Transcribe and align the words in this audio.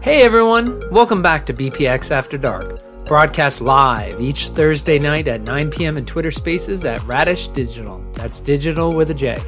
Hey 0.00 0.22
everyone, 0.22 0.80
welcome 0.90 1.20
back 1.20 1.44
to 1.44 1.52
BPX 1.52 2.10
After 2.10 2.38
Dark, 2.38 2.80
broadcast 3.04 3.60
live 3.60 4.18
each 4.18 4.48
Thursday 4.48 4.98
night 4.98 5.28
at 5.28 5.42
9 5.42 5.70
p.m. 5.70 5.98
in 5.98 6.06
Twitter 6.06 6.30
Spaces 6.30 6.86
at 6.86 7.02
Radish 7.04 7.48
Digital. 7.48 8.02
That's 8.14 8.40
digital 8.40 8.90
with 8.90 9.10
a 9.10 9.14
J. 9.14 9.38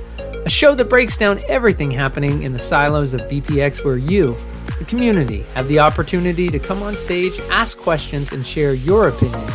A 0.44 0.50
show 0.50 0.74
that 0.74 0.90
breaks 0.90 1.16
down 1.16 1.40
everything 1.48 1.90
happening 1.90 2.42
in 2.42 2.52
the 2.52 2.58
silos 2.58 3.14
of 3.14 3.22
BPX 3.22 3.82
where 3.86 3.96
you, 3.96 4.36
the 4.78 4.84
community, 4.84 5.46
have 5.54 5.66
the 5.68 5.78
opportunity 5.78 6.50
to 6.50 6.58
come 6.58 6.82
on 6.82 6.94
stage, 6.94 7.40
ask 7.48 7.78
questions, 7.78 8.34
and 8.34 8.44
share 8.44 8.74
your 8.74 9.08
opinions 9.08 9.54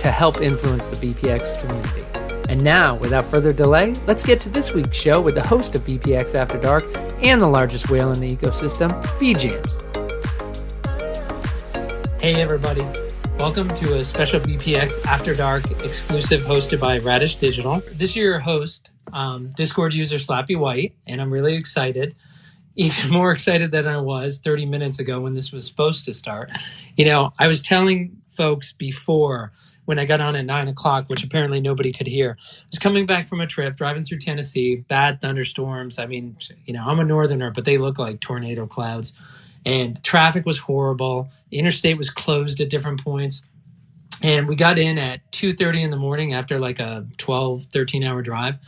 to 0.00 0.10
help 0.10 0.40
influence 0.40 0.88
the 0.88 1.06
BPX 1.06 1.60
community. 1.60 2.09
And 2.50 2.64
now, 2.64 2.96
without 2.96 3.26
further 3.26 3.52
delay, 3.52 3.94
let's 4.08 4.24
get 4.24 4.40
to 4.40 4.48
this 4.48 4.74
week's 4.74 4.98
show 5.00 5.22
with 5.22 5.36
the 5.36 5.46
host 5.46 5.76
of 5.76 5.82
BPX 5.82 6.34
After 6.34 6.58
Dark 6.58 6.82
and 7.22 7.40
the 7.40 7.46
largest 7.46 7.90
whale 7.90 8.10
in 8.10 8.18
the 8.18 8.36
ecosystem, 8.36 8.90
B 9.20 9.34
Jams. 9.34 9.80
Hey, 12.20 12.42
everybody. 12.42 12.84
Welcome 13.38 13.68
to 13.68 13.94
a 13.94 14.02
special 14.02 14.40
BPX 14.40 15.06
After 15.06 15.32
Dark 15.32 15.70
exclusive 15.84 16.42
hosted 16.42 16.80
by 16.80 16.98
Radish 16.98 17.36
Digital. 17.36 17.84
This 17.92 18.16
year, 18.16 18.40
host, 18.40 18.90
um, 19.12 19.52
Discord 19.56 19.94
user 19.94 20.16
Slappy 20.16 20.58
White, 20.58 20.92
and 21.06 21.20
I'm 21.20 21.32
really 21.32 21.54
excited. 21.54 22.16
Even 22.74 23.12
more 23.12 23.30
excited 23.30 23.70
than 23.70 23.86
I 23.86 24.00
was 24.00 24.40
30 24.40 24.66
minutes 24.66 24.98
ago 24.98 25.20
when 25.20 25.34
this 25.34 25.52
was 25.52 25.68
supposed 25.68 26.04
to 26.06 26.12
start. 26.12 26.50
You 26.96 27.04
know, 27.04 27.32
I 27.38 27.46
was 27.46 27.62
telling 27.62 28.20
folks 28.28 28.72
before 28.72 29.52
when 29.90 29.98
I 29.98 30.04
got 30.04 30.20
on 30.20 30.36
at 30.36 30.44
nine 30.44 30.68
o'clock, 30.68 31.08
which 31.08 31.24
apparently 31.24 31.60
nobody 31.60 31.90
could 31.90 32.06
hear. 32.06 32.36
I 32.38 32.64
was 32.70 32.78
coming 32.78 33.06
back 33.06 33.26
from 33.26 33.40
a 33.40 33.46
trip, 33.48 33.74
driving 33.74 34.04
through 34.04 34.18
Tennessee, 34.18 34.84
bad 34.86 35.20
thunderstorms. 35.20 35.98
I 35.98 36.06
mean, 36.06 36.36
you 36.64 36.72
know, 36.72 36.84
I'm 36.86 37.00
a 37.00 37.04
northerner, 37.04 37.50
but 37.50 37.64
they 37.64 37.76
look 37.76 37.98
like 37.98 38.20
tornado 38.20 38.68
clouds. 38.68 39.18
And 39.66 40.00
traffic 40.04 40.46
was 40.46 40.58
horrible. 40.58 41.28
The 41.50 41.58
interstate 41.58 41.98
was 41.98 42.08
closed 42.08 42.60
at 42.60 42.70
different 42.70 43.02
points. 43.02 43.42
And 44.22 44.46
we 44.46 44.54
got 44.54 44.78
in 44.78 44.96
at 44.96 45.28
2.30 45.32 45.82
in 45.82 45.90
the 45.90 45.96
morning 45.96 46.34
after 46.34 46.60
like 46.60 46.78
a 46.78 47.04
12, 47.16 47.64
13 47.64 48.04
hour 48.04 48.22
drive 48.22 48.58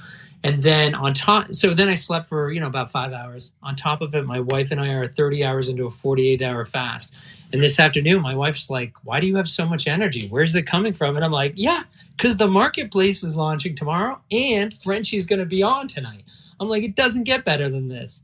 and 0.44 0.60
then 0.62 0.94
on 0.94 1.12
top 1.12 1.52
so 1.54 1.72
then 1.74 1.88
i 1.88 1.94
slept 1.94 2.28
for 2.28 2.50
you 2.52 2.60
know 2.60 2.66
about 2.66 2.90
five 2.90 3.12
hours. 3.12 3.52
On 3.62 3.76
top 3.76 4.00
of 4.00 4.14
it 4.14 4.26
my 4.26 4.40
wife 4.40 4.70
and 4.70 4.80
i 4.80 4.92
are 4.92 5.06
30 5.06 5.44
hours 5.44 5.68
into 5.68 5.86
a 5.86 5.90
48 5.90 6.42
hour 6.42 6.64
fast. 6.64 7.44
And 7.52 7.62
this 7.62 7.78
afternoon 7.78 8.22
my 8.22 8.34
wife's 8.34 8.70
like 8.70 8.94
why 9.04 9.20
do 9.20 9.26
you 9.26 9.36
have 9.36 9.48
so 9.48 9.66
much 9.66 9.86
energy? 9.86 10.28
Where's 10.28 10.54
it 10.54 10.64
coming 10.64 10.92
from? 10.92 11.16
And 11.16 11.24
i'm 11.24 11.32
like 11.32 11.54
yeah 11.56 11.84
because 12.16 12.36
the 12.36 12.48
marketplace 12.48 13.22
is 13.24 13.36
launching 13.36 13.74
tomorrow 13.74 14.20
and 14.30 14.74
frenchie's 14.74 15.26
going 15.26 15.40
to 15.40 15.46
be 15.46 15.62
on 15.62 15.86
tonight. 15.88 16.24
I'm 16.60 16.68
like 16.68 16.84
it 16.84 16.96
doesn't 16.96 17.24
get 17.24 17.44
better 17.44 17.68
than 17.68 17.88
this. 17.88 18.22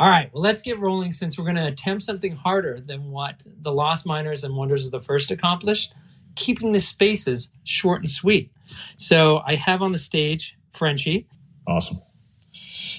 All 0.00 0.08
right 0.08 0.32
well 0.32 0.42
let's 0.42 0.62
get 0.62 0.78
rolling 0.78 1.12
since 1.12 1.38
we're 1.38 1.44
going 1.44 1.56
to 1.56 1.66
attempt 1.66 2.02
something 2.02 2.34
harder 2.34 2.80
than 2.80 3.10
what 3.10 3.42
the 3.62 3.72
lost 3.72 4.06
miners 4.06 4.44
and 4.44 4.56
wonders 4.56 4.86
of 4.86 4.92
the 4.92 5.00
first 5.00 5.30
accomplished 5.30 5.94
keeping 6.36 6.72
the 6.72 6.80
spaces 6.80 7.50
short 7.64 8.00
and 8.00 8.08
sweet. 8.08 8.50
So 8.96 9.42
i 9.44 9.54
have 9.54 9.82
on 9.82 9.92
the 9.92 9.98
stage 9.98 10.56
frenchie 10.70 11.26
Awesome. 11.68 11.98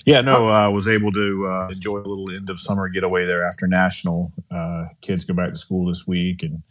Yeah, 0.05 0.21
no, 0.21 0.45
I 0.45 0.65
uh, 0.65 0.71
was 0.71 0.87
able 0.87 1.11
to 1.11 1.47
uh, 1.47 1.69
enjoy 1.71 1.97
a 1.97 2.05
little 2.05 2.29
end 2.29 2.49
of 2.49 2.59
summer 2.59 2.87
getaway 2.87 3.25
there 3.25 3.43
after 3.43 3.67
national. 3.67 4.31
Uh, 4.51 4.85
kids 5.01 5.25
go 5.25 5.33
back 5.33 5.49
to 5.49 5.55
school 5.55 5.87
this 5.87 6.07
week, 6.07 6.43
and 6.43 6.61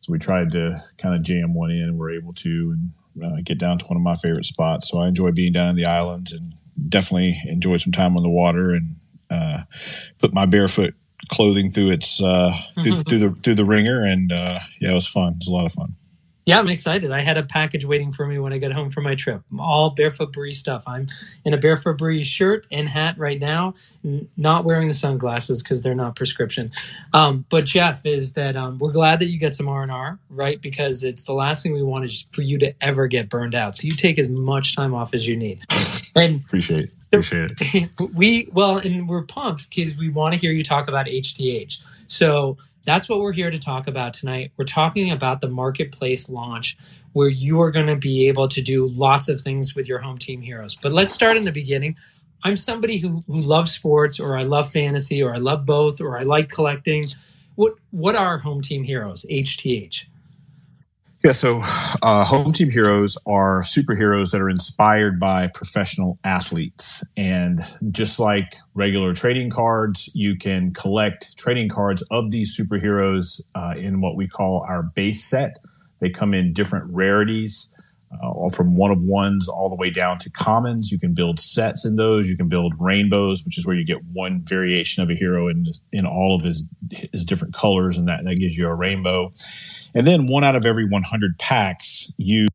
so 0.00 0.12
we 0.12 0.18
tried 0.18 0.52
to 0.52 0.80
kind 0.98 1.14
of 1.14 1.24
jam 1.24 1.54
one 1.54 1.72
in, 1.72 1.82
and 1.82 1.98
we're 1.98 2.12
able 2.12 2.32
to 2.34 2.76
and 2.76 3.24
uh, 3.24 3.36
get 3.44 3.58
down 3.58 3.78
to 3.78 3.84
one 3.86 3.96
of 3.96 4.02
my 4.02 4.14
favorite 4.14 4.44
spots. 4.44 4.88
So 4.88 5.00
I 5.00 5.08
enjoy 5.08 5.32
being 5.32 5.52
down 5.52 5.70
in 5.70 5.76
the 5.76 5.86
islands, 5.86 6.32
and 6.32 6.54
definitely 6.88 7.42
enjoyed 7.46 7.80
some 7.80 7.92
time 7.92 8.16
on 8.16 8.22
the 8.22 8.28
water, 8.28 8.70
and 8.70 8.94
uh, 9.30 9.62
put 10.18 10.32
my 10.32 10.46
barefoot 10.46 10.94
clothing 11.28 11.68
through 11.68 11.90
its 11.90 12.22
uh, 12.22 12.52
through, 12.82 13.02
through, 13.08 13.18
the 13.18 13.30
through 13.42 13.54
the 13.56 13.64
ringer, 13.64 14.04
and 14.04 14.30
yeah, 14.30 14.60
it 14.80 14.94
was 14.94 15.08
fun. 15.08 15.32
It 15.32 15.38
was 15.38 15.48
a 15.48 15.52
lot 15.52 15.66
of 15.66 15.72
fun. 15.72 15.94
Yeah, 16.46 16.58
I'm 16.58 16.68
excited. 16.68 17.10
I 17.10 17.20
had 17.20 17.38
a 17.38 17.42
package 17.42 17.86
waiting 17.86 18.12
for 18.12 18.26
me 18.26 18.38
when 18.38 18.52
I 18.52 18.58
got 18.58 18.72
home 18.72 18.90
from 18.90 19.04
my 19.04 19.14
trip. 19.14 19.42
All 19.58 19.90
Barefoot 19.90 20.32
Breeze 20.32 20.58
stuff. 20.58 20.82
I'm 20.86 21.06
in 21.46 21.54
a 21.54 21.56
Barefoot 21.56 21.96
Breeze 21.96 22.26
shirt 22.26 22.66
and 22.70 22.86
hat 22.86 23.16
right 23.16 23.40
now, 23.40 23.72
not 24.36 24.64
wearing 24.64 24.88
the 24.88 24.94
sunglasses 24.94 25.62
because 25.62 25.80
they're 25.80 25.94
not 25.94 26.16
prescription. 26.16 26.70
Um, 27.14 27.46
but 27.48 27.64
Jeff, 27.64 28.04
is 28.04 28.34
that 28.34 28.56
um, 28.56 28.78
we're 28.78 28.92
glad 28.92 29.20
that 29.20 29.26
you 29.26 29.38
get 29.38 29.54
some 29.54 29.68
R 29.68 29.82
and 29.82 29.90
R, 29.92 30.18
right? 30.28 30.60
Because 30.60 31.02
it's 31.02 31.24
the 31.24 31.32
last 31.32 31.62
thing 31.62 31.72
we 31.72 31.82
want 31.82 32.04
is 32.04 32.26
for 32.32 32.42
you 32.42 32.58
to 32.58 32.74
ever 32.82 33.06
get 33.06 33.30
burned 33.30 33.54
out. 33.54 33.76
So 33.76 33.86
you 33.86 33.92
take 33.92 34.18
as 34.18 34.28
much 34.28 34.76
time 34.76 34.94
off 34.94 35.14
as 35.14 35.26
you 35.26 35.36
need. 35.36 35.62
And 36.14 36.42
appreciate 36.44 36.80
It. 36.80 36.90
appreciate 37.08 37.52
it. 37.58 37.90
we 38.14 38.48
well, 38.52 38.76
and 38.76 39.08
we're 39.08 39.22
pumped 39.24 39.68
because 39.70 39.96
we 39.96 40.10
want 40.10 40.34
to 40.34 40.40
hear 40.40 40.52
you 40.52 40.62
talk 40.62 40.88
about 40.88 41.06
HTH. 41.06 41.78
So 42.06 42.58
that's 42.84 43.08
what 43.08 43.20
we're 43.20 43.32
here 43.32 43.50
to 43.50 43.58
talk 43.58 43.86
about 43.86 44.14
tonight. 44.14 44.52
We're 44.56 44.64
talking 44.64 45.10
about 45.10 45.40
the 45.40 45.48
marketplace 45.48 46.28
launch 46.28 46.76
where 47.12 47.28
you 47.28 47.60
are 47.60 47.70
going 47.70 47.86
to 47.86 47.96
be 47.96 48.28
able 48.28 48.48
to 48.48 48.62
do 48.62 48.86
lots 48.86 49.28
of 49.28 49.40
things 49.40 49.74
with 49.74 49.88
your 49.88 49.98
home 49.98 50.18
team 50.18 50.40
heroes. 50.40 50.74
But 50.74 50.92
let's 50.92 51.12
start 51.12 51.36
in 51.36 51.44
the 51.44 51.52
beginning. 51.52 51.96
I'm 52.42 52.56
somebody 52.56 52.98
who, 52.98 53.22
who 53.26 53.40
loves 53.40 53.72
sports 53.72 54.20
or 54.20 54.36
I 54.36 54.42
love 54.42 54.70
fantasy 54.70 55.22
or 55.22 55.34
I 55.34 55.38
love 55.38 55.64
both 55.64 56.00
or 56.00 56.18
I 56.18 56.22
like 56.22 56.50
collecting. 56.50 57.06
What 57.54 57.74
what 57.90 58.16
are 58.16 58.38
home 58.38 58.60
team 58.60 58.84
heroes? 58.84 59.24
HTH. 59.30 60.06
Yeah, 61.24 61.32
so 61.32 61.62
uh, 62.02 62.22
home 62.22 62.52
team 62.52 62.70
heroes 62.70 63.16
are 63.26 63.62
superheroes 63.62 64.30
that 64.32 64.42
are 64.42 64.50
inspired 64.50 65.18
by 65.18 65.48
professional 65.48 66.18
athletes. 66.22 67.02
And 67.16 67.64
just 67.90 68.20
like 68.20 68.56
regular 68.74 69.10
trading 69.12 69.48
cards, 69.48 70.10
you 70.14 70.36
can 70.36 70.74
collect 70.74 71.38
trading 71.38 71.70
cards 71.70 72.02
of 72.10 72.30
these 72.30 72.54
superheroes 72.54 73.40
uh, 73.54 73.72
in 73.74 74.02
what 74.02 74.16
we 74.16 74.28
call 74.28 74.66
our 74.68 74.82
base 74.82 75.24
set. 75.24 75.56
They 76.00 76.10
come 76.10 76.34
in 76.34 76.52
different 76.52 76.92
rarities, 76.92 77.74
uh, 78.22 78.48
from 78.50 78.76
one 78.76 78.90
of 78.90 79.02
ones 79.02 79.48
all 79.48 79.70
the 79.70 79.76
way 79.76 79.88
down 79.88 80.18
to 80.18 80.30
commons. 80.30 80.92
You 80.92 80.98
can 80.98 81.14
build 81.14 81.40
sets 81.40 81.86
in 81.86 81.96
those. 81.96 82.28
You 82.28 82.36
can 82.36 82.48
build 82.48 82.74
rainbows, 82.78 83.46
which 83.46 83.56
is 83.56 83.66
where 83.66 83.76
you 83.76 83.86
get 83.86 84.04
one 84.12 84.42
variation 84.42 85.02
of 85.02 85.08
a 85.08 85.14
hero 85.14 85.48
in, 85.48 85.68
in 85.90 86.04
all 86.04 86.36
of 86.36 86.44
his, 86.44 86.68
his 86.90 87.24
different 87.24 87.54
colors, 87.54 87.96
and 87.96 88.08
that, 88.08 88.24
that 88.24 88.34
gives 88.36 88.58
you 88.58 88.68
a 88.68 88.74
rainbow. 88.74 89.32
And 89.94 90.06
then 90.06 90.26
one 90.26 90.42
out 90.42 90.56
of 90.56 90.66
every 90.66 90.84
100 90.84 91.38
packs, 91.38 92.12
you 92.16 92.48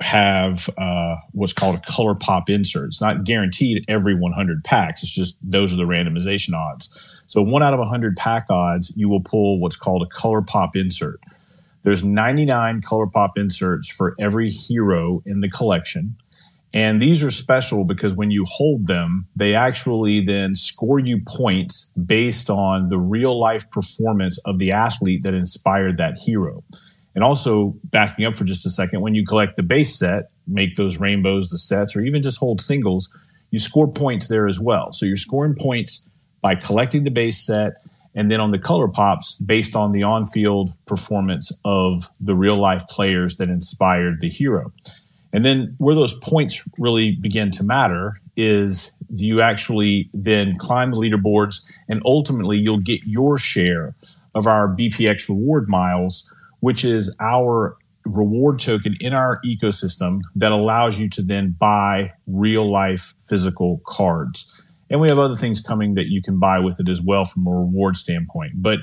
have 0.00 0.68
uh, 0.76 1.16
what's 1.32 1.54
called 1.54 1.76
a 1.76 1.80
color 1.80 2.14
pop 2.14 2.50
insert. 2.50 2.88
It's 2.88 3.00
not 3.00 3.24
guaranteed 3.24 3.84
every 3.88 4.14
100 4.14 4.62
packs. 4.62 5.02
It's 5.02 5.14
just 5.14 5.38
those 5.42 5.72
are 5.72 5.76
the 5.76 5.84
randomization 5.84 6.54
odds. 6.54 7.02
So 7.26 7.40
one 7.40 7.62
out 7.62 7.72
of 7.72 7.78
100 7.78 8.16
pack 8.16 8.46
odds, 8.50 8.94
you 8.96 9.08
will 9.08 9.22
pull 9.22 9.58
what's 9.58 9.76
called 9.76 10.02
a 10.02 10.06
color 10.06 10.42
pop 10.42 10.76
insert. 10.76 11.18
There's 11.82 12.04
99 12.04 12.82
color 12.82 13.06
pop 13.06 13.38
inserts 13.38 13.90
for 13.90 14.14
every 14.20 14.50
hero 14.50 15.22
in 15.24 15.40
the 15.40 15.48
collection. 15.48 16.16
And 16.74 17.02
these 17.02 17.22
are 17.22 17.30
special 17.30 17.84
because 17.84 18.16
when 18.16 18.30
you 18.30 18.44
hold 18.46 18.86
them, 18.86 19.26
they 19.36 19.54
actually 19.54 20.24
then 20.24 20.54
score 20.54 20.98
you 20.98 21.20
points 21.26 21.92
based 22.06 22.48
on 22.48 22.88
the 22.88 22.98
real 22.98 23.38
life 23.38 23.70
performance 23.70 24.38
of 24.46 24.58
the 24.58 24.72
athlete 24.72 25.22
that 25.24 25.34
inspired 25.34 25.98
that 25.98 26.18
hero. 26.18 26.64
And 27.14 27.22
also, 27.22 27.74
backing 27.84 28.24
up 28.24 28.34
for 28.34 28.44
just 28.44 28.64
a 28.64 28.70
second, 28.70 29.02
when 29.02 29.14
you 29.14 29.24
collect 29.26 29.56
the 29.56 29.62
base 29.62 29.98
set, 29.98 30.30
make 30.46 30.76
those 30.76 30.98
rainbows, 30.98 31.50
the 31.50 31.58
sets, 31.58 31.94
or 31.94 32.00
even 32.00 32.22
just 32.22 32.38
hold 32.38 32.60
singles, 32.60 33.14
you 33.50 33.58
score 33.58 33.90
points 33.92 34.28
there 34.28 34.48
as 34.48 34.58
well. 34.58 34.92
So 34.92 35.04
you're 35.04 35.16
scoring 35.16 35.54
points 35.54 36.08
by 36.40 36.54
collecting 36.54 37.04
the 37.04 37.10
base 37.10 37.44
set 37.44 37.74
and 38.14 38.30
then 38.30 38.40
on 38.40 38.50
the 38.50 38.58
color 38.58 38.88
pops 38.88 39.34
based 39.34 39.76
on 39.76 39.92
the 39.92 40.02
on 40.02 40.24
field 40.26 40.74
performance 40.86 41.58
of 41.64 42.10
the 42.20 42.34
real 42.34 42.56
life 42.56 42.86
players 42.88 43.36
that 43.36 43.48
inspired 43.48 44.20
the 44.20 44.28
hero. 44.28 44.72
And 45.32 45.44
then 45.44 45.74
where 45.78 45.94
those 45.94 46.18
points 46.20 46.68
really 46.78 47.16
begin 47.20 47.50
to 47.52 47.64
matter 47.64 48.20
is 48.36 48.92
you 49.10 49.40
actually 49.40 50.08
then 50.12 50.56
climb 50.58 50.92
the 50.92 50.98
leaderboards 50.98 51.70
and 51.88 52.00
ultimately 52.04 52.58
you'll 52.58 52.80
get 52.80 53.00
your 53.04 53.38
share 53.38 53.94
of 54.34 54.46
our 54.46 54.68
BPX 54.68 55.28
reward 55.28 55.68
miles, 55.68 56.32
which 56.60 56.84
is 56.84 57.14
our 57.20 57.76
reward 58.04 58.58
token 58.58 58.96
in 59.00 59.12
our 59.12 59.40
ecosystem 59.44 60.20
that 60.34 60.52
allows 60.52 60.98
you 60.98 61.08
to 61.08 61.22
then 61.22 61.54
buy 61.58 62.10
real 62.26 62.68
life 62.68 63.14
physical 63.28 63.80
cards. 63.86 64.54
And 64.90 65.00
we 65.00 65.08
have 65.08 65.18
other 65.18 65.36
things 65.36 65.60
coming 65.60 65.94
that 65.94 66.08
you 66.08 66.22
can 66.22 66.38
buy 66.38 66.58
with 66.58 66.80
it 66.80 66.88
as 66.88 67.00
well 67.00 67.24
from 67.24 67.46
a 67.46 67.50
reward 67.50 67.96
standpoint. 67.96 68.52
But 68.56 68.80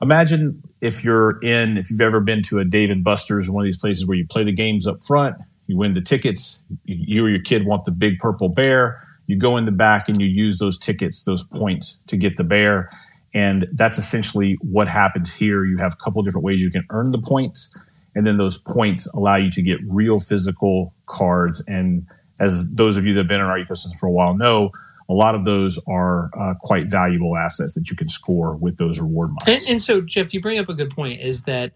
imagine 0.00 0.62
if 0.80 1.02
you're 1.04 1.40
in, 1.40 1.78
if 1.78 1.90
you've 1.90 2.00
ever 2.00 2.20
been 2.20 2.42
to 2.42 2.58
a 2.58 2.64
Dave 2.64 2.90
and 2.90 3.02
Buster's, 3.02 3.50
one 3.50 3.64
of 3.64 3.66
these 3.66 3.78
places 3.78 4.06
where 4.06 4.16
you 4.16 4.26
play 4.26 4.44
the 4.44 4.52
games 4.52 4.86
up 4.86 5.02
front, 5.02 5.36
you 5.66 5.76
win 5.76 5.92
the 5.92 6.00
tickets. 6.00 6.64
You 6.84 7.26
or 7.26 7.30
your 7.30 7.42
kid 7.42 7.64
want 7.66 7.84
the 7.84 7.90
big 7.90 8.18
purple 8.18 8.48
bear. 8.48 9.00
You 9.26 9.36
go 9.38 9.56
in 9.56 9.64
the 9.64 9.72
back 9.72 10.08
and 10.08 10.20
you 10.20 10.26
use 10.26 10.58
those 10.58 10.78
tickets, 10.78 11.24
those 11.24 11.42
points 11.42 12.00
to 12.06 12.16
get 12.16 12.36
the 12.36 12.44
bear. 12.44 12.90
And 13.32 13.66
that's 13.72 13.98
essentially 13.98 14.56
what 14.60 14.86
happens 14.86 15.34
here. 15.34 15.64
You 15.64 15.78
have 15.78 15.94
a 15.94 15.96
couple 15.96 16.22
different 16.22 16.44
ways 16.44 16.62
you 16.62 16.70
can 16.70 16.84
earn 16.90 17.10
the 17.10 17.18
points. 17.18 17.78
And 18.14 18.26
then 18.26 18.36
those 18.36 18.58
points 18.58 19.12
allow 19.14 19.36
you 19.36 19.50
to 19.50 19.62
get 19.62 19.78
real 19.88 20.20
physical 20.20 20.94
cards. 21.08 21.64
And 21.66 22.06
as 22.38 22.70
those 22.70 22.96
of 22.96 23.06
you 23.06 23.14
that 23.14 23.20
have 23.20 23.28
been 23.28 23.40
in 23.40 23.46
our 23.46 23.58
ecosystem 23.58 23.98
for 23.98 24.06
a 24.06 24.12
while 24.12 24.36
know, 24.36 24.70
a 25.08 25.14
lot 25.14 25.34
of 25.34 25.44
those 25.44 25.78
are 25.88 26.30
uh, 26.38 26.54
quite 26.60 26.90
valuable 26.90 27.36
assets 27.36 27.74
that 27.74 27.90
you 27.90 27.96
can 27.96 28.08
score 28.08 28.54
with 28.56 28.78
those 28.78 29.00
reward 29.00 29.30
miles. 29.30 29.48
And, 29.48 29.70
and 29.72 29.80
so, 29.80 30.00
Jeff, 30.00 30.32
you 30.32 30.40
bring 30.40 30.58
up 30.58 30.68
a 30.68 30.74
good 30.74 30.90
point. 30.90 31.20
Is 31.20 31.44
that 31.44 31.72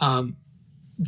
um, 0.00 0.36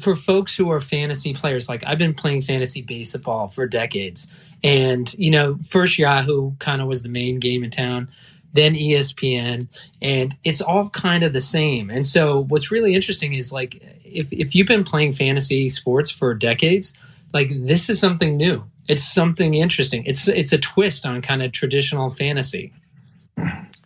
for 0.00 0.14
folks 0.14 0.56
who 0.56 0.70
are 0.70 0.80
fantasy 0.80 1.34
players, 1.34 1.68
like 1.68 1.84
I've 1.86 1.98
been 1.98 2.14
playing 2.14 2.42
fantasy 2.42 2.82
baseball 2.82 3.48
for 3.48 3.66
decades, 3.66 4.28
and 4.62 5.12
you 5.18 5.30
know, 5.30 5.56
first 5.66 5.98
Yahoo 5.98 6.52
kind 6.58 6.80
of 6.80 6.88
was 6.88 7.02
the 7.02 7.08
main 7.08 7.38
game 7.38 7.64
in 7.64 7.70
town, 7.70 8.08
then 8.52 8.74
ESPN, 8.74 9.68
and 10.00 10.34
it's 10.44 10.60
all 10.60 10.88
kind 10.90 11.22
of 11.22 11.32
the 11.32 11.40
same. 11.40 11.90
And 11.90 12.06
so, 12.06 12.44
what's 12.44 12.70
really 12.70 12.94
interesting 12.94 13.34
is 13.34 13.52
like 13.52 13.82
if 14.04 14.32
if 14.32 14.54
you've 14.54 14.68
been 14.68 14.84
playing 14.84 15.12
fantasy 15.12 15.68
sports 15.68 16.10
for 16.10 16.34
decades, 16.34 16.92
like 17.32 17.48
this 17.50 17.88
is 17.88 18.00
something 18.00 18.36
new. 18.36 18.64
It's 18.88 19.04
something 19.04 19.54
interesting. 19.54 20.04
It's 20.06 20.28
it's 20.28 20.52
a 20.52 20.58
twist 20.58 21.06
on 21.06 21.22
kind 21.22 21.42
of 21.42 21.52
traditional 21.52 22.10
fantasy. 22.10 22.72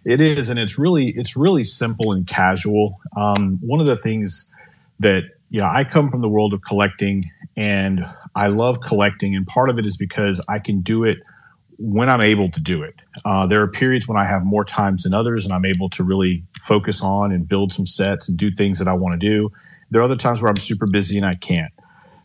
It 0.05 0.21
is, 0.21 0.51
and 0.51 0.59
it's 0.59 0.79
really 0.79 1.09
it's 1.09 1.37
really 1.37 1.65
simple 1.65 2.13
and 2.13 2.27
casual. 2.27 2.99
Um, 3.17 3.59
one 3.63 3.81
of 3.81 3.87
the 3.87 3.97
things 3.97 4.51
that 5.01 5.36
you 5.49 5.61
know, 5.61 5.71
I 5.73 5.85
come 5.85 6.09
from 6.09 6.21
the 6.21 6.29
world 6.29 6.53
of 6.53 6.63
collecting 6.63 7.25
and 7.57 8.05
I 8.35 8.49
love 8.49 8.81
collecting. 8.81 9.35
And 9.35 9.47
part 9.47 9.69
of 9.69 9.79
it 9.79 9.87
is 9.87 9.97
because 9.97 10.45
I 10.49 10.59
can 10.59 10.81
do 10.81 11.05
it 11.05 11.19
when 11.79 12.09
I'm 12.09 12.21
able 12.21 12.51
to 12.51 12.61
do 12.61 12.83
it. 12.83 12.95
Uh, 13.25 13.47
there 13.47 13.63
are 13.63 13.69
periods 13.69 14.09
when 14.09 14.17
I 14.17 14.25
have 14.25 14.45
more 14.45 14.65
times 14.65 15.03
than 15.03 15.15
others 15.15 15.45
and 15.45 15.53
I'm 15.53 15.65
able 15.65 15.89
to 15.91 16.05
really 16.05 16.43
focus 16.63 17.03
on 17.03 17.33
and 17.33 17.47
build 17.47 17.73
some 17.73 17.87
sets 17.87 18.29
and 18.29 18.37
do 18.37 18.51
things 18.51 18.79
that 18.79 18.89
I 18.89 18.95
want 18.95 19.21
to 19.21 19.27
do. 19.27 19.51
There 19.91 20.01
are 20.01 20.05
other 20.05 20.17
times 20.17 20.43
where 20.43 20.51
I'm 20.51 20.57
super 20.57 20.87
busy 20.87 21.17
and 21.17 21.27
I 21.27 21.35
can't. 21.35 21.73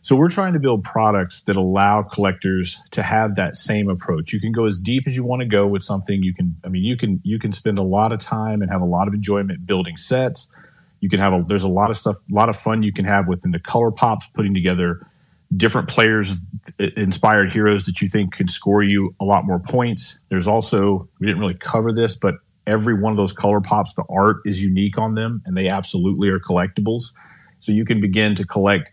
So 0.04 0.16
we're 0.16 0.30
trying 0.30 0.52
to 0.54 0.58
build 0.58 0.82
products 0.82 1.44
that 1.44 1.54
allow 1.54 2.02
collectors 2.02 2.82
to 2.90 3.02
have 3.04 3.36
that 3.36 3.54
same 3.54 3.88
approach. 3.88 4.32
You 4.32 4.40
can 4.40 4.50
go 4.50 4.64
as 4.64 4.80
deep 4.80 5.04
as 5.06 5.16
you 5.16 5.22
want 5.22 5.42
to 5.42 5.46
go 5.46 5.68
with 5.68 5.82
something. 5.82 6.24
You 6.24 6.34
can, 6.34 6.56
I 6.64 6.68
mean, 6.70 6.82
you 6.82 6.96
can 6.96 7.20
you 7.22 7.38
can 7.38 7.52
spend 7.52 7.78
a 7.78 7.84
lot 7.84 8.10
of 8.10 8.18
time 8.18 8.62
and 8.62 8.70
have 8.70 8.80
a 8.80 8.86
lot 8.86 9.06
of 9.06 9.14
enjoyment 9.14 9.64
building 9.64 9.96
sets 9.96 10.50
you 11.02 11.08
can 11.08 11.18
have 11.18 11.32
a 11.32 11.40
there's 11.40 11.64
a 11.64 11.68
lot 11.68 11.90
of 11.90 11.96
stuff, 11.96 12.14
a 12.30 12.34
lot 12.34 12.48
of 12.48 12.56
fun 12.56 12.82
you 12.82 12.92
can 12.92 13.04
have 13.04 13.28
within 13.28 13.50
the 13.50 13.58
color 13.58 13.90
pops, 13.90 14.28
putting 14.30 14.54
together 14.54 15.04
different 15.54 15.88
players 15.88 16.46
inspired 16.96 17.52
heroes 17.52 17.84
that 17.84 18.00
you 18.00 18.08
think 18.08 18.34
could 18.34 18.48
score 18.48 18.82
you 18.82 19.10
a 19.20 19.24
lot 19.24 19.44
more 19.44 19.58
points. 19.58 20.20
There's 20.30 20.46
also 20.46 21.08
we 21.20 21.26
didn't 21.26 21.40
really 21.40 21.58
cover 21.58 21.92
this, 21.92 22.16
but 22.16 22.36
every 22.66 22.94
one 22.94 23.12
of 23.12 23.16
those 23.16 23.32
color 23.32 23.60
pops, 23.60 23.94
the 23.94 24.04
art 24.08 24.36
is 24.46 24.64
unique 24.64 24.96
on 24.96 25.14
them, 25.14 25.42
and 25.44 25.56
they 25.56 25.68
absolutely 25.68 26.28
are 26.28 26.38
collectibles. 26.38 27.12
So 27.58 27.72
you 27.72 27.84
can 27.84 28.00
begin 28.00 28.36
to 28.36 28.46
collect 28.46 28.92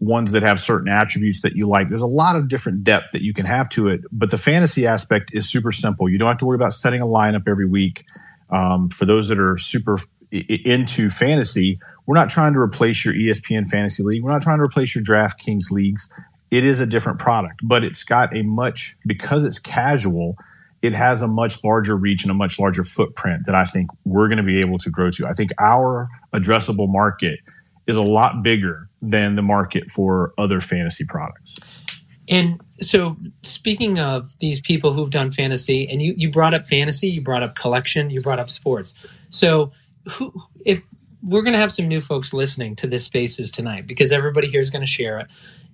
ones 0.00 0.32
that 0.32 0.42
have 0.42 0.60
certain 0.60 0.88
attributes 0.88 1.42
that 1.42 1.54
you 1.54 1.68
like. 1.68 1.88
There's 1.88 2.02
a 2.02 2.06
lot 2.06 2.34
of 2.34 2.48
different 2.48 2.82
depth 2.82 3.12
that 3.12 3.22
you 3.22 3.32
can 3.32 3.46
have 3.46 3.68
to 3.70 3.88
it, 3.88 4.00
but 4.10 4.32
the 4.32 4.36
fantasy 4.36 4.86
aspect 4.86 5.30
is 5.32 5.48
super 5.48 5.70
simple. 5.70 6.08
You 6.08 6.18
don't 6.18 6.28
have 6.28 6.38
to 6.38 6.46
worry 6.46 6.56
about 6.56 6.72
setting 6.72 7.00
a 7.00 7.06
lineup 7.06 7.48
every 7.48 7.66
week. 7.66 8.04
Um, 8.50 8.90
for 8.90 9.06
those 9.06 9.28
that 9.28 9.40
are 9.40 9.56
super 9.56 9.96
into 10.34 11.08
fantasy, 11.08 11.74
we're 12.06 12.16
not 12.16 12.28
trying 12.28 12.52
to 12.54 12.58
replace 12.58 13.04
your 13.04 13.14
ESPN 13.14 13.68
fantasy 13.68 14.02
league. 14.02 14.22
We're 14.22 14.32
not 14.32 14.42
trying 14.42 14.58
to 14.58 14.64
replace 14.64 14.94
your 14.94 15.04
DraftKings 15.04 15.70
leagues. 15.70 16.12
It 16.50 16.64
is 16.64 16.80
a 16.80 16.86
different 16.86 17.18
product, 17.18 17.60
but 17.62 17.82
it's 17.82 18.04
got 18.04 18.36
a 18.36 18.42
much 18.42 18.96
because 19.06 19.44
it's 19.44 19.58
casual. 19.58 20.36
It 20.82 20.92
has 20.92 21.22
a 21.22 21.28
much 21.28 21.64
larger 21.64 21.96
reach 21.96 22.24
and 22.24 22.30
a 22.30 22.34
much 22.34 22.58
larger 22.58 22.84
footprint 22.84 23.46
that 23.46 23.54
I 23.54 23.64
think 23.64 23.86
we're 24.04 24.28
going 24.28 24.38
to 24.38 24.44
be 24.44 24.60
able 24.60 24.78
to 24.78 24.90
grow 24.90 25.10
to. 25.12 25.26
I 25.26 25.32
think 25.32 25.50
our 25.58 26.08
addressable 26.34 26.88
market 26.88 27.40
is 27.86 27.96
a 27.96 28.02
lot 28.02 28.42
bigger 28.42 28.88
than 29.00 29.36
the 29.36 29.42
market 29.42 29.90
for 29.90 30.32
other 30.38 30.60
fantasy 30.60 31.04
products. 31.04 31.82
And 32.28 32.60
so, 32.80 33.16
speaking 33.42 33.98
of 33.98 34.38
these 34.38 34.60
people 34.60 34.92
who've 34.92 35.10
done 35.10 35.30
fantasy, 35.30 35.86
and 35.90 36.00
you, 36.00 36.14
you 36.16 36.30
brought 36.30 36.54
up 36.54 36.64
fantasy, 36.66 37.08
you 37.08 37.20
brought 37.20 37.42
up 37.42 37.54
collection, 37.54 38.10
you 38.10 38.20
brought 38.20 38.38
up 38.38 38.48
sports. 38.48 39.22
So, 39.28 39.72
who 40.12 40.32
if 40.64 40.84
we're 41.22 41.42
going 41.42 41.54
to 41.54 41.58
have 41.58 41.72
some 41.72 41.88
new 41.88 42.00
folks 42.00 42.34
listening 42.34 42.76
to 42.76 42.86
this 42.86 43.04
spaces 43.04 43.50
tonight 43.50 43.86
because 43.86 44.12
everybody 44.12 44.46
here 44.46 44.60
is 44.60 44.70
going 44.70 44.82
to 44.82 44.86
share 44.86 45.18
it. 45.18 45.26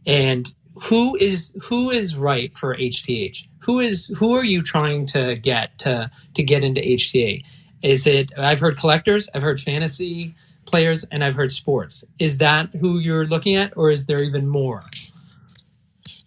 And 0.07 0.53
who 0.85 1.17
is 1.17 1.57
who 1.63 1.91
is 1.91 2.17
right 2.17 2.55
for 2.57 2.75
hth 2.75 3.45
who 3.59 3.81
is 3.81 4.07
who 4.17 4.35
are 4.35 4.45
you 4.45 4.63
trying 4.63 5.05
to 5.05 5.37
get 5.37 5.77
to 5.79 6.11
to 6.35 6.43
get 6.43 6.63
into 6.65 6.81
hta 6.81 7.45
is 7.83 8.07
it 8.07 8.31
i've 8.39 8.61
heard 8.61 8.77
collectors 8.79 9.29
i've 9.35 9.43
heard 9.43 9.59
fantasy 9.61 10.35
players 10.65 11.05
and 11.11 11.25
i've 11.25 11.35
heard 11.35 11.51
sports. 11.51 12.05
Is 12.19 12.39
that 12.39 12.73
who 12.75 12.99
you're 12.99 13.27
looking 13.27 13.57
at 13.57 13.77
or 13.77 13.91
is 13.91 14.07
there 14.07 14.23
even 14.23 14.47
more 14.49 14.83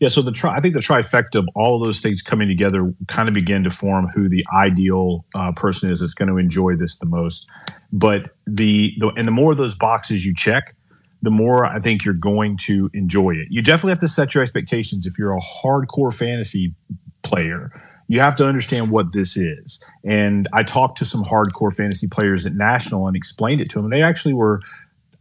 yeah, 0.04 0.10
so 0.10 0.22
the 0.22 0.34
tri- 0.34 0.54
I 0.54 0.60
think 0.60 0.74
the 0.74 0.82
trifecta 0.82 1.36
of 1.36 1.48
all 1.56 1.78
of 1.78 1.82
those 1.82 2.02
things 2.02 2.22
coming 2.22 2.50
together 2.50 2.94
kind 3.08 3.30
of 3.30 3.34
begin 3.34 3.64
to 3.64 3.70
form 3.70 4.10
who 4.14 4.28
the 4.28 4.46
ideal 4.54 5.24
uh, 5.34 5.54
person 5.54 5.90
is 5.90 6.02
that's 6.02 6.14
going 6.14 6.28
to 6.28 6.36
enjoy 6.36 6.76
this 6.76 6.98
the 6.98 7.06
most. 7.06 7.50
But 7.94 8.28
the, 8.46 8.92
the 9.00 9.14
and 9.16 9.26
the 9.26 9.32
more 9.32 9.54
of 9.54 9.58
those 9.58 9.76
boxes 9.76 10.26
you 10.26 10.34
check, 10.36 10.76
the 11.22 11.32
more 11.32 11.66
I 11.66 11.80
think 11.80 12.04
you're 12.04 12.16
going 12.16 12.58
to 12.64 12.90
enjoy 12.94 13.32
it. 13.32 13.48
You 13.50 13.62
definitely 13.62 13.92
have 13.92 14.00
to 14.00 14.10
set 14.10 14.36
your 14.36 14.42
expectations. 14.42 15.06
If 15.06 15.18
you're 15.18 15.38
a 15.38 15.40
hardcore 15.40 16.14
fantasy 16.14 16.76
player, 17.22 17.72
you 18.10 18.20
have 18.20 18.36
to 18.36 18.46
understand 18.46 18.92
what 18.92 19.14
this 19.14 19.38
is. 19.38 19.90
And 20.04 20.50
I 20.52 20.64
talked 20.64 20.98
to 20.98 21.06
some 21.06 21.24
hardcore 21.24 21.74
fantasy 21.74 22.10
players 22.12 22.46
at 22.46 22.52
National 22.56 23.08
and 23.08 23.16
explained 23.16 23.62
it 23.62 23.70
to 23.70 23.76
them. 23.76 23.86
And 23.86 23.94
they 23.94 24.02
actually 24.02 24.34
were. 24.34 24.60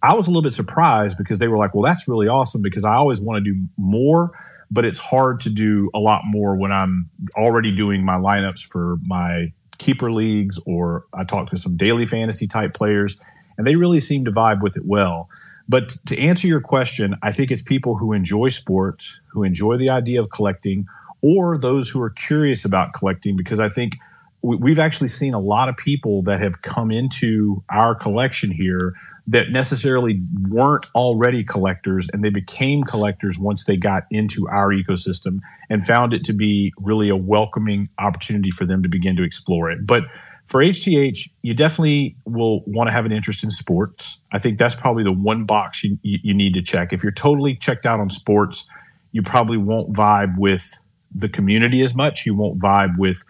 I 0.03 0.15
was 0.15 0.27
a 0.27 0.31
little 0.31 0.43
bit 0.43 0.55
surprised 0.55 1.17
because 1.17 1.39
they 1.39 1.47
were 1.47 1.57
like, 1.57 1.73
"Well, 1.73 1.85
that's 1.85 2.09
really 2.09 2.27
awesome," 2.27 2.63
because 2.63 2.85
I 2.85 2.95
always 2.95 3.21
want 3.21 3.45
to 3.45 3.53
do 3.53 3.57
more 3.77 4.33
but 4.73 4.87
it's 4.87 4.99
hard 4.99 5.39
to 5.41 5.51
do 5.51 5.91
a 5.93 5.99
lot 5.99 6.23
more 6.25 6.57
when 6.57 6.73
I'm 6.73 7.11
already 7.37 7.71
doing 7.77 8.05
my 8.07 8.15
lineups 8.15 8.67
for 8.67 8.97
my 9.03 9.53
keeper 9.77 10.11
leagues 10.11 10.59
or 10.67 11.05
I 11.13 11.25
talk 11.25 11.51
to 11.51 11.59
some 11.59 11.77
daily 11.77 12.07
fantasy 12.07 12.47
type 12.47 12.73
players 12.73 13.21
and 13.59 13.67
they 13.67 13.77
really 13.77 14.01
seem 14.01 14.25
to 14.25 14.31
vibe 14.31 14.63
with 14.63 14.79
it 14.79 14.85
well. 14.87 15.29
But 15.69 15.91
to 16.07 16.19
answer 16.19 16.49
your 16.49 16.63
question, 16.63 17.15
I 17.23 17.33
think 17.33 17.51
it's 17.51 17.61
people 17.61 17.97
who 17.99 18.15
enjoy 18.15 18.49
sports, 18.49 19.21
who 19.31 19.43
enjoy 19.43 19.77
the 19.77 19.91
idea 19.91 20.21
of 20.21 20.31
collecting, 20.31 20.81
or 21.21 21.59
those 21.59 21.91
who 21.91 22.01
are 22.01 22.11
curious 22.11 22.65
about 22.65 22.95
collecting 22.95 23.37
because 23.37 23.61
I 23.61 23.69
think 23.69 23.99
we've 24.43 24.79
actually 24.79 25.09
seen 25.09 25.35
a 25.35 25.39
lot 25.39 25.69
of 25.69 25.77
people 25.77 26.23
that 26.23 26.41
have 26.41 26.63
come 26.63 26.91
into 26.91 27.63
our 27.71 27.95
collection 27.95 28.51
here 28.51 28.95
that 29.27 29.51
necessarily 29.51 30.21
weren't 30.49 30.85
already 30.95 31.45
collectors 31.45 32.09
and 32.13 32.25
they 32.25 32.31
became 32.31 32.83
collectors 32.83 33.39
once 33.39 33.65
they 33.65 33.77
got 33.77 34.03
into 34.11 34.49
our 34.49 34.71
ecosystem 34.71 35.39
and 35.71 35.85
found 35.85 36.13
it 36.13 36.25
to 36.25 36.33
be 36.33 36.73
really 36.79 37.09
a 37.09 37.17
welcoming 37.17 37.89
opportunity 37.99 38.51
for 38.51 38.65
them 38.67 38.83
to 38.83 38.89
begin 38.89 39.17
to 39.17 39.23
explore 39.23 39.71
it. 39.71 39.87
But 39.87 40.05
for 40.47 40.61
HTH, 40.61 41.31
you 41.43 41.55
definitely 41.55 42.17
will 42.25 42.63
want 42.67 42.89
to 42.89 42.93
have 42.93 43.07
an 43.07 43.13
interest 43.13 43.45
in 43.45 43.51
sports. 43.51 44.19
I 44.33 44.39
think 44.39 44.59
that's 44.59 44.75
probably 44.75 45.05
the 45.05 45.13
one 45.13 45.45
box 45.45 45.85
you, 45.85 45.99
you 46.03 46.35
need 46.35 46.55
to 46.55 46.63
check. 46.63 46.93
If 46.93 47.03
you're 47.03 47.13
totally 47.13 47.55
checked 47.55 47.87
out 47.87 48.01
on 48.01 48.11
sports, 48.11 48.67
you 49.13 49.23
probably 49.23 49.57
won't 49.57 49.93
vibe 49.93 50.37
with 50.37 50.79
the 51.15 51.29
community 51.29 51.83
as 51.83 51.95
much. 51.95 52.27
You 52.27 52.35
won't 52.35 52.61
vibe 52.61 52.99
with 52.99 53.23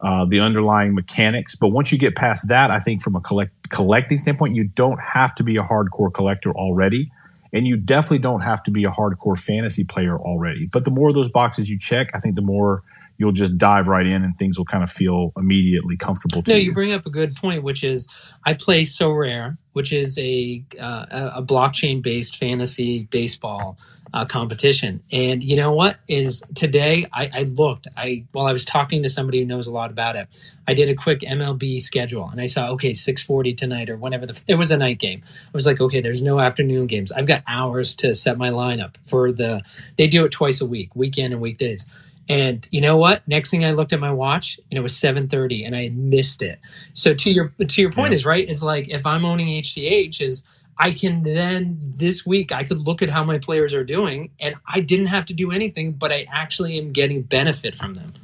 uh, 0.00 0.24
the 0.26 0.40
underlying 0.40 0.94
mechanics. 0.94 1.56
But 1.56 1.70
once 1.70 1.90
you 1.90 1.98
get 1.98 2.14
past 2.14 2.48
that, 2.48 2.70
I 2.70 2.78
think 2.78 3.02
from 3.02 3.16
a 3.16 3.20
collect, 3.20 3.52
collecting 3.70 4.18
standpoint, 4.18 4.56
you 4.56 4.68
don't 4.68 5.00
have 5.00 5.34
to 5.36 5.44
be 5.44 5.56
a 5.56 5.62
hardcore 5.62 6.12
collector 6.12 6.50
already. 6.50 7.10
And 7.52 7.66
you 7.66 7.76
definitely 7.76 8.20
don't 8.20 8.42
have 8.42 8.62
to 8.64 8.70
be 8.70 8.84
a 8.84 8.90
hardcore 8.90 9.36
fantasy 9.36 9.82
player 9.82 10.16
already. 10.16 10.68
But 10.72 10.84
the 10.84 10.92
more 10.92 11.08
of 11.08 11.14
those 11.14 11.28
boxes 11.28 11.68
you 11.68 11.80
check, 11.80 12.08
I 12.14 12.20
think 12.20 12.36
the 12.36 12.42
more 12.42 12.80
you'll 13.18 13.32
just 13.32 13.58
dive 13.58 13.88
right 13.88 14.06
in 14.06 14.22
and 14.22 14.38
things 14.38 14.56
will 14.56 14.64
kind 14.64 14.84
of 14.84 14.90
feel 14.90 15.32
immediately 15.36 15.96
comfortable 15.96 16.42
to 16.42 16.50
no, 16.52 16.56
you. 16.56 16.66
you 16.66 16.72
bring 16.72 16.92
up 16.92 17.04
a 17.06 17.10
good 17.10 17.30
point, 17.40 17.64
which 17.64 17.82
is 17.82 18.08
I 18.46 18.54
play 18.54 18.82
Sorare, 18.82 19.58
which 19.72 19.92
is 19.92 20.16
a, 20.16 20.64
uh, 20.80 21.30
a 21.34 21.42
blockchain 21.42 22.02
based 22.02 22.36
fantasy 22.36 23.08
baseball 23.10 23.76
uh, 24.12 24.24
competition. 24.24 25.02
And 25.12 25.42
you 25.42 25.56
know 25.56 25.72
what 25.72 25.98
is 26.08 26.42
today? 26.54 27.06
I, 27.12 27.30
I, 27.32 27.42
looked. 27.42 27.86
I 27.96 28.24
while 28.32 28.46
I 28.46 28.52
was 28.52 28.64
talking 28.64 29.02
to 29.02 29.08
somebody 29.08 29.40
who 29.40 29.46
knows 29.46 29.66
a 29.66 29.72
lot 29.72 29.90
about 29.90 30.16
it, 30.16 30.52
I 30.66 30.74
did 30.74 30.88
a 30.88 30.94
quick 30.94 31.20
MLB 31.20 31.80
schedule, 31.80 32.28
and 32.28 32.40
I 32.40 32.46
saw 32.46 32.70
okay, 32.72 32.92
six 32.92 33.22
forty 33.22 33.54
tonight 33.54 33.88
or 33.88 33.96
whenever 33.96 34.26
the 34.26 34.42
it 34.48 34.56
was 34.56 34.70
a 34.70 34.76
night 34.76 34.98
game. 34.98 35.22
I 35.24 35.50
was 35.52 35.66
like, 35.66 35.80
okay, 35.80 36.00
there's 36.00 36.22
no 36.22 36.40
afternoon 36.40 36.86
games. 36.86 37.12
I've 37.12 37.26
got 37.26 37.42
hours 37.46 37.94
to 37.96 38.14
set 38.14 38.38
my 38.38 38.50
lineup 38.50 38.96
for 39.04 39.30
the. 39.30 39.62
They 39.96 40.08
do 40.08 40.24
it 40.24 40.32
twice 40.32 40.60
a 40.60 40.66
week, 40.66 40.94
weekend 40.96 41.32
and 41.32 41.42
weekdays. 41.42 41.86
And 42.28 42.68
you 42.70 42.80
know 42.80 42.96
what? 42.96 43.26
Next 43.26 43.50
thing 43.50 43.64
I 43.64 43.72
looked 43.72 43.92
at 43.92 43.98
my 43.98 44.12
watch, 44.12 44.60
and 44.70 44.78
it 44.78 44.82
was 44.82 44.92
7:30, 44.92 45.66
and 45.66 45.74
I 45.74 45.84
had 45.84 45.96
missed 45.96 46.42
it. 46.42 46.60
So 46.92 47.12
to 47.12 47.30
your 47.30 47.52
to 47.58 47.82
your 47.82 47.90
point 47.92 48.10
yeah. 48.10 48.14
is 48.14 48.26
right. 48.26 48.48
Is 48.48 48.62
like 48.62 48.88
if 48.88 49.04
I'm 49.04 49.24
owning 49.24 49.48
HTH, 49.48 50.20
is 50.20 50.44
I 50.80 50.92
can 50.92 51.22
then 51.22 51.78
this 51.78 52.24
week 52.24 52.52
I 52.52 52.64
could 52.64 52.78
look 52.78 53.02
at 53.02 53.10
how 53.10 53.22
my 53.22 53.36
players 53.36 53.74
are 53.74 53.84
doing 53.84 54.30
and 54.40 54.54
I 54.72 54.80
didn't 54.80 55.06
have 55.06 55.26
to 55.26 55.34
do 55.34 55.52
anything, 55.52 55.92
but 55.92 56.10
I 56.10 56.24
actually 56.32 56.78
am 56.78 56.90
getting 56.90 57.20
benefit 57.20 57.76
from 57.76 57.94
them. 57.94 58.14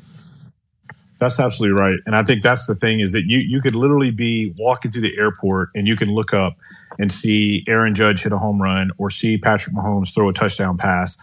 That's 1.19 1.39
absolutely 1.39 1.79
right. 1.79 1.99
And 2.07 2.15
I 2.15 2.23
think 2.23 2.43
that's 2.43 2.67
the 2.67 2.75
thing 2.75 3.01
is 3.01 3.13
that 3.13 3.25
you 3.27 3.39
you 3.41 3.61
could 3.61 3.75
literally 3.75 4.11
be 4.11 4.55
walking 4.57 4.91
through 4.91 5.03
the 5.03 5.15
airport 5.19 5.69
and 5.75 5.87
you 5.87 5.97
can 5.97 6.11
look 6.11 6.33
up 6.33 6.57
and 6.99 7.13
see 7.13 7.63
Aaron 7.69 7.95
Judge 7.95 8.23
hit 8.23 8.33
a 8.33 8.39
home 8.39 8.61
run 8.61 8.91
or 8.97 9.11
see 9.11 9.37
Patrick 9.37 9.77
Mahomes 9.77 10.15
throw 10.15 10.31
a 10.31 10.33
touchdown 10.33 10.79
pass 10.79 11.19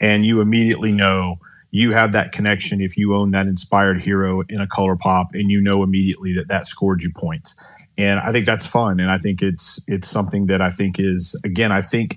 and 0.00 0.24
you 0.24 0.40
immediately 0.40 0.92
know 0.92 1.40
you 1.72 1.92
have 1.92 2.12
that 2.12 2.30
connection 2.30 2.80
if 2.80 2.96
you 2.96 3.14
own 3.14 3.32
that 3.32 3.48
inspired 3.48 4.02
hero 4.02 4.42
in 4.48 4.60
a 4.60 4.68
color 4.68 4.94
pop 4.94 5.34
and 5.34 5.50
you 5.50 5.60
know 5.60 5.82
immediately 5.82 6.32
that 6.32 6.46
that 6.46 6.64
scored 6.66 7.02
you 7.02 7.10
points 7.10 7.60
and 7.98 8.20
i 8.20 8.32
think 8.32 8.46
that's 8.46 8.66
fun. 8.66 9.00
And 9.00 9.10
i 9.10 9.18
think 9.18 9.42
it's 9.42 9.84
it's 9.88 10.08
something 10.08 10.46
that 10.46 10.60
i 10.60 10.70
think 10.70 10.98
is 10.98 11.40
again 11.44 11.72
i 11.72 11.80
think 11.80 12.16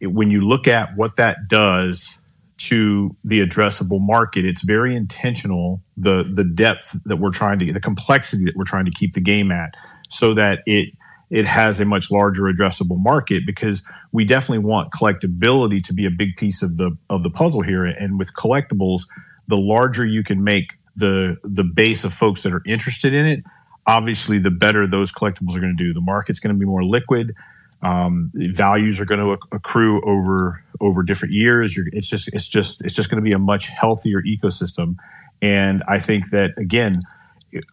when 0.00 0.30
you 0.30 0.40
look 0.40 0.68
at 0.68 0.90
what 0.96 1.16
that 1.16 1.38
does 1.48 2.20
to 2.58 3.14
the 3.24 3.44
addressable 3.44 4.00
market 4.00 4.44
it's 4.44 4.62
very 4.62 4.94
intentional 4.94 5.80
the 5.96 6.24
the 6.34 6.44
depth 6.44 6.98
that 7.04 7.16
we're 7.16 7.32
trying 7.32 7.58
to 7.58 7.72
the 7.72 7.80
complexity 7.80 8.44
that 8.44 8.56
we're 8.56 8.64
trying 8.64 8.84
to 8.84 8.90
keep 8.90 9.12
the 9.14 9.20
game 9.20 9.50
at 9.50 9.74
so 10.08 10.34
that 10.34 10.60
it 10.66 10.88
it 11.30 11.46
has 11.46 11.78
a 11.78 11.84
much 11.84 12.10
larger 12.10 12.44
addressable 12.44 12.98
market 12.98 13.44
because 13.44 13.88
we 14.12 14.24
definitely 14.24 14.64
want 14.64 14.90
collectability 14.92 15.82
to 15.82 15.92
be 15.92 16.06
a 16.06 16.10
big 16.10 16.36
piece 16.36 16.62
of 16.62 16.78
the 16.78 16.96
of 17.10 17.22
the 17.22 17.30
puzzle 17.30 17.62
here. 17.62 17.84
And 17.84 18.18
with 18.18 18.32
collectibles 18.34 19.02
the 19.48 19.56
larger 19.56 20.06
you 20.06 20.22
can 20.22 20.44
make 20.44 20.74
the 20.94 21.36
the 21.42 21.64
base 21.64 22.04
of 22.04 22.12
folks 22.12 22.42
that 22.42 22.52
are 22.52 22.62
interested 22.66 23.12
in 23.12 23.26
it 23.26 23.44
obviously 23.88 24.38
the 24.38 24.50
better 24.50 24.86
those 24.86 25.10
collectibles 25.10 25.56
are 25.56 25.60
going 25.60 25.76
to 25.76 25.84
do 25.84 25.92
the 25.92 26.00
market's 26.00 26.38
going 26.38 26.54
to 26.54 26.58
be 26.58 26.66
more 26.66 26.84
liquid 26.84 27.34
um, 27.82 28.30
values 28.34 29.00
are 29.00 29.04
going 29.04 29.20
to 29.20 29.38
accrue 29.52 30.00
over 30.02 30.62
over 30.80 31.02
different 31.02 31.34
years 31.34 31.76
You're, 31.76 31.86
it's 31.92 32.08
just 32.08 32.32
it's 32.32 32.48
just 32.48 32.84
it's 32.84 32.94
just 32.94 33.10
going 33.10 33.22
to 33.22 33.28
be 33.28 33.32
a 33.32 33.38
much 33.38 33.68
healthier 33.68 34.22
ecosystem 34.22 34.96
and 35.42 35.82
i 35.88 35.98
think 35.98 36.30
that 36.30 36.56
again 36.58 37.00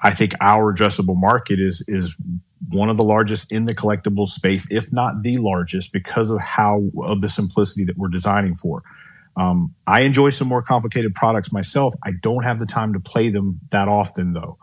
i 0.02 0.12
think 0.12 0.34
our 0.42 0.74
addressable 0.74 1.16
market 1.16 1.60
is 1.60 1.86
is 1.88 2.16
one 2.70 2.90
of 2.90 2.98
the 2.98 3.04
largest 3.04 3.52
in 3.52 3.66
the 3.66 3.76
collectible 3.76 4.28
space, 4.28 4.72
if 4.72 4.92
not 4.92 5.22
the 5.22 5.38
largest, 5.38 5.94
because 5.94 6.30
of 6.30 6.40
how 6.40 6.90
of 7.04 7.22
the 7.22 7.30
simplicity 7.30 7.84
that 7.86 7.98
we're 7.98 8.08
designing 8.08 8.56
for. 8.56 8.84
Um, 9.38 9.76
I 9.86 10.02
enjoy 10.02 10.30
some 10.30 10.48
more 10.48 10.62
complicated 10.62 11.14
products 11.14 11.52
myself. 11.52 11.94
I 12.04 12.12
don't 12.22 12.44
have 12.44 12.60
the 12.60 12.66
time 12.66 12.94
to 12.94 13.00
play 13.00 13.30
them 13.30 13.60
that 13.72 13.88
often, 13.88 14.34
though. 14.34 14.58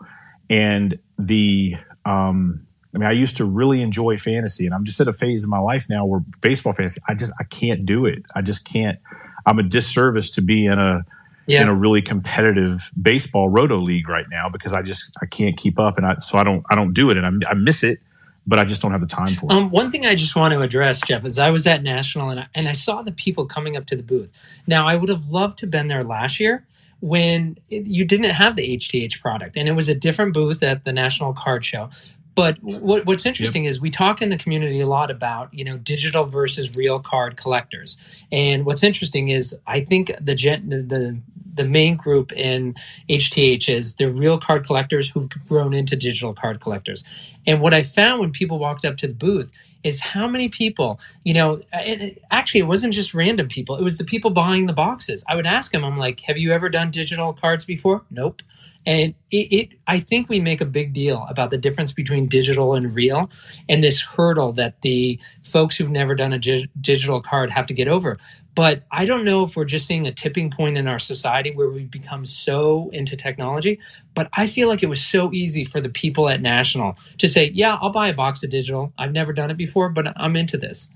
And 0.53 0.99
the, 1.17 1.77
um, 2.05 2.61
I 2.93 2.99
mean, 2.99 3.07
I 3.07 3.11
used 3.11 3.37
to 3.37 3.45
really 3.45 3.81
enjoy 3.81 4.17
fantasy, 4.17 4.67
and 4.67 4.75
I'm 4.75 4.83
just 4.83 4.99
at 4.99 5.07
a 5.07 5.13
phase 5.13 5.43
in 5.43 5.49
my 5.49 5.57
life 5.57 5.87
now 5.89 6.05
where 6.05 6.21
baseball 6.41 6.73
fantasy, 6.73 7.01
I 7.07 7.15
just 7.15 7.33
I 7.39 7.43
can't 7.45 7.83
do 7.85 8.05
it. 8.05 8.23
I 8.35 8.41
just 8.43 8.71
can't. 8.71 8.99
I'm 9.47 9.57
a 9.57 9.63
disservice 9.63 10.29
to 10.31 10.41
be 10.41 10.67
in 10.67 10.77
a 10.77 11.03
yeah. 11.47 11.63
in 11.63 11.69
a 11.69 11.73
really 11.73 12.03
competitive 12.03 12.91
baseball 13.01 13.49
roto 13.49 13.77
league 13.77 14.07
right 14.07 14.27
now 14.29 14.47
because 14.47 14.73
I 14.73 14.83
just 14.83 15.11
I 15.23 15.25
can't 15.25 15.57
keep 15.57 15.79
up 15.79 15.97
and 15.97 16.05
I 16.05 16.17
so 16.19 16.37
I 16.37 16.43
don't 16.43 16.63
I 16.69 16.75
don't 16.75 16.93
do 16.93 17.09
it 17.09 17.17
and 17.17 17.43
I, 17.45 17.51
I 17.51 17.53
miss 17.55 17.83
it 17.83 17.99
but 18.45 18.59
I 18.59 18.65
just 18.65 18.81
don't 18.81 18.91
have 18.91 19.01
the 19.01 19.07
time 19.07 19.27
for 19.27 19.45
it. 19.45 19.53
Um, 19.53 19.69
one 19.69 19.89
thing 19.89 20.05
I 20.05 20.15
just 20.15 20.35
want 20.35 20.53
to 20.53 20.59
address, 20.59 20.99
Jeff, 21.07 21.23
is 21.23 21.39
I 21.39 21.49
was 21.49 21.65
at 21.65 21.81
National 21.81 22.29
and 22.29 22.41
I, 22.41 22.47
and 22.53 22.67
I 22.67 22.73
saw 22.73 23.01
the 23.01 23.13
people 23.13 23.45
coming 23.45 23.77
up 23.77 23.85
to 23.85 23.95
the 23.95 24.03
booth. 24.03 24.61
Now 24.67 24.85
I 24.85 24.97
would 24.97 25.07
have 25.09 25.27
loved 25.27 25.59
to 25.59 25.65
have 25.65 25.71
been 25.71 25.87
there 25.87 26.03
last 26.03 26.39
year 26.39 26.65
when 27.03 27.57
you 27.67 28.05
didn't 28.05 28.29
have 28.29 28.55
the 28.55 28.77
HTH 28.77 29.19
product 29.19 29.57
and 29.57 29.67
it 29.67 29.73
was 29.73 29.89
a 29.89 29.93
different 29.93 30.33
booth 30.33 30.63
at 30.63 30.85
the 30.85 30.93
National 30.93 31.33
Card 31.33 31.65
Show. 31.65 31.89
But 32.33 32.57
what, 32.63 33.05
what's 33.05 33.25
interesting 33.25 33.65
yep. 33.65 33.71
is 33.71 33.81
we 33.81 33.89
talk 33.89 34.21
in 34.21 34.29
the 34.29 34.37
community 34.37 34.79
a 34.79 34.87
lot 34.87 35.11
about 35.11 35.53
you 35.53 35.65
know 35.65 35.77
digital 35.77 36.23
versus 36.23 36.75
real 36.77 36.99
card 36.99 37.35
collectors, 37.35 38.25
and 38.31 38.65
what's 38.65 38.83
interesting 38.83 39.27
is 39.27 39.59
I 39.67 39.81
think 39.81 40.13
the 40.19 40.33
gen, 40.33 40.69
the 40.69 40.81
the 40.81 41.19
main 41.63 41.95
group 41.95 42.31
in 42.33 42.73
HTH 43.09 43.73
is 43.73 43.95
the 43.95 44.09
real 44.11 44.37
card 44.39 44.65
collectors 44.65 45.09
who've 45.09 45.29
grown 45.47 45.73
into 45.73 45.95
digital 45.95 46.33
card 46.33 46.59
collectors. 46.59 47.35
And 47.45 47.61
what 47.61 47.73
I 47.73 47.83
found 47.83 48.19
when 48.19 48.31
people 48.31 48.59
walked 48.59 48.85
up 48.85 48.97
to 48.97 49.07
the 49.07 49.13
booth 49.13 49.51
is 49.83 49.99
how 49.99 50.27
many 50.27 50.49
people, 50.49 50.99
you 51.23 51.33
know, 51.33 51.61
it, 51.73 52.19
actually, 52.31 52.61
it 52.61 52.67
wasn't 52.67 52.93
just 52.93 53.13
random 53.13 53.47
people, 53.47 53.75
it 53.75 53.83
was 53.83 53.97
the 53.97 54.05
people 54.05 54.31
buying 54.31 54.65
the 54.65 54.73
boxes. 54.73 55.23
I 55.29 55.35
would 55.35 55.45
ask 55.45 55.71
them, 55.71 55.85
I'm 55.85 55.97
like, 55.97 56.21
have 56.21 56.37
you 56.37 56.51
ever 56.51 56.69
done 56.69 56.91
digital 56.91 57.33
cards 57.33 57.65
before? 57.65 58.03
Nope. 58.09 58.41
And 58.85 59.13
it, 59.31 59.53
it, 59.53 59.69
I 59.87 59.99
think 59.99 60.29
we 60.29 60.39
make 60.39 60.61
a 60.61 60.65
big 60.65 60.93
deal 60.93 61.25
about 61.29 61.51
the 61.51 61.57
difference 61.57 61.93
between 61.93 62.27
digital 62.27 62.73
and 62.73 62.93
real 62.93 63.29
and 63.69 63.83
this 63.83 64.01
hurdle 64.01 64.51
that 64.53 64.81
the 64.81 65.19
folks 65.43 65.77
who've 65.77 65.89
never 65.89 66.15
done 66.15 66.33
a 66.33 66.39
gi- 66.39 66.69
digital 66.81 67.21
card 67.21 67.49
have 67.51 67.67
to 67.67 67.73
get 67.73 67.87
over. 67.87 68.17
But 68.55 68.83
I 68.91 69.05
don't 69.05 69.23
know 69.23 69.43
if 69.43 69.55
we're 69.55 69.65
just 69.65 69.87
seeing 69.87 70.05
a 70.05 70.11
tipping 70.11 70.51
point 70.51 70.77
in 70.77 70.87
our 70.87 70.99
society 70.99 71.51
where 71.55 71.69
we've 71.69 71.89
become 71.89 72.23
so 72.23 72.89
into 72.93 73.15
technology. 73.15 73.79
But 74.13 74.29
I 74.33 74.45
feel 74.47 74.69
like 74.69 74.83
it 74.83 74.89
was 74.89 75.01
so 75.01 75.31
easy 75.33 75.65
for 75.65 75.81
the 75.81 75.89
people 75.89 76.29
at 76.29 76.41
National 76.41 76.95
to 77.17 77.27
say, 77.27 77.51
yeah, 77.53 77.79
I'll 77.81 77.91
buy 77.91 78.09
a 78.09 78.13
box 78.13 78.43
of 78.43 78.51
digital. 78.51 78.93
I've 78.97 79.11
never 79.11 79.33
done 79.33 79.49
it 79.49 79.57
before, 79.57 79.89
but 79.89 80.13
I'm 80.17 80.35
into 80.35 80.57
this. 80.57 80.87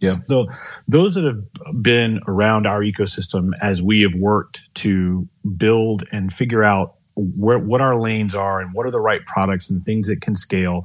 Yeah. 0.00 0.14
So 0.26 0.48
those 0.88 1.14
that 1.14 1.24
have 1.24 1.82
been 1.82 2.20
around 2.26 2.66
our 2.66 2.80
ecosystem 2.80 3.52
as 3.60 3.82
we 3.82 4.02
have 4.02 4.14
worked 4.14 4.62
to 4.76 5.28
build 5.56 6.02
and 6.10 6.32
figure 6.32 6.64
out 6.64 6.96
where, 7.14 7.58
what 7.58 7.80
our 7.80 7.96
lanes 7.96 8.34
are 8.34 8.60
and 8.60 8.70
what 8.72 8.84
are 8.84 8.90
the 8.90 9.00
right 9.00 9.24
products 9.26 9.70
and 9.70 9.82
things 9.82 10.08
that 10.08 10.20
can 10.20 10.34
scale. 10.34 10.84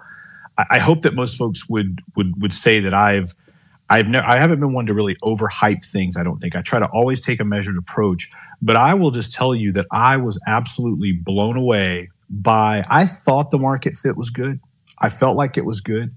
I, 0.58 0.66
I 0.72 0.80
hope 0.80 1.01
that 1.01 1.16
most 1.16 1.36
folks 1.38 1.68
would 1.68 2.01
would 2.16 2.39
would 2.42 2.54
say 2.54 2.80
that 2.80 2.94
I've 2.94 3.34
I've 3.89 4.08
never, 4.08 4.25
I 4.27 4.39
haven't 4.39 4.60
been 4.60 4.74
one 4.74 4.86
to 4.88 4.94
really 4.94 5.15
overhype 5.24 5.86
things. 5.86 6.17
I 6.17 6.24
don't 6.24 6.39
think 6.39 6.56
I 6.56 6.62
try 6.62 6.79
to 6.79 6.88
always 6.88 7.22
take 7.22 7.39
a 7.39 7.46
measured 7.46 7.77
approach, 7.77 8.29
but 8.62 8.75
I 8.75 8.94
will 8.96 9.12
just 9.12 9.34
tell 9.34 9.56
you 9.56 9.72
that 9.74 9.86
I 9.91 10.17
was 10.17 10.41
absolutely 10.48 11.13
blown 11.13 11.56
away 11.56 12.10
by, 12.29 12.84
I 12.89 13.06
thought 13.06 13.51
the 13.51 13.60
market 13.60 13.94
fit 13.94 14.17
was 14.17 14.29
good. 14.29 14.60
I 15.00 15.10
felt 15.10 15.38
like 15.38 15.58
it 15.58 15.65
was 15.65 15.79
good. 15.79 16.15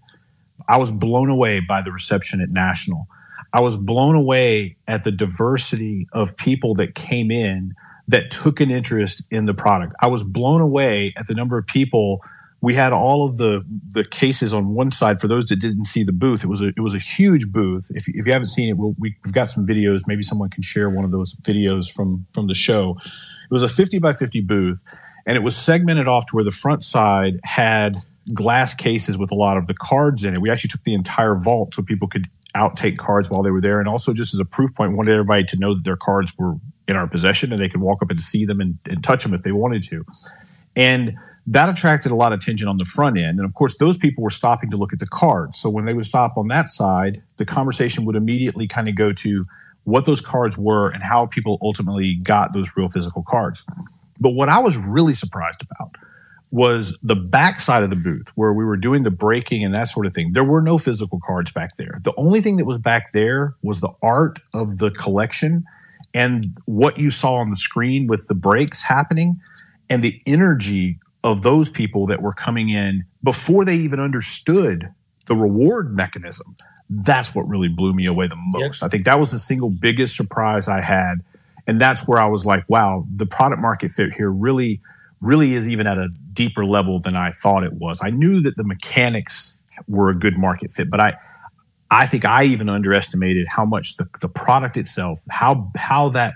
I 0.69 0.79
was 0.79 0.91
blown 0.91 1.31
away 1.31 1.61
by 1.61 1.83
the 1.83 1.93
reception 1.93 2.41
at 2.41 2.49
National. 2.53 3.07
I 3.53 3.61
was 3.61 3.77
blown 3.77 4.15
away 4.15 4.77
at 4.87 5.05
the 5.05 5.13
diversity 5.13 6.07
of 6.13 6.37
people 6.37 6.75
that 6.75 6.95
came 6.95 7.31
in 7.31 7.73
that 8.09 8.31
took 8.31 8.61
an 8.61 8.71
interest 8.71 9.25
in 9.31 9.47
the 9.47 9.55
product. 9.55 9.95
I 10.03 10.09
was 10.09 10.25
blown 10.25 10.61
away 10.61 11.15
at 11.17 11.27
the 11.27 11.35
number 11.35 11.59
of 11.59 11.67
people 11.67 12.23
we 12.63 12.75
had 12.75 12.93
all 12.93 13.27
of 13.27 13.39
the 13.39 13.65
the 13.91 14.05
cases 14.05 14.53
on 14.53 14.75
one 14.75 14.91
side 14.91 15.21
for 15.21 15.29
those 15.29 15.47
that 15.47 15.61
didn't 15.61 15.87
see 15.87 16.03
the 16.03 16.13
booth. 16.13 16.45
It 16.45 16.49
was 16.49 16.61
a 16.61 16.69
it 16.69 16.81
was 16.81 16.95
a 16.95 16.99
huge 16.99 17.51
booth. 17.51 17.91
If, 17.95 18.09
if 18.09 18.27
you 18.27 18.33
haven't 18.33 18.47
seen 18.47 18.69
it, 18.69 18.77
we'll, 18.77 18.95
we've 18.99 19.15
got 19.33 19.49
some 19.49 19.65
videos. 19.65 20.03
Maybe 20.07 20.23
someone 20.23 20.51
can 20.51 20.63
share 20.63 20.91
one 20.91 21.05
of 21.05 21.11
those 21.11 21.35
videos 21.37 21.93
from 21.93 22.27
from 22.35 22.47
the 22.47 22.55
show. 22.55 22.97
It 23.05 23.51
was 23.51 23.63
a 23.63 23.69
50 23.69 23.99
by 23.99 24.13
50 24.13 24.41
booth, 24.43 24.83
and 25.27 25.37
it 25.37 25.43
was 25.43 25.57
segmented 25.57 26.07
off 26.07 26.27
to 26.27 26.37
where 26.37 26.45
the 26.45 26.51
front 26.51 26.83
side 26.83 27.41
had 27.45 28.03
glass 28.35 28.75
cases 28.75 29.17
with 29.17 29.33
a 29.33 29.35
lot 29.35 29.57
of 29.57 29.67
the 29.67 29.75
cards 29.75 30.25
in 30.25 30.35
it. 30.35 30.41
We 30.41 30.51
actually 30.51 30.69
took 30.69 30.85
the 30.85 30.95
entire 30.95 31.35
vault 31.35 31.75
so 31.75 31.83
people 31.83 32.09
could 32.09 32.27
outtake 32.55 32.99
cards 32.99 33.31
while 33.31 33.43
they 33.43 33.51
were 33.51 33.61
there, 33.61 33.79
and 33.79 33.89
also 33.89 34.13
just 34.13 34.35
as 34.35 34.41
a 34.41 34.45
proof 34.45 34.75
point, 34.75 34.97
wanted 34.97 35.13
everybody 35.13 35.45
to 35.45 35.59
know 35.59 35.73
that 35.73 35.85
their 35.85 35.97
cards 35.97 36.37
were 36.39 36.57
in 36.87 36.97
our 36.97 37.07
possession 37.07 37.53
and 37.53 37.63
they 37.63 37.69
could 37.69 37.81
walk 37.81 38.03
up 38.03 38.11
and 38.11 38.21
see 38.21 38.45
them 38.45 38.61
and, 38.61 38.79
and 38.89 39.03
touch 39.03 39.23
them 39.23 39.33
if 39.33 39.43
they 39.43 39.53
wanted 39.53 39.83
to. 39.85 40.05
And 40.77 41.17
that 41.47 41.69
attracted 41.69 42.13
a 42.13 42.15
lot 42.15 42.33
of 42.33 42.39
attention 42.39 42.69
on 42.69 42.77
the 42.77 42.85
front 42.85 43.19
end. 43.19 43.39
And 43.39 43.45
of 43.45 43.55
course, 43.55 43.77
those 43.79 43.97
people 43.97 44.23
were 44.23 44.31
stopping 44.31 44.71
to 44.71 44.77
look 44.77 44.93
at 44.93 44.99
the 44.99 45.07
cards. 45.07 45.59
So 45.59 45.71
when 45.71 45.85
they 45.85 45.95
would 45.95 46.05
stop 46.05 46.37
on 46.37 46.49
that 46.49 46.69
side, 46.69 47.19
the 47.39 47.47
conversation 47.47 48.05
would 48.05 48.17
immediately 48.17 48.67
kind 48.67 48.89
of 48.89 48.95
go 48.95 49.13
to 49.13 49.45
what 49.85 50.05
those 50.05 50.21
cards 50.21 50.59
were 50.59 50.91
and 50.91 51.03
how 51.03 51.27
people 51.27 51.59
ultimately 51.63 52.19
got 52.25 52.53
those 52.53 52.77
real 52.77 52.89
physical 52.89 53.23
cards. 53.27 53.65
But 54.21 54.31
what 54.31 54.49
I 54.49 54.59
was 54.59 54.77
really 54.77 55.15
surprised 55.15 55.63
about 55.63 55.97
was 56.51 56.99
the 57.03 57.17
back 57.17 57.61
side 57.61 57.83
of 57.83 57.91
the 57.91 57.97
booth 57.97 58.29
where 58.35 58.53
we 58.53 58.65
were 58.65 58.77
doing 58.77 59.05
the 59.05 59.11
breaking 59.11 59.65
and 59.65 59.75
that 59.75 59.89
sort 59.89 60.05
of 60.05 60.13
thing. 60.13 60.33
There 60.33 60.45
were 60.45 60.61
no 60.61 60.79
physical 60.79 61.21
cards 61.25 61.53
back 61.53 61.77
there. 61.77 61.99
The 62.03 62.13
only 62.17 62.41
thing 62.41 62.57
that 62.57 62.65
was 62.65 62.79
back 62.79 63.13
there 63.13 63.55
was 63.63 63.81
the 63.81 63.93
art 64.03 64.41
of 64.53 64.79
the 64.79 64.91
collection 64.91 65.65
and 66.13 66.45
what 66.67 66.99
you 66.99 67.11
saw 67.11 67.35
on 67.35 67.49
the 67.49 67.57
screen 67.57 68.09
with 68.09 68.27
the 68.27 68.35
breaks 68.35 68.87
happening 68.87 69.41
and 69.89 70.03
the 70.03 70.21
energy 70.27 70.99
of 71.23 71.43
those 71.43 71.71
people 71.71 72.07
that 72.07 72.23
were 72.23 72.33
coming 72.33 72.69
in 72.69 73.05
before 73.23 73.65
they 73.65 73.77
even 73.77 74.01
understood 74.01 74.93
the 75.27 75.35
reward 75.35 75.95
mechanism. 75.95 76.55
That's 76.89 77.35
what 77.35 77.47
really 77.49 77.69
blew 77.69 77.93
me 77.93 78.07
away 78.07 78.27
the 78.27 78.37
most. 78.37 78.83
Yep. 78.83 78.87
I 78.87 78.91
think 78.91 79.05
that 79.05 79.19
was 79.19 79.31
the 79.31 79.39
single 79.39 79.71
biggest 79.71 80.17
surprise 80.17 80.67
I 80.67 80.81
had. 80.81 81.17
And 81.67 81.81
that's 81.81 82.09
where 82.09 82.19
I 82.19 82.27
was 82.27 82.47
like, 82.47 82.65
wow, 82.69 83.07
the 83.15 83.27
product 83.27 83.61
market 83.61 83.93
fit 83.93 84.15
here 84.15 84.31
really, 84.31 84.81
really 85.21 85.53
is 85.53 85.69
even 85.69 85.87
at 85.87 85.99
a 85.99 86.09
deeper 86.33 86.65
level 86.65 86.99
than 87.01 87.17
I 87.17 87.33
thought 87.33 87.63
it 87.63 87.75
was. 87.75 88.01
I 88.03 88.11
knew 88.11 88.41
that 88.41 88.57
the 88.57 88.65
mechanics 88.65 89.57
were 89.87 90.09
a 90.09 90.15
good 90.15 90.37
market 90.37 90.71
fit, 90.71 90.91
but 90.91 91.01
I, 91.01 91.17
I 91.91 92.07
think 92.07 92.25
I 92.25 92.45
even 92.45 92.69
underestimated 92.69 93.47
how 93.49 93.65
much 93.65 93.97
the, 93.97 94.09
the 94.21 94.29
product 94.29 94.77
itself, 94.77 95.21
how 95.29 95.71
how 95.77 96.09
that 96.11 96.35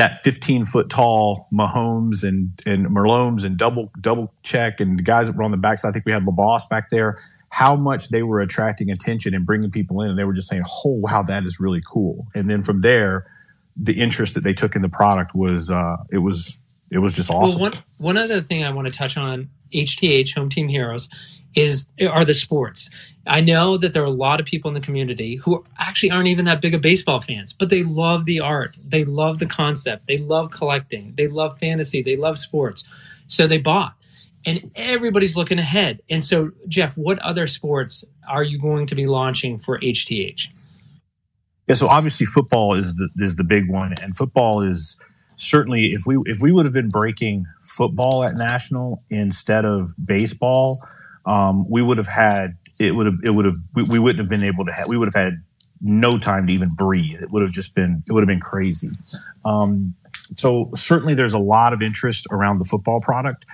that 0.00 0.24
15 0.24 0.64
foot 0.64 0.88
tall 0.88 1.46
Mahomes 1.52 2.26
and 2.26 2.50
and 2.64 2.86
Merlomes 2.86 3.44
and 3.44 3.58
double 3.58 3.92
double 4.00 4.32
check 4.42 4.80
and 4.80 4.98
the 4.98 5.02
guys 5.02 5.26
that 5.26 5.36
were 5.36 5.42
on 5.42 5.50
the 5.50 5.58
backside. 5.58 5.90
I 5.90 5.92
think 5.92 6.06
we 6.06 6.12
had 6.12 6.24
LaBosse 6.24 6.70
back 6.70 6.88
there. 6.88 7.18
How 7.50 7.76
much 7.76 8.08
they 8.08 8.22
were 8.22 8.40
attracting 8.40 8.90
attention 8.90 9.34
and 9.34 9.44
bringing 9.44 9.70
people 9.70 10.00
in, 10.00 10.08
and 10.08 10.18
they 10.18 10.24
were 10.24 10.32
just 10.32 10.48
saying, 10.48 10.62
"Oh, 10.86 11.00
wow, 11.00 11.22
that 11.24 11.44
is 11.44 11.60
really 11.60 11.82
cool." 11.86 12.26
And 12.34 12.48
then 12.48 12.62
from 12.62 12.80
there, 12.80 13.26
the 13.76 14.00
interest 14.00 14.32
that 14.36 14.42
they 14.42 14.54
took 14.54 14.74
in 14.74 14.80
the 14.80 14.88
product 14.88 15.32
was 15.34 15.70
uh, 15.70 15.98
it 16.10 16.18
was 16.18 16.62
it 16.90 17.00
was 17.00 17.14
just 17.14 17.30
awesome. 17.30 17.60
Well, 17.60 17.72
one 17.72 17.80
one 17.98 18.16
other 18.16 18.40
thing 18.40 18.64
I 18.64 18.70
want 18.70 18.86
to 18.86 18.92
touch 18.92 19.18
on 19.18 19.50
HTH 19.72 20.34
Home 20.34 20.48
Team 20.48 20.68
Heroes 20.68 21.08
is 21.54 21.86
are 22.08 22.24
the 22.24 22.34
sports. 22.34 22.90
I 23.26 23.40
know 23.40 23.76
that 23.76 23.92
there 23.92 24.02
are 24.02 24.06
a 24.06 24.10
lot 24.10 24.40
of 24.40 24.46
people 24.46 24.68
in 24.68 24.74
the 24.74 24.80
community 24.80 25.36
who 25.36 25.62
actually 25.78 26.10
aren't 26.10 26.28
even 26.28 26.46
that 26.46 26.60
big 26.60 26.74
of 26.74 26.80
baseball 26.80 27.20
fans, 27.20 27.52
but 27.52 27.68
they 27.70 27.82
love 27.82 28.24
the 28.24 28.40
art. 28.40 28.76
They 28.84 29.04
love 29.04 29.38
the 29.38 29.46
concept. 29.46 30.06
They 30.06 30.18
love 30.18 30.50
collecting. 30.50 31.14
They 31.16 31.28
love 31.28 31.58
fantasy. 31.58 32.02
They 32.02 32.16
love 32.16 32.38
sports. 32.38 32.84
So 33.26 33.46
they 33.46 33.58
bought. 33.58 33.94
And 34.46 34.70
everybody's 34.74 35.36
looking 35.36 35.58
ahead. 35.58 36.00
And 36.08 36.24
so, 36.24 36.50
Jeff, 36.66 36.96
what 36.96 37.18
other 37.18 37.46
sports 37.46 38.04
are 38.26 38.42
you 38.42 38.58
going 38.58 38.86
to 38.86 38.94
be 38.94 39.06
launching 39.06 39.58
for 39.58 39.78
HTH? 39.78 40.48
Yeah, 41.68 41.74
so 41.74 41.86
obviously 41.88 42.26
football 42.26 42.74
is 42.74 42.96
the 42.96 43.08
is 43.22 43.36
the 43.36 43.44
big 43.44 43.70
one, 43.70 43.94
and 44.02 44.16
football 44.16 44.60
is 44.60 45.00
certainly 45.40 45.86
if 45.86 46.02
we 46.06 46.18
if 46.26 46.40
we 46.40 46.52
would 46.52 46.66
have 46.66 46.72
been 46.74 46.88
breaking 46.88 47.46
football 47.60 48.22
at 48.22 48.32
national 48.36 49.02
instead 49.10 49.64
of 49.64 49.92
baseball, 50.04 50.78
um, 51.26 51.68
we 51.68 51.82
would 51.82 51.98
have 51.98 52.06
had 52.06 52.56
it 52.78 52.94
would 52.94 53.06
have 53.06 53.16
it 53.24 53.30
would 53.30 53.46
have 53.46 53.56
we, 53.74 53.84
we 53.90 53.98
wouldn't 53.98 54.18
have 54.18 54.28
been 54.28 54.46
able 54.46 54.64
to 54.64 54.72
have 54.72 54.86
we 54.88 54.96
would 54.96 55.08
have 55.12 55.20
had 55.20 55.42
no 55.80 56.18
time 56.18 56.46
to 56.46 56.52
even 56.52 56.68
breathe. 56.76 57.22
It 57.22 57.30
would 57.30 57.42
have 57.42 57.50
just 57.50 57.74
been 57.74 58.02
it 58.08 58.12
would 58.12 58.20
have 58.20 58.28
been 58.28 58.40
crazy. 58.40 58.90
Um, 59.44 59.94
so 60.36 60.68
certainly 60.74 61.14
there's 61.14 61.34
a 61.34 61.38
lot 61.38 61.72
of 61.72 61.82
interest 61.82 62.26
around 62.30 62.58
the 62.58 62.64
football 62.64 63.00
product, 63.00 63.46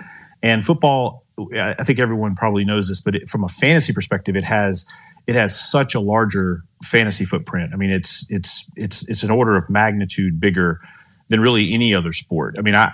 and 0.43 0.65
football. 0.65 1.23
I 1.55 1.83
think 1.83 1.99
everyone 1.99 2.35
probably 2.35 2.65
knows 2.65 2.87
this, 2.87 2.99
but 2.99 3.15
it, 3.15 3.29
from 3.29 3.43
a 3.43 3.47
fantasy 3.47 3.93
perspective, 3.93 4.35
it 4.35 4.43
has 4.43 4.87
it 5.27 5.35
has 5.35 5.59
such 5.59 5.93
a 5.93 5.99
larger 5.99 6.63
fantasy 6.83 7.25
footprint. 7.25 7.71
I 7.73 7.77
mean, 7.77 7.91
it's 7.91 8.29
it's 8.31 8.69
it's 8.75 9.07
it's 9.07 9.23
an 9.23 9.29
order 9.29 9.55
of 9.55 9.69
magnitude 9.69 10.39
bigger 10.39 10.81
than 11.29 11.39
really 11.39 11.73
any 11.73 11.93
other 11.93 12.13
sport. 12.13 12.55
I 12.57 12.61
mean, 12.61 12.75
I 12.75 12.93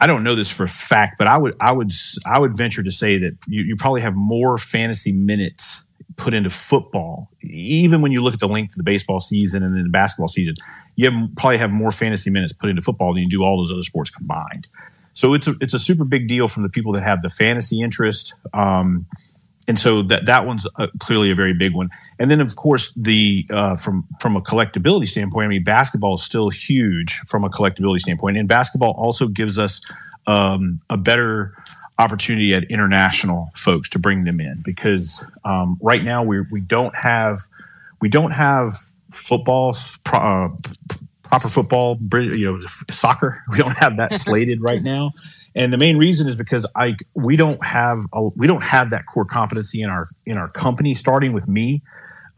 I 0.00 0.06
don't 0.06 0.22
know 0.22 0.34
this 0.34 0.50
for 0.50 0.64
a 0.64 0.68
fact, 0.68 1.16
but 1.18 1.26
I 1.26 1.36
would 1.36 1.54
I 1.60 1.72
would 1.72 1.92
I 2.26 2.38
would 2.38 2.56
venture 2.56 2.82
to 2.82 2.90
say 2.90 3.18
that 3.18 3.36
you, 3.48 3.62
you 3.62 3.76
probably 3.76 4.00
have 4.00 4.14
more 4.14 4.58
fantasy 4.58 5.12
minutes 5.12 5.86
put 6.16 6.34
into 6.34 6.50
football, 6.50 7.30
even 7.42 8.02
when 8.02 8.12
you 8.12 8.22
look 8.22 8.34
at 8.34 8.40
the 8.40 8.48
length 8.48 8.72
of 8.72 8.76
the 8.76 8.82
baseball 8.82 9.20
season 9.20 9.62
and 9.62 9.76
then 9.76 9.84
the 9.84 9.90
basketball 9.90 10.28
season. 10.28 10.54
You 10.96 11.10
have, 11.10 11.30
probably 11.36 11.58
have 11.58 11.70
more 11.70 11.92
fantasy 11.92 12.28
minutes 12.28 12.52
put 12.52 12.68
into 12.68 12.82
football 12.82 13.14
than 13.14 13.22
you 13.22 13.28
do 13.28 13.44
all 13.44 13.56
those 13.56 13.70
other 13.70 13.84
sports 13.84 14.10
combined. 14.10 14.66
So 15.12 15.34
it's 15.34 15.48
a 15.48 15.54
it's 15.60 15.74
a 15.74 15.78
super 15.78 16.04
big 16.04 16.28
deal 16.28 16.48
from 16.48 16.62
the 16.62 16.68
people 16.68 16.92
that 16.92 17.02
have 17.02 17.22
the 17.22 17.30
fantasy 17.30 17.80
interest. 17.80 18.34
Um, 18.52 19.06
and 19.68 19.78
so 19.78 20.02
that 20.02 20.26
that 20.26 20.46
one's 20.46 20.66
a, 20.76 20.88
clearly 20.98 21.30
a 21.30 21.34
very 21.34 21.52
big 21.52 21.74
one. 21.74 21.90
And 22.18 22.30
then 22.30 22.40
of 22.40 22.56
course 22.56 22.92
the 22.94 23.46
uh, 23.52 23.76
from 23.76 24.04
from 24.20 24.34
a 24.34 24.40
collectability 24.40 25.06
standpoint, 25.06 25.44
I 25.44 25.48
mean 25.48 25.62
basketball 25.62 26.14
is 26.14 26.24
still 26.24 26.48
huge 26.48 27.18
from 27.20 27.44
a 27.44 27.50
collectability 27.50 28.00
standpoint, 28.00 28.38
and 28.38 28.48
basketball 28.48 28.92
also 28.92 29.28
gives 29.28 29.58
us 29.58 29.84
um, 30.26 30.80
a 30.90 30.96
better 30.96 31.54
opportunity 31.98 32.54
at 32.54 32.64
international 32.64 33.50
folks 33.54 33.88
to 33.90 33.98
bring 33.98 34.24
them 34.24 34.40
in 34.40 34.60
because 34.64 35.26
um, 35.44 35.76
right 35.80 36.02
now 36.02 36.24
we 36.24 36.40
we 36.50 36.60
don't 36.62 36.96
have 36.96 37.38
we 38.00 38.08
don't 38.08 38.32
have 38.32 38.72
football 39.10 39.74
uh, 40.12 40.48
proper 41.24 41.48
football 41.48 41.98
you 42.14 42.46
know 42.46 42.58
soccer. 42.90 43.36
We 43.52 43.58
don't 43.58 43.76
have 43.76 43.98
that 43.98 44.14
slated 44.14 44.62
right 44.62 44.82
now 44.82 45.12
and 45.58 45.72
the 45.72 45.76
main 45.76 45.98
reason 45.98 46.28
is 46.28 46.36
because 46.36 46.66
I 46.76 46.94
we 47.16 47.36
don't 47.36 47.62
have 47.64 47.98
a, 48.12 48.28
we 48.36 48.46
don't 48.46 48.62
have 48.62 48.90
that 48.90 49.06
core 49.06 49.24
competency 49.24 49.82
in 49.82 49.90
our 49.90 50.06
in 50.24 50.38
our 50.38 50.48
company, 50.48 50.94
starting 50.94 51.32
with 51.32 51.48
me. 51.48 51.82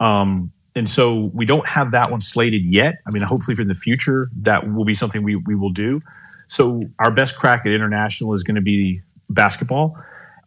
Um, 0.01 0.53
and 0.75 0.89
so 0.89 1.31
we 1.35 1.45
don't 1.45 1.69
have 1.69 1.93
that 1.93 2.11
one 2.11 2.21
slated 2.21 2.63
yet. 2.65 3.01
I 3.07 3.11
mean, 3.11 3.23
hopefully 3.23 3.57
for 3.57 3.65
the 3.65 3.75
future, 3.75 4.29
that 4.43 4.73
will 4.73 4.85
be 4.85 4.95
something 4.95 5.23
we, 5.23 5.37
we 5.37 5.55
will 5.55 5.71
do. 5.71 6.01
So 6.47 6.83
our 6.99 7.11
best 7.11 7.39
crack 7.39 7.67
at 7.67 7.73
international 7.73 8.33
is 8.35 8.43
going 8.43 8.55
to 8.55 8.63
be 8.63 9.01
basketball. 9.29 9.97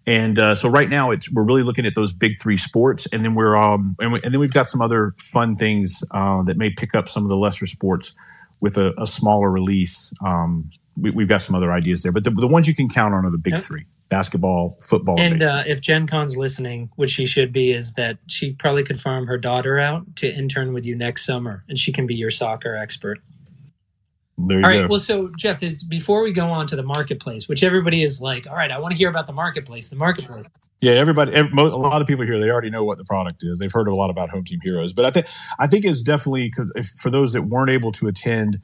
And 0.07 0.39
uh, 0.39 0.55
so 0.55 0.69
right 0.69 0.89
now, 0.89 1.11
it's 1.11 1.31
we're 1.31 1.43
really 1.43 1.63
looking 1.63 1.85
at 1.85 1.93
those 1.95 2.11
big 2.11 2.39
three 2.41 2.57
sports, 2.57 3.07
and 3.13 3.23
then 3.23 3.35
we're 3.35 3.55
um, 3.55 3.95
and, 3.99 4.11
we, 4.11 4.19
and 4.23 4.33
then 4.33 4.39
we've 4.41 4.51
got 4.51 4.65
some 4.65 4.81
other 4.81 5.13
fun 5.17 5.55
things 5.55 6.03
uh, 6.11 6.41
that 6.43 6.57
may 6.57 6.71
pick 6.71 6.93
up 6.95 7.07
some 7.07 7.23
of 7.23 7.29
the 7.29 7.37
lesser 7.37 7.65
sports 7.65 8.15
with 8.59 8.77
a, 8.77 8.93
a 8.97 9.07
smaller 9.07 9.49
release. 9.49 10.11
Um, 10.25 10.71
we, 10.97 11.23
have 11.23 11.29
got 11.29 11.41
some 11.41 11.55
other 11.55 11.71
ideas 11.71 12.03
there, 12.03 12.11
but 12.11 12.23
the, 12.23 12.29
the, 12.31 12.47
ones 12.47 12.67
you 12.67 12.75
can 12.75 12.89
count 12.89 13.13
on 13.13 13.25
are 13.25 13.31
the 13.31 13.37
big 13.37 13.59
three: 13.59 13.85
basketball, 14.09 14.77
football. 14.79 15.19
And, 15.19 15.33
and 15.33 15.43
uh, 15.43 15.63
if 15.65 15.81
Gen 15.81 16.07
Con's 16.07 16.37
listening, 16.37 16.89
which 16.95 17.11
she 17.11 17.25
should 17.25 17.51
be, 17.51 17.71
is 17.71 17.93
that 17.93 18.17
she 18.27 18.53
probably 18.53 18.83
could 18.83 18.99
farm 18.99 19.25
her 19.27 19.37
daughter 19.37 19.79
out 19.79 20.15
to 20.17 20.33
intern 20.33 20.73
with 20.73 20.85
you 20.85 20.95
next 20.95 21.25
summer, 21.25 21.63
and 21.67 21.77
she 21.77 21.91
can 21.91 22.05
be 22.05 22.15
your 22.15 22.31
soccer 22.31 22.75
expert. 22.75 23.19
There 24.37 24.59
you 24.59 24.65
all 24.65 24.71
go. 24.71 24.81
right. 24.81 24.89
Well, 24.89 24.99
so 24.99 25.31
Jeff, 25.37 25.63
is 25.63 25.83
before 25.83 26.23
we 26.23 26.31
go 26.31 26.47
on 26.47 26.67
to 26.67 26.75
the 26.75 26.83
marketplace, 26.83 27.47
which 27.47 27.63
everybody 27.63 28.03
is 28.03 28.21
like, 28.21 28.47
all 28.47 28.55
right, 28.55 28.71
I 28.71 28.79
want 28.79 28.91
to 28.91 28.97
hear 28.97 29.09
about 29.09 29.27
the 29.27 29.33
marketplace. 29.33 29.89
The 29.89 29.95
marketplace. 29.95 30.49
Yeah, 30.81 30.93
everybody. 30.93 31.33
Every, 31.33 31.51
a 31.61 31.65
lot 31.65 32.01
of 32.01 32.07
people 32.07 32.25
here, 32.25 32.39
they 32.39 32.49
already 32.49 32.69
know 32.69 32.83
what 32.83 32.97
the 32.97 33.05
product 33.05 33.43
is. 33.43 33.59
They've 33.59 33.71
heard 33.71 33.87
a 33.87 33.95
lot 33.95 34.09
about 34.09 34.29
Home 34.31 34.43
Team 34.43 34.59
Heroes, 34.63 34.91
but 34.91 35.05
I 35.05 35.11
think 35.11 35.27
I 35.59 35.67
think 35.67 35.85
it's 35.85 36.01
definitely 36.01 36.51
for 37.01 37.09
those 37.09 37.33
that 37.33 37.43
weren't 37.43 37.69
able 37.69 37.91
to 37.93 38.07
attend. 38.07 38.59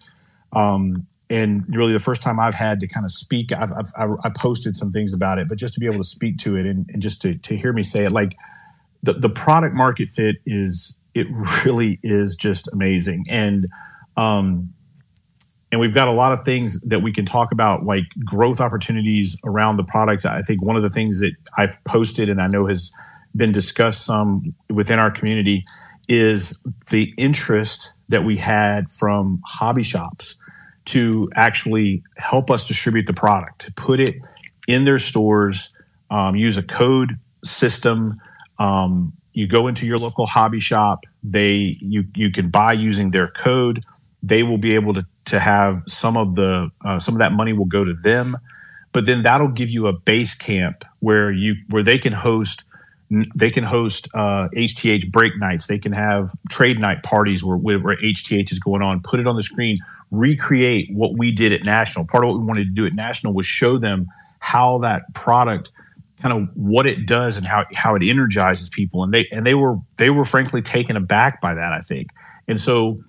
Um, 0.52 1.08
and 1.30 1.64
really 1.70 1.94
the 1.94 2.00
first 2.00 2.24
time 2.24 2.40
I've 2.40 2.56
had 2.56 2.80
to 2.80 2.88
kind 2.88 3.06
of 3.06 3.12
speak, 3.12 3.54
I've, 3.54 3.72
I've 3.96 4.10
I 4.24 4.30
posted 4.36 4.76
some 4.76 4.90
things 4.90 5.14
about 5.14 5.38
it, 5.38 5.48
but 5.48 5.58
just 5.58 5.74
to 5.76 5.80
be 5.80 5.86
able 5.86 5.98
to 5.98 6.04
speak 6.04 6.38
to 6.40 6.58
it 6.58 6.66
and, 6.66 6.90
and 6.90 7.02
just 7.02 7.22
to, 7.22 7.38
to 7.38 7.56
hear 7.56 7.72
me 7.72 7.84
say 7.84 8.04
it, 8.04 8.12
like 8.12 8.34
the, 9.04 9.14
the 9.14 9.30
product 9.30 9.76
market 9.76 10.10
fit 10.10 10.38
is, 10.46 11.00
it 11.14 11.28
really 11.66 12.00
is 12.02 12.36
just 12.36 12.72
amazing. 12.74 13.24
And, 13.30 13.64
um, 14.18 14.74
and 15.72 15.80
we've 15.80 15.94
got 15.94 16.08
a 16.08 16.12
lot 16.12 16.32
of 16.32 16.44
things 16.44 16.82
that 16.82 17.04
we 17.04 17.14
can 17.14 17.26
talk 17.26 17.52
about, 17.52 17.84
like 17.84 18.06
growth 18.26 18.60
opportunities 18.60 19.40
around 19.46 19.78
the 19.78 19.84
product. 19.84 20.26
I 20.26 20.40
think 20.40 20.64
one 20.64 20.76
of 20.76 20.82
the 20.82 20.90
things 20.90 21.20
that 21.20 21.34
I've 21.58 21.78
posted 21.84 22.28
and 22.28 22.42
I 22.42 22.48
know 22.48 22.66
has 22.66 22.92
been 23.36 23.52
discussed 23.52 24.04
some 24.04 24.56
within 24.72 24.98
our 24.98 25.12
community 25.12 25.62
is 26.08 26.60
the 26.90 27.14
interest 27.20 27.94
that 28.08 28.24
we 28.24 28.36
had 28.36 28.92
from 28.92 29.40
hobby 29.46 29.84
shops 29.84 30.40
to 30.90 31.30
actually 31.36 32.04
help 32.18 32.50
us 32.50 32.68
distribute 32.68 33.06
the 33.06 33.14
product, 33.14 33.62
to 33.62 33.72
put 33.74 34.00
it 34.00 34.16
in 34.68 34.86
their 34.86 34.98
stores, 34.98 35.74
um, 36.10 36.36
use 36.36 36.58
a 36.58 36.64
code 36.64 37.20
system. 37.44 38.20
Um, 38.58 39.14
you 39.34 39.48
go 39.48 39.68
into 39.68 39.86
your 39.86 39.98
local 39.98 40.26
hobby 40.26 40.60
shop, 40.60 41.06
they 41.24 41.76
you 41.80 42.06
you 42.16 42.32
can 42.32 42.50
buy 42.50 42.74
using 42.74 43.12
their 43.12 43.28
code. 43.28 43.80
They 44.22 44.44
will 44.44 44.58
be 44.58 44.76
able 44.76 44.94
to 44.96 45.06
to 45.26 45.40
have 45.40 45.84
some 45.88 46.18
of 46.18 46.36
the 46.36 46.70
uh, 46.84 47.00
some 47.00 47.16
of 47.16 47.20
that 47.20 47.32
money 47.32 47.54
will 47.54 47.66
go 47.66 47.84
to 47.84 47.94
them, 47.94 48.38
but 48.92 49.06
then 49.06 49.22
that'll 49.22 49.50
give 49.50 49.70
you 49.70 49.88
a 49.88 49.94
base 49.94 50.34
camp 50.34 50.84
where 51.00 51.32
you 51.32 51.56
where 51.70 51.84
they 51.84 51.98
can 51.98 52.14
host 52.14 52.66
they 53.36 53.50
can 53.50 53.64
host 53.64 54.08
uh, 54.16 54.50
HTH 54.56 55.12
break 55.12 55.38
nights. 55.38 55.68
They 55.68 55.80
can 55.80 55.94
have 55.94 56.32
trade 56.50 56.80
night 56.80 57.02
parties 57.04 57.44
where, 57.44 57.58
where 57.58 57.96
HTH 57.96 58.52
is 58.52 58.60
going 58.60 58.82
on. 58.82 59.02
Put 59.02 59.20
it 59.20 59.26
on 59.26 59.36
the 59.36 59.44
screen. 59.44 59.78
Recreate 60.12 60.90
what 60.92 61.18
we 61.18 61.32
did 61.32 61.54
at 61.54 61.66
National. 61.66 62.06
Part 62.06 62.24
of 62.24 62.32
what 62.32 62.40
we 62.40 62.46
wanted 62.46 62.66
to 62.66 62.74
do 62.74 62.86
at 62.86 62.94
National 62.94 63.34
was 63.34 63.46
show 63.46 63.78
them 63.78 64.08
how 64.40 64.80
that 64.80 65.04
product, 65.14 65.72
kind 66.22 66.34
of 66.34 66.50
what 66.56 66.86
it 66.86 67.08
does 67.08 67.38
and 67.38 67.46
how 67.46 67.66
how 67.76 67.96
it 67.96 68.04
energizes 68.04 68.70
people. 68.70 69.04
And 69.04 69.14
they 69.14 69.28
and 69.32 69.46
they 69.46 69.54
were 69.54 69.78
they 69.98 70.10
were 70.10 70.26
frankly 70.26 70.62
taken 70.62 70.96
aback 70.96 71.42
by 71.42 71.54
that. 71.54 71.72
I 71.74 71.82
think. 71.82 72.08
And 72.48 72.60
so 72.60 73.00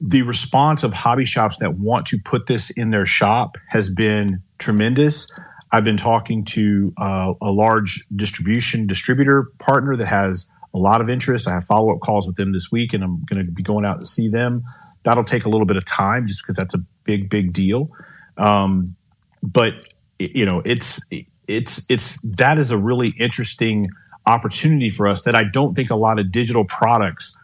the 0.00 0.22
response 0.22 0.82
of 0.82 0.94
hobby 0.94 1.24
shops 1.24 1.58
that 1.58 1.74
want 1.74 2.06
to 2.06 2.18
put 2.24 2.46
this 2.46 2.70
in 2.70 2.90
their 2.90 3.04
shop 3.04 3.56
has 3.68 3.90
been 3.90 4.42
tremendous. 4.58 5.26
I've 5.72 5.84
been 5.84 5.96
talking 5.96 6.44
to 6.46 6.92
uh, 6.98 7.34
a 7.40 7.50
large 7.50 8.04
distribution 8.16 8.86
distributor 8.86 9.46
partner 9.58 9.94
that 9.96 10.06
has 10.06 10.50
a 10.72 10.78
lot 10.78 11.00
of 11.00 11.10
interest. 11.10 11.48
I 11.48 11.54
have 11.54 11.64
follow 11.64 11.92
up 11.92 12.00
calls 12.00 12.26
with 12.26 12.36
them 12.36 12.52
this 12.52 12.70
week, 12.70 12.92
and 12.92 13.02
I'm 13.02 13.24
going 13.24 13.44
to 13.44 13.50
be 13.50 13.62
going 13.62 13.86
out 13.86 14.00
to 14.00 14.06
see 14.06 14.28
them. 14.28 14.62
That'll 15.02 15.24
take 15.24 15.44
a 15.44 15.48
little 15.48 15.66
bit 15.66 15.76
of 15.76 15.84
time, 15.84 16.26
just 16.26 16.42
because 16.42 16.56
that's 16.56 16.74
a 16.74 16.80
big, 17.04 17.28
big 17.28 17.52
deal. 17.52 17.88
Um, 18.36 18.96
but 19.42 19.82
you 20.18 20.44
know, 20.44 20.62
it's 20.64 21.00
it's 21.48 21.86
it's 21.90 22.20
that 22.22 22.58
is 22.58 22.70
a 22.70 22.78
really 22.78 23.12
interesting 23.18 23.86
opportunity 24.26 24.90
for 24.90 25.08
us 25.08 25.22
that 25.22 25.34
I 25.34 25.44
don't 25.44 25.74
think 25.74 25.90
a 25.90 25.96
lot 25.96 26.18
of 26.18 26.30
digital 26.30 26.64
products 26.64 27.36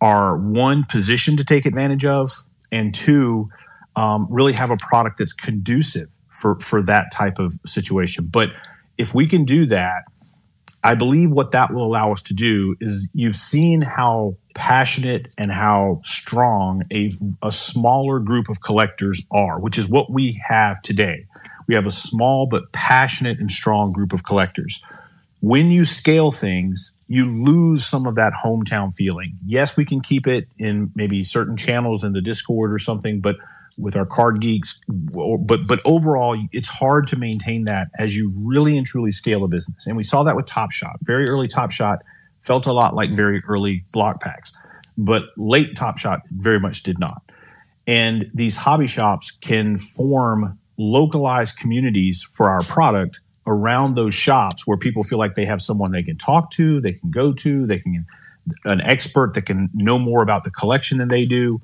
are 0.00 0.36
one 0.36 0.84
positioned 0.88 1.38
to 1.38 1.44
take 1.44 1.66
advantage 1.66 2.04
of, 2.04 2.30
and 2.70 2.94
two, 2.94 3.48
um, 3.96 4.26
really 4.30 4.52
have 4.52 4.70
a 4.70 4.76
product 4.76 5.18
that's 5.18 5.32
conducive 5.32 6.08
for 6.30 6.58
for 6.60 6.82
that 6.82 7.10
type 7.12 7.38
of 7.38 7.58
situation. 7.66 8.28
But 8.30 8.50
if 8.98 9.14
we 9.14 9.26
can 9.26 9.44
do 9.44 9.64
that, 9.66 10.02
I 10.88 10.94
believe 10.94 11.30
what 11.30 11.50
that 11.50 11.70
will 11.70 11.84
allow 11.84 12.12
us 12.12 12.22
to 12.22 12.34
do 12.34 12.74
is 12.80 13.10
you've 13.12 13.36
seen 13.36 13.82
how 13.82 14.38
passionate 14.54 15.34
and 15.38 15.52
how 15.52 16.00
strong 16.02 16.82
a, 16.94 17.12
a 17.42 17.52
smaller 17.52 18.20
group 18.20 18.48
of 18.48 18.62
collectors 18.62 19.26
are, 19.30 19.60
which 19.60 19.76
is 19.76 19.86
what 19.86 20.10
we 20.10 20.40
have 20.46 20.80
today. 20.80 21.26
We 21.66 21.74
have 21.74 21.84
a 21.84 21.90
small 21.90 22.46
but 22.46 22.72
passionate 22.72 23.38
and 23.38 23.50
strong 23.50 23.92
group 23.92 24.14
of 24.14 24.24
collectors. 24.24 24.82
When 25.42 25.68
you 25.68 25.84
scale 25.84 26.32
things, 26.32 26.96
you 27.06 27.26
lose 27.26 27.84
some 27.84 28.06
of 28.06 28.14
that 28.14 28.32
hometown 28.32 28.94
feeling. 28.94 29.28
Yes, 29.44 29.76
we 29.76 29.84
can 29.84 30.00
keep 30.00 30.26
it 30.26 30.48
in 30.58 30.90
maybe 30.94 31.22
certain 31.22 31.58
channels 31.58 32.02
in 32.02 32.14
the 32.14 32.22
Discord 32.22 32.72
or 32.72 32.78
something, 32.78 33.20
but 33.20 33.36
with 33.78 33.96
our 33.96 34.06
card 34.06 34.40
geeks 34.40 34.80
but 34.88 35.60
but 35.68 35.80
overall 35.86 36.36
it's 36.52 36.68
hard 36.68 37.06
to 37.06 37.16
maintain 37.16 37.62
that 37.62 37.88
as 37.98 38.16
you 38.16 38.32
really 38.42 38.76
and 38.76 38.86
truly 38.86 39.10
scale 39.10 39.44
a 39.44 39.48
business 39.48 39.86
and 39.86 39.96
we 39.96 40.02
saw 40.02 40.22
that 40.22 40.34
with 40.34 40.46
top 40.46 40.72
shot 40.72 40.96
very 41.02 41.28
early 41.28 41.46
top 41.46 41.70
shot 41.70 42.00
felt 42.40 42.66
a 42.66 42.72
lot 42.72 42.94
like 42.94 43.10
very 43.10 43.40
early 43.48 43.84
Blokpax, 43.92 44.56
but 44.96 45.24
late 45.36 45.76
Top 45.76 45.98
Shot 45.98 46.20
very 46.30 46.60
much 46.60 46.82
did 46.82 46.98
not. 46.98 47.22
And 47.86 48.30
these 48.34 48.56
hobby 48.56 48.86
shops 48.86 49.30
can 49.30 49.78
form 49.78 50.58
localized 50.76 51.58
communities 51.58 52.22
for 52.22 52.50
our 52.50 52.62
product 52.62 53.20
around 53.46 53.94
those 53.94 54.14
shops 54.14 54.66
where 54.66 54.76
people 54.76 55.02
feel 55.02 55.18
like 55.18 55.34
they 55.34 55.46
have 55.46 55.62
someone 55.62 55.90
they 55.90 56.02
can 56.02 56.16
talk 56.16 56.50
to, 56.50 56.80
they 56.80 56.92
can 56.92 57.10
go 57.10 57.32
to, 57.32 57.66
they 57.66 57.78
can 57.78 58.04
an 58.64 58.80
expert 58.86 59.34
that 59.34 59.42
can 59.42 59.68
know 59.74 59.98
more 59.98 60.22
about 60.22 60.44
the 60.44 60.50
collection 60.50 60.98
than 60.98 61.08
they 61.08 61.24
do. 61.24 61.60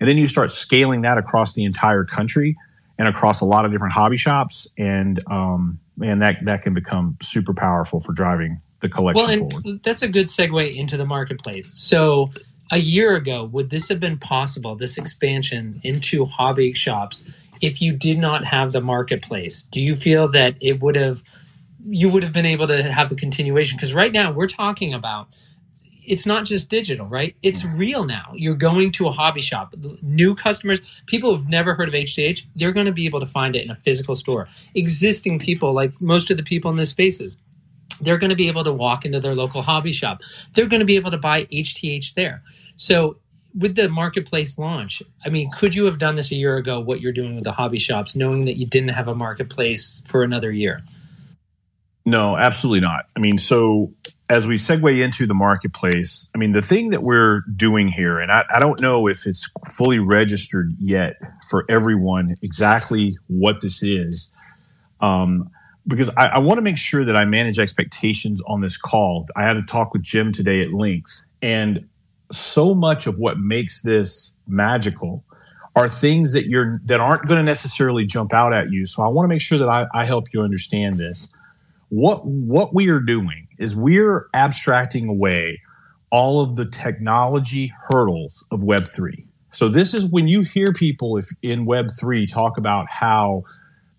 And 0.00 0.08
then 0.08 0.16
you 0.16 0.26
start 0.26 0.50
scaling 0.50 1.02
that 1.02 1.18
across 1.18 1.54
the 1.54 1.64
entire 1.64 2.04
country 2.04 2.56
and 2.98 3.08
across 3.08 3.40
a 3.40 3.44
lot 3.44 3.64
of 3.64 3.72
different 3.72 3.92
hobby 3.92 4.16
shops. 4.16 4.66
And 4.76 5.18
um, 5.30 5.78
man, 5.96 6.18
that 6.18 6.36
that 6.44 6.62
can 6.62 6.74
become 6.74 7.16
super 7.20 7.54
powerful 7.54 8.00
for 8.00 8.12
driving 8.12 8.60
the 8.80 8.88
collection 8.88 9.26
well, 9.26 9.30
and 9.30 9.52
forward. 9.52 9.82
That's 9.82 10.02
a 10.02 10.08
good 10.08 10.26
segue 10.26 10.76
into 10.76 10.96
the 10.96 11.06
marketplace. 11.06 11.72
So 11.74 12.30
a 12.70 12.78
year 12.78 13.16
ago, 13.16 13.44
would 13.44 13.70
this 13.70 13.88
have 13.88 14.00
been 14.00 14.18
possible, 14.18 14.76
this 14.76 14.98
expansion 14.98 15.80
into 15.82 16.24
hobby 16.26 16.72
shops, 16.72 17.28
if 17.60 17.80
you 17.82 17.92
did 17.92 18.18
not 18.18 18.44
have 18.44 18.72
the 18.72 18.80
marketplace? 18.80 19.62
Do 19.62 19.82
you 19.82 19.94
feel 19.94 20.28
that 20.32 20.56
it 20.60 20.82
would 20.82 20.96
have 20.96 21.22
you 21.84 22.10
would 22.10 22.22
have 22.22 22.32
been 22.32 22.46
able 22.46 22.66
to 22.66 22.82
have 22.82 23.08
the 23.08 23.16
continuation? 23.16 23.76
Because 23.76 23.94
right 23.94 24.12
now 24.12 24.30
we're 24.30 24.48
talking 24.48 24.92
about 24.92 25.36
it's 26.08 26.26
not 26.26 26.44
just 26.44 26.70
digital, 26.70 27.06
right? 27.06 27.36
It's 27.42 27.64
real 27.64 28.04
now. 28.04 28.32
You're 28.34 28.54
going 28.54 28.90
to 28.92 29.06
a 29.08 29.10
hobby 29.10 29.40
shop. 29.40 29.74
New 30.02 30.34
customers, 30.34 31.02
people 31.06 31.36
who've 31.36 31.48
never 31.48 31.74
heard 31.74 31.88
of 31.88 31.94
HTH, 31.94 32.46
they're 32.56 32.72
going 32.72 32.86
to 32.86 32.92
be 32.92 33.06
able 33.06 33.20
to 33.20 33.26
find 33.26 33.54
it 33.54 33.64
in 33.64 33.70
a 33.70 33.74
physical 33.76 34.14
store. 34.14 34.48
Existing 34.74 35.38
people, 35.38 35.72
like 35.72 35.92
most 36.00 36.30
of 36.30 36.36
the 36.36 36.42
people 36.42 36.70
in 36.70 36.76
this 36.76 36.90
spaces, 36.90 37.36
they're 38.00 38.18
going 38.18 38.30
to 38.30 38.36
be 38.36 38.48
able 38.48 38.64
to 38.64 38.72
walk 38.72 39.04
into 39.04 39.20
their 39.20 39.34
local 39.34 39.62
hobby 39.62 39.92
shop. 39.92 40.22
They're 40.54 40.66
going 40.66 40.80
to 40.80 40.86
be 40.86 40.96
able 40.96 41.10
to 41.10 41.18
buy 41.18 41.44
HTH 41.44 42.14
there. 42.14 42.42
So 42.76 43.16
with 43.56 43.74
the 43.74 43.88
marketplace 43.88 44.58
launch, 44.58 45.02
I 45.24 45.28
mean, 45.28 45.50
could 45.50 45.74
you 45.74 45.84
have 45.86 45.98
done 45.98 46.14
this 46.14 46.30
a 46.30 46.36
year 46.36 46.56
ago, 46.56 46.80
what 46.80 47.00
you're 47.00 47.12
doing 47.12 47.34
with 47.34 47.44
the 47.44 47.52
hobby 47.52 47.78
shops, 47.78 48.14
knowing 48.14 48.44
that 48.44 48.56
you 48.56 48.66
didn't 48.66 48.90
have 48.90 49.08
a 49.08 49.14
marketplace 49.14 50.02
for 50.06 50.22
another 50.22 50.52
year? 50.52 50.80
No, 52.06 52.36
absolutely 52.36 52.80
not. 52.80 53.06
I 53.16 53.20
mean, 53.20 53.36
so 53.36 53.92
as 54.30 54.46
we 54.46 54.56
segue 54.56 55.02
into 55.02 55.26
the 55.26 55.34
marketplace, 55.34 56.30
I 56.34 56.38
mean, 56.38 56.52
the 56.52 56.62
thing 56.62 56.90
that 56.90 57.02
we're 57.02 57.40
doing 57.56 57.88
here, 57.88 58.18
and 58.18 58.30
I, 58.30 58.44
I, 58.54 58.58
don't 58.58 58.80
know 58.80 59.08
if 59.08 59.26
it's 59.26 59.50
fully 59.66 59.98
registered 59.98 60.74
yet 60.78 61.16
for 61.48 61.64
everyone 61.68 62.34
exactly 62.42 63.16
what 63.28 63.62
this 63.62 63.82
is, 63.82 64.34
um, 65.00 65.50
because 65.86 66.14
I, 66.16 66.26
I 66.26 66.38
want 66.40 66.58
to 66.58 66.62
make 66.62 66.76
sure 66.76 67.06
that 67.06 67.16
I 67.16 67.24
manage 67.24 67.58
expectations 67.58 68.42
on 68.46 68.60
this 68.60 68.76
call. 68.76 69.26
I 69.34 69.44
had 69.44 69.56
a 69.56 69.62
talk 69.62 69.94
with 69.94 70.02
Jim 70.02 70.30
today 70.30 70.60
at 70.60 70.72
length, 70.72 71.24
and 71.40 71.88
so 72.30 72.74
much 72.74 73.06
of 73.06 73.18
what 73.18 73.38
makes 73.38 73.80
this 73.82 74.34
magical 74.46 75.24
are 75.74 75.88
things 75.88 76.34
that 76.34 76.46
you're 76.46 76.82
that 76.84 77.00
aren't 77.00 77.24
going 77.24 77.38
to 77.38 77.44
necessarily 77.44 78.04
jump 78.04 78.34
out 78.34 78.52
at 78.52 78.70
you. 78.70 78.84
So 78.84 79.02
I 79.02 79.08
want 79.08 79.24
to 79.24 79.28
make 79.28 79.40
sure 79.40 79.56
that 79.56 79.68
I, 79.68 79.86
I 79.94 80.04
help 80.04 80.26
you 80.34 80.42
understand 80.42 80.96
this. 80.96 81.34
What 81.88 82.26
what 82.26 82.74
we 82.74 82.90
are 82.90 83.00
doing 83.00 83.47
is 83.58 83.76
we're 83.76 84.28
abstracting 84.34 85.08
away 85.08 85.60
all 86.10 86.40
of 86.40 86.56
the 86.56 86.64
technology 86.64 87.72
hurdles 87.90 88.46
of 88.50 88.60
Web3. 88.60 89.24
So 89.50 89.68
this 89.68 89.94
is 89.94 90.10
when 90.10 90.28
you 90.28 90.42
hear 90.42 90.72
people 90.72 91.16
if 91.16 91.26
in 91.42 91.66
Web3 91.66 92.30
talk 92.32 92.58
about 92.58 92.88
how 92.90 93.44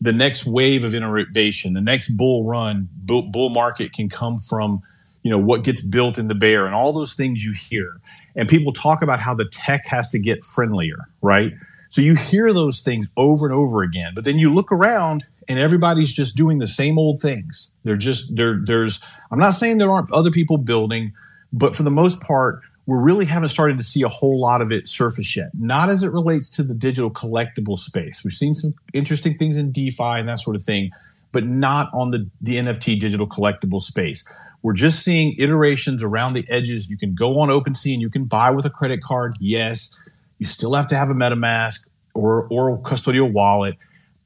the 0.01 0.13
next 0.13 0.45
wave 0.45 0.85
of 0.85 0.95
innovation, 0.95 1.73
the 1.73 1.81
next 1.81 2.15
bull 2.15 2.45
run, 2.45 2.87
bull, 2.93 3.23
bull 3.23 3.49
market 3.49 3.93
can 3.93 4.09
come 4.09 4.37
from, 4.37 4.81
you 5.23 5.31
know, 5.31 5.37
what 5.37 5.63
gets 5.63 5.81
built 5.81 6.17
in 6.17 6.27
the 6.27 6.35
bear 6.35 6.65
and 6.65 6.73
all 6.73 6.93
those 6.93 7.15
things 7.15 7.43
you 7.43 7.53
hear. 7.53 7.99
And 8.35 8.47
people 8.47 8.71
talk 8.71 9.01
about 9.01 9.19
how 9.19 9.33
the 9.33 9.45
tech 9.45 9.85
has 9.87 10.09
to 10.09 10.19
get 10.19 10.43
friendlier, 10.43 11.09
right? 11.21 11.53
So 11.89 12.01
you 12.01 12.15
hear 12.15 12.53
those 12.53 12.81
things 12.81 13.07
over 13.17 13.45
and 13.45 13.53
over 13.53 13.81
again, 13.81 14.13
but 14.15 14.23
then 14.23 14.37
you 14.37 14.53
look 14.53 14.71
around 14.71 15.25
and 15.47 15.57
everybody's 15.59 16.15
just 16.15 16.37
doing 16.37 16.59
the 16.59 16.67
same 16.67 16.99
old 16.99 17.19
things. 17.19 17.73
They're 17.83 17.97
just 17.97 18.35
there. 18.35 18.61
There's. 18.63 19.03
I'm 19.31 19.39
not 19.39 19.51
saying 19.51 19.77
there 19.77 19.91
aren't 19.91 20.11
other 20.11 20.31
people 20.31 20.57
building, 20.57 21.09
but 21.53 21.75
for 21.75 21.83
the 21.83 21.91
most 21.91 22.21
part, 22.21 22.61
we 22.85 22.97
really 22.97 23.25
haven't 23.25 23.49
started 23.49 23.77
to 23.77 23.83
see 23.83 24.01
a 24.01 24.07
whole 24.07 24.39
lot 24.39 24.61
of 24.61 24.71
it 24.71 24.87
surface 24.87 25.37
yet. 25.37 25.51
Not 25.53 25.89
as 25.89 26.03
it 26.03 26.11
relates 26.11 26.49
to 26.55 26.63
the 26.63 26.73
digital 26.73 27.11
collectible 27.11 27.77
space. 27.77 28.23
We've 28.23 28.33
seen 28.33 28.55
some 28.55 28.73
interesting 28.93 29.37
things 29.37 29.57
in 29.57 29.71
DeFi 29.71 30.03
and 30.03 30.27
that 30.27 30.39
sort 30.39 30.55
of 30.55 30.63
thing, 30.63 30.89
but 31.31 31.45
not 31.45 31.91
on 31.93 32.09
the 32.09 32.27
the 32.41 32.55
NFT 32.55 32.99
digital 32.99 33.27
collectible 33.27 33.79
space. 33.79 34.31
We're 34.63 34.73
just 34.73 35.05
seeing 35.05 35.35
iterations 35.37 36.01
around 36.01 36.33
the 36.33 36.45
edges. 36.49 36.89
You 36.89 36.97
can 36.97 37.13
go 37.13 37.39
on 37.39 37.49
OpenSea 37.49 37.93
and 37.93 38.01
you 38.01 38.09
can 38.09 38.25
buy 38.25 38.49
with 38.49 38.65
a 38.65 38.69
credit 38.69 39.01
card. 39.01 39.37
Yes, 39.39 39.95
you 40.39 40.47
still 40.47 40.73
have 40.73 40.87
to 40.87 40.95
have 40.95 41.09
a 41.09 41.13
MetaMask 41.13 41.87
or 42.15 42.47
or 42.49 42.79
custodial 42.79 43.31
wallet 43.31 43.77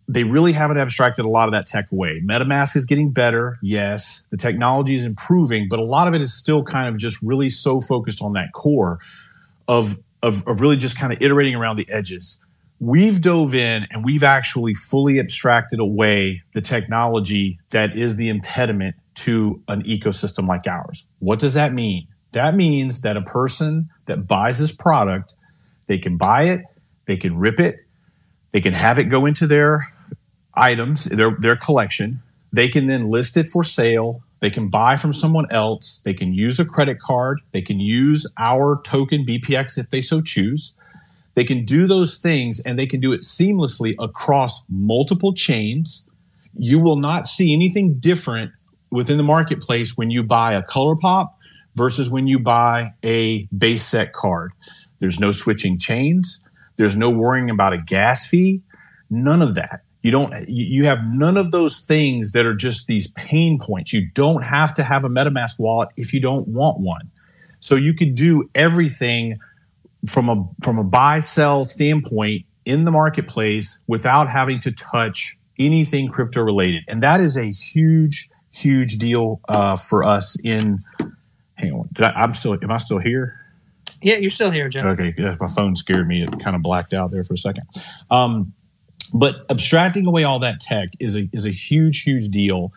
they 0.07 0.23
really 0.23 0.51
haven't 0.51 0.77
abstracted 0.77 1.25
a 1.25 1.29
lot 1.29 1.47
of 1.47 1.53
that 1.53 1.65
tech 1.65 1.91
away. 1.91 2.21
MetaMask 2.25 2.75
is 2.75 2.85
getting 2.85 3.11
better, 3.11 3.57
yes. 3.61 4.27
The 4.31 4.37
technology 4.37 4.95
is 4.95 5.05
improving, 5.05 5.67
but 5.69 5.79
a 5.79 5.83
lot 5.83 6.07
of 6.07 6.13
it 6.13 6.21
is 6.21 6.33
still 6.33 6.63
kind 6.63 6.89
of 6.89 6.97
just 6.97 7.21
really 7.23 7.49
so 7.49 7.79
focused 7.79 8.21
on 8.21 8.33
that 8.33 8.51
core 8.53 8.99
of, 9.67 9.97
of, 10.21 10.45
of 10.47 10.61
really 10.61 10.75
just 10.75 10.99
kind 10.99 11.13
of 11.13 11.21
iterating 11.21 11.55
around 11.55 11.77
the 11.77 11.89
edges. 11.89 12.39
We've 12.79 13.21
dove 13.21 13.55
in 13.55 13.87
and 13.91 14.03
we've 14.03 14.23
actually 14.23 14.73
fully 14.73 15.19
abstracted 15.19 15.79
away 15.79 16.41
the 16.53 16.59
technology 16.59 17.59
that 17.69 17.95
is 17.95 18.17
the 18.17 18.27
impediment 18.27 18.95
to 19.15 19.61
an 19.69 19.83
ecosystem 19.83 20.47
like 20.47 20.67
ours. 20.67 21.07
What 21.19 21.39
does 21.39 21.53
that 21.53 21.73
mean? 21.73 22.07
That 22.33 22.55
means 22.55 23.01
that 23.01 23.15
a 23.15 23.21
person 23.21 23.87
that 24.07 24.27
buys 24.27 24.59
this 24.59 24.75
product, 24.75 25.35
they 25.87 25.97
can 25.97 26.17
buy 26.17 26.43
it, 26.43 26.61
they 27.05 27.15
can 27.15 27.37
rip 27.37 27.59
it, 27.59 27.79
they 28.51 28.59
can 28.59 28.73
have 28.73 28.99
it 28.99 29.05
go 29.05 29.25
into 29.25 29.47
their 29.47 29.87
items, 30.55 31.05
their, 31.05 31.31
their 31.39 31.55
collection. 31.55 32.21
They 32.53 32.69
can 32.69 32.87
then 32.87 33.05
list 33.05 33.35
it 33.37 33.47
for 33.47 33.63
sale. 33.63 34.23
They 34.39 34.49
can 34.49 34.69
buy 34.69 34.95
from 34.95 35.13
someone 35.13 35.51
else. 35.51 36.01
They 36.03 36.13
can 36.13 36.33
use 36.33 36.59
a 36.59 36.65
credit 36.65 36.99
card. 36.99 37.41
They 37.51 37.61
can 37.61 37.79
use 37.79 38.31
our 38.37 38.81
token 38.83 39.25
BPX 39.25 39.77
if 39.77 39.89
they 39.89 40.01
so 40.01 40.21
choose. 40.21 40.77
They 41.33 41.43
can 41.43 41.65
do 41.65 41.87
those 41.87 42.19
things 42.19 42.59
and 42.63 42.77
they 42.77 42.85
can 42.85 42.99
do 42.99 43.11
it 43.11 43.21
seamlessly 43.21 43.95
across 43.99 44.65
multiple 44.69 45.33
chains. 45.33 46.07
You 46.53 46.79
will 46.79 46.97
not 46.97 47.27
see 47.27 47.53
anything 47.53 47.95
different 47.95 48.51
within 48.91 49.17
the 49.17 49.23
marketplace 49.23 49.97
when 49.97 50.11
you 50.11 50.21
buy 50.21 50.53
a 50.53 50.61
ColourPop 50.61 51.31
versus 51.75 52.11
when 52.11 52.27
you 52.27 52.37
buy 52.37 52.93
a 53.03 53.45
base 53.57 53.83
set 53.83 54.13
card. 54.13 54.51
There's 54.99 55.19
no 55.19 55.31
switching 55.31 55.79
chains. 55.79 56.43
There's 56.77 56.95
no 56.95 57.09
worrying 57.09 57.49
about 57.49 57.73
a 57.73 57.77
gas 57.77 58.27
fee. 58.27 58.61
None 59.09 59.41
of 59.41 59.55
that. 59.55 59.81
You 60.03 60.11
don't 60.11 60.33
you 60.49 60.83
have 60.83 60.99
none 61.05 61.37
of 61.37 61.51
those 61.51 61.79
things 61.79 62.33
that 62.33 62.45
are 62.45 62.53
just 62.53 62.87
these 62.87 63.07
pain 63.13 63.57
points. 63.57 63.93
You 63.93 64.05
don't 64.13 64.43
have 64.43 64.73
to 64.75 64.83
have 64.83 65.05
a 65.05 65.09
MetaMask 65.09 65.59
wallet 65.59 65.89
if 65.95 66.13
you 66.13 66.19
don't 66.19 66.47
want 66.49 66.79
one. 66.79 67.09
So 67.61 67.75
you 67.75 67.93
could 67.93 68.13
do 68.13 68.49
everything 68.53 69.39
from 70.05 70.27
a 70.27 70.45
from 70.61 70.77
a 70.77 70.83
buy 70.83 71.21
sell 71.21 71.63
standpoint 71.63 72.45
in 72.65 72.83
the 72.83 72.91
marketplace 72.91 73.81
without 73.87 74.29
having 74.29 74.59
to 74.59 74.73
touch 74.73 75.37
anything 75.57 76.09
crypto 76.09 76.41
related. 76.41 76.83
And 76.89 77.01
that 77.01 77.21
is 77.21 77.37
a 77.37 77.45
huge 77.45 78.29
huge 78.51 78.97
deal 78.97 79.39
uh, 79.47 79.77
for 79.77 80.03
us 80.03 80.37
in 80.43 80.79
hang 81.55 81.71
on. 81.71 81.87
I, 81.99 82.11
I'm 82.13 82.33
still 82.33 82.57
am 82.61 82.71
I 82.71 82.77
still 82.77 82.99
here? 82.99 83.39
Yeah, 84.01 84.17
you're 84.17 84.31
still 84.31 84.51
here, 84.51 84.67
Jeff. 84.67 84.85
Okay, 84.85 85.13
my 85.39 85.47
phone 85.47 85.75
scared 85.75 86.09
me. 86.09 86.23
It 86.23 86.39
kind 86.41 86.57
of 86.57 86.61
blacked 86.61 86.93
out 86.93 87.11
there 87.11 87.23
for 87.23 87.35
a 87.35 87.37
second. 87.37 87.63
Um, 88.11 88.53
but 89.13 89.45
abstracting 89.49 90.05
away 90.05 90.23
all 90.23 90.39
that 90.39 90.59
tech 90.59 90.89
is 90.99 91.15
a 91.15 91.29
is 91.33 91.45
a 91.45 91.51
huge, 91.51 92.03
huge 92.03 92.29
deal, 92.29 92.71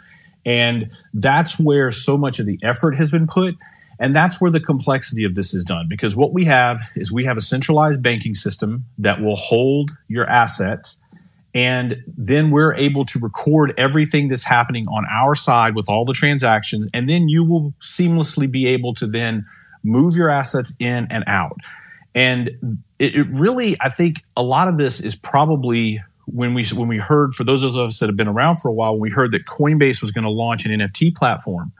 and 0.44 0.90
that's 1.14 1.61
where 1.62 1.90
so 1.90 2.16
much 2.16 2.38
of 2.38 2.46
the 2.46 2.59
effort 2.62 2.96
has 2.96 3.11
been 3.11 3.27
put. 3.27 3.57
And 3.99 4.14
that's 4.14 4.40
where 4.40 4.51
the 4.51 4.61
complexity 4.61 5.25
of 5.25 5.35
this 5.35 5.55
is 5.55 5.64
done 5.64 5.87
because 5.88 6.14
what 6.14 6.33
we 6.33 6.44
have 6.44 6.81
is 6.96 7.11
we 7.11 7.25
have 7.25 7.38
a 7.38 7.40
centralized 7.40 8.03
banking 8.03 8.35
system 8.35 8.85
that 8.99 9.22
will 9.22 9.37
hold 9.37 9.90
your 10.07 10.29
assets. 10.29 11.03
And 11.55 12.05
then 12.07 12.51
we're 12.51 12.75
able 12.75 13.07
to 13.07 13.18
record 13.18 13.72
everything 13.79 14.29
that's 14.29 14.44
happening 14.44 14.87
on 14.88 15.07
our 15.11 15.35
side 15.35 15.75
with 15.75 15.88
all 15.88 16.05
the 16.05 16.12
transactions. 16.12 16.88
And 16.92 17.09
then 17.09 17.31
you 17.31 17.42
will 17.42 17.72
seamlessly 17.81 18.51
be 18.51 18.66
able 18.66 18.92
to 18.94 19.07
then 19.07 19.46
move 19.83 20.14
your 20.14 20.29
assets 20.29 20.75
in 20.79 21.07
and 21.09 21.25
out. 21.27 21.57
And 22.14 22.83
it, 22.99 23.27
really, 23.31 23.77
I 23.81 23.88
think 23.88 24.22
a 24.37 24.42
lot 24.42 24.68
of 24.68 24.77
this 24.77 25.01
is 25.01 25.16
probably 25.16 26.03
when 26.27 26.55
we 26.55 26.65
when 26.75 26.89
we 26.89 26.99
heard 26.99 27.35
for 27.35 27.45
those 27.45 27.62
of 27.62 27.77
us 27.77 27.99
that 27.99 28.09
have 28.09 28.17
been 28.17 28.29
around 28.29 28.57
for 28.57 28.69
a 28.69 28.73
while, 28.73 28.93
when 28.93 29.01
we 29.01 29.11
heard 29.11 29.33
that 29.33 29.47
Coinbase 29.47 30.03
was 30.03 30.11
going 30.11 30.25
to 30.25 30.31
launch 30.31 30.65
an 30.67 30.73
NFT 30.73 31.15
platform. 31.15 31.73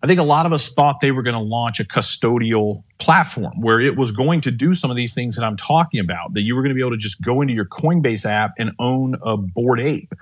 I 0.00 0.06
think 0.06 0.20
a 0.20 0.24
lot 0.24 0.46
of 0.46 0.52
us 0.52 0.72
thought 0.72 1.00
they 1.00 1.10
were 1.10 1.24
going 1.24 1.34
to 1.34 1.40
launch 1.40 1.80
a 1.80 1.84
custodial 1.84 2.84
platform 2.98 3.60
where 3.60 3.80
it 3.80 3.96
was 3.96 4.12
going 4.12 4.40
to 4.42 4.52
do 4.52 4.72
some 4.74 4.90
of 4.92 4.96
these 4.96 5.12
things 5.12 5.34
that 5.34 5.44
I'm 5.44 5.56
talking 5.56 5.98
about. 5.98 6.34
That 6.34 6.42
you 6.42 6.54
were 6.54 6.62
going 6.62 6.70
to 6.70 6.74
be 6.74 6.82
able 6.82 6.92
to 6.92 6.98
just 6.98 7.20
go 7.20 7.40
into 7.40 7.52
your 7.52 7.64
Coinbase 7.64 8.24
app 8.24 8.52
and 8.58 8.70
own 8.78 9.16
a 9.22 9.36
Bored 9.36 9.80
Ape, 9.80 10.12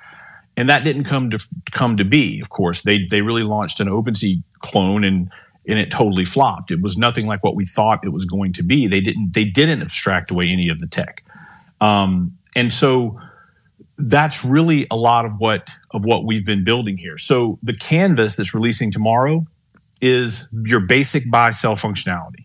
and 0.56 0.70
that 0.70 0.84
didn't 0.84 1.04
come 1.04 1.30
to 1.30 1.48
come 1.72 1.96
to 1.98 2.04
be. 2.04 2.40
Of 2.40 2.48
course, 2.48 2.82
they 2.82 3.04
they 3.10 3.20
really 3.20 3.42
launched 3.42 3.80
an 3.80 3.88
OpenSea 3.88 4.42
clone 4.60 5.04
and 5.04 5.30
and 5.68 5.78
it 5.78 5.90
totally 5.90 6.24
flopped. 6.24 6.70
It 6.70 6.80
was 6.80 6.96
nothing 6.96 7.26
like 7.26 7.42
what 7.42 7.56
we 7.56 7.66
thought 7.66 8.04
it 8.04 8.10
was 8.10 8.24
going 8.24 8.52
to 8.54 8.62
be. 8.62 8.86
They 8.86 9.00
didn't 9.00 9.34
they 9.34 9.44
didn't 9.44 9.82
abstract 9.82 10.30
away 10.30 10.46
any 10.50 10.68
of 10.68 10.80
the 10.80 10.86
tech, 10.86 11.22
um, 11.80 12.38
and 12.54 12.72
so 12.72 13.20
that's 13.98 14.44
really 14.44 14.86
a 14.90 14.96
lot 14.96 15.24
of 15.24 15.32
what 15.38 15.70
of 15.92 16.04
what 16.04 16.24
we've 16.24 16.44
been 16.44 16.64
building 16.64 16.96
here. 16.96 17.18
So 17.18 17.58
the 17.62 17.74
canvas 17.74 18.36
that's 18.36 18.54
releasing 18.54 18.90
tomorrow 18.90 19.44
is 20.00 20.48
your 20.52 20.80
basic 20.80 21.30
buy 21.30 21.50
sell 21.50 21.74
functionality, 21.76 22.44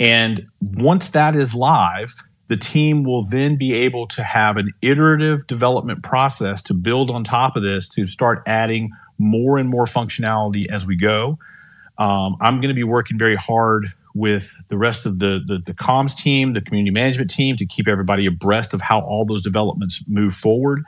and 0.00 0.46
once 0.60 1.10
that 1.10 1.36
is 1.36 1.54
live, 1.54 2.14
the 2.48 2.56
team 2.56 3.04
will 3.04 3.24
then 3.24 3.56
be 3.56 3.74
able 3.74 4.06
to 4.08 4.22
have 4.22 4.56
an 4.56 4.72
iterative 4.80 5.46
development 5.46 6.02
process 6.02 6.62
to 6.62 6.74
build 6.74 7.10
on 7.10 7.24
top 7.24 7.56
of 7.56 7.62
this 7.62 7.88
to 7.90 8.06
start 8.06 8.42
adding 8.46 8.90
more 9.18 9.58
and 9.58 9.68
more 9.68 9.84
functionality 9.84 10.66
as 10.70 10.86
we 10.86 10.96
go. 10.96 11.38
Um, 11.98 12.36
I'm 12.40 12.56
going 12.56 12.68
to 12.68 12.74
be 12.74 12.84
working 12.84 13.18
very 13.18 13.36
hard 13.36 13.92
with 14.18 14.54
the 14.68 14.76
rest 14.76 15.06
of 15.06 15.18
the, 15.18 15.40
the, 15.46 15.58
the 15.64 15.72
comms 15.72 16.16
team, 16.16 16.52
the 16.52 16.60
community 16.60 16.90
management 16.90 17.30
team, 17.30 17.56
to 17.56 17.66
keep 17.66 17.88
everybody 17.88 18.26
abreast 18.26 18.74
of 18.74 18.80
how 18.80 19.00
all 19.00 19.24
those 19.24 19.42
developments 19.42 20.04
move 20.08 20.34
forward. 20.34 20.82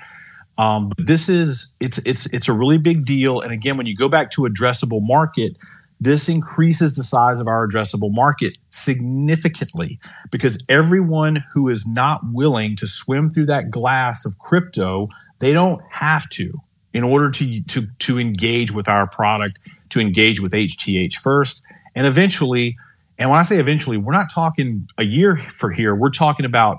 Um, 0.59 0.91
but 0.95 1.07
this 1.07 1.29
is 1.29 1.73
it's 1.81 1.99
it's 2.07 2.27
it's 2.35 2.49
a 2.49 2.53
really 2.53 2.77
big 2.77 3.07
deal. 3.07 3.41
And 3.41 3.53
again, 3.53 3.77
when 3.79 3.87
you 3.87 3.97
go 3.97 4.09
back 4.09 4.31
to 4.33 4.43
addressable 4.43 5.01
market, 5.01 5.57
this 6.01 6.29
increases 6.29 6.95
the 6.95 7.03
size 7.03 7.41
of 7.41 7.47
our 7.47 7.67
addressable 7.67 8.13
market 8.13 8.59
significantly 8.71 9.99
because 10.31 10.63
everyone 10.69 11.45
who 11.53 11.69
is 11.69 11.87
not 11.87 12.21
willing 12.33 12.77
to 12.77 12.87
swim 12.87 13.31
through 13.31 13.47
that 13.47 13.71
glass 13.71 14.27
of 14.27 14.39
crypto, 14.39 15.09
they 15.39 15.53
don't 15.53 15.81
have 15.91 16.29
to 16.31 16.53
in 16.93 17.05
order 17.05 17.31
to 17.31 17.63
to 17.63 17.83
to 17.99 18.19
engage 18.19 18.73
with 18.73 18.89
our 18.89 19.07
product 19.09 19.61
to 19.91 20.01
engage 20.01 20.41
with 20.41 20.53
HTH 20.53 21.15
first. 21.15 21.65
And 21.95 22.07
eventually, 22.07 22.77
and 23.21 23.29
when 23.31 23.39
I 23.39 23.43
say 23.43 23.61
eventually, 23.61 23.99
we're 23.99 24.15
not 24.15 24.31
talking 24.35 24.89
a 24.97 25.05
year 25.05 25.37
for 25.37 25.71
here, 25.71 25.95
we're 25.95 26.09
talking 26.11 26.47
about 26.47 26.79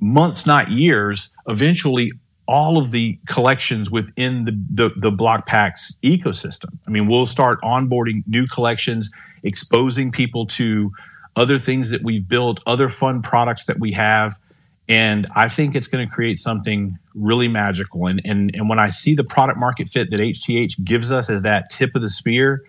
months, 0.00 0.44
not 0.44 0.72
years. 0.72 1.34
Eventually, 1.46 2.10
all 2.48 2.76
of 2.76 2.90
the 2.90 3.16
collections 3.28 3.88
within 3.88 4.44
the, 4.44 4.50
the, 4.70 4.90
the 4.96 5.10
Blokpax 5.12 5.96
ecosystem. 6.02 6.76
I 6.86 6.90
mean, 6.90 7.06
we'll 7.06 7.26
start 7.26 7.60
onboarding 7.62 8.24
new 8.26 8.48
collections, 8.48 9.10
exposing 9.44 10.10
people 10.10 10.46
to 10.46 10.90
other 11.36 11.58
things 11.58 11.90
that 11.90 12.02
we've 12.02 12.28
built, 12.28 12.60
other 12.66 12.88
fun 12.88 13.22
products 13.22 13.66
that 13.66 13.78
we 13.78 13.92
have. 13.92 14.34
And 14.88 15.28
I 15.36 15.48
think 15.48 15.76
it's 15.76 15.86
going 15.86 16.06
to 16.06 16.12
create 16.12 16.38
something 16.38 16.98
really 17.14 17.46
magical. 17.46 18.08
And, 18.08 18.20
and, 18.24 18.50
and 18.52 18.68
when 18.68 18.80
I 18.80 18.88
see 18.88 19.14
the 19.14 19.24
product 19.24 19.60
market 19.60 19.90
fit 19.90 20.10
that 20.10 20.18
HTH 20.18 20.82
gives 20.84 21.12
us 21.12 21.30
as 21.30 21.42
that 21.42 21.70
tip 21.70 21.94
of 21.94 22.02
the 22.02 22.08
spear, 22.08 22.64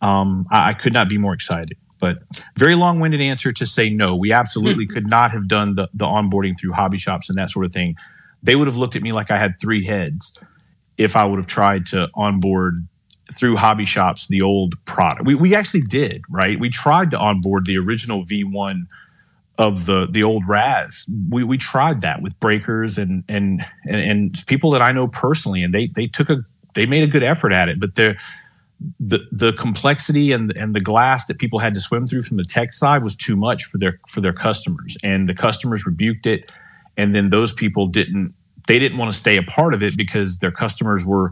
um, 0.00 0.46
I, 0.50 0.70
I 0.70 0.72
could 0.72 0.94
not 0.94 1.10
be 1.10 1.18
more 1.18 1.34
excited. 1.34 1.76
But 2.02 2.18
very 2.58 2.74
long 2.74 2.98
winded 2.98 3.20
answer 3.20 3.52
to 3.52 3.64
say 3.64 3.88
no. 3.88 4.16
We 4.16 4.32
absolutely 4.32 4.86
hmm. 4.86 4.92
could 4.92 5.06
not 5.06 5.30
have 5.30 5.46
done 5.46 5.76
the, 5.76 5.88
the 5.94 6.04
onboarding 6.04 6.58
through 6.58 6.72
hobby 6.72 6.98
shops 6.98 7.30
and 7.30 7.38
that 7.38 7.48
sort 7.48 7.64
of 7.64 7.72
thing. 7.72 7.94
They 8.42 8.56
would 8.56 8.66
have 8.66 8.76
looked 8.76 8.96
at 8.96 9.02
me 9.02 9.12
like 9.12 9.30
I 9.30 9.38
had 9.38 9.54
three 9.60 9.86
heads 9.86 10.42
if 10.98 11.14
I 11.14 11.24
would 11.24 11.38
have 11.38 11.46
tried 11.46 11.86
to 11.86 12.10
onboard 12.14 12.88
through 13.32 13.54
hobby 13.54 13.84
shops 13.84 14.26
the 14.26 14.42
old 14.42 14.74
product. 14.84 15.26
We, 15.26 15.36
we 15.36 15.54
actually 15.54 15.82
did, 15.82 16.22
right? 16.28 16.58
We 16.58 16.70
tried 16.70 17.12
to 17.12 17.18
onboard 17.18 17.66
the 17.66 17.78
original 17.78 18.24
V1 18.24 18.88
of 19.58 19.86
the 19.86 20.08
the 20.10 20.24
old 20.24 20.48
Raz. 20.48 21.06
We 21.30 21.44
we 21.44 21.56
tried 21.56 22.00
that 22.00 22.20
with 22.20 22.38
breakers 22.40 22.98
and 22.98 23.22
and 23.28 23.64
and, 23.84 24.00
and 24.00 24.46
people 24.48 24.70
that 24.72 24.82
I 24.82 24.90
know 24.90 25.06
personally, 25.06 25.62
and 25.62 25.72
they 25.72 25.86
they 25.86 26.08
took 26.08 26.30
a 26.30 26.38
they 26.74 26.84
made 26.84 27.04
a 27.04 27.06
good 27.06 27.22
effort 27.22 27.52
at 27.52 27.68
it, 27.68 27.78
but 27.78 27.94
the 27.94 28.18
the 29.00 29.20
the 29.32 29.52
complexity 29.54 30.32
and 30.32 30.56
and 30.56 30.74
the 30.74 30.80
glass 30.80 31.26
that 31.26 31.38
people 31.38 31.58
had 31.58 31.74
to 31.74 31.80
swim 31.80 32.06
through 32.06 32.22
from 32.22 32.36
the 32.36 32.44
tech 32.44 32.72
side 32.72 33.02
was 33.02 33.16
too 33.16 33.36
much 33.36 33.64
for 33.64 33.78
their 33.78 33.98
for 34.08 34.20
their 34.20 34.32
customers, 34.32 34.96
and 35.02 35.28
the 35.28 35.34
customers 35.34 35.86
rebuked 35.86 36.26
it, 36.26 36.50
and 36.96 37.14
then 37.14 37.30
those 37.30 37.52
people 37.52 37.86
didn't 37.86 38.32
they 38.66 38.78
didn't 38.78 38.98
want 38.98 39.12
to 39.12 39.18
stay 39.18 39.36
a 39.36 39.42
part 39.42 39.74
of 39.74 39.82
it 39.82 39.96
because 39.96 40.38
their 40.38 40.52
customers 40.52 41.04
were 41.04 41.30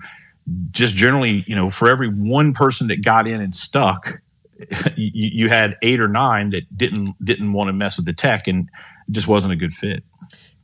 just 0.71 0.97
generally 0.97 1.45
you 1.47 1.55
know 1.55 1.71
for 1.71 1.89
every 1.89 2.09
one 2.09 2.53
person 2.53 2.89
that 2.89 3.05
got 3.05 3.27
in 3.27 3.41
and 3.41 3.55
stuck 3.55 4.21
you, 4.97 5.31
you 5.45 5.49
had 5.49 5.77
eight 5.83 6.01
or 6.01 6.09
nine 6.09 6.51
that 6.51 6.63
didn't 6.77 7.15
didn't 7.25 7.53
want 7.53 7.69
to 7.69 7.73
mess 7.73 7.97
with 7.97 8.07
the 8.07 8.13
tech 8.13 8.47
and 8.47 8.69
it 9.09 9.13
just 9.13 9.29
wasn't 9.29 9.53
a 9.53 9.57
good 9.57 9.73
fit. 9.73 10.05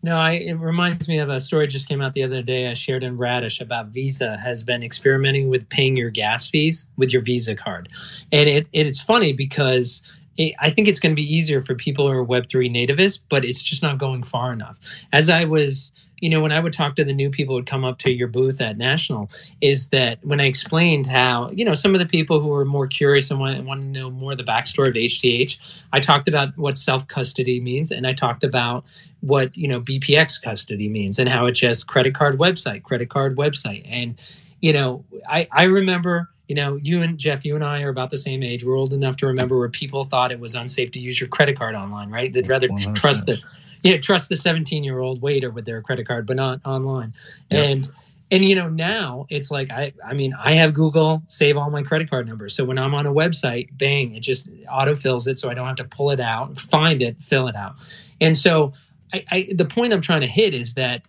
No, 0.07 0.19
I, 0.19 0.35
it 0.35 0.61
reminds 0.61 1.09
me 1.09 1.19
of 1.19 1.29
a 1.31 1.41
story 1.41 1.67
just 1.67 1.89
came 1.89 2.01
out 2.01 2.13
the 2.13 2.23
other 2.23 2.41
day. 2.41 2.71
I 2.71 2.75
shared 2.75 3.03
in 3.03 3.17
Radish 3.17 3.61
about 3.61 3.89
Visa 3.89 4.37
has 4.37 4.63
been 4.63 4.85
experimenting 4.85 5.49
with 5.49 5.69
paying 5.69 5.97
your 5.97 6.11
gas 6.11 6.49
fees 6.49 6.87
with 6.97 7.13
your 7.13 7.23
Visa 7.23 7.57
card, 7.57 7.89
and 8.31 8.49
it, 8.49 8.69
it 8.73 8.87
it's 8.87 9.03
funny 9.03 9.33
because 9.33 10.05
it, 10.37 10.55
I 10.61 10.71
think 10.71 10.87
it's 10.87 11.01
going 11.01 11.11
to 11.11 11.21
be 11.21 11.27
easier 11.27 11.61
for 11.61 11.75
people 11.75 12.07
who 12.07 12.13
are 12.13 12.23
Web 12.23 12.49
three 12.49 12.71
nativists, 12.71 13.19
but 13.29 13.45
it's 13.45 13.61
just 13.61 13.83
not 13.83 13.99
going 13.99 14.23
far 14.23 14.53
enough. 14.53 14.79
As 15.13 15.29
I 15.29 15.43
was 15.43 15.91
you 16.21 16.31
know, 16.31 16.41
when 16.41 16.53
I 16.53 16.61
would 16.61 16.73
talk 16.73 16.97
to 16.97 17.05
the 17.05 17.13
new 17.13 17.31
people 17.31 17.55
who 17.55 17.57
would 17.57 17.67
come 17.67 17.85
up 17.85 17.99
to 17.99 18.13
your 18.13 18.29
booth 18.29 18.61
at 18.61 18.79
National, 18.79 19.29
is 19.61 19.89
that 19.91 20.19
when 20.25 20.41
I 20.41 20.45
explained 20.45 21.07
how, 21.07 21.51
you 21.51 21.65
know, 21.65 21.75
some 21.75 21.95
of 21.95 22.01
the 22.01 22.07
people 22.07 22.41
who 22.41 22.49
were 22.49 22.65
more 22.65 22.87
curious 22.87 23.31
and 23.31 23.39
want, 23.39 23.63
want 23.65 23.81
to 23.81 24.01
know 24.01 24.11
more 24.11 24.33
of 24.33 24.39
the 24.39 24.45
backstory 24.45 24.89
of 24.89 24.95
HTH, 24.95 25.85
I 25.93 26.01
talked 26.01 26.27
about 26.29 26.57
what 26.57 26.79
self 26.79 27.07
custody 27.09 27.61
means, 27.61 27.91
and 27.91 28.07
I 28.07 28.13
talked 28.13 28.45
about 28.45 28.85
what 29.21 29.57
you 29.57 29.69
know 29.69 29.81
BPX 29.81 30.43
custody 30.43 30.89
means, 30.89 31.19
and 31.19 31.29
how 31.29 31.47
it's 31.47 31.61
just 31.61 31.87
credit 31.87 32.15
card 32.15 32.39
website, 32.39 32.83
credit 32.83 33.11
card 33.11 33.37
website, 33.37 33.85
and 33.87 34.21
you 34.61 34.73
know, 34.73 35.05
I 35.29 35.49
I 35.53 35.65
remember 35.65 36.31
you 36.49 36.55
know, 36.55 36.77
you 36.77 37.03
and 37.03 37.19
Jeff, 37.19 37.45
you 37.45 37.57
and 37.57 37.65
I 37.65 37.83
are 37.83 37.89
about 37.89 38.11
the 38.11 38.17
same 38.17 38.43
age. 38.43 38.65
We're 38.65 38.77
old 38.77 38.93
enough 38.93 39.17
to 39.17 39.27
remember 39.27 39.59
where 39.59 39.69
people 39.69 40.05
thought 40.05 40.31
it 40.31 40.39
was 40.39 40.55
unsafe 40.55 40.93
to 40.93 41.01
use 41.01 41.21
your 41.21 41.29
credit 41.29 41.59
card 41.59 41.75
online, 41.75 42.11
right? 42.11 42.33
They'd 42.33 42.49
rather 42.49 42.69
100%. 42.69 42.95
trust 42.95 43.27
the 43.27 43.43
yeah, 43.83 43.99
trust 43.99 44.29
the 44.29 44.37
17 44.37 44.85
year 44.85 44.99
old 44.99 45.23
waiter 45.23 45.51
with 45.51 45.65
their 45.65 45.83
credit 45.83 46.07
card, 46.07 46.27
but 46.27 46.37
not 46.37 46.61
online. 46.65 47.13
Yep. 47.51 47.65
And 47.65 47.91
and 48.31 48.45
you 48.45 48.57
know 48.57 48.69
now 48.69 49.27
it's 49.29 49.51
like 49.51 49.71
I 49.71 49.93
I 50.05 50.13
mean 50.15 50.35
I 50.35 50.53
have 50.53 50.75
Google 50.75 51.23
save 51.29 51.57
all 51.57 51.71
my 51.71 51.83
credit 51.83 52.11
card 52.11 52.27
numbers, 52.27 52.55
so 52.55 52.65
when 52.65 52.79
I'm 52.79 52.95
on 52.95 53.07
a 53.07 53.13
website, 53.13 53.69
bang, 53.79 54.15
it 54.15 54.21
just 54.21 54.51
autofills 54.67 55.29
it, 55.29 55.39
so 55.39 55.49
I 55.49 55.55
don't 55.55 55.67
have 55.67 55.77
to 55.77 55.85
pull 55.85 56.11
it 56.11 56.21
out, 56.21 56.59
find 56.59 57.03
it, 57.03 57.21
fill 57.21 57.49
it 57.49 57.57
out, 57.57 57.77
and 58.21 58.37
so. 58.37 58.73
I, 59.13 59.25
I, 59.31 59.49
the 59.55 59.65
point 59.65 59.93
I'm 59.93 60.01
trying 60.01 60.21
to 60.21 60.27
hit 60.27 60.55
is 60.55 60.75
that 60.75 61.07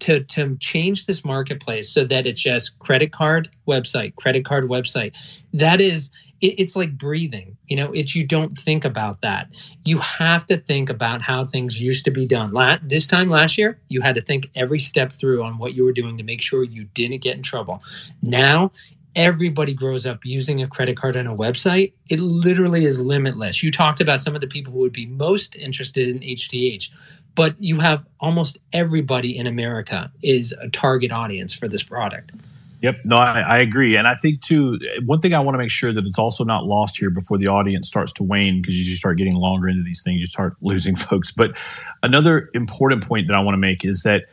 to 0.00 0.24
to 0.24 0.56
change 0.56 1.06
this 1.06 1.24
marketplace 1.24 1.88
so 1.88 2.04
that 2.04 2.26
it's 2.26 2.40
just 2.40 2.78
credit 2.80 3.12
card 3.12 3.48
website, 3.66 4.16
credit 4.16 4.44
card 4.44 4.68
website. 4.68 5.42
That 5.52 5.80
is 5.80 6.10
it, 6.40 6.58
it's 6.58 6.76
like 6.76 6.96
breathing 6.96 7.56
you 7.68 7.76
know 7.76 7.92
it's 7.92 8.16
you 8.16 8.26
don't 8.26 8.56
think 8.56 8.84
about 8.84 9.20
that. 9.20 9.48
You 9.84 9.98
have 9.98 10.46
to 10.46 10.56
think 10.56 10.90
about 10.90 11.22
how 11.22 11.44
things 11.44 11.80
used 11.80 12.04
to 12.06 12.10
be 12.10 12.26
done. 12.26 12.52
La- 12.52 12.78
this 12.82 13.06
time 13.06 13.30
last 13.30 13.56
year 13.56 13.78
you 13.88 14.00
had 14.00 14.14
to 14.16 14.20
think 14.20 14.50
every 14.54 14.78
step 14.78 15.12
through 15.12 15.42
on 15.42 15.58
what 15.58 15.74
you 15.74 15.84
were 15.84 15.92
doing 15.92 16.18
to 16.18 16.24
make 16.24 16.40
sure 16.40 16.64
you 16.64 16.84
didn't 16.94 17.22
get 17.22 17.36
in 17.36 17.42
trouble. 17.42 17.82
Now 18.22 18.72
everybody 19.18 19.74
grows 19.74 20.06
up 20.06 20.20
using 20.24 20.62
a 20.62 20.68
credit 20.68 20.96
card 20.96 21.16
and 21.16 21.28
a 21.28 21.34
website. 21.34 21.92
It 22.08 22.20
literally 22.20 22.84
is 22.84 23.00
limitless. 23.00 23.62
You 23.62 23.70
talked 23.70 24.00
about 24.00 24.20
some 24.20 24.34
of 24.34 24.40
the 24.40 24.46
people 24.46 24.72
who 24.72 24.78
would 24.78 24.92
be 24.92 25.06
most 25.06 25.56
interested 25.56 26.08
in 26.08 26.22
hth 26.22 26.90
but 27.38 27.54
you 27.58 27.80
have 27.80 28.04
almost 28.20 28.58
everybody 28.74 29.36
in 29.36 29.46
america 29.46 30.12
is 30.22 30.52
a 30.60 30.68
target 30.68 31.10
audience 31.10 31.54
for 31.54 31.68
this 31.68 31.82
product 31.82 32.32
Yep. 32.80 32.96
No, 33.04 33.16
I, 33.16 33.40
I, 33.40 33.58
agree. 33.58 33.96
And 33.96 34.06
I 34.06 34.14
think, 34.14 34.40
too, 34.40 34.78
one 35.04 35.20
thing 35.20 35.34
I 35.34 35.40
want 35.40 35.54
to 35.54 35.58
make 35.58 35.70
sure 35.70 35.92
that 35.92 36.04
it's 36.04 36.18
also 36.18 36.44
not 36.44 36.64
lost 36.64 36.96
here 36.96 37.10
before 37.10 37.36
the 37.36 37.48
audience 37.48 37.88
starts 37.88 38.12
to 38.14 38.22
wane, 38.22 38.62
because 38.62 38.88
you 38.88 38.96
start 38.96 39.18
getting 39.18 39.34
longer 39.34 39.68
into 39.68 39.82
these 39.82 40.02
things, 40.02 40.20
you 40.20 40.26
start 40.26 40.54
losing 40.60 40.94
folks. 41.08 41.32
But 41.32 41.58
another 42.04 42.50
important 42.54 43.04
point 43.04 43.26
that 43.26 43.34
I 43.34 43.40
want 43.40 43.54
to 43.54 43.58
make 43.58 43.84
is 43.84 44.02
that 44.02 44.26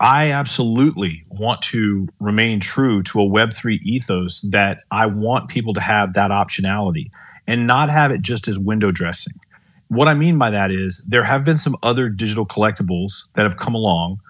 I 0.00 0.30
absolutely 0.32 1.24
want 1.30 1.62
to 1.62 2.08
remain 2.20 2.60
true 2.60 3.02
to 3.04 3.20
a 3.20 3.24
Web3 3.24 3.80
ethos 3.82 4.42
that 4.42 4.84
I 4.90 5.06
want 5.06 5.48
people 5.48 5.72
to 5.74 5.80
have 5.80 6.12
that 6.12 6.30
optionality 6.30 7.10
and 7.46 7.66
not 7.66 7.88
have 7.88 8.10
it 8.10 8.20
just 8.20 8.46
as 8.46 8.58
window 8.58 8.92
dressing. 8.92 9.32
What 9.88 10.08
I 10.08 10.14
mean 10.14 10.38
by 10.38 10.50
that 10.50 10.70
is 10.70 11.04
there 11.08 11.24
have 11.24 11.44
been 11.44 11.58
some 11.58 11.76
other 11.82 12.08
digital 12.08 12.46
collectibles 12.46 13.32
that 13.34 13.42
have 13.42 13.56
come 13.56 13.74
along 13.74 14.20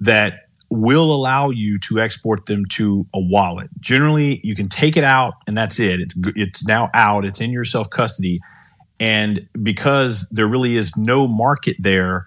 that 0.00 0.46
will 0.68 1.14
allow 1.14 1.50
you 1.50 1.78
to 1.78 2.00
export 2.00 2.46
them 2.46 2.64
to 2.66 3.06
a 3.14 3.20
wallet. 3.20 3.70
Generally, 3.80 4.40
you 4.42 4.54
can 4.54 4.68
take 4.68 4.96
it 4.96 5.04
out 5.04 5.34
and 5.46 5.56
that's 5.56 5.78
it. 5.78 6.00
It's 6.00 6.14
it's 6.34 6.66
now 6.66 6.90
out. 6.92 7.24
It's 7.24 7.40
in 7.40 7.50
your 7.50 7.64
self 7.64 7.88
custody, 7.90 8.40
and 8.98 9.46
because 9.62 10.28
there 10.30 10.46
really 10.46 10.76
is 10.76 10.96
no 10.96 11.26
market 11.26 11.76
there, 11.78 12.26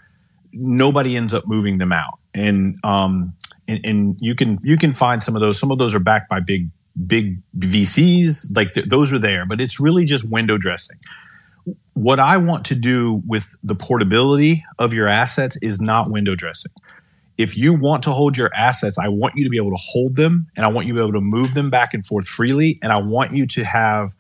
nobody 0.54 1.16
ends 1.16 1.34
up 1.34 1.44
moving 1.48 1.78
them 1.78 1.92
out. 1.92 2.20
And 2.34 2.78
um, 2.84 3.34
and, 3.68 3.86
and 3.86 4.18
you 4.20 4.36
can 4.36 4.60
you 4.64 4.78
can 4.78 4.94
find 4.94 5.22
some 5.22 5.36
of 5.36 5.42
those. 5.42 5.60
Some 5.60 5.72
of 5.72 5.78
those 5.78 5.94
are 5.94 6.00
backed 6.00 6.30
by 6.30 6.40
big 6.40 6.70
big 7.06 7.42
VCs. 7.58 8.56
Like 8.56 8.74
th- 8.74 8.88
those 8.88 9.14
are 9.14 9.20
there, 9.20 9.46
but 9.46 9.60
it's 9.60 9.80
really 9.80 10.06
just 10.06 10.32
window 10.32 10.58
dressing. 10.58 10.98
What 11.94 12.20
I 12.20 12.38
want 12.38 12.66
to 12.66 12.76
do 12.76 13.22
with 13.28 13.56
the 13.64 13.76
portability 13.76 14.64
of 14.78 14.94
your 14.94 15.08
assets 15.08 15.58
is 15.62 15.82
not 15.82 16.10
window 16.10 16.36
dressing 16.36 16.72
if 17.40 17.58
you 17.58 17.74
want 17.74 18.04
to 18.04 18.12
hold 18.12 18.36
your 18.36 18.54
assets, 18.54 19.00
I 19.00 19.08
want 19.08 19.36
you 19.38 19.46
to 19.46 19.50
be 19.50 19.56
able 19.56 19.72
to 19.72 19.82
hold 19.82 20.18
them 20.18 20.48
and 20.58 20.66
I 20.66 20.70
want 20.70 20.88
you 20.88 20.94
to 20.94 21.00
be 21.00 21.02
able 21.02 21.14
to 21.14 21.26
move 21.26 21.54
them 21.54 21.70
back 21.70 21.94
and 21.94 22.06
forth 22.06 22.28
freely. 22.28 22.78
And 22.84 22.92
I 22.92 22.98
want 22.98 23.32
you 23.32 23.48
to 23.48 23.64
have 23.64 24.14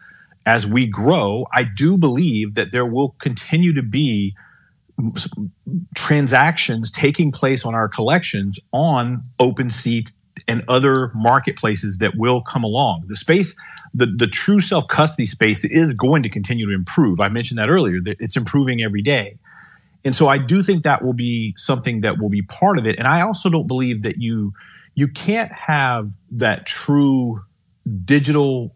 as 0.45 0.65
we 0.65 0.87
grow, 0.87 1.45
I 1.53 1.65
do 1.65 1.97
believe 1.97 2.55
that 2.55 2.71
there 2.71 2.85
will 2.85 3.17
continue 3.19 3.73
to 3.73 3.81
be 3.83 4.33
transactions 5.95 6.91
taking 6.91 7.33
place 7.33 7.65
on 7.65 7.75
our 7.75 7.89
collections 7.89 8.57
on 8.71 9.21
OpenSea 9.37 10.13
and 10.47 10.63
other 10.69 11.11
marketplaces 11.13 11.97
that 11.97 12.15
will 12.15 12.41
come 12.41 12.63
along. 12.63 13.03
The 13.07 13.17
space, 13.17 13.53
the, 13.93 14.05
the 14.05 14.27
true 14.27 14.59
self 14.59 14.87
custody 14.87 15.25
space 15.25 15.63
is 15.63 15.93
going 15.93 16.23
to 16.23 16.29
continue 16.29 16.67
to 16.67 16.73
improve. 16.73 17.19
I 17.19 17.29
mentioned 17.29 17.57
that 17.57 17.69
earlier, 17.69 17.99
that 18.01 18.17
it's 18.19 18.37
improving 18.37 18.83
every 18.83 19.01
day. 19.01 19.37
And 20.05 20.15
so 20.15 20.27
I 20.27 20.37
do 20.37 20.63
think 20.63 20.83
that 20.83 21.03
will 21.03 21.13
be 21.13 21.53
something 21.57 22.01
that 22.01 22.19
will 22.19 22.29
be 22.29 22.41
part 22.41 22.77
of 22.77 22.87
it. 22.87 22.97
And 22.97 23.07
I 23.07 23.21
also 23.21 23.49
don't 23.49 23.67
believe 23.67 24.03
that 24.03 24.17
you 24.17 24.53
you 24.95 25.07
can't 25.07 25.51
have 25.51 26.11
that 26.31 26.65
true 26.65 27.41
digital 28.05 28.75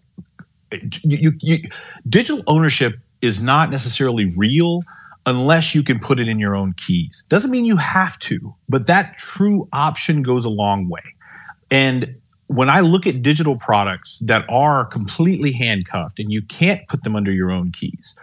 you, 1.04 1.34
you, 1.40 1.70
digital 2.08 2.44
ownership 2.48 2.96
is 3.22 3.44
not 3.44 3.70
necessarily 3.70 4.34
real 4.36 4.82
unless 5.26 5.74
you 5.74 5.84
can 5.84 6.00
put 6.00 6.20
it 6.20 6.28
in 6.28 6.40
your 6.40 6.56
own 6.56 6.74
keys. 6.74 7.24
Doesn't 7.30 7.52
mean 7.52 7.66
you 7.66 7.78
have 7.78 8.20
to, 8.20 8.54
but 8.68 8.88
that 8.88 9.18
true 9.18 9.68
option 9.72 10.24
goes 10.24 10.46
a 10.46 10.50
long 10.50 10.90
way. 10.90 11.02
And 11.72 12.16
when 12.48 12.70
I 12.70 12.82
look 12.82 13.08
at 13.08 13.22
digital 13.22 13.58
products 13.58 14.18
that 14.20 14.46
are 14.50 14.86
completely 14.86 15.52
handcuffed 15.52 16.20
and 16.20 16.32
you 16.32 16.42
can't 16.42 16.88
put 16.88 17.04
them 17.04 17.16
under 17.16 17.32
your 17.32 17.52
own 17.52 17.72
keys, 17.72 18.16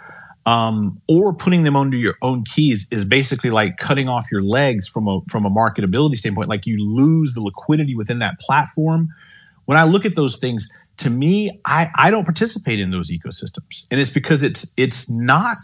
um, 0.47 1.01
or 1.07 1.35
putting 1.35 1.65
them 1.65 1.77
under 1.77 1.97
your 1.97 2.17
own 2.23 2.45
keys 2.45 2.87
is 2.91 3.05
basically 3.05 3.51
like 3.51 3.77
cutting 3.77 4.09
off 4.09 4.27
your 4.33 4.43
legs 4.43 4.89
from 4.89 5.07
a 5.07 5.21
from 5.29 5.45
a 5.45 5.51
marketability 5.51 6.17
standpoint. 6.17 6.49
Like 6.49 6.67
you 6.67 6.83
lose 6.83 7.35
the 7.35 7.41
liquidity 7.41 7.95
within 7.95 8.19
that 8.21 8.39
platform. 8.41 9.09
When 9.67 9.79
I 9.79 9.85
look 9.85 10.05
at 10.05 10.17
those 10.17 10.39
things, 10.39 10.73
to 10.99 11.11
me, 11.11 11.51
I, 11.65 11.89
I 11.97 12.11
don't 12.11 12.25
participate 12.25 12.81
in 12.81 12.91
those 12.91 13.11
ecosystems, 13.11 13.87
and 13.91 14.01
it's 14.01 14.11
because 14.11 14.43
it's 14.43 14.73
it's 14.77 15.11
not 15.11 15.57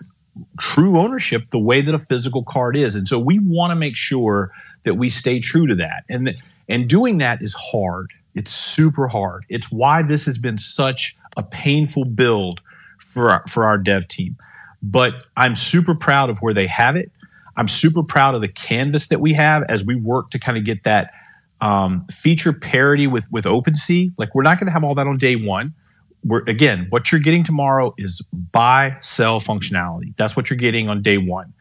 true 0.60 0.98
ownership 1.00 1.50
the 1.50 1.58
way 1.58 1.80
that 1.80 1.94
a 1.94 1.98
physical 1.98 2.44
card 2.44 2.76
is. 2.76 2.94
And 2.94 3.08
so 3.08 3.18
we 3.18 3.38
want 3.38 3.70
to 3.70 3.74
make 3.74 3.96
sure 3.96 4.50
that 4.84 4.94
we 4.94 5.08
stay 5.08 5.40
true 5.40 5.66
to 5.66 5.74
that. 5.76 6.04
And 6.08 6.36
and 6.68 6.88
doing 6.88 7.18
that 7.18 7.42
is 7.42 7.54
hard. 7.54 8.12
It's 8.36 8.52
super 8.52 9.08
hard. 9.08 9.44
It's 9.48 9.72
why 9.72 10.02
this 10.02 10.26
has 10.26 10.38
been 10.38 10.58
such 10.58 11.16
a 11.36 11.42
painful 11.42 12.04
build 12.04 12.60
for 12.98 13.30
our, 13.30 13.42
for 13.48 13.64
our 13.64 13.78
dev 13.78 14.06
team. 14.06 14.36
But 14.82 15.26
I'm 15.36 15.56
super 15.56 15.94
proud 15.94 16.30
of 16.30 16.38
where 16.38 16.54
they 16.54 16.68
have 16.68 16.94
it. 16.94 17.10
I'm 17.56 17.66
super 17.66 18.02
proud 18.04 18.34
of 18.34 18.42
the 18.42 18.48
canvas 18.48 19.08
that 19.08 19.20
we 19.20 19.32
have 19.32 19.64
as 19.68 19.84
we 19.84 19.96
work 19.96 20.30
to 20.30 20.38
kind 20.38 20.56
of 20.58 20.64
get 20.64 20.84
that 20.84 21.12
um, 21.60 22.06
feature 22.12 22.52
parity 22.52 23.06
with 23.06 23.26
with 23.32 23.46
OpenSea. 23.46 24.12
Like 24.18 24.34
we're 24.34 24.42
not 24.42 24.60
going 24.60 24.66
to 24.66 24.72
have 24.72 24.84
all 24.84 24.94
that 24.94 25.06
on 25.06 25.16
day 25.16 25.36
one 25.36 25.74
we're 26.26 26.42
again, 26.46 26.86
what 26.90 27.12
you're 27.12 27.20
getting 27.20 27.44
tomorrow 27.44 27.94
is 27.96 28.22
buy, 28.52 28.96
sell 29.00 29.40
functionality. 29.40 30.14
That's 30.16 30.36
what 30.36 30.50
you're 30.50 30.58
getting 30.58 30.88
on 30.88 31.00
day 31.00 31.18
one. 31.18 31.52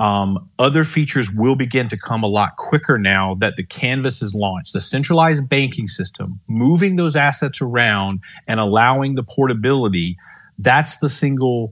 Um, 0.00 0.48
other 0.58 0.82
features 0.84 1.30
will 1.30 1.56
begin 1.56 1.90
to 1.90 1.96
come 1.96 2.22
a 2.22 2.26
lot 2.26 2.56
quicker 2.56 2.98
now 2.98 3.34
that 3.34 3.56
the 3.56 3.62
canvas 3.62 4.22
is 4.22 4.34
launched. 4.34 4.72
The 4.72 4.80
centralized 4.80 5.46
banking 5.46 5.88
system, 5.88 6.40
moving 6.48 6.96
those 6.96 7.16
assets 7.16 7.60
around 7.60 8.20
and 8.48 8.58
allowing 8.58 9.14
the 9.14 9.22
portability, 9.22 10.16
that's 10.58 11.00
the 11.00 11.10
single 11.10 11.70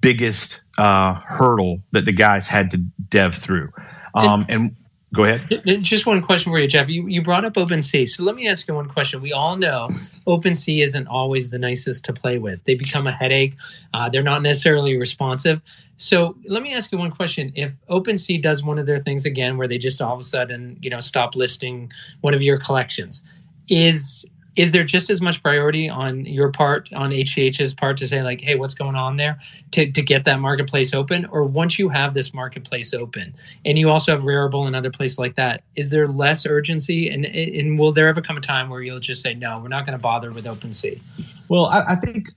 biggest 0.00 0.60
uh, 0.78 1.20
hurdle 1.26 1.82
that 1.92 2.06
the 2.06 2.12
guys 2.12 2.48
had 2.48 2.70
to 2.70 2.78
dev 3.10 3.34
through. 3.34 3.68
Um, 4.14 4.46
and 4.48 4.74
Go 5.16 5.24
ahead. 5.24 5.82
Just 5.82 6.06
one 6.06 6.20
question 6.20 6.52
for 6.52 6.58
you, 6.58 6.68
Jeff. 6.68 6.90
You, 6.90 7.06
you 7.06 7.22
brought 7.22 7.46
up 7.46 7.54
OpenSea. 7.54 8.06
So 8.06 8.22
let 8.22 8.34
me 8.34 8.46
ask 8.46 8.68
you 8.68 8.74
one 8.74 8.86
question. 8.86 9.18
We 9.22 9.32
all 9.32 9.56
know 9.56 9.86
OpenSea 10.26 10.82
isn't 10.82 11.06
always 11.06 11.50
the 11.50 11.58
nicest 11.58 12.04
to 12.04 12.12
play 12.12 12.38
with. 12.38 12.62
They 12.64 12.74
become 12.74 13.06
a 13.06 13.12
headache. 13.12 13.54
Uh, 13.94 14.10
they're 14.10 14.22
not 14.22 14.42
necessarily 14.42 14.98
responsive. 14.98 15.62
So 15.96 16.36
let 16.46 16.62
me 16.62 16.74
ask 16.74 16.92
you 16.92 16.98
one 16.98 17.10
question. 17.10 17.50
If 17.54 17.72
OpenSea 17.86 18.42
does 18.42 18.62
one 18.62 18.78
of 18.78 18.84
their 18.84 18.98
things 18.98 19.24
again, 19.24 19.56
where 19.56 19.66
they 19.66 19.78
just 19.78 20.02
all 20.02 20.12
of 20.12 20.20
a 20.20 20.24
sudden, 20.24 20.76
you 20.82 20.90
know, 20.90 21.00
stop 21.00 21.34
listing 21.34 21.90
one 22.20 22.34
of 22.34 22.42
your 22.42 22.58
collections, 22.58 23.24
is 23.70 24.28
is 24.56 24.72
there 24.72 24.84
just 24.84 25.10
as 25.10 25.20
much 25.20 25.42
priority 25.42 25.88
on 25.88 26.24
your 26.24 26.50
part 26.50 26.92
on 26.94 27.10
hch's 27.10 27.74
part 27.74 27.96
to 27.98 28.08
say 28.08 28.22
like 28.22 28.40
hey 28.40 28.54
what's 28.54 28.74
going 28.74 28.94
on 28.96 29.16
there? 29.16 29.38
To, 29.72 29.90
to 29.90 30.02
get 30.02 30.24
that 30.24 30.40
marketplace 30.40 30.94
open? 30.94 31.26
Or 31.26 31.44
once 31.44 31.78
you 31.78 31.88
have 31.88 32.14
this 32.14 32.32
marketplace 32.32 32.94
open 32.94 33.34
and 33.64 33.78
you 33.78 33.90
also 33.90 34.12
have 34.12 34.22
Rarible 34.22 34.66
and 34.66 34.74
other 34.74 34.90
places 34.90 35.18
like 35.18 35.36
that 35.36 35.62
is 35.74 35.90
there 35.90 36.08
less 36.08 36.46
urgency? 36.46 37.08
And, 37.08 37.26
and 37.26 37.78
will 37.78 37.92
there 37.92 38.08
ever 38.08 38.20
come 38.20 38.36
a 38.36 38.40
time 38.40 38.68
where 38.68 38.80
you'll 38.80 39.00
just 39.00 39.22
say 39.22 39.34
no 39.34 39.58
we're 39.60 39.68
not 39.68 39.84
going 39.86 39.96
to 39.96 40.02
bother 40.02 40.32
with 40.32 40.46
OpenSea 40.46 41.00
well 41.48 41.66
I, 41.66 41.92
I 41.92 41.94
think 41.96 42.28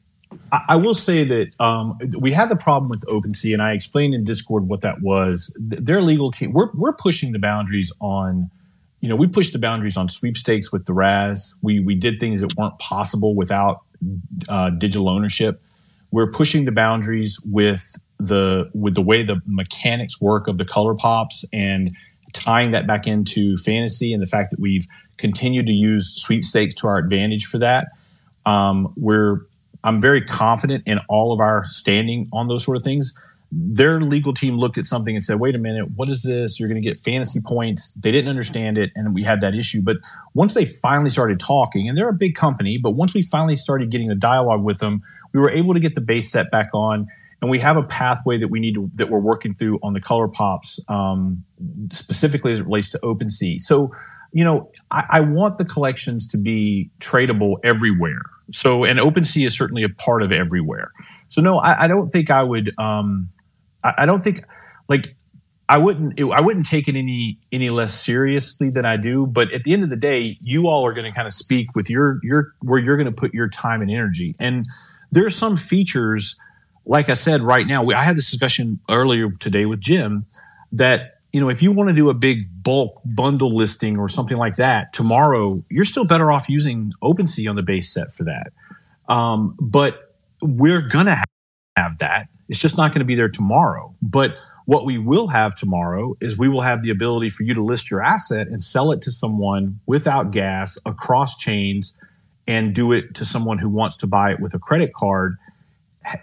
I 0.52 0.76
will 0.76 0.94
say 0.94 1.24
that 1.24 1.60
um, 1.60 1.98
we 2.20 2.32
had 2.32 2.50
the 2.50 2.56
problem 2.56 2.90
with 2.90 3.04
OpenSea, 3.08 3.54
and 3.54 3.62
I 3.62 3.74
explained 3.74 4.14
in 4.14 4.24
Discord 4.24 4.68
what 4.68 4.82
that 4.82 5.02
was. 5.02 5.56
Their 5.60 6.02
legal 6.02 6.32
team, 6.32 6.54
we're, 6.54 6.70
we're 6.74 6.94
pushing 6.94 7.32
the 7.32 7.40
boundaries 7.40 7.92
on 8.00 8.50
you 9.02 9.08
know, 9.08 9.16
we 9.16 9.28
pushed 9.28 9.54
the 9.54 9.60
boundaries 9.60 9.98
on 9.98 10.08
sweepstakes 10.10 10.72
with 10.72 10.86
the 10.86 10.94
RAS. 10.94 11.56
We 11.62 11.80
we 11.80 11.96
did 11.96 12.20
things 12.20 12.42
that 12.42 12.56
weren't 12.56 12.78
possible 12.80 13.36
without 13.36 13.82
uh, 14.48 14.72
digital 14.72 15.10
ownership. 15.10 15.62
We're 16.12 16.32
pushing 16.32 16.66
the 16.66 16.72
boundaries 16.72 17.40
with 17.46 17.96
the 18.20 18.70
with 18.74 18.96
the 18.96 19.02
way 19.02 19.24
the 19.24 19.42
mechanics 19.46 20.20
work 20.22 20.48
of 20.48 20.58
the 20.58 20.66
color 20.66 20.96
pops 20.96 21.46
and 21.54 21.96
tying 22.34 22.72
that 22.72 22.86
back 22.86 23.08
into 23.08 23.58
fantasy 23.58 24.14
and 24.14 24.22
the 24.22 24.28
fact 24.28 24.52
that 24.52 24.60
we've 24.60 24.86
continued 25.18 25.66
to 25.68 25.74
use 25.74 26.22
sweepstakes 26.22 26.76
to 26.76 26.88
our 26.88 26.98
advantage 26.98 27.46
for 27.46 27.58
that. 27.60 27.88
Um, 28.46 28.94
we're 28.98 29.42
I'm 29.84 30.02
very 30.02 30.22
confident 30.22 30.84
in 30.86 30.98
all 31.08 31.32
of 31.32 31.40
our 31.40 31.64
standing 31.66 32.28
on 32.34 32.50
those 32.50 32.66
sort 32.66 32.76
of 32.76 32.84
things 32.84 33.18
their 33.52 34.00
legal 34.00 34.34
team 34.34 34.58
looked 34.58 34.78
at 34.78 34.86
something 34.86 35.16
and 35.16 35.24
said, 35.24 35.40
wait 35.40 35.56
a 35.56 35.58
minute, 35.58 35.92
what 35.96 36.10
is 36.10 36.22
this? 36.22 36.60
You're 36.60 36.70
going 36.70 36.82
to 36.82 36.88
get 36.88 37.00
fantasy 37.00 37.40
points. 37.44 37.94
They 37.94 38.12
didn't 38.12 38.30
understand 38.30 38.78
it. 38.78 38.92
And 38.96 39.16
we 39.16 39.24
had 39.24 39.42
that 39.42 39.56
issue. 39.56 39.80
But 39.84 39.98
once 40.36 40.54
they 40.54 40.66
finally 40.66 41.10
started 41.10 41.40
talking, 41.40 41.90
and 41.90 41.98
they're 41.98 42.10
a 42.10 42.14
big 42.14 42.36
company, 42.36 42.78
but 42.78 42.92
once 42.92 43.16
we 43.16 43.24
finally 43.24 43.56
started 43.56 43.90
getting 43.90 44.12
a 44.12 44.16
dialogue 44.16 44.64
with 44.64 44.78
them, 44.78 45.02
we 45.34 45.40
were 45.40 45.50
able 45.50 45.74
to 45.74 45.80
get 45.80 45.96
the 45.96 46.02
base 46.02 46.32
set 46.32 46.52
back 46.52 46.70
on. 46.74 47.08
And 47.42 47.50
we 47.50 47.58
have 47.60 47.78
a 47.78 47.84
pathway 47.84 48.38
that 48.38 48.50
we 48.50 48.60
need 48.60 48.76
to, 48.76 48.92
that 48.96 49.10
we're 49.10 49.20
working 49.20 49.54
through 49.54 49.80
on 49.82 49.94
the 49.94 50.02
color 50.02 50.28
pops, 50.28 50.80
um, 50.88 51.44
specifically 51.92 52.52
as 52.52 52.60
it 52.60 52.66
relates 52.66 52.90
to 52.92 53.00
OpenSea. 53.00 53.62
So, 53.62 53.92
you 54.32 54.44
know, 54.44 54.70
I, 54.92 55.06
I 55.10 55.20
want 55.22 55.58
the 55.58 55.66
collections 55.66 56.28
to 56.28 56.38
be 56.38 56.92
tradable 57.00 57.56
everywhere. 57.64 58.22
So, 58.52 58.84
and 58.84 59.00
OpenSea 59.00 59.48
is 59.48 59.58
certainly 59.58 59.84
a 59.84 59.90
part 59.90 60.22
of 60.22 60.32
everywhere. 60.32 60.92
So, 61.30 61.42
no, 61.42 61.60
I, 61.60 61.86
I 61.86 61.88
don't 61.88 62.10
think 62.10 62.30
I 62.30 62.44
would. 62.44 62.70
Um, 62.78 63.30
I, 63.84 63.94
I 64.00 64.06
don't 64.06 64.20
think 64.20 64.40
like 64.88 65.16
I 65.70 65.78
wouldn't 65.78 66.20
I 66.20 66.42
wouldn't 66.42 66.66
take 66.66 66.88
it 66.88 66.96
any 66.96 67.38
any 67.52 67.70
less 67.70 67.94
seriously 67.94 68.72
than 68.72 68.86
I 68.86 68.98
do. 68.98 69.28
But 69.28 69.54
at 69.54 69.64
the 69.64 69.74
end 69.74 69.84
of 69.84 69.92
the 69.92 69.96
day, 69.96 70.38
you 70.42 70.68
all 70.68 70.86
are 70.86 70.94
going 70.94 71.10
to 71.10 71.16
kind 71.16 71.28
of 71.28 71.34
speak 71.34 71.76
with 71.76 71.90
your 71.90 72.20
your 72.24 72.54
where 72.62 72.80
you're 72.80 72.98
going 72.98 73.14
to 73.14 73.16
put 73.16 73.36
your 73.36 73.48
time 73.48 73.82
and 73.82 73.92
energy. 73.92 74.34
And 74.40 74.66
there 75.12 75.26
are 75.26 75.32
some 75.32 75.58
features, 75.58 76.40
like 76.86 77.10
I 77.10 77.14
said, 77.14 77.42
right 77.42 77.68
now. 77.68 77.84
We, 77.84 77.94
I 77.94 78.04
had 78.04 78.18
this 78.18 78.32
discussion 78.32 78.80
earlier 78.90 79.30
today 79.30 79.66
with 79.66 79.80
Jim 79.80 80.24
that 80.72 81.18
you 81.34 81.40
know 81.40 81.50
if 81.50 81.62
you 81.62 81.72
want 81.72 81.90
to 81.90 81.96
do 81.96 82.10
a 82.10 82.16
big 82.16 82.64
bulk 82.64 83.00
bundle 83.06 83.56
listing 83.56 84.00
or 84.00 84.10
something 84.10 84.38
like 84.38 84.56
that 84.56 84.92
tomorrow, 84.92 85.58
you're 85.70 85.86
still 85.86 86.06
better 86.06 86.32
off 86.32 86.50
using 86.50 86.92
OpenSea 87.04 87.48
on 87.48 87.56
the 87.56 87.64
base 87.64 87.94
set 87.94 88.12
for 88.12 88.24
that. 88.24 88.52
Um, 89.08 89.56
but 89.62 90.16
we're 90.42 90.88
gonna 90.88 91.22
have 91.78 92.00
that 92.00 92.28
it's 92.50 92.60
just 92.60 92.78
not 92.78 92.90
going 92.90 93.00
to 93.00 93.06
be 93.06 93.16
there 93.16 93.30
tomorrow. 93.30 93.94
But 94.02 94.38
what 94.66 94.86
we 94.86 94.98
will 94.98 95.30
have 95.30 95.56
tomorrow 95.56 96.16
is 96.20 96.38
we 96.38 96.50
will 96.50 96.62
have 96.62 96.82
the 96.82 96.90
ability 96.90 97.30
for 97.30 97.44
you 97.44 97.54
to 97.54 97.64
list 97.64 97.90
your 97.90 98.04
asset 98.04 98.48
and 98.48 98.62
sell 98.62 98.92
it 98.92 99.02
to 99.02 99.12
someone 99.12 99.80
without 99.86 100.32
gas 100.32 100.78
across 100.86 101.38
chains 101.38 102.00
and 102.46 102.76
do 102.76 102.92
it 102.92 103.16
to 103.16 103.26
someone 103.26 103.58
who 103.58 103.70
wants 103.70 103.96
to 103.98 104.08
buy 104.08 104.32
it 104.32 104.40
with 104.40 104.54
a 104.54 104.60
credit 104.60 104.94
card 104.94 105.38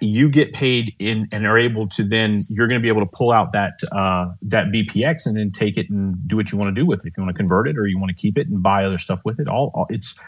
you 0.00 0.30
get 0.30 0.52
paid 0.52 0.94
in 0.98 1.26
and 1.32 1.46
are 1.46 1.58
able 1.58 1.88
to 1.88 2.02
then 2.02 2.40
you're 2.48 2.66
going 2.66 2.80
to 2.80 2.82
be 2.82 2.88
able 2.88 3.04
to 3.04 3.10
pull 3.12 3.30
out 3.30 3.52
that 3.52 3.78
uh, 3.92 4.30
that 4.42 4.66
BPX 4.66 5.26
and 5.26 5.36
then 5.36 5.50
take 5.50 5.76
it 5.76 5.88
and 5.90 6.16
do 6.26 6.36
what 6.36 6.50
you 6.50 6.58
want 6.58 6.74
to 6.74 6.80
do 6.80 6.86
with 6.86 7.04
it. 7.04 7.08
If 7.08 7.16
you 7.16 7.22
want 7.22 7.34
to 7.34 7.38
convert 7.38 7.68
it 7.68 7.76
or 7.78 7.86
you 7.86 7.98
want 7.98 8.10
to 8.10 8.14
keep 8.14 8.38
it 8.38 8.48
and 8.48 8.62
buy 8.62 8.84
other 8.84 8.98
stuff 8.98 9.20
with 9.24 9.38
it, 9.38 9.48
all, 9.48 9.70
all 9.74 9.86
it's 9.90 10.20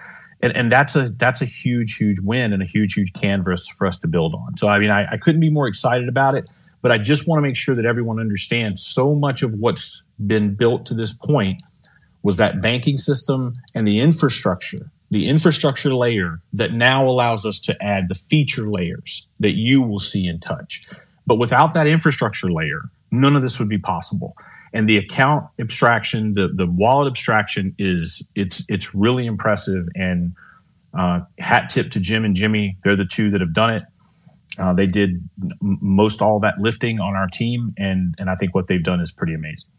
and, 0.43 0.57
and 0.57 0.71
that's 0.71 0.97
a 0.97 1.11
that's 1.11 1.43
a 1.43 1.45
huge 1.45 1.97
huge 1.97 2.21
win 2.21 2.53
and 2.53 2.63
a 2.63 2.65
huge 2.65 2.95
huge 2.95 3.13
canvas 3.13 3.69
for 3.69 3.87
us 3.87 3.97
to 3.99 4.09
build 4.09 4.35
on. 4.35 4.57
So 4.57 4.69
i 4.69 4.79
mean 4.79 4.91
I, 4.91 5.07
I 5.13 5.17
couldn't 5.17 5.41
be 5.41 5.51
more 5.51 5.67
excited 5.67 6.09
about 6.09 6.35
it 6.35 6.51
but 6.83 6.93
i 6.93 6.99
just 6.99 7.29
want 7.29 7.39
to 7.39 7.43
make 7.43 7.57
sure 7.57 7.75
that 7.75 7.85
everyone 7.85 8.21
understands 8.21 8.83
so 8.83 9.15
much 9.15 9.43
of 9.43 9.53
what's 9.59 10.05
been 10.27 10.55
built 10.55 10.87
to 10.87 10.95
this 10.95 11.13
point 11.13 11.63
was 12.23 12.37
that 12.37 12.61
banking 12.61 12.97
system 12.97 13.53
and 13.75 13.87
the 13.87 14.01
infrastructure 14.01 14.91
the 15.11 15.29
infrastructure 15.29 15.95
layer 15.95 16.41
that 16.53 16.73
now 16.73 17.07
allows 17.07 17.47
us 17.47 17.59
to 17.61 17.83
add 17.83 18.09
the 18.09 18.15
feature 18.15 18.69
layers 18.69 19.27
that 19.41 19.57
you 19.57 19.81
will 19.81 19.99
see 19.99 20.27
and 20.27 20.43
touch. 20.43 20.87
But 21.27 21.39
without 21.39 21.73
that 21.73 21.87
infrastructure 21.87 22.51
layer 22.51 22.83
none 23.11 23.37
of 23.37 23.43
this 23.43 23.59
would 23.59 23.69
be 23.69 23.79
possible 23.79 24.37
and 24.73 24.89
the 24.89 24.99
account 24.99 25.47
abstraction, 25.59 26.35
the 26.35 26.49
the 26.49 26.67
wallet 26.67 27.09
abstraction 27.09 27.75
is 27.79 28.29
it's 28.35 28.69
it's 28.69 28.95
really 28.95 29.27
impressive. 29.27 29.87
And 29.95 30.33
uh, 30.99 31.21
hat 31.39 31.69
tip 31.69 31.91
to 31.91 32.01
Jim 32.01 32.25
and 32.25 32.35
Jimmy, 32.35 32.77
they're 32.83 32.97
the 32.97 33.07
two 33.07 33.31
that 33.31 33.41
have 33.41 33.53
done 33.53 33.75
it. 33.75 33.83
Uh, 34.59 34.73
they 34.73 34.87
did 34.87 35.29
most 35.61 36.21
all 36.21 36.41
that 36.41 36.59
lifting 36.59 37.01
on 37.01 37.15
our 37.15 37.27
team, 37.27 37.69
and 37.79 38.15
and 38.19 38.29
I 38.29 38.35
think 38.35 38.55
what 38.55 38.67
they've 38.67 38.83
done 38.83 39.01
is 39.01 39.13
pretty 39.13 39.35
amazing. 39.35 39.71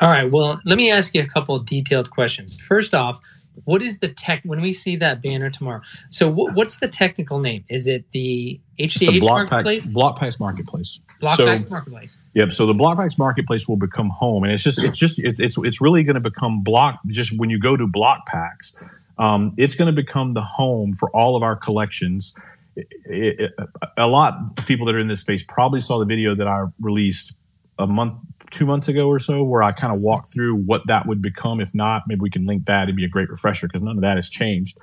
All 0.00 0.08
right. 0.08 0.30
Well, 0.30 0.60
let 0.64 0.76
me 0.76 0.90
ask 0.90 1.14
you 1.14 1.22
a 1.22 1.26
couple 1.26 1.54
of 1.54 1.66
detailed 1.66 2.10
questions. 2.10 2.60
First 2.60 2.94
off, 2.94 3.20
what 3.64 3.82
is 3.82 4.00
the 4.00 4.08
tech 4.08 4.42
when 4.44 4.60
we 4.60 4.72
see 4.72 4.96
that 4.96 5.22
banner 5.22 5.48
tomorrow? 5.48 5.80
So, 6.10 6.30
what's 6.30 6.78
the 6.80 6.88
technical 6.88 7.38
name? 7.38 7.64
Is 7.68 7.86
it 7.86 8.10
the 8.10 8.60
HTH 8.78 9.20
marketplace? 9.20 9.88
Blokpax 9.88 10.40
marketplace. 10.40 11.00
Blokpax 11.20 11.36
so, 11.36 11.70
marketplace. 11.70 12.18
Yep. 12.34 12.50
So 12.50 12.66
the 12.66 12.74
Blokpax 12.74 13.18
marketplace 13.18 13.68
will 13.68 13.76
become 13.76 14.10
home, 14.10 14.42
and 14.42 14.52
it's 14.52 14.62
just 14.62 14.82
it's 14.82 14.98
just 14.98 15.18
it's 15.20 15.40
it's, 15.40 15.56
it's 15.58 15.80
really 15.80 16.02
going 16.02 16.14
to 16.14 16.20
become 16.20 16.62
block. 16.62 16.98
Just 17.06 17.38
when 17.38 17.50
you 17.50 17.58
go 17.58 17.76
to 17.76 17.86
Blokpax, 17.86 18.88
um, 19.18 19.54
it's 19.56 19.74
going 19.74 19.94
to 19.94 20.02
become 20.02 20.34
the 20.34 20.42
home 20.42 20.92
for 20.92 21.08
all 21.10 21.36
of 21.36 21.42
our 21.42 21.56
collections. 21.56 22.36
It, 22.76 22.88
it, 23.06 23.52
a 23.96 24.08
lot 24.08 24.34
of 24.58 24.66
people 24.66 24.86
that 24.86 24.96
are 24.96 25.00
in 25.00 25.06
this 25.06 25.20
space 25.20 25.44
probably 25.44 25.78
saw 25.78 25.98
the 25.98 26.04
video 26.04 26.34
that 26.34 26.48
I 26.48 26.66
released 26.80 27.36
a 27.78 27.86
month 27.86 28.14
two 28.54 28.66
months 28.66 28.88
ago 28.88 29.08
or 29.08 29.18
so 29.18 29.42
where 29.42 29.62
I 29.62 29.72
kind 29.72 29.92
of 29.92 30.00
walked 30.00 30.32
through 30.32 30.54
what 30.56 30.86
that 30.86 31.06
would 31.06 31.20
become. 31.20 31.60
If 31.60 31.74
not, 31.74 32.02
maybe 32.06 32.20
we 32.20 32.30
can 32.30 32.46
link 32.46 32.66
that. 32.66 32.84
It'd 32.84 32.96
be 32.96 33.04
a 33.04 33.08
great 33.08 33.28
refresher 33.28 33.66
because 33.66 33.82
none 33.82 33.96
of 33.96 34.02
that 34.02 34.16
has 34.16 34.28
changed. 34.28 34.78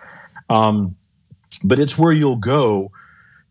Um, 0.49 0.95
but 1.63 1.79
it's 1.79 1.97
where 1.97 2.11
you'll 2.11 2.35
go 2.37 2.91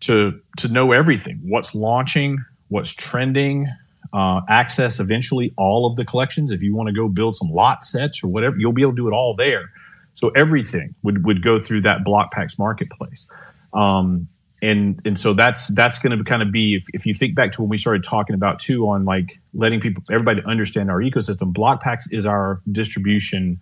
to 0.00 0.40
to 0.58 0.68
know 0.68 0.92
everything. 0.92 1.40
What's 1.44 1.74
launching, 1.74 2.36
what's 2.68 2.92
trending, 2.94 3.66
uh, 4.12 4.40
access 4.48 5.00
eventually 5.00 5.52
all 5.56 5.86
of 5.86 5.96
the 5.96 6.04
collections. 6.04 6.52
If 6.52 6.62
you 6.62 6.74
want 6.74 6.88
to 6.88 6.92
go 6.92 7.08
build 7.08 7.34
some 7.34 7.48
lot 7.48 7.82
sets 7.82 8.22
or 8.22 8.28
whatever, 8.28 8.56
you'll 8.58 8.72
be 8.72 8.82
able 8.82 8.92
to 8.92 8.96
do 8.96 9.08
it 9.08 9.12
all 9.12 9.34
there. 9.34 9.70
So 10.14 10.30
everything 10.30 10.94
would 11.02 11.24
would 11.24 11.42
go 11.42 11.58
through 11.58 11.82
that 11.82 12.04
Blokpax 12.04 12.58
marketplace. 12.58 13.34
Um, 13.72 14.28
and 14.62 15.00
and 15.04 15.18
so 15.18 15.32
that's 15.32 15.74
that's 15.74 15.98
going 15.98 16.16
to 16.16 16.22
kind 16.24 16.42
of 16.42 16.52
be 16.52 16.74
if, 16.74 16.84
if 16.92 17.06
you 17.06 17.14
think 17.14 17.34
back 17.34 17.52
to 17.52 17.62
when 17.62 17.70
we 17.70 17.76
started 17.76 18.02
talking 18.02 18.34
about 18.34 18.58
too 18.58 18.86
on 18.88 19.04
like 19.04 19.40
letting 19.54 19.80
people 19.80 20.02
everybody 20.10 20.42
understand 20.44 20.90
our 20.90 21.00
ecosystem 21.00 21.52
blokpax 21.52 22.12
is 22.12 22.26
our 22.26 22.60
distribution 22.70 23.60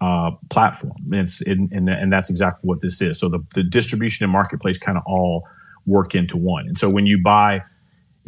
uh, 0.00 0.30
platform. 0.50 0.94
And 1.06 1.20
it's 1.20 1.40
and, 1.42 1.70
and, 1.72 1.88
and 1.88 2.12
that's 2.12 2.30
exactly 2.30 2.66
what 2.66 2.80
this 2.80 3.00
is. 3.00 3.18
So 3.18 3.28
the, 3.28 3.44
the 3.54 3.62
distribution 3.62 4.24
and 4.24 4.32
marketplace 4.32 4.78
kind 4.78 4.96
of 4.96 5.04
all 5.06 5.48
work 5.86 6.14
into 6.14 6.36
one. 6.36 6.66
And 6.68 6.78
so 6.78 6.90
when 6.90 7.06
you 7.06 7.22
buy 7.22 7.62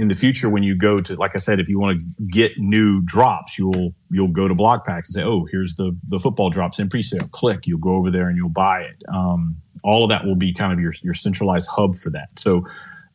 in 0.01 0.09
the 0.09 0.15
future 0.15 0.49
when 0.49 0.63
you 0.63 0.77
go 0.77 1.01
to 1.01 1.15
like 1.17 1.33
i 1.35 1.39
said 1.39 1.61
if 1.61 1.69
you 1.69 1.79
want 1.79 1.99
to 1.99 2.25
get 2.31 2.59
new 2.59 3.03
drops 3.05 3.59
you'll 3.59 3.95
you'll 4.11 4.29
go 4.29 4.49
to 4.49 4.55
blokpax 4.55 4.97
and 4.97 5.07
say 5.07 5.23
oh 5.23 5.47
here's 5.51 5.77
the 5.77 5.97
the 6.09 6.19
football 6.19 6.51
drops 6.51 6.79
in 6.79 6.89
pre-sale. 6.89 7.29
Click 7.33 7.67
you'll 7.67 7.79
go 7.79 7.95
over 7.95 8.11
there 8.11 8.29
and 8.29 8.37
you'll 8.37 8.49
buy 8.49 8.81
it. 8.81 9.03
Um, 9.13 9.57
all 9.85 10.05
of 10.05 10.11
that 10.11 10.25
will 10.25 10.37
be 10.37 10.53
kind 10.53 10.73
of 10.73 10.81
your, 10.81 10.93
your 11.03 11.15
centralized 11.15 11.69
hub 11.71 11.95
for 11.95 12.11
that. 12.11 12.29
So 12.39 12.67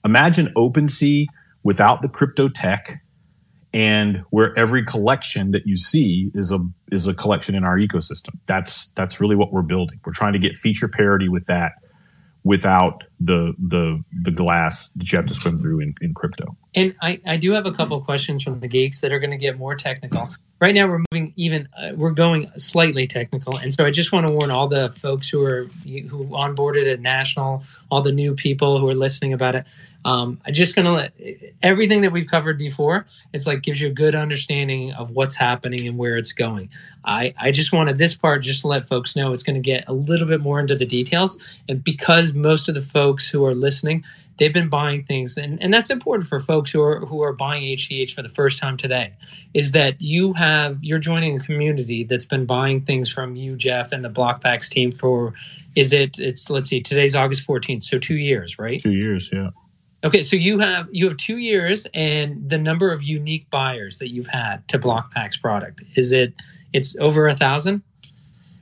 imagine 0.04 0.48
OpenSea 0.56 1.28
without 1.64 2.02
the 2.02 2.10
crypto 2.10 2.50
tech 2.50 3.02
and 3.74 4.24
where 4.30 4.58
every 4.58 4.84
collection 4.84 5.52
that 5.52 5.68
you 5.68 5.76
see 5.76 6.32
is 6.34 6.52
a 6.52 6.60
is 6.92 7.08
a 7.08 7.14
collection 7.14 7.56
in 7.56 7.64
our 7.64 7.78
ecosystem. 7.78 8.40
That's 8.46 8.88
that's 8.92 9.20
really 9.20 9.36
what 9.36 9.52
we're 9.52 9.68
building. 9.68 10.00
We're 10.06 10.14
trying 10.14 10.34
to 10.34 10.40
get 10.40 10.56
feature 10.56 10.88
parity 10.88 11.30
with 11.30 11.46
that 11.48 11.74
without 12.44 13.04
the 13.20 13.54
the 13.60 14.02
the 14.24 14.32
glass 14.32 14.90
that 14.92 15.12
you 15.12 15.18
have 15.18 15.26
to 15.26 15.34
swim 15.34 15.58
through 15.58 15.82
in, 15.82 15.92
in 16.02 16.14
crypto. 16.14 16.56
And 16.76 16.95
I, 17.01 17.21
I 17.26 17.38
do 17.38 17.53
have 17.53 17.65
a 17.65 17.71
couple 17.71 17.99
hmm. 17.99 18.05
questions 18.05 18.43
from 18.43 18.59
the 18.59 18.67
geeks 18.67 19.01
that 19.01 19.13
are 19.13 19.19
going 19.19 19.32
to 19.32 19.38
get 19.38 19.57
more 19.57 19.76
technical. 19.76 20.21
Right 20.66 20.74
now, 20.74 20.88
we're 20.88 21.03
moving 21.11 21.32
even 21.36 21.70
uh, 21.80 21.91
we're 21.95 22.09
going 22.09 22.49
slightly 22.57 23.05
technical, 23.05 23.55
and 23.59 23.72
so 23.72 23.86
I 23.86 23.91
just 23.91 24.11
want 24.11 24.26
to 24.26 24.34
warn 24.34 24.49
all 24.49 24.68
the 24.68 24.91
folks 24.91 25.30
who 25.30 25.45
are 25.45 25.66
who 25.84 26.26
onboarded 26.30 26.91
at 26.91 27.01
National, 27.01 27.61
all 27.91 28.01
the 28.01 28.11
new 28.11 28.34
people 28.34 28.80
who 28.80 28.89
are 28.89 28.95
listening 28.95 29.32
about 29.32 29.53
it. 29.53 29.68
Um, 30.05 30.39
I'm 30.45 30.53
just 30.53 30.76
going 30.76 30.86
to 30.86 30.91
let 30.91 31.13
everything 31.63 32.01
that 32.01 32.11
we've 32.11 32.28
covered 32.28 32.59
before. 32.59 33.07
It's 33.34 33.47
like 33.47 33.63
gives 33.63 33.82
you 33.82 33.89
a 33.89 33.91
good 33.91 34.13
understanding 34.13 34.93
of 34.93 35.11
what's 35.11 35.36
happening 35.36 35.88
and 35.88 35.97
where 35.97 36.16
it's 36.18 36.32
going. 36.32 36.70
I, 37.03 37.34
I 37.39 37.51
just 37.51 37.74
wanted 37.74 37.97
this 37.97 38.16
part 38.16 38.43
just 38.43 38.61
to 38.61 38.68
let 38.68 38.88
folks 38.88 39.16
know 39.16 39.32
it's 39.32 39.43
going 39.43 39.55
to 39.55 39.59
get 39.59 39.84
a 39.88 39.93
little 39.93 40.28
bit 40.28 40.41
more 40.41 40.59
into 40.59 40.76
the 40.76 40.86
details. 40.86 41.59
And 41.68 41.84
because 41.84 42.36
most 42.36 42.70
of 42.70 42.76
the 42.76 42.82
folks 42.82 43.28
who 43.28 43.45
are 43.45 43.55
listening, 43.55 44.03
they've 44.38 44.53
been 44.53 44.70
buying 44.70 45.03
things, 45.03 45.38
and, 45.38 45.61
and 45.61 45.74
that's 45.74 45.89
important 45.89 46.28
for 46.28 46.39
folks 46.39 46.72
who 46.72 46.82
are 46.84 46.99
who 46.99 47.22
are 47.22 47.34
buying 47.34 47.63
HTH 47.63 48.13
for 48.13 48.22
the 48.22 48.30
first 48.30 48.59
time 48.59 48.78
today, 48.78 49.11
is 49.53 49.72
that 49.72 50.01
you 50.01 50.34
have 50.34 50.55
you're 50.82 50.99
joining 50.99 51.38
a 51.38 51.39
community 51.39 52.03
that's 52.03 52.26
been 52.26 52.45
buying 52.45 52.82
things 52.82 53.10
from 53.10 53.36
you, 53.36 53.56
Jeff, 53.56 53.91
and 53.91 54.03
the 54.03 54.10
Blokpax 54.10 54.70
team 54.70 54.91
for 54.91 55.34
is 55.76 55.93
it 55.93 56.18
it's 56.20 56.49
let's 56.49 56.70
see, 56.70 56.82
today's 56.82 57.16
August 57.16 57.47
14th, 57.47 57.84
so 57.84 57.99
two 57.99 58.18
years, 58.18 58.58
right? 58.60 58.80
Two 58.80 58.93
years, 58.93 59.30
yeah. 59.32 59.49
Okay, 60.03 60.22
so 60.22 60.36
you 60.36 60.60
have 60.60 60.88
you 60.91 61.08
have 61.08 61.18
two 61.18 61.38
years, 61.38 61.88
and 61.93 62.47
the 62.47 62.58
number 62.58 62.91
of 62.91 63.01
unique 63.01 63.49
buyers 63.49 63.97
that 63.99 64.12
you've 64.12 64.28
had 64.28 64.68
to 64.68 64.78
Blokpax 64.78 65.41
product 65.41 65.84
is 65.95 66.12
it? 66.12 66.34
It's 66.74 66.97
over 66.99 67.28
a 67.28 67.36
thousand. 67.36 67.82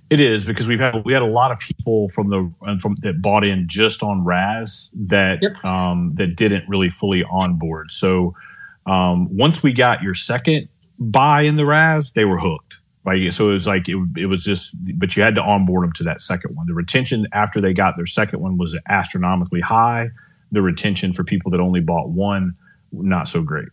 It 0.09 0.19
is 0.19 0.45
because 0.45 0.67
we've 0.67 0.79
had 0.79 1.03
we 1.05 1.11
had 1.11 1.23
a 1.23 1.27
lot 1.27 1.51
of 1.51 1.59
people 1.59 2.07
from 2.09 2.29
the 2.29 2.79
from 2.79 2.95
that 3.01 3.21
bought 3.21 3.43
in 3.43 3.67
just 3.67 4.03
on 4.03 4.23
Raz 4.23 4.91
that 4.93 5.41
yep. 5.41 5.63
um, 5.65 6.11
that 6.11 6.35
didn't 6.35 6.69
really 6.69 6.89
fully 6.89 7.23
onboard. 7.23 7.91
So 7.91 8.35
um, 8.85 9.35
once 9.35 9.63
we 9.63 9.73
got 9.73 10.01
your 10.01 10.13
second 10.13 10.69
buy 11.11 11.41
in 11.41 11.55
the 11.55 11.65
RAS, 11.65 12.11
they 12.11 12.25
were 12.25 12.39
hooked. 12.39 12.79
Right, 13.05 13.33
so 13.33 13.49
it 13.49 13.51
was 13.51 13.67
like 13.67 13.89
it, 13.89 13.97
it 14.15 14.27
was 14.27 14.45
just, 14.45 14.77
but 14.97 15.17
you 15.17 15.23
had 15.23 15.35
to 15.35 15.41
onboard 15.41 15.83
them 15.83 15.91
to 15.93 16.03
that 16.05 16.21
second 16.21 16.53
one. 16.55 16.67
The 16.67 16.73
retention 16.73 17.27
after 17.33 17.59
they 17.59 17.73
got 17.73 17.97
their 17.97 18.05
second 18.05 18.39
one 18.39 18.57
was 18.57 18.77
astronomically 18.87 19.59
high 19.59 20.09
the 20.53 20.61
retention 20.61 21.11
for 21.11 21.23
people 21.23 21.51
that 21.51 21.59
only 21.59 21.81
bought 21.81 22.09
one 22.09 22.55
not 22.93 23.27
so 23.27 23.43
great. 23.43 23.67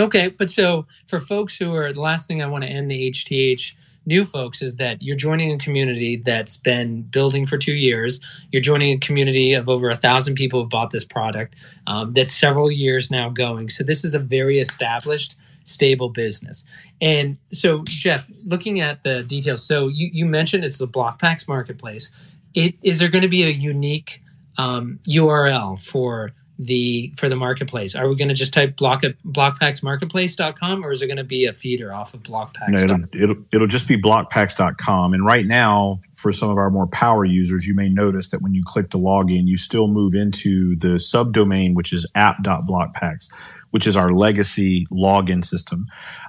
Okay, 0.00 0.28
but 0.28 0.50
so 0.50 0.86
for 1.06 1.18
folks 1.18 1.56
who 1.56 1.74
are 1.74 1.92
the 1.92 2.00
last 2.00 2.26
thing 2.26 2.42
I 2.42 2.46
want 2.46 2.64
to 2.64 2.70
end 2.70 2.90
the 2.90 3.10
HDH 3.10 3.74
new 4.06 4.24
folks 4.24 4.62
is 4.62 4.76
that 4.76 5.02
you're 5.02 5.16
joining 5.16 5.52
a 5.52 5.58
community 5.58 6.16
that's 6.16 6.56
been 6.56 7.02
building 7.02 7.46
for 7.46 7.58
two 7.58 7.74
years. 7.74 8.20
You're 8.52 8.62
joining 8.62 8.96
a 8.96 8.98
community 8.98 9.52
of 9.52 9.68
over 9.68 9.90
a 9.90 9.96
thousand 9.96 10.36
people 10.36 10.62
who 10.62 10.68
bought 10.68 10.90
this 10.90 11.04
product 11.04 11.62
um, 11.86 12.12
that's 12.12 12.32
several 12.32 12.70
years 12.70 13.10
now 13.10 13.28
going. 13.28 13.68
So 13.68 13.84
this 13.84 14.04
is 14.04 14.14
a 14.14 14.18
very 14.18 14.58
established, 14.58 15.36
stable 15.64 16.08
business. 16.08 16.64
And 17.00 17.38
so, 17.52 17.82
Jeff, 17.86 18.30
looking 18.44 18.80
at 18.80 19.02
the 19.02 19.24
details, 19.24 19.66
so 19.66 19.88
you, 19.88 20.08
you 20.12 20.24
mentioned 20.24 20.64
it's 20.64 20.78
the 20.78 20.88
Blokpax 20.88 21.48
marketplace. 21.48 22.10
It, 22.54 22.74
is 22.82 23.00
there 23.00 23.08
going 23.08 23.22
to 23.22 23.28
be 23.28 23.42
a 23.42 23.50
unique 23.50 24.22
um, 24.58 24.98
URL 25.08 25.80
for 25.80 26.32
the 26.58 27.12
for 27.16 27.28
the 27.28 27.36
marketplace? 27.36 27.94
Are 27.94 28.08
we 28.08 28.16
going 28.16 28.28
to 28.28 28.34
just 28.34 28.54
type 28.54 28.76
block 28.76 29.02
blokpaxmarketplace.com 29.02 30.84
or 30.84 30.90
is 30.90 31.02
it 31.02 31.06
going 31.06 31.16
to 31.18 31.24
be 31.24 31.46
a 31.46 31.52
feeder 31.52 31.92
off 31.92 32.14
of 32.14 32.22
blokpax? 32.22 32.68
No, 32.68 32.82
it'll, 32.82 33.22
it'll, 33.22 33.44
it'll 33.52 33.66
just 33.66 33.88
be 33.88 34.00
blokpax.com. 34.00 35.12
And 35.12 35.24
right 35.24 35.46
now, 35.46 36.00
for 36.14 36.32
some 36.32 36.50
of 36.50 36.56
our 36.56 36.70
more 36.70 36.86
power 36.86 37.24
users, 37.24 37.66
you 37.66 37.74
may 37.74 37.88
notice 37.88 38.30
that 38.30 38.42
when 38.42 38.54
you 38.54 38.62
click 38.64 38.90
to 38.90 38.98
log 38.98 39.30
in, 39.30 39.46
you 39.46 39.56
still 39.56 39.88
move 39.88 40.14
into 40.14 40.76
the 40.76 40.96
subdomain, 40.96 41.74
which 41.74 41.92
is 41.92 42.10
app.blokpax, 42.14 43.28
which 43.70 43.86
is 43.86 43.96
our 43.96 44.10
legacy 44.10 44.86
login 44.90 45.44
system. 45.44 45.86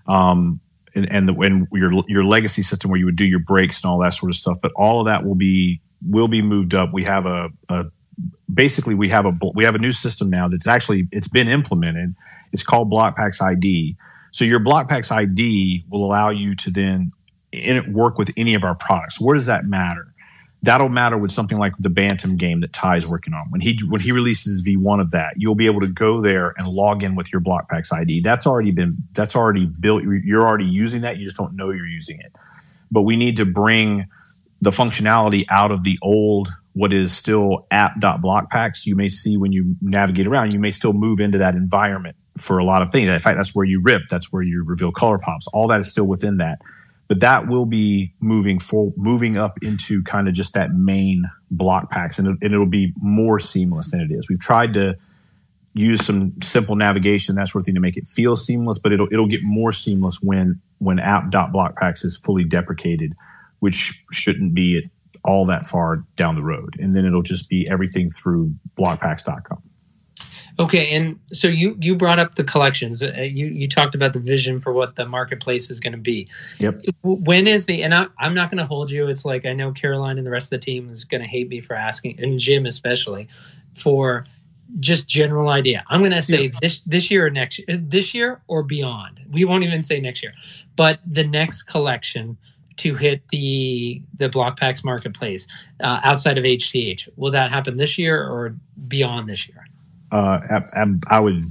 Um, 0.07 0.59
and, 0.95 1.11
and, 1.11 1.27
the, 1.27 1.33
and 1.41 1.67
your 1.71 1.91
your 2.07 2.23
legacy 2.23 2.63
system 2.63 2.89
where 2.89 2.99
you 2.99 3.05
would 3.05 3.15
do 3.15 3.25
your 3.25 3.39
breaks 3.39 3.83
and 3.83 3.91
all 3.91 3.99
that 3.99 4.13
sort 4.13 4.31
of 4.31 4.35
stuff, 4.35 4.57
but 4.61 4.71
all 4.75 4.99
of 4.99 5.05
that 5.05 5.23
will 5.23 5.35
be 5.35 5.79
will 6.01 6.27
be 6.27 6.41
moved 6.41 6.73
up. 6.73 6.91
We 6.91 7.03
have 7.03 7.25
a, 7.25 7.49
a 7.69 7.85
basically 8.51 8.95
we 8.95 9.09
have 9.09 9.25
a 9.25 9.37
we 9.53 9.63
have 9.63 9.75
a 9.75 9.79
new 9.79 9.93
system 9.93 10.29
now 10.29 10.47
that's 10.47 10.67
actually 10.67 11.07
it's 11.11 11.27
been 11.27 11.47
implemented. 11.47 12.15
It's 12.51 12.63
called 12.63 12.91
Blokpax 12.91 13.41
ID. 13.41 13.95
So 14.31 14.45
your 14.45 14.59
Blokpax 14.59 15.11
ID 15.11 15.85
will 15.91 16.05
allow 16.05 16.29
you 16.29 16.55
to 16.55 16.71
then 16.71 17.11
work 17.87 18.17
with 18.17 18.31
any 18.37 18.53
of 18.53 18.63
our 18.63 18.75
products. 18.75 19.19
Where 19.19 19.35
does 19.35 19.45
that 19.47 19.65
matter? 19.65 20.13
That'll 20.63 20.89
matter 20.89 21.17
with 21.17 21.31
something 21.31 21.57
like 21.57 21.73
the 21.77 21.89
Bantam 21.89 22.35
game 22.35 22.61
that 22.61 22.73
Ty's 22.73 23.07
working 23.07 23.33
on. 23.33 23.41
When 23.49 23.61
he 23.61 23.77
when 23.87 24.01
he 24.01 24.11
releases 24.11 24.63
V1 24.63 24.99
of 24.99 25.11
that, 25.11 25.33
you'll 25.37 25.55
be 25.55 25.67
able 25.67 25.81
to 25.81 25.87
go 25.87 26.19
there 26.19 26.53
and 26.57 26.67
log 26.67 27.03
in 27.03 27.15
with 27.15 27.31
your 27.31 27.41
Blokpax 27.41 27.93
ID. 27.93 28.21
That's 28.21 28.47
already 28.47 28.71
been 28.71 28.97
that's 29.13 29.35
already 29.35 29.65
built. 29.65 30.03
You're 30.03 30.45
already 30.45 30.65
using 30.65 31.01
that. 31.01 31.17
You 31.17 31.25
just 31.25 31.37
don't 31.37 31.55
know 31.55 31.69
you're 31.69 31.85
using 31.85 32.19
it. 32.19 32.33
But 32.91 33.01
we 33.01 33.15
need 33.15 33.37
to 33.37 33.45
bring 33.45 34.07
the 34.61 34.71
functionality 34.71 35.45
out 35.49 35.71
of 35.71 35.83
the 35.83 35.99
old 36.01 36.49
what 36.77 36.93
is 36.93 37.15
still 37.15 37.65
app.blokpax 37.71 38.85
you 38.85 38.95
may 38.95 39.09
see 39.09 39.35
when 39.35 39.51
you 39.51 39.75
navigate 39.81 40.27
around 40.27 40.53
you 40.53 40.59
may 40.59 40.69
still 40.69 40.93
move 40.93 41.19
into 41.19 41.39
that 41.39 41.55
environment 41.55 42.15
for 42.37 42.59
a 42.59 42.63
lot 42.63 42.83
of 42.83 42.91
things. 42.91 43.09
In 43.09 43.19
fact 43.19 43.37
that's 43.37 43.55
where 43.55 43.65
you 43.65 43.81
rip 43.81 44.03
that's 44.09 44.31
where 44.31 44.43
you 44.43 44.63
reveal 44.63 44.91
color 44.91 45.17
pops. 45.17 45.47
All 45.47 45.67
that 45.69 45.79
is 45.79 45.89
still 45.89 46.05
within 46.05 46.37
that. 46.37 46.61
But 47.07 47.21
that 47.21 47.47
will 47.47 47.65
be 47.65 48.13
moving 48.19 48.59
for 48.59 48.93
moving 48.95 49.37
up 49.37 49.57
into 49.63 50.03
kind 50.03 50.27
of 50.27 50.33
just 50.33 50.53
that 50.53 50.73
main 50.73 51.23
Blokpax 51.55 52.19
and, 52.19 52.27
it, 52.27 52.37
and 52.41 52.53
it'll 52.53 52.65
be 52.65 52.93
more 52.97 53.39
seamless 53.39 53.91
than 53.91 54.01
it 54.01 54.11
is. 54.11 54.27
We've 54.29 54.39
tried 54.39 54.73
to 54.73 54.95
use 55.73 56.05
some 56.05 56.33
simple 56.41 56.75
navigation 56.75 57.35
that 57.35 57.47
sort 57.47 57.61
of 57.61 57.65
thing 57.65 57.75
to 57.75 57.81
make 57.81 57.97
it 57.97 58.07
feel 58.07 58.35
seamless 58.35 58.79
but 58.79 58.91
it'll 58.91 59.07
it'll 59.11 59.27
get 59.27 59.41
more 59.43 59.71
seamless 59.71 60.19
when 60.23 60.59
when 60.79 60.97
app.blokpax 60.97 62.03
is 62.03 62.17
fully 62.17 62.43
deprecated 62.43 63.13
which 63.59 64.03
shouldn't 64.11 64.55
be 64.55 64.89
all 65.27 65.45
that 65.45 65.65
far 65.65 65.97
down 66.15 66.35
the 66.35 66.43
road. 66.43 66.75
And 66.79 66.95
then 66.95 67.05
it'll 67.05 67.21
just 67.21 67.49
be 67.49 67.67
everything 67.69 68.09
through 68.09 68.51
blokpax.com. 68.79 69.61
Okay, 70.59 70.89
and 70.89 71.19
so 71.31 71.47
you 71.47 71.77
you 71.79 71.95
brought 71.95 72.17
up 72.17 72.35
the 72.35 72.43
collections. 72.43 73.03
Uh, 73.03 73.11
you 73.21 73.45
you 73.47 73.67
talked 73.67 73.93
about 73.93 74.13
the 74.13 74.19
vision 74.19 74.59
for 74.59 74.73
what 74.73 74.95
the 74.95 75.05
marketplace 75.07 75.69
is 75.69 75.79
going 75.79 75.93
to 75.93 75.99
be. 75.99 76.27
Yep. 76.59 76.81
When 77.03 77.45
is 77.45 77.67
the 77.67 77.83
and 77.83 77.93
I, 77.93 78.07
I'm 78.17 78.33
not 78.33 78.49
going 78.49 78.57
to 78.57 78.65
hold 78.65 78.89
you. 78.89 79.07
It's 79.07 79.23
like 79.23 79.45
I 79.45 79.53
know 79.53 79.71
Caroline 79.71 80.17
and 80.17 80.25
the 80.25 80.31
rest 80.31 80.51
of 80.51 80.59
the 80.59 80.65
team 80.65 80.89
is 80.89 81.03
going 81.03 81.21
to 81.21 81.27
hate 81.27 81.47
me 81.47 81.61
for 81.61 81.75
asking, 81.75 82.19
and 82.19 82.39
Jim 82.39 82.65
especially, 82.65 83.27
for 83.75 84.25
just 84.79 85.07
general 85.07 85.49
idea. 85.49 85.83
I'm 85.89 86.01
going 86.01 86.11
to 86.11 86.23
say 86.23 86.45
yeah. 86.45 86.59
this 86.59 86.79
this 86.81 87.11
year 87.11 87.27
or 87.27 87.29
next 87.29 87.61
this 87.67 88.15
year 88.15 88.41
or 88.47 88.63
beyond. 88.63 89.21
We 89.31 89.45
won't 89.45 89.63
even 89.63 89.83
say 89.83 89.99
next 89.99 90.23
year, 90.23 90.33
but 90.75 90.99
the 91.05 91.23
next 91.23 91.63
collection 91.63 92.35
to 92.77 92.95
hit 92.95 93.27
the 93.29 94.01
the 94.15 94.29
Blokpax 94.29 94.83
marketplace 94.83 95.47
uh, 95.81 95.99
outside 96.03 96.37
of 96.37 96.43
HTH. 96.43 97.09
Will 97.15 97.31
that 97.31 97.51
happen 97.51 97.77
this 97.77 97.97
year 97.97 98.21
or 98.23 98.55
beyond 98.87 99.27
this 99.27 99.47
year? 99.47 99.67
Uh, 100.09 100.39
I, 100.75 100.85
I 101.09 101.19
would, 101.19 101.41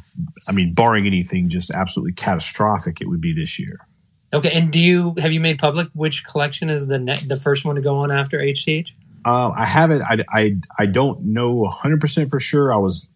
I 0.48 0.52
mean, 0.52 0.72
barring 0.72 1.06
anything 1.06 1.46
just 1.48 1.70
absolutely 1.70 2.14
catastrophic, 2.14 3.02
it 3.02 3.08
would 3.08 3.20
be 3.20 3.34
this 3.34 3.60
year. 3.60 3.86
Okay, 4.32 4.50
and 4.52 4.72
do 4.72 4.78
you 4.78 5.14
have 5.18 5.32
you 5.32 5.40
made 5.40 5.58
public 5.58 5.88
which 5.92 6.24
collection 6.24 6.70
is 6.70 6.86
the 6.86 6.98
ne- 6.98 7.16
the 7.26 7.36
first 7.36 7.64
one 7.64 7.76
to 7.76 7.82
go 7.82 7.96
on 7.96 8.10
after 8.10 8.38
HTH? 8.38 8.92
Uh, 9.24 9.50
I 9.50 9.66
haven't. 9.66 10.02
I, 10.04 10.24
I 10.30 10.56
I 10.78 10.86
don't 10.86 11.20
know 11.22 11.52
100 11.52 12.00
percent 12.00 12.30
for 12.30 12.40
sure. 12.40 12.72
I 12.72 12.76
was. 12.76 13.10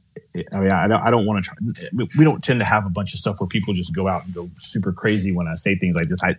I 0.53 0.61
mean, 0.61 0.71
I 0.71 0.87
don't, 0.87 1.03
I 1.03 1.11
don't 1.11 1.27
want 1.27 1.45
to 1.45 1.51
try. 1.51 2.07
We 2.19 2.25
don't 2.25 2.43
tend 2.43 2.61
to 2.61 2.67
have 2.67 2.87
a 2.87 2.91
bunch 2.91 3.13
of 3.13 3.19
stuff 3.19 3.41
where 3.41 3.49
people 3.49 3.75
just 3.75 3.95
go 3.95 4.09
out 4.09 4.25
and 4.25 4.35
go 4.35 4.49
super 4.59 4.93
crazy 4.93 5.33
when 5.33 5.49
I 5.49 5.55
say 5.55 5.77
things 5.77 5.97
like 5.97 6.09
this. 6.09 6.23
I, 6.23 6.37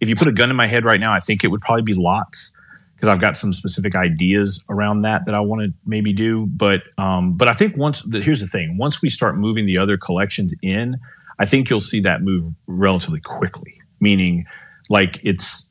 if 0.00 0.08
you 0.08 0.16
put 0.16 0.28
a 0.28 0.32
gun 0.32 0.50
in 0.50 0.56
my 0.56 0.66
head 0.66 0.84
right 0.84 1.00
now, 1.00 1.12
I 1.12 1.20
think 1.20 1.44
it 1.44 1.48
would 1.48 1.60
probably 1.60 1.82
be 1.82 1.94
lots 1.94 2.54
because 2.94 3.08
I've 3.08 3.20
got 3.20 3.36
some 3.36 3.52
specific 3.52 3.94
ideas 3.94 4.62
around 4.68 5.02
that 5.02 5.26
that 5.26 5.34
I 5.34 5.40
want 5.40 5.62
to 5.62 5.72
maybe 5.86 6.12
do. 6.12 6.46
But 6.46 6.82
um, 6.98 7.36
but 7.36 7.48
I 7.48 7.52
think 7.52 7.76
once 7.76 8.08
here's 8.12 8.40
the 8.40 8.46
thing: 8.46 8.78
once 8.78 9.02
we 9.02 9.10
start 9.10 9.36
moving 9.36 9.66
the 9.66 9.78
other 9.78 9.96
collections 9.96 10.54
in, 10.62 10.96
I 11.38 11.46
think 11.46 11.70
you'll 11.70 11.80
see 11.80 12.00
that 12.00 12.22
move 12.22 12.52
relatively 12.66 13.20
quickly. 13.20 13.74
Meaning, 14.00 14.46
like 14.88 15.18
it's 15.24 15.68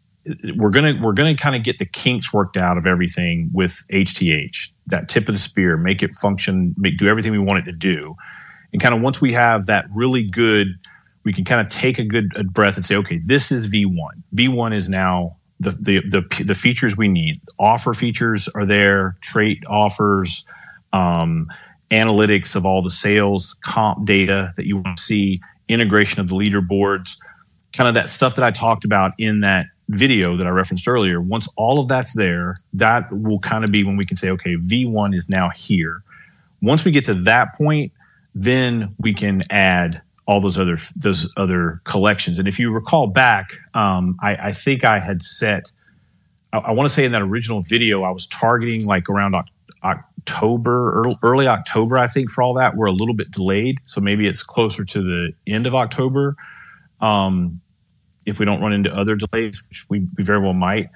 we're 0.55 0.69
gonna 0.69 0.99
we're 1.01 1.13
gonna 1.13 1.35
kind 1.35 1.55
of 1.55 1.63
get 1.63 1.79
the 1.79 1.85
kinks 1.85 2.33
worked 2.33 2.57
out 2.57 2.77
of 2.77 2.85
everything 2.85 3.49
with 3.53 3.83
HTH, 3.91 4.73
that 4.87 5.09
tip 5.09 5.27
of 5.27 5.35
the 5.35 5.39
spear, 5.39 5.77
make 5.77 6.03
it 6.03 6.11
function, 6.11 6.73
make 6.77 6.97
do 6.97 7.07
everything 7.07 7.31
we 7.31 7.39
want 7.39 7.59
it 7.59 7.71
to 7.71 7.77
do, 7.77 8.15
and 8.71 8.81
kind 8.81 8.93
of 8.95 9.01
once 9.01 9.21
we 9.21 9.33
have 9.33 9.65
that 9.67 9.85
really 9.93 10.25
good, 10.25 10.67
we 11.23 11.33
can 11.33 11.45
kind 11.45 11.61
of 11.61 11.69
take 11.69 11.99
a 11.99 12.03
good 12.03 12.29
breath 12.51 12.75
and 12.75 12.85
say, 12.85 12.95
okay, 12.97 13.19
this 13.25 13.51
is 13.51 13.69
V1. 13.69 14.23
V1 14.35 14.73
is 14.73 14.89
now 14.89 15.37
the, 15.59 15.71
the 15.71 16.01
the 16.01 16.43
the 16.43 16.55
features 16.55 16.97
we 16.97 17.07
need. 17.07 17.37
Offer 17.59 17.93
features 17.93 18.49
are 18.49 18.65
there, 18.65 19.15
trait 19.21 19.63
offers, 19.67 20.45
um, 20.91 21.47
analytics 21.91 22.55
of 22.55 22.65
all 22.65 22.81
the 22.81 22.91
sales, 22.91 23.55
comp 23.63 24.05
data 24.05 24.51
that 24.57 24.65
you 24.65 24.77
want 24.77 24.97
to 24.97 25.03
see, 25.03 25.39
integration 25.69 26.19
of 26.19 26.27
the 26.27 26.35
leaderboards, 26.35 27.17
kind 27.71 27.87
of 27.87 27.93
that 27.93 28.09
stuff 28.09 28.35
that 28.35 28.43
I 28.43 28.51
talked 28.51 28.83
about 28.83 29.13
in 29.17 29.41
that 29.41 29.67
video 29.89 30.37
that 30.37 30.47
I 30.47 30.49
referenced 30.49 30.87
earlier. 30.87 31.21
Once 31.21 31.47
all 31.55 31.79
of 31.79 31.87
that's 31.87 32.13
there, 32.13 32.55
that 32.73 33.11
will 33.11 33.39
kind 33.39 33.63
of 33.63 33.71
be 33.71 33.83
when 33.83 33.97
we 33.97 34.05
can 34.05 34.17
say, 34.17 34.29
okay, 34.31 34.55
V1 34.55 35.13
is 35.13 35.29
now 35.29 35.49
here. 35.49 36.01
Once 36.61 36.85
we 36.85 36.91
get 36.91 37.05
to 37.05 37.13
that 37.13 37.55
point, 37.55 37.91
then 38.33 38.95
we 38.99 39.13
can 39.13 39.41
add 39.49 40.01
all 40.25 40.39
those 40.39 40.57
other 40.57 40.77
those 40.95 41.31
other 41.37 41.81
collections. 41.83 42.39
And 42.39 42.47
if 42.47 42.59
you 42.59 42.71
recall 42.71 43.07
back, 43.07 43.53
um, 43.73 44.17
I, 44.21 44.35
I, 44.35 44.53
think 44.53 44.85
I 44.85 44.99
had 44.99 45.21
set. 45.21 45.71
I, 46.51 46.59
I 46.59 46.71
want 46.71 46.87
to 46.87 46.93
say 46.93 47.05
in 47.05 47.11
that 47.11 47.21
original 47.21 47.61
video, 47.61 48.03
I 48.03 48.11
was 48.11 48.27
targeting 48.27 48.85
like 48.85 49.09
around 49.09 49.35
October, 49.83 51.03
early, 51.21 51.47
October. 51.47 51.97
I 51.97 52.07
think 52.07 52.31
for 52.31 52.41
all 52.41 52.53
that, 52.55 52.75
we're 52.75 52.85
a 52.85 52.93
little 52.93 53.15
bit 53.15 53.31
delayed, 53.31 53.79
so 53.83 53.99
maybe 53.99 54.27
it's 54.27 54.43
closer 54.43 54.85
to 54.85 55.01
the 55.01 55.33
end 55.47 55.67
of 55.67 55.75
October. 55.75 56.35
Um, 57.01 57.59
if 58.25 58.39
we 58.39 58.45
don't 58.45 58.61
run 58.61 58.71
into 58.71 58.95
other 58.95 59.15
delays, 59.15 59.61
which 59.67 59.85
we, 59.89 60.07
we 60.17 60.23
very 60.23 60.39
well 60.39 60.53
might, 60.53 60.89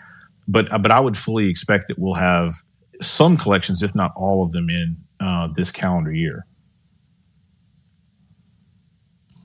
but 0.47 0.69
but 0.81 0.91
I 0.91 1.01
would 1.01 1.17
fully 1.17 1.49
expect 1.49 1.89
that 1.89 1.99
we'll 1.99 2.13
have 2.13 2.53
some 3.01 3.35
collections, 3.35 3.83
if 3.83 3.93
not 3.93 4.13
all 4.15 4.43
of 4.43 4.51
them, 4.51 4.69
in 4.69 4.97
uh, 5.19 5.49
this 5.55 5.71
calendar 5.71 6.13
year. 6.13 6.45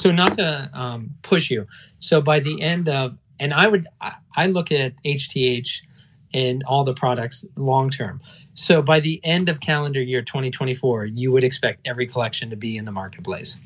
So 0.02 0.10
not 0.10 0.36
to 0.36 0.68
um, 0.74 1.10
push 1.22 1.48
you. 1.48 1.64
So 2.00 2.20
by 2.20 2.40
the 2.40 2.60
end 2.60 2.88
of, 2.88 3.16
and 3.38 3.54
I 3.54 3.68
would, 3.68 3.86
I 4.36 4.48
look 4.48 4.72
at 4.72 5.00
HTH 5.04 5.80
and 6.34 6.64
all 6.64 6.82
the 6.82 6.92
products 6.92 7.46
long 7.54 7.88
term. 7.88 8.20
So 8.54 8.82
by 8.82 8.98
the 8.98 9.20
end 9.22 9.48
of 9.48 9.60
calendar 9.60 10.02
year 10.02 10.20
2024, 10.20 11.04
you 11.04 11.30
would 11.30 11.44
expect 11.44 11.86
every 11.86 12.08
collection 12.08 12.50
to 12.50 12.56
be 12.56 12.76
in 12.76 12.84
the 12.84 12.90
marketplace. 12.90 13.60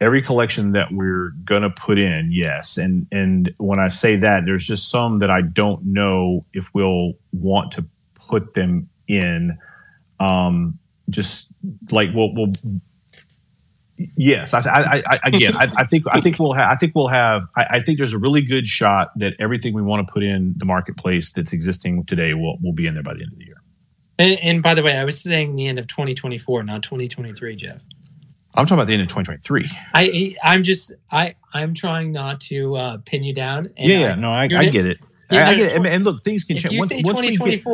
Every 0.00 0.22
collection 0.22 0.72
that 0.72 0.90
we're 0.90 1.32
gonna 1.44 1.68
put 1.68 1.98
in, 1.98 2.30
yes. 2.32 2.78
And 2.78 3.06
and 3.12 3.54
when 3.58 3.78
I 3.78 3.88
say 3.88 4.16
that, 4.16 4.46
there's 4.46 4.66
just 4.66 4.90
some 4.90 5.18
that 5.18 5.30
I 5.30 5.42
don't 5.42 5.84
know 5.84 6.46
if 6.54 6.70
we'll 6.72 7.12
want 7.32 7.70
to 7.72 7.84
put 8.30 8.54
them 8.54 8.88
in. 9.08 9.58
Um, 10.18 10.78
just 11.10 11.52
like 11.90 12.08
we'll, 12.14 12.32
we'll 12.34 12.52
Yes, 13.98 14.54
I, 14.54 14.60
I, 14.60 15.02
I 15.06 15.18
again, 15.24 15.54
I, 15.56 15.66
I, 15.78 15.84
think 15.84 16.04
I 16.10 16.20
think 16.20 16.38
we'll 16.38 16.54
have 16.54 16.70
I 16.70 16.76
think 16.76 16.94
we'll 16.94 17.08
have 17.08 17.46
I, 17.56 17.66
I, 17.70 17.82
think 17.82 17.98
there's 17.98 18.14
a 18.14 18.18
really 18.18 18.42
good 18.42 18.66
shot 18.66 19.10
that 19.16 19.34
everything 19.38 19.74
we 19.74 19.82
want 19.82 20.06
to 20.06 20.12
put 20.12 20.22
in 20.22 20.54
the 20.56 20.64
marketplace 20.64 21.32
that's 21.32 21.52
existing 21.52 22.04
today 22.04 22.34
will 22.34 22.58
will 22.62 22.72
be 22.72 22.86
in 22.86 22.94
there 22.94 23.02
by 23.02 23.14
the 23.14 23.22
end 23.22 23.32
of 23.32 23.38
the 23.38 23.44
year. 23.44 23.60
And, 24.18 24.38
and 24.40 24.62
by 24.62 24.74
the 24.74 24.82
way, 24.82 24.96
I 24.96 25.04
was 25.04 25.20
saying 25.20 25.56
the 25.56 25.66
end 25.66 25.78
of 25.78 25.86
2024, 25.86 26.62
not 26.64 26.82
2023, 26.82 27.56
Jeff. 27.56 27.82
I'm 28.54 28.66
talking 28.66 28.78
about 28.78 28.86
the 28.86 28.94
end 28.94 29.02
of 29.02 29.08
2023. 29.08 29.66
I 29.94 30.36
I'm 30.42 30.62
just 30.62 30.92
I 31.10 31.34
I'm 31.52 31.74
trying 31.74 32.12
not 32.12 32.40
to 32.42 32.76
uh, 32.76 32.98
pin 33.04 33.24
you 33.24 33.34
down. 33.34 33.70
yeah, 33.76 33.98
yeah, 33.98 34.14
no, 34.14 34.30
I, 34.30 34.44
I 34.44 34.68
get 34.68 34.86
it. 34.86 34.98
Yeah, 35.30 35.48
I, 35.48 35.56
get 35.56 35.72
it. 35.76 35.86
And, 35.86 36.04
look, 36.04 36.22
things 36.22 36.44
can 36.44 36.58
change. 36.58 36.78
Once, 36.78 36.92
once, 37.04 37.20
we 37.22 37.36
get, 37.36 37.64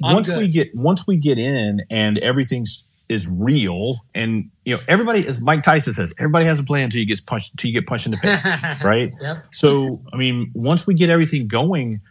once 0.00 0.36
we 0.36 0.48
get 0.48 0.74
once 0.74 1.06
we 1.06 1.16
get 1.16 1.38
in 1.38 1.80
and 1.90 2.18
everything's 2.18 2.87
is 3.08 3.28
real. 3.28 4.04
And 4.14 4.50
you 4.64 4.74
know 4.74 4.82
everybody 4.86 5.26
as 5.26 5.40
mike 5.40 5.62
tyson 5.62 5.94
says 5.94 6.12
everybody 6.18 6.44
has 6.44 6.58
a 6.58 6.62
plan 6.62 6.84
until 6.84 7.00
you 7.00 7.06
get 7.06 7.24
punched 7.24 7.52
until 7.52 7.70
you 7.70 7.80
get 7.80 7.88
punched 7.88 8.04
in 8.04 8.12
the 8.12 8.18
face 8.18 8.46
right? 8.84 9.14
Yep. 9.18 9.38
so 9.50 10.02
i 10.12 10.16
mean 10.18 10.50
once 10.52 10.86
we 10.86 10.92
get 10.92 11.08
everything 11.08 11.48
going 11.48 12.02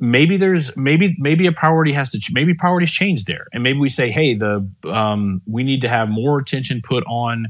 maybe 0.00 0.36
there's 0.36 0.76
maybe 0.76 1.16
maybe 1.18 1.46
a 1.46 1.52
priority 1.52 1.92
has 1.92 2.10
to 2.10 2.20
maybe 2.32 2.54
priorities 2.54 2.90
change 2.90 3.24
there. 3.24 3.46
And 3.52 3.62
maybe 3.62 3.78
we 3.78 3.88
say 3.88 4.10
hey 4.10 4.34
the 4.34 4.68
um, 4.84 5.42
we 5.46 5.64
need 5.64 5.80
to 5.82 5.88
have 5.88 6.08
more 6.08 6.38
attention 6.38 6.80
put 6.82 7.04
on 7.06 7.48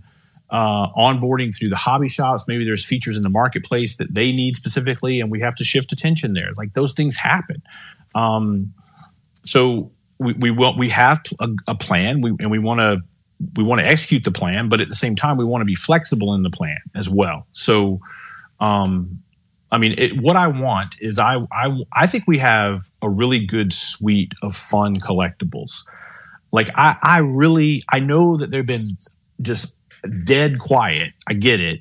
uh, 0.50 0.88
onboarding 0.92 1.56
through 1.56 1.70
the 1.70 1.76
hobby 1.76 2.08
shops. 2.08 2.46
Maybe 2.46 2.64
there's 2.64 2.84
features 2.84 3.16
in 3.16 3.22
the 3.22 3.30
marketplace 3.30 3.96
that 3.96 4.14
they 4.14 4.32
need 4.32 4.56
specifically 4.56 5.20
and 5.20 5.30
we 5.30 5.40
have 5.40 5.54
to 5.56 5.64
shift 5.64 5.92
attention 5.92 6.34
there. 6.34 6.50
Like 6.56 6.72
those 6.72 6.94
things 6.94 7.16
happen. 7.16 7.62
Um, 8.14 8.74
so 9.44 9.90
we, 10.24 10.50
we 10.50 10.50
we 10.50 10.88
have 10.90 11.22
a, 11.40 11.48
a 11.68 11.74
plan. 11.74 12.20
We, 12.20 12.30
and 12.30 12.50
we 12.50 12.58
want 12.58 12.80
to 12.80 13.02
we 13.56 13.64
want 13.64 13.80
to 13.80 13.86
execute 13.86 14.24
the 14.24 14.30
plan 14.30 14.68
but 14.68 14.80
at 14.80 14.88
the 14.88 14.94
same 14.94 15.16
time 15.16 15.36
we 15.36 15.44
want 15.44 15.62
to 15.62 15.66
be 15.66 15.74
flexible 15.74 16.34
in 16.34 16.42
the 16.42 16.50
plan 16.50 16.78
as 16.94 17.08
well. 17.08 17.46
So 17.52 18.00
um 18.60 19.18
i 19.70 19.78
mean 19.78 19.94
it, 19.98 20.20
what 20.20 20.36
i 20.36 20.46
want 20.46 21.00
is 21.00 21.18
I, 21.18 21.38
I 21.50 21.82
i 21.92 22.06
think 22.06 22.24
we 22.26 22.38
have 22.38 22.88
a 23.00 23.08
really 23.08 23.44
good 23.44 23.72
suite 23.72 24.32
of 24.42 24.54
fun 24.54 24.96
collectibles. 24.96 25.84
Like 26.52 26.70
i 26.76 26.96
i 27.02 27.18
really 27.18 27.82
i 27.88 27.98
know 27.98 28.36
that 28.36 28.50
they've 28.50 28.66
been 28.66 28.86
just 29.40 29.76
dead 30.24 30.58
quiet. 30.58 31.12
I 31.28 31.34
get 31.34 31.60
it. 31.60 31.80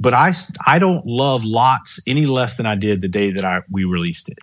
But 0.00 0.14
i 0.14 0.32
i 0.66 0.78
don't 0.78 1.06
love 1.06 1.44
lots 1.44 2.00
any 2.06 2.26
less 2.26 2.56
than 2.56 2.66
i 2.66 2.74
did 2.74 3.00
the 3.00 3.08
day 3.08 3.30
that 3.30 3.44
i 3.44 3.60
we 3.70 3.84
released 3.84 4.28
it. 4.28 4.38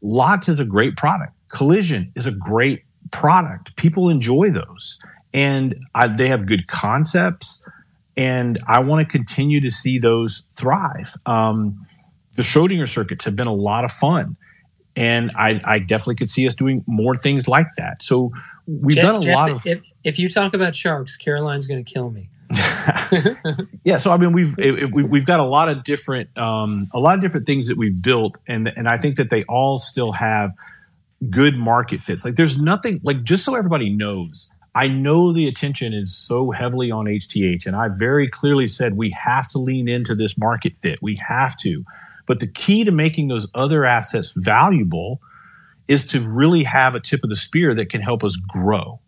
Lots 0.00 0.48
is 0.48 0.58
a 0.58 0.64
great 0.64 0.96
product 0.96 1.32
Collision 1.52 2.10
is 2.16 2.26
a 2.26 2.32
great 2.32 2.84
product. 3.10 3.76
People 3.76 4.08
enjoy 4.08 4.50
those, 4.50 4.98
and 5.32 5.76
I, 5.94 6.08
they 6.08 6.28
have 6.28 6.46
good 6.46 6.66
concepts. 6.66 7.68
And 8.14 8.58
I 8.68 8.80
want 8.80 9.06
to 9.06 9.10
continue 9.10 9.60
to 9.62 9.70
see 9.70 9.98
those 9.98 10.48
thrive. 10.52 11.14
Um, 11.24 11.86
the 12.36 12.42
Schrodinger 12.42 12.86
circuits 12.86 13.24
have 13.24 13.36
been 13.36 13.46
a 13.46 13.54
lot 13.54 13.84
of 13.84 13.92
fun, 13.92 14.36
and 14.96 15.30
I, 15.36 15.60
I, 15.64 15.78
definitely 15.78 16.16
could 16.16 16.28
see 16.28 16.46
us 16.46 16.54
doing 16.54 16.84
more 16.86 17.14
things 17.14 17.48
like 17.48 17.68
that. 17.78 18.02
So 18.02 18.32
we've 18.66 18.96
Jeff, 18.96 19.04
done 19.04 19.16
a 19.16 19.20
Jeff, 19.20 19.34
lot 19.34 19.50
of. 19.50 19.66
If, 19.66 19.80
if 20.04 20.18
you 20.18 20.28
talk 20.28 20.52
about 20.52 20.76
sharks, 20.76 21.16
Caroline's 21.16 21.66
going 21.66 21.82
to 21.82 21.90
kill 21.90 22.10
me. 22.10 22.28
yeah, 23.84 23.96
so 23.96 24.12
I 24.12 24.18
mean, 24.18 24.32
we've 24.32 24.56
we've 24.92 25.24
got 25.24 25.40
a 25.40 25.44
lot 25.44 25.68
of 25.68 25.84
different 25.84 26.36
um, 26.38 26.86
a 26.92 26.98
lot 26.98 27.16
of 27.16 27.22
different 27.22 27.46
things 27.46 27.68
that 27.68 27.78
we've 27.78 28.02
built, 28.02 28.38
and 28.46 28.68
and 28.76 28.88
I 28.88 28.98
think 28.98 29.16
that 29.16 29.30
they 29.30 29.42
all 29.44 29.78
still 29.78 30.12
have 30.12 30.52
good 31.30 31.56
market 31.56 32.00
fits. 32.00 32.24
Like 32.24 32.34
there's 32.34 32.60
nothing 32.60 33.00
like 33.02 33.22
just 33.22 33.44
so 33.44 33.54
everybody 33.54 33.90
knows. 33.90 34.52
I 34.74 34.88
know 34.88 35.32
the 35.32 35.46
attention 35.46 35.92
is 35.92 36.16
so 36.16 36.50
heavily 36.50 36.90
on 36.90 37.04
HTH, 37.04 37.66
and 37.66 37.76
I 37.76 37.88
very 37.88 38.26
clearly 38.26 38.68
said 38.68 38.96
we 38.96 39.10
have 39.10 39.48
to 39.50 39.58
lean 39.58 39.86
into 39.86 40.14
this 40.14 40.38
market 40.38 40.74
fit. 40.74 40.98
We 41.02 41.16
have 41.28 41.56
to. 41.58 41.84
But 42.26 42.40
the 42.40 42.46
key 42.46 42.84
to 42.84 42.90
making 42.90 43.28
those 43.28 43.50
other 43.54 43.84
assets 43.84 44.32
valuable 44.34 45.20
is 45.88 46.06
to 46.06 46.20
really 46.20 46.62
have 46.62 46.94
a 46.94 47.00
tip 47.00 47.22
of 47.22 47.28
the 47.28 47.36
spear 47.36 47.74
that 47.74 47.90
can 47.90 48.00
help 48.00 48.24
us 48.24 48.36
grow. 48.36 49.00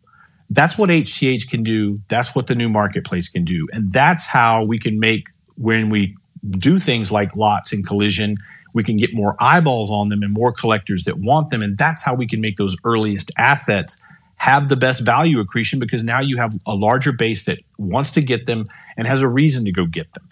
That's 0.51 0.77
what 0.77 0.91
HTH 0.91 1.49
can 1.49 1.63
do. 1.63 2.01
That's 2.09 2.35
what 2.35 2.47
the 2.47 2.55
new 2.55 2.69
marketplace 2.69 3.29
can 3.29 3.45
do. 3.45 3.67
And 3.73 3.93
that's 3.93 4.27
how 4.27 4.65
we 4.65 4.79
can 4.79 5.01
make 5.01 5.25
when 5.57 5.89
we 5.89 6.17
do 6.51 6.79
things 6.79 7.11
like 7.11 7.35
lots 7.35 7.73
and 7.73 7.87
collision, 7.87 8.37
we 8.75 8.85
can 8.85 8.97
get 8.97 9.15
more 9.15 9.37
eyeballs 9.41 9.91
on 9.91 10.09
them 10.09 10.23
and 10.23 10.33
more 10.33 10.53
collectors 10.53 11.05
that 11.05 11.19
want 11.19 11.51
them. 11.51 11.63
And 11.63 11.79
that's 11.79 12.03
how 12.03 12.15
we 12.15 12.27
can 12.27 12.41
make 12.41 12.57
those 12.57 12.77
earliest 12.85 13.31
assets 13.39 14.01
have 14.37 14.69
the 14.69 14.77
best 14.77 15.05
value 15.05 15.41
accretion 15.41 15.79
because 15.79 16.05
now 16.05 16.21
you 16.21 16.37
have 16.37 16.53
a 16.67 16.75
larger 16.75 17.13
base 17.13 17.45
that 17.45 17.61
wants 17.79 18.11
to 18.11 18.21
get 18.21 18.47
them 18.47 18.67
and 18.97 19.07
has 19.07 19.23
a 19.23 19.29
reason 19.29 19.65
to 19.65 19.73
go 19.73 19.87
get 19.87 20.13
them. 20.13 20.29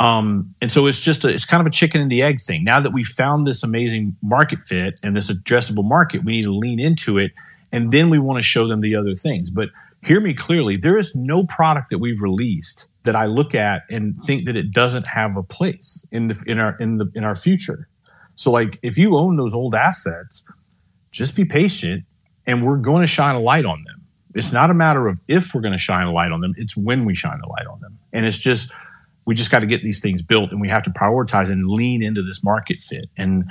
Um, 0.00 0.54
and 0.60 0.72
so 0.72 0.86
it's 0.86 0.98
just 0.98 1.24
a, 1.24 1.28
it's 1.28 1.46
kind 1.46 1.60
of 1.60 1.66
a 1.66 1.70
chicken 1.70 2.00
and 2.00 2.10
the 2.10 2.22
egg 2.22 2.40
thing. 2.40 2.64
Now 2.64 2.80
that 2.80 2.92
we've 2.92 3.06
found 3.06 3.46
this 3.46 3.62
amazing 3.62 4.16
market 4.20 4.60
fit 4.62 4.98
and 5.04 5.14
this 5.14 5.30
addressable 5.30 5.84
market, 5.84 6.24
we 6.24 6.32
need 6.32 6.44
to 6.44 6.52
lean 6.52 6.80
into 6.80 7.18
it, 7.18 7.30
and 7.70 7.92
then 7.92 8.10
we 8.10 8.18
want 8.18 8.38
to 8.38 8.42
show 8.42 8.66
them 8.66 8.80
the 8.80 8.96
other 8.96 9.14
things. 9.14 9.48
But 9.50 9.68
hear 10.02 10.20
me 10.20 10.34
clearly: 10.34 10.76
there 10.76 10.98
is 10.98 11.14
no 11.14 11.44
product 11.44 11.90
that 11.90 11.98
we've 11.98 12.20
released 12.20 12.88
that 13.04 13.16
I 13.16 13.26
look 13.26 13.54
at 13.54 13.82
and 13.90 14.14
think 14.22 14.46
that 14.46 14.56
it 14.56 14.70
doesn't 14.70 15.06
have 15.06 15.36
a 15.36 15.42
place 15.42 16.06
in 16.12 16.28
the 16.28 16.44
in 16.46 16.58
our 16.58 16.76
in 16.78 16.98
the 16.98 17.10
in 17.14 17.24
our 17.24 17.34
future. 17.34 17.88
So 18.34 18.50
like 18.50 18.78
if 18.82 18.96
you 18.96 19.16
own 19.16 19.36
those 19.36 19.54
old 19.54 19.74
assets, 19.74 20.44
just 21.10 21.36
be 21.36 21.44
patient 21.44 22.04
and 22.46 22.64
we're 22.64 22.78
going 22.78 23.02
to 23.02 23.06
shine 23.06 23.34
a 23.34 23.40
light 23.40 23.64
on 23.64 23.84
them. 23.84 24.02
It's 24.34 24.52
not 24.52 24.70
a 24.70 24.74
matter 24.74 25.08
of 25.08 25.20
if 25.28 25.54
we're 25.54 25.60
going 25.60 25.72
to 25.72 25.78
shine 25.78 26.06
a 26.06 26.12
light 26.12 26.32
on 26.32 26.40
them, 26.40 26.54
it's 26.56 26.76
when 26.76 27.04
we 27.04 27.14
shine 27.14 27.40
a 27.44 27.48
light 27.48 27.66
on 27.66 27.78
them. 27.80 27.98
And 28.12 28.24
it's 28.24 28.38
just 28.38 28.72
we 29.26 29.34
just 29.34 29.50
got 29.50 29.60
to 29.60 29.66
get 29.66 29.82
these 29.82 30.00
things 30.00 30.22
built 30.22 30.50
and 30.50 30.60
we 30.60 30.68
have 30.68 30.82
to 30.84 30.90
prioritize 30.90 31.50
and 31.50 31.68
lean 31.68 32.02
into 32.02 32.22
this 32.22 32.42
market 32.42 32.78
fit. 32.78 33.08
And 33.16 33.44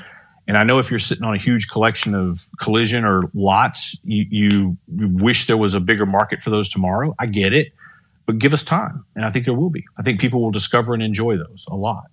and 0.48 0.58
I 0.58 0.64
know 0.64 0.80
if 0.80 0.90
you're 0.90 1.00
sitting 1.00 1.24
on 1.24 1.34
a 1.34 1.38
huge 1.38 1.70
collection 1.70 2.16
of 2.16 2.46
collision 2.60 3.06
or 3.06 3.22
lots, 3.34 4.00
you, 4.04 4.26
you, 4.30 4.78
you 4.88 5.08
wish 5.10 5.48
there 5.48 5.56
was 5.56 5.76
a 5.76 5.80
bigger 5.80 6.06
market 6.06 6.42
for 6.42 6.50
those 6.50 6.68
tomorrow. 6.68 7.16
I 7.20 7.28
get 7.28 7.54
it, 7.54 7.74
but 8.32 8.40
give 8.40 8.54
us 8.54 8.64
time. 8.64 9.04
And 9.14 9.26
I 9.26 9.30
think 9.30 9.44
there 9.44 9.54
will 9.54 9.70
be. 9.70 9.84
I 9.98 10.04
think 10.04 10.22
people 10.22 10.42
will 10.42 10.52
discover 10.52 10.94
and 10.94 11.04
enjoy 11.04 11.36
those 11.36 11.66
a 11.70 11.76
lot. 11.76 12.06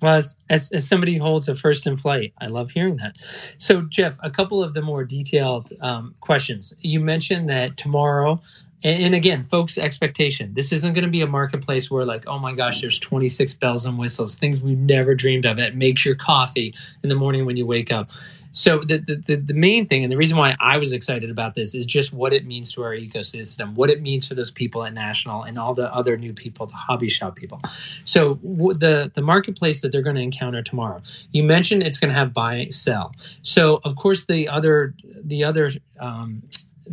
Well, 0.00 0.14
as, 0.14 0.34
as, 0.48 0.70
as, 0.72 0.88
somebody 0.88 1.18
holds 1.18 1.48
a 1.48 1.54
first 1.54 1.86
in 1.86 1.98
flight, 1.98 2.32
I 2.40 2.46
love 2.46 2.70
hearing 2.70 2.96
that. 2.96 3.16
So, 3.58 3.82
Jeff, 3.82 4.18
a 4.22 4.30
couple 4.30 4.64
of 4.64 4.72
the 4.72 4.80
more 4.80 5.04
detailed 5.04 5.70
um, 5.82 6.14
questions. 6.20 6.74
You 6.80 7.00
mentioned 7.00 7.50
that 7.50 7.76
tomorrow, 7.76 8.40
and, 8.82 9.02
and, 9.02 9.14
again, 9.14 9.42
folks' 9.42 9.76
expectation 9.76 10.54
this 10.54 10.72
isn't 10.72 10.94
going 10.94 11.04
to 11.04 11.10
be 11.10 11.20
a 11.20 11.26
marketplace 11.26 11.90
where, 11.90 12.06
like, 12.06 12.26
oh 12.26 12.38
my 12.38 12.54
gosh, 12.54 12.80
there's 12.80 12.98
26 12.98 13.52
bells 13.54 13.84
and 13.84 13.98
whistles, 13.98 14.36
things 14.36 14.62
we've 14.62 14.78
never 14.78 15.14
dreamed 15.14 15.44
of. 15.44 15.58
It 15.58 15.76
makes 15.76 16.06
your 16.06 16.14
coffee 16.14 16.74
in 17.02 17.10
the 17.10 17.14
morning 17.14 17.44
when 17.44 17.58
you 17.58 17.66
wake 17.66 17.92
up. 17.92 18.10
So 18.52 18.80
the, 18.80 18.98
the, 18.98 19.36
the 19.36 19.54
main 19.54 19.86
thing, 19.86 20.02
and 20.02 20.12
the 20.12 20.16
reason 20.16 20.36
why 20.36 20.56
I 20.60 20.76
was 20.76 20.92
excited 20.92 21.30
about 21.30 21.54
this 21.54 21.74
is 21.74 21.86
just 21.86 22.12
what 22.12 22.32
it 22.32 22.46
means 22.46 22.72
to 22.72 22.82
our 22.82 22.94
ecosystem, 22.94 23.74
what 23.74 23.90
it 23.90 24.02
means 24.02 24.26
for 24.26 24.34
those 24.34 24.50
people 24.50 24.84
at 24.84 24.92
National 24.92 25.44
and 25.44 25.58
all 25.58 25.74
the 25.74 25.92
other 25.94 26.16
new 26.16 26.32
people, 26.32 26.66
the 26.66 26.74
hobby 26.74 27.08
shop 27.08 27.36
people. 27.36 27.60
So 28.04 28.34
the 28.34 29.10
the 29.14 29.22
marketplace 29.22 29.82
that 29.82 29.92
they're 29.92 30.02
going 30.02 30.16
to 30.16 30.22
encounter 30.22 30.62
tomorrow, 30.62 31.00
you 31.32 31.42
mentioned 31.42 31.82
it's 31.82 31.98
going 31.98 32.12
to 32.12 32.18
have 32.18 32.32
buy 32.32 32.66
sell. 32.70 33.14
So 33.42 33.80
of 33.84 33.96
course 33.96 34.24
the 34.24 34.48
other 34.48 34.94
the 35.22 35.44
other 35.44 35.70
um, 36.00 36.42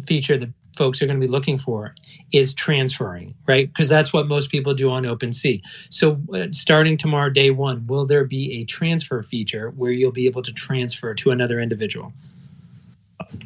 feature 0.06 0.38
that 0.38 0.50
folks 0.78 1.02
are 1.02 1.08
going 1.08 1.20
to 1.20 1.26
be 1.26 1.32
looking 1.32 1.58
for 1.58 1.96
is 2.32 2.54
transferring, 2.54 3.34
right? 3.48 3.68
Because 3.68 3.90
that's 3.90 4.14
what 4.14 4.28
most 4.28 4.52
people 4.52 4.74
do 4.74 4.90
on 4.90 5.04
OpenSea. 5.04 5.62
So, 5.90 6.22
uh, 6.34 6.48
starting 6.52 6.98
tomorrow, 6.98 7.30
day 7.30 7.50
one, 7.50 7.86
will 7.88 8.06
there 8.06 8.26
be 8.26 8.62
a 8.62 8.66
transfer 8.66 9.24
feature 9.24 9.72
where 9.72 9.92
you'll 9.92 10.12
be 10.12 10.28
able 10.28 10.44
to 10.44 10.54
transfer 10.54 11.14
to 11.16 11.32
another 11.32 11.60
individual? 11.60 12.14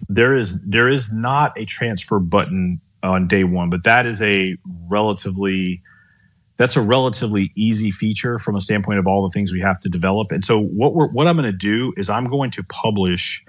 There 0.10 0.36
is 0.36 0.60
there 0.62 0.90
is 0.90 1.16
not 1.16 1.58
a 1.58 1.66
transfer 1.66 2.20
button 2.20 2.80
on 3.02 3.28
day 3.28 3.44
one, 3.44 3.70
but 3.70 3.84
that 3.86 4.06
is 4.06 4.22
a 4.22 4.58
relatively 4.88 5.82
that's 6.58 6.78
a 6.78 6.82
relatively 6.82 7.52
easy 7.56 7.90
feature 7.90 8.38
from 8.38 8.56
a 8.56 8.62
standpoint 8.62 9.00
of 9.00 9.08
all 9.08 9.24
the 9.24 9.32
things 9.32 9.52
we 9.52 9.62
have 9.62 9.80
to 9.80 9.90
develop. 9.90 10.32
And 10.32 10.46
so 10.46 10.62
what 10.62 10.94
we're 10.94 11.10
what 11.10 11.28
I'm 11.28 11.36
going 11.36 11.52
to 11.52 11.58
do 11.58 11.94
is 11.98 12.10
I'm 12.10 12.28
going 12.28 12.52
to 12.52 12.64
publish 12.66 13.44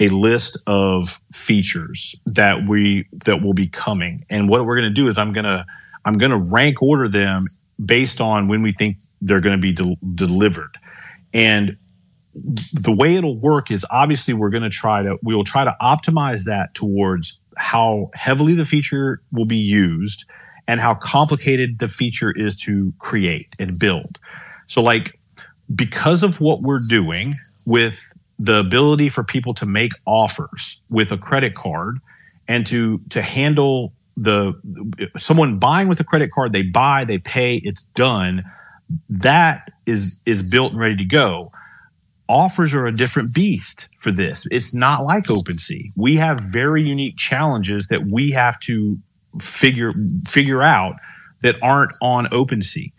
a 0.00 0.08
list 0.08 0.58
of 0.66 1.20
features 1.32 2.14
that 2.26 2.66
we 2.68 3.08
that 3.24 3.42
will 3.42 3.54
be 3.54 3.68
coming. 3.68 4.24
And 4.30 4.48
what 4.48 4.64
we're 4.64 4.76
going 4.76 4.88
to 4.88 4.94
do 4.94 5.08
is 5.08 5.18
I'm 5.18 5.32
going 5.32 5.44
to 5.44 5.64
I'm 6.04 6.18
going 6.18 6.30
to 6.30 6.38
rank 6.38 6.82
order 6.82 7.08
them 7.08 7.46
based 7.84 8.20
on 8.20 8.48
when 8.48 8.62
we 8.62 8.72
think 8.72 8.96
they're 9.20 9.40
going 9.40 9.56
to 9.56 9.62
be 9.62 9.72
de- 9.72 9.96
delivered. 10.14 10.76
And 11.32 11.76
the 12.34 12.94
way 12.96 13.16
it'll 13.16 13.38
work 13.38 13.70
is 13.70 13.86
obviously 13.90 14.34
we're 14.34 14.50
going 14.50 14.62
to 14.62 14.70
try 14.70 15.02
to 15.02 15.18
we 15.22 15.34
will 15.34 15.44
try 15.44 15.64
to 15.64 15.74
optimize 15.80 16.44
that 16.44 16.74
towards 16.74 17.40
how 17.56 18.10
heavily 18.14 18.54
the 18.54 18.66
feature 18.66 19.22
will 19.32 19.46
be 19.46 19.56
used 19.56 20.24
and 20.68 20.80
how 20.80 20.94
complicated 20.94 21.78
the 21.78 21.88
feature 21.88 22.32
is 22.32 22.56
to 22.62 22.92
create 22.98 23.48
and 23.58 23.78
build. 23.78 24.18
So 24.66 24.82
like 24.82 25.18
because 25.74 26.22
of 26.22 26.40
what 26.40 26.60
we're 26.60 26.80
doing 26.86 27.32
with 27.66 28.00
the 28.38 28.58
ability 28.58 29.08
for 29.08 29.24
people 29.24 29.54
to 29.54 29.66
make 29.66 29.92
offers 30.06 30.82
with 30.90 31.12
a 31.12 31.18
credit 31.18 31.54
card 31.54 31.98
and 32.48 32.66
to 32.66 32.98
to 33.10 33.22
handle 33.22 33.92
the 34.16 34.52
someone 35.16 35.58
buying 35.58 35.88
with 35.88 36.00
a 36.00 36.04
credit 36.04 36.30
card 36.32 36.52
they 36.52 36.62
buy 36.62 37.04
they 37.04 37.18
pay 37.18 37.56
it's 37.56 37.84
done. 37.94 38.44
That 39.08 39.68
is 39.86 40.20
is 40.26 40.48
built 40.50 40.72
and 40.72 40.80
ready 40.80 40.96
to 40.96 41.04
go. 41.04 41.50
Offers 42.28 42.74
are 42.74 42.86
a 42.86 42.92
different 42.92 43.32
beast 43.34 43.88
for 44.00 44.10
this. 44.10 44.46
It's 44.50 44.74
not 44.74 45.04
like 45.04 45.24
OpenSea 45.24 45.86
we 45.96 46.16
have 46.16 46.40
very 46.40 46.82
unique 46.82 47.16
challenges 47.16 47.88
that 47.88 48.06
we 48.06 48.30
have 48.30 48.58
to 48.60 48.98
figure 49.40 49.92
figure 50.28 50.62
out 50.62 50.94
that 51.42 51.62
aren't 51.62 51.92
on 52.00 52.24
OpenSea 52.26 52.90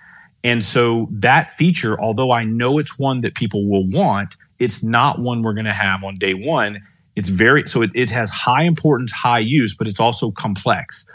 and 0.44 0.64
so 0.64 1.08
that 1.12 1.52
feature 1.58 2.00
although 2.00 2.32
i 2.32 2.44
know 2.44 2.78
it's 2.78 3.00
one 3.00 3.22
that 3.22 3.36
people 3.36 3.64
will 3.70 3.86
want 3.90 4.36
it's 4.60 4.84
not 4.84 5.20
one 5.20 5.44
we're 5.44 5.54
going 5.54 5.66
to 5.66 5.74
have 5.74 6.04
on 6.04 6.16
day 6.16 6.34
one. 6.34 6.82
It's 7.16 7.30
very 7.30 7.68
so 7.68 7.82
it, 7.82 7.92
it 7.94 8.10
has 8.12 8.30
high 8.30 8.64
importance, 8.64 9.12
high 9.12 9.40
use, 9.40 9.76
but 9.76 9.88
it's 9.88 10.00
also 10.00 10.32
complex. 10.32 11.06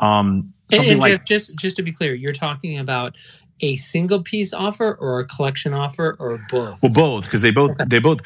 Um, 0.00 0.44
something 0.70 0.80
and, 0.80 0.90
and 0.92 1.00
like 1.00 1.24
just 1.24 1.56
just 1.56 1.76
to 1.76 1.82
be 1.82 1.92
clear, 1.92 2.14
you're 2.14 2.32
talking 2.32 2.78
about 2.78 3.16
a 3.60 3.76
single 3.76 4.22
piece 4.22 4.52
offer 4.52 4.96
or 5.00 5.20
a 5.20 5.24
collection 5.24 5.74
offer 5.74 6.16
or 6.18 6.38
both? 6.50 6.78
Well, 6.82 6.92
both 6.92 7.24
because 7.24 7.42
they 7.42 7.50
both 7.50 7.76
they 7.88 7.98
both 7.98 8.20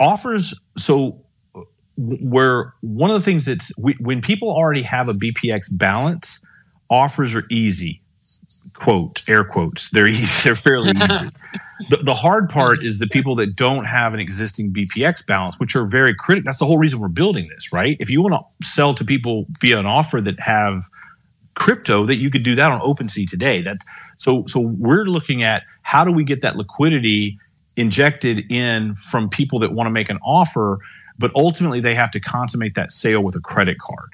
offers. 0.00 0.58
So 0.76 1.20
where 1.96 2.72
one 2.82 3.10
of 3.10 3.16
the 3.16 3.22
things 3.22 3.46
that's 3.46 3.72
we, 3.78 3.94
when 4.00 4.20
people 4.20 4.50
already 4.50 4.82
have 4.82 5.08
a 5.08 5.12
BPX 5.12 5.76
balance, 5.78 6.42
offers 6.90 7.34
are 7.34 7.44
easy. 7.50 8.00
Quote 8.74 9.28
air 9.28 9.44
quotes. 9.44 9.90
They're 9.90 10.08
easy. 10.08 10.44
They're 10.48 10.56
fairly 10.56 10.90
easy. 10.90 11.28
The, 11.90 11.98
the 11.98 12.14
hard 12.14 12.48
part 12.48 12.82
is 12.82 13.00
the 13.00 13.06
people 13.06 13.34
that 13.34 13.54
don't 13.54 13.84
have 13.84 14.14
an 14.14 14.18
existing 14.18 14.72
BPX 14.72 15.26
balance, 15.26 15.60
which 15.60 15.76
are 15.76 15.86
very 15.86 16.14
critical. 16.14 16.46
That's 16.46 16.58
the 16.58 16.64
whole 16.64 16.78
reason 16.78 17.00
we're 17.00 17.08
building 17.08 17.48
this, 17.48 17.70
right? 17.70 17.98
If 18.00 18.08
you 18.08 18.22
want 18.22 18.34
to 18.34 18.66
sell 18.66 18.94
to 18.94 19.04
people 19.04 19.44
via 19.60 19.78
an 19.78 19.84
offer 19.84 20.22
that 20.22 20.40
have 20.40 20.84
crypto, 21.54 22.06
that 22.06 22.16
you 22.16 22.30
could 22.30 22.44
do 22.44 22.54
that 22.54 22.72
on 22.72 22.80
OpenSea 22.80 23.28
today. 23.28 23.60
That 23.60 23.76
so 24.16 24.46
so 24.46 24.60
we're 24.60 25.04
looking 25.04 25.42
at 25.42 25.64
how 25.82 26.02
do 26.02 26.12
we 26.12 26.24
get 26.24 26.40
that 26.40 26.56
liquidity 26.56 27.36
injected 27.76 28.50
in 28.50 28.94
from 28.96 29.28
people 29.28 29.58
that 29.58 29.72
want 29.72 29.86
to 29.86 29.90
make 29.90 30.08
an 30.08 30.18
offer, 30.24 30.78
but 31.18 31.30
ultimately 31.34 31.80
they 31.80 31.94
have 31.94 32.10
to 32.12 32.20
consummate 32.20 32.74
that 32.74 32.90
sale 32.90 33.22
with 33.22 33.36
a 33.36 33.40
credit 33.40 33.78
card. 33.78 34.08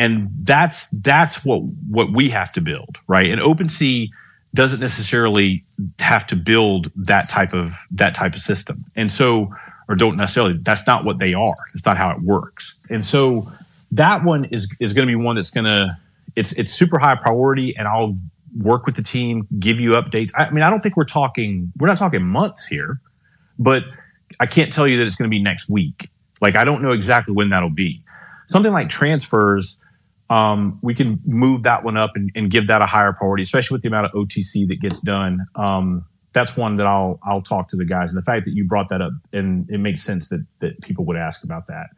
And 0.00 0.30
that's 0.44 0.88
that's 0.88 1.44
what 1.44 1.60
what 1.88 2.10
we 2.10 2.30
have 2.30 2.50
to 2.52 2.62
build, 2.62 2.96
right? 3.06 3.30
And 3.30 3.38
OpenSea 3.38 4.08
doesn't 4.54 4.80
necessarily 4.80 5.62
have 5.98 6.26
to 6.28 6.36
build 6.36 6.90
that 6.96 7.28
type 7.28 7.52
of 7.52 7.74
that 7.90 8.14
type 8.14 8.32
of 8.32 8.40
system. 8.40 8.78
And 8.96 9.12
so 9.12 9.52
or 9.88 9.96
don't 9.96 10.16
necessarily 10.16 10.56
that's 10.56 10.86
not 10.86 11.04
what 11.04 11.18
they 11.18 11.34
are. 11.34 11.54
It's 11.74 11.84
not 11.84 11.98
how 11.98 12.10
it 12.12 12.18
works. 12.24 12.82
And 12.88 13.04
so 13.04 13.46
that 13.92 14.24
one 14.24 14.46
is 14.46 14.74
is 14.80 14.94
going 14.94 15.06
to 15.06 15.10
be 15.10 15.22
one 15.22 15.36
that's 15.36 15.50
going 15.50 15.66
to 15.66 15.98
it's 16.34 16.58
it's 16.58 16.72
super 16.72 16.98
high 16.98 17.16
priority 17.16 17.76
and 17.76 17.86
i'll 17.86 18.16
work 18.62 18.86
with 18.86 18.96
the 18.96 19.02
team 19.02 19.46
give 19.58 19.78
you 19.78 19.90
updates. 19.90 20.30
I 20.38 20.48
mean 20.50 20.62
i 20.62 20.70
don't 20.70 20.80
think 20.80 20.96
we're 20.96 21.04
talking 21.04 21.72
we're 21.78 21.88
not 21.88 21.98
talking 21.98 22.22
months 22.22 22.66
here 22.66 23.00
but 23.58 23.84
i 24.38 24.46
can't 24.46 24.72
tell 24.72 24.88
you 24.88 24.96
that 24.96 25.06
it's 25.06 25.16
going 25.16 25.28
to 25.28 25.36
be 25.36 25.42
next 25.42 25.68
week. 25.68 26.08
Like 26.40 26.56
i 26.56 26.64
don't 26.64 26.82
know 26.82 26.92
exactly 26.92 27.34
when 27.34 27.50
that'll 27.50 27.68
be. 27.68 28.00
Something 28.46 28.72
like 28.72 28.88
transfers 28.88 29.76
um, 30.30 30.78
we 30.80 30.94
can 30.94 31.20
move 31.26 31.64
that 31.64 31.82
one 31.82 31.96
up 31.96 32.12
and, 32.14 32.30
and, 32.36 32.50
give 32.50 32.68
that 32.68 32.80
a 32.80 32.86
higher 32.86 33.12
priority, 33.12 33.42
especially 33.42 33.74
with 33.74 33.82
the 33.82 33.88
amount 33.88 34.06
of 34.06 34.12
OTC 34.12 34.66
that 34.68 34.80
gets 34.80 35.00
done. 35.00 35.44
Um, 35.56 36.06
that's 36.32 36.56
one 36.56 36.76
that 36.76 36.86
I'll 36.86 37.18
I'll 37.24 37.42
talk 37.42 37.66
to 37.68 37.76
the 37.76 37.84
guys. 37.84 38.12
And 38.12 38.22
the 38.22 38.24
fact 38.24 38.44
that 38.44 38.52
you 38.52 38.64
brought 38.64 38.88
that 38.90 39.02
up, 39.02 39.12
and 39.32 39.68
it 39.68 39.78
makes 39.78 40.02
sense 40.02 40.28
that 40.28 40.46
that 40.60 40.80
people 40.82 41.04
would 41.06 41.16
ask 41.16 41.42
about 41.42 41.66
that. 41.66 41.88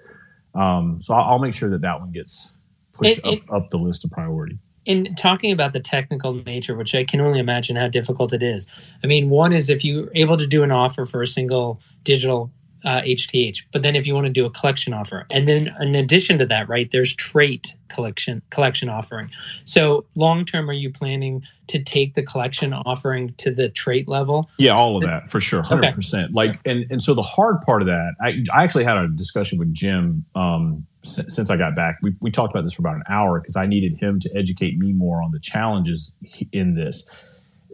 Um, 0.59 1.01
so 1.03 1.15
I'll, 1.15 1.33
I'll, 1.33 1.39
make 1.39 1.55
sure 1.55 1.69
that 1.71 1.83
that 1.83 2.01
one 2.01 2.13
gets 2.13 2.53
pushed 2.93 3.19
it, 3.19 3.43
up, 3.49 3.53
up 3.53 3.69
the 3.69 3.77
list 3.77 4.05
of 4.05 4.11
priority. 4.11 4.59
In 4.85 5.15
talking 5.15 5.53
about 5.53 5.73
the 5.73 5.81
technical 5.81 6.35
nature, 6.35 6.75
which 6.75 6.95
I 6.95 7.05
can 7.05 7.21
only 7.21 7.39
imagine 7.39 7.77
how 7.77 7.89
difficult 7.89 8.33
it 8.33 8.43
is. 8.43 8.91
I 9.05 9.07
mean, 9.07 9.31
one 9.31 9.53
is 9.53 9.71
if 9.71 9.85
you're 9.85 10.11
able 10.15 10.37
to 10.37 10.47
do 10.47 10.63
an 10.63 10.73
offer 10.73 11.07
for 11.07 11.23
a 11.23 11.27
single 11.27 11.79
digital 12.03 12.51
uh, 12.85 13.01
HTH. 13.01 13.65
But 13.73 13.83
then 13.83 13.97
if 13.97 14.07
you 14.07 14.15
want 14.15 14.27
to 14.27 14.33
do 14.33 14.45
a 14.45 14.51
collection 14.51 14.93
offer, 14.93 15.27
and 15.31 15.47
then 15.49 15.75
in 15.81 15.95
addition 15.95 16.39
to 16.39 16.47
that, 16.47 16.69
right, 16.69 16.91
there's 16.91 17.15
trait 17.15 17.75
collection 17.89 18.43
collection 18.51 18.89
offering. 18.89 19.31
So 19.65 20.07
long 20.17 20.45
term, 20.45 20.69
are 20.71 20.75
you 20.75 20.91
planning 20.91 21.43
to 21.69 21.83
take 21.83 22.15
the 22.15 22.23
collection 22.23 22.73
offering 22.73 23.35
to 23.39 23.51
the 23.53 23.69
trait 23.69 24.09
level? 24.09 24.49
Yeah, 24.59 24.73
all 24.73 24.97
of 24.97 25.03
that 25.03 25.29
for 25.29 25.41
sure, 25.41 25.63
hundred 25.63 25.87
okay. 25.87 25.95
percent. 25.95 26.33
Like, 26.33 26.57
and 26.65 26.87
and 26.91 27.03
so 27.03 27.15
the 27.15 27.23
hard 27.23 27.61
part 27.63 27.83
of 27.83 27.89
that, 27.89 28.15
I 28.21 28.43
I 28.53 28.65
actually 28.65 28.85
had 28.85 28.97
a 28.99 29.09
discussion 29.09 29.59
with 29.59 29.73
Jim. 29.73 30.25
Um, 30.35 30.87
since 31.05 31.51
I 31.51 31.57
got 31.57 31.75
back, 31.75 31.99
we, 32.03 32.15
we 32.21 32.31
talked 32.31 32.55
about 32.55 32.63
this 32.63 32.75
for 32.75 32.83
about 32.83 32.95
an 32.95 33.03
hour 33.09 33.41
because 33.41 33.57
I 33.57 33.67
needed 33.67 33.97
him 33.99 34.21
to 34.21 34.31
educate 34.37 34.79
me 34.79 34.93
more 34.93 35.21
on 35.21 35.33
the 35.33 35.41
challenges 35.41 36.13
in 36.53 36.75
this. 36.75 37.13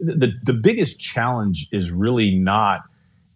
The, 0.01 0.33
the 0.43 0.53
biggest 0.53 0.99
challenge 0.99 1.67
is 1.71 1.91
really 1.91 2.33
not 2.33 2.88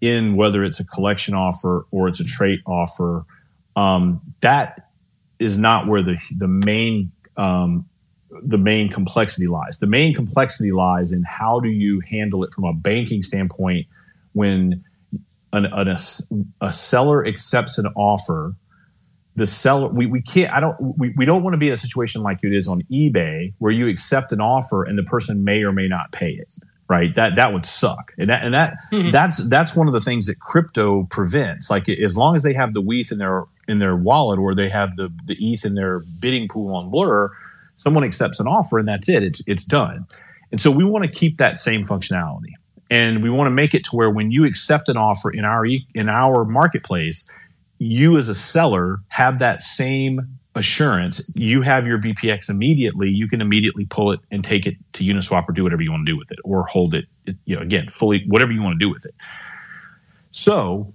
in 0.03 0.35
whether 0.35 0.65
it's 0.65 0.81
a 0.81 0.85
collection 0.85 1.33
offer 1.33 1.85
or 1.89 2.09
it's 2.09 2.19
a 2.19 2.25
trait 2.25 2.59
offer, 2.65 3.23
um, 3.77 4.19
that 4.41 4.89
is 5.39 5.57
not 5.57 5.87
where 5.87 6.01
the 6.01 6.21
the 6.37 6.49
main 6.65 7.09
um, 7.37 7.85
the 8.43 8.57
main 8.57 8.89
complexity 8.89 9.47
lies. 9.47 9.79
The 9.79 9.87
main 9.87 10.13
complexity 10.13 10.73
lies 10.73 11.13
in 11.13 11.23
how 11.23 11.61
do 11.61 11.69
you 11.69 12.01
handle 12.01 12.43
it 12.43 12.53
from 12.53 12.65
a 12.65 12.73
banking 12.73 13.21
standpoint 13.21 13.87
when 14.33 14.83
an, 15.53 15.67
an, 15.67 15.87
a, 15.87 15.97
a 16.59 16.73
seller 16.73 17.25
accepts 17.25 17.77
an 17.77 17.85
offer 17.95 18.55
the 19.35 19.47
seller 19.47 19.87
we, 19.87 20.05
we 20.05 20.21
can't 20.21 20.53
i 20.53 20.59
don't 20.59 20.75
we, 20.95 21.11
we 21.17 21.25
don't 21.25 21.41
want 21.41 21.55
to 21.55 21.57
be 21.57 21.67
in 21.67 21.73
a 21.73 21.77
situation 21.77 22.21
like 22.21 22.37
it 22.43 22.53
is 22.53 22.67
on 22.67 22.83
ebay 22.91 23.51
where 23.57 23.71
you 23.71 23.87
accept 23.87 24.31
an 24.31 24.39
offer 24.39 24.83
and 24.83 24.95
the 24.95 25.03
person 25.03 25.43
may 25.43 25.63
or 25.63 25.71
may 25.71 25.87
not 25.87 26.11
pay 26.11 26.33
it 26.33 26.53
right? 26.89 27.13
That 27.15 27.36
that 27.36 27.53
would 27.53 27.65
suck, 27.65 28.13
and 28.17 28.29
that 28.29 28.43
and 28.43 28.53
that 28.53 28.77
mm-hmm. 28.91 29.09
that's 29.11 29.47
that's 29.47 29.75
one 29.75 29.88
of 29.88 29.93
the 29.93 30.01
things 30.01 30.25
that 30.25 30.39
crypto 30.39 31.05
prevents. 31.09 31.69
Like 31.69 31.88
as 31.89 32.17
long 32.17 32.36
as 32.36 32.43
they 32.43 32.53
have 32.53 32.73
the 32.73 32.84
ETH 32.88 33.11
in 33.11 33.17
their 33.17 33.45
in 33.67 33.79
their 33.79 33.95
wallet 33.95 34.39
or 34.39 34.53
they 34.53 34.69
have 34.69 34.95
the 34.95 35.11
the 35.25 35.36
ETH 35.39 35.65
in 35.65 35.75
their 35.75 36.01
bidding 36.19 36.47
pool 36.47 36.75
on 36.75 36.89
Blur, 36.89 37.31
someone 37.75 38.03
accepts 38.03 38.39
an 38.39 38.47
offer 38.47 38.79
and 38.79 38.88
that's 38.88 39.09
it. 39.09 39.23
It's 39.23 39.41
it's 39.47 39.63
done. 39.63 40.05
And 40.51 40.61
so 40.61 40.69
we 40.69 40.84
want 40.84 41.03
to 41.03 41.11
keep 41.11 41.38
that 41.38 41.57
same 41.57 41.84
functionality, 41.84 42.53
and 42.91 43.23
we 43.23 43.29
want 43.29 43.47
to 43.47 43.51
make 43.51 43.73
it 43.73 43.84
to 43.86 43.95
where 43.95 44.09
when 44.09 44.31
you 44.31 44.45
accept 44.45 44.89
an 44.89 44.97
offer 44.97 45.31
in 45.31 45.45
our 45.45 45.65
in 45.65 46.09
our 46.09 46.45
marketplace, 46.45 47.29
you 47.79 48.17
as 48.17 48.29
a 48.29 48.36
seller 48.36 48.99
have 49.07 49.39
that 49.39 49.61
same 49.61 50.38
assurance, 50.55 51.31
you 51.35 51.61
have 51.61 51.87
your 51.87 51.97
BPX 51.97 52.49
immediately. 52.49 53.09
You 53.09 53.27
can 53.27 53.41
immediately 53.41 53.85
pull 53.85 54.11
it 54.11 54.19
and 54.31 54.43
take 54.43 54.65
it 54.65 54.75
to 54.93 55.03
Uniswap 55.03 55.49
or 55.49 55.51
do 55.51 55.63
whatever 55.63 55.81
you 55.81 55.91
want 55.91 56.05
to 56.05 56.11
do 56.11 56.17
with 56.17 56.31
it, 56.31 56.39
or 56.43 56.65
hold 56.65 56.93
it, 56.93 57.05
you 57.45 57.55
know, 57.55 57.61
again, 57.61 57.89
fully 57.89 58.23
whatever 58.27 58.51
you 58.51 58.61
want 58.61 58.79
to 58.79 58.85
do 58.85 58.91
with 58.91 59.05
it. 59.05 59.15
So 60.31 60.87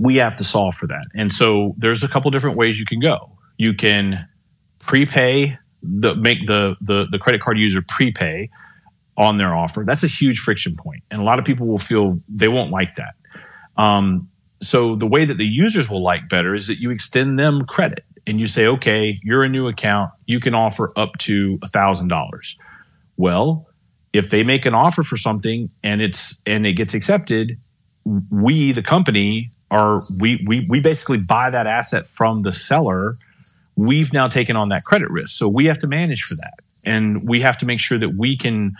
we 0.00 0.16
have 0.16 0.36
to 0.36 0.44
solve 0.44 0.74
for 0.74 0.86
that. 0.88 1.04
And 1.14 1.32
so 1.32 1.74
there's 1.78 2.02
a 2.02 2.08
couple 2.08 2.30
different 2.30 2.56
ways 2.56 2.78
you 2.78 2.86
can 2.86 3.00
go. 3.00 3.30
You 3.56 3.74
can 3.74 4.26
prepay 4.80 5.58
the 5.82 6.14
make 6.14 6.46
the 6.46 6.76
the, 6.80 7.06
the 7.10 7.18
credit 7.18 7.40
card 7.40 7.58
user 7.58 7.82
prepay 7.86 8.50
on 9.16 9.36
their 9.38 9.54
offer. 9.54 9.84
That's 9.84 10.04
a 10.04 10.08
huge 10.08 10.38
friction 10.38 10.76
point, 10.76 11.02
and 11.10 11.20
a 11.20 11.24
lot 11.24 11.38
of 11.38 11.44
people 11.44 11.66
will 11.66 11.78
feel 11.78 12.18
they 12.28 12.48
won't 12.48 12.70
like 12.70 12.94
that. 12.96 13.14
Um, 13.76 14.28
so 14.60 14.94
the 14.94 15.06
way 15.06 15.24
that 15.24 15.38
the 15.38 15.46
users 15.46 15.90
will 15.90 16.02
like 16.02 16.28
better 16.28 16.54
is 16.54 16.68
that 16.68 16.78
you 16.78 16.90
extend 16.90 17.38
them 17.38 17.64
credit 17.64 18.04
and 18.26 18.38
you 18.38 18.48
say, 18.48 18.66
okay, 18.66 19.18
you're 19.22 19.42
a 19.42 19.48
new 19.48 19.68
account, 19.68 20.12
you 20.26 20.40
can 20.40 20.54
offer 20.54 20.90
up 20.96 21.18
to 21.18 21.58
a 21.62 21.68
thousand 21.68 22.08
dollars. 22.08 22.56
Well, 23.16 23.66
if 24.12 24.30
they 24.30 24.42
make 24.42 24.66
an 24.66 24.74
offer 24.74 25.02
for 25.02 25.16
something 25.16 25.68
and 25.82 26.00
it's 26.00 26.42
and 26.46 26.66
it 26.66 26.74
gets 26.74 26.94
accepted, 26.94 27.56
we 28.30 28.72
the 28.72 28.82
company 28.82 29.48
are 29.70 30.00
we 30.20 30.44
we 30.46 30.66
we 30.68 30.80
basically 30.80 31.18
buy 31.18 31.50
that 31.50 31.66
asset 31.66 32.06
from 32.06 32.42
the 32.42 32.52
seller. 32.52 33.12
We've 33.76 34.12
now 34.12 34.28
taken 34.28 34.54
on 34.54 34.68
that 34.68 34.84
credit 34.84 35.10
risk, 35.10 35.36
so 35.36 35.48
we 35.48 35.64
have 35.64 35.80
to 35.80 35.86
manage 35.86 36.22
for 36.22 36.34
that, 36.34 36.58
and 36.84 37.26
we 37.26 37.40
have 37.40 37.56
to 37.58 37.66
make 37.66 37.80
sure 37.80 37.98
that 37.98 38.16
we 38.16 38.36
can 38.36 38.76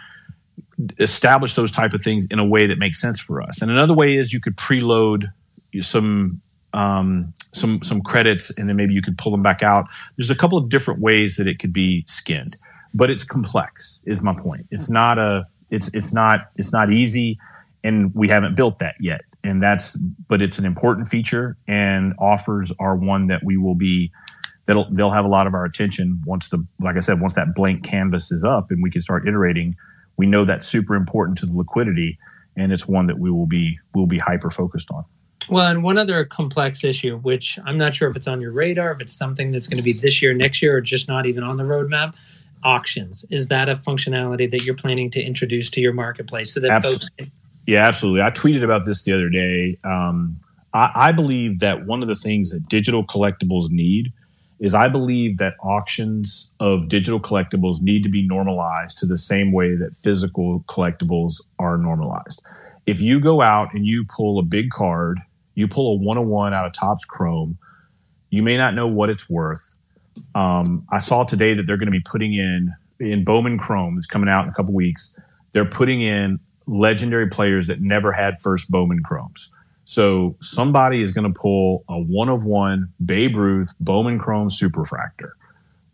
establish 0.99 1.55
those 1.55 1.73
type 1.73 1.95
of 1.95 2.03
things 2.03 2.27
in 2.31 2.39
a 2.39 2.45
way 2.45 2.67
that 2.67 2.79
makes 2.79 3.01
sense 3.01 3.21
for 3.21 3.41
us. 3.41 3.63
And 3.63 3.71
another 3.71 3.95
way 3.95 4.17
is 4.17 4.33
you 4.33 4.41
could 4.41 4.57
preload 4.57 5.33
some 5.81 6.41
um, 6.75 7.35
some 7.53 7.83
some 7.83 8.01
credits, 8.01 8.57
and 8.59 8.69
then 8.69 8.77
maybe 8.77 8.95
you 8.95 9.03
could 9.03 9.19
pull 9.19 9.33
them 9.33 9.43
back 9.43 9.63
out. 9.63 9.87
There's 10.17 10.31
a 10.31 10.37
couple 10.37 10.59
of 10.59 10.69
different 10.69 11.01
ways 11.01 11.37
that 11.37 11.47
it 11.47 11.59
could 11.59 11.73
be 11.73 12.05
skinned, 12.07 12.53
but 12.95 13.11
it's 13.11 13.25
complex. 13.25 14.01
Is 14.05 14.23
my 14.23 14.35
point? 14.35 14.63
It's 14.71 14.91
not 14.91 15.19
a 15.19 15.45
it's 15.71 15.93
it's 15.95 16.13
not 16.13 16.49
it's 16.57 16.73
not 16.73 16.93
easy, 16.93 17.39
and 17.85 18.15
we 18.15 18.29
haven't 18.29 18.55
built 18.55 18.79
that 18.79 18.95
yet. 19.01 19.23
And 19.45 19.63
that's 19.63 19.99
but 20.29 20.41
it's 20.41 20.59
an 20.59 20.65
important 20.65 21.09
feature, 21.09 21.57
and 21.67 22.15
offers 22.19 22.73
are 22.79 22.97
one 22.97 23.27
that 23.27 23.43
we 23.45 23.57
will 23.57 23.75
be 23.75 24.13
that'll 24.67 24.89
they'll 24.93 25.11
have 25.11 25.25
a 25.25 25.29
lot 25.29 25.47
of 25.47 25.55
our 25.55 25.65
attention 25.65 26.23
once 26.27 26.49
the 26.49 26.65
like 26.81 26.97
I 26.97 27.01
said 27.01 27.21
once 27.21 27.35
that 27.35 27.55
blank 27.55 27.85
canvas 27.85 28.31
is 28.31 28.45
up 28.45 28.71
and 28.71 28.83
we 28.83 28.91
can 28.91 29.03
start 29.03 29.27
iterating. 29.27 29.73
We 30.17 30.27
know 30.27 30.45
that's 30.45 30.67
super 30.67 30.95
important 30.95 31.39
to 31.39 31.47
the 31.47 31.57
liquidity, 31.57 32.17
and 32.57 32.73
it's 32.73 32.87
one 32.87 33.07
that 33.07 33.19
we 33.19 33.31
will 33.31 33.47
be 33.47 33.79
we'll 33.95 34.07
be 34.07 34.19
hyper 34.19 34.51
focused 34.51 34.91
on. 34.91 35.05
Well, 35.49 35.67
and 35.67 35.83
one 35.83 35.99
other 35.99 36.25
complex 36.25 36.85
issue, 36.85 37.19
which 37.19 37.59
I'm 37.65 37.79
not 37.79 37.95
sure 37.95 38.09
if 38.09 38.17
it's 38.17 38.27
on 38.27 38.41
your 38.41 38.53
radar, 38.53 38.93
if 38.93 39.01
it's 39.01 39.13
something 39.13 39.51
that's 39.51 39.67
going 39.67 39.79
to 39.79 39.85
be 39.85 39.93
this 39.93 40.23
year, 40.23 40.35
next 40.35 40.63
year, 40.63 40.77
or 40.77 40.81
just 40.81 41.09
not 41.09 41.27
even 41.27 41.43
on 41.43 41.57
the 41.57 41.65
roadmap, 41.65 42.15
auctions. 42.65 43.25
Is 43.31 43.49
that 43.49 43.69
a 43.69 43.75
functionality 43.75 44.51
that 44.51 44.65
you're 44.65 44.75
planning 44.75 45.11
to 45.11 45.23
introduce 45.23 45.71
to 45.71 45.81
your 45.81 45.93
marketplace 45.93 46.55
so 46.55 46.61
that 46.61 46.71
absolutely. 46.71 46.99
folks 46.99 47.11
can? 47.19 47.33
Yeah, 47.67 47.87
absolutely. 47.87 48.23
I 48.23 48.31
tweeted 48.31 48.65
about 48.65 48.85
this 48.85 49.05
the 49.05 49.13
other 49.13 49.29
day. 49.29 49.79
Um, 49.85 50.37
I, 50.75 50.91
I 50.95 51.13
believe 51.13 51.61
that 51.61 51.87
one 51.87 52.03
of 52.03 52.09
the 52.09 52.17
things 52.17 52.51
that 52.51 52.69
digital 52.69 53.05
collectibles 53.05 53.71
need 53.71 54.13
is 54.59 54.75
I 54.75 54.87
believe 54.87 55.39
that 55.39 55.55
auctions 55.61 56.53
of 56.61 56.89
digital 56.89 57.19
collectibles 57.19 57.83
need 57.83 58.05
to 58.05 58.09
be 58.09 58.27
normalized 58.27 58.97
to 58.99 59.07
the 59.07 59.17
same 59.17 59.51
way 59.51 59.75
that 59.75 59.97
physical 59.97 60.61
collectibles 60.69 61.43
are 61.59 61.77
normalized. 61.77 62.47
If 62.87 63.01
you 63.01 63.21
go 63.21 63.43
out 63.43 63.75
and 63.75 63.85
you 63.85 64.05
pull 64.05 64.39
a 64.39 64.43
big 64.43 64.71
card 64.71 65.19
you 65.55 65.69
pull 65.69 65.95
a 65.95 65.97
101 65.97 66.55
out 66.55 66.67
of 66.67 66.73
Topps 66.73 67.05
Chrome. 67.05 67.59
You 68.31 68.43
may 68.43 68.57
not 68.57 68.75
know 68.75 68.87
what 68.87 69.11
it's 69.11 69.29
worth. 69.29 69.77
Um, 70.35 70.87
I 70.91 70.99
saw 70.99 71.25
today 71.25 71.55
that 71.55 71.67
they're 71.67 71.77
going 71.77 71.91
to 71.91 71.93
be 71.93 72.03
putting 72.05 72.35
in 72.35 72.73
in 72.99 73.25
Bowman 73.25 73.59
Chrome. 73.59 73.97
It's 73.99 74.07
coming 74.07 74.29
out 74.29 74.45
in 74.45 74.51
a 74.51 74.55
couple 74.55 74.75
weeks. 74.75 75.19
They're 75.53 75.69
putting 75.69 76.03
in 76.03 76.39
legendary 76.67 77.29
players 77.29 77.67
that 77.67 77.81
never 77.81 78.13
had 78.13 78.41
first 78.41 78.71
Bowman 78.71 79.03
Chromes. 79.03 79.51
So 79.85 80.37
somebody 80.41 81.03
is 81.03 81.13
going 81.13 81.31
to 81.31 81.39
pull 81.39 81.85
a 81.89 81.99
one 81.99 82.29
of 82.29 82.45
one 82.45 82.89
Babe 83.05 83.37
Ruth 83.37 83.75
Bowman 83.81 84.19
Chrome 84.19 84.49
Superfractor. 84.49 85.33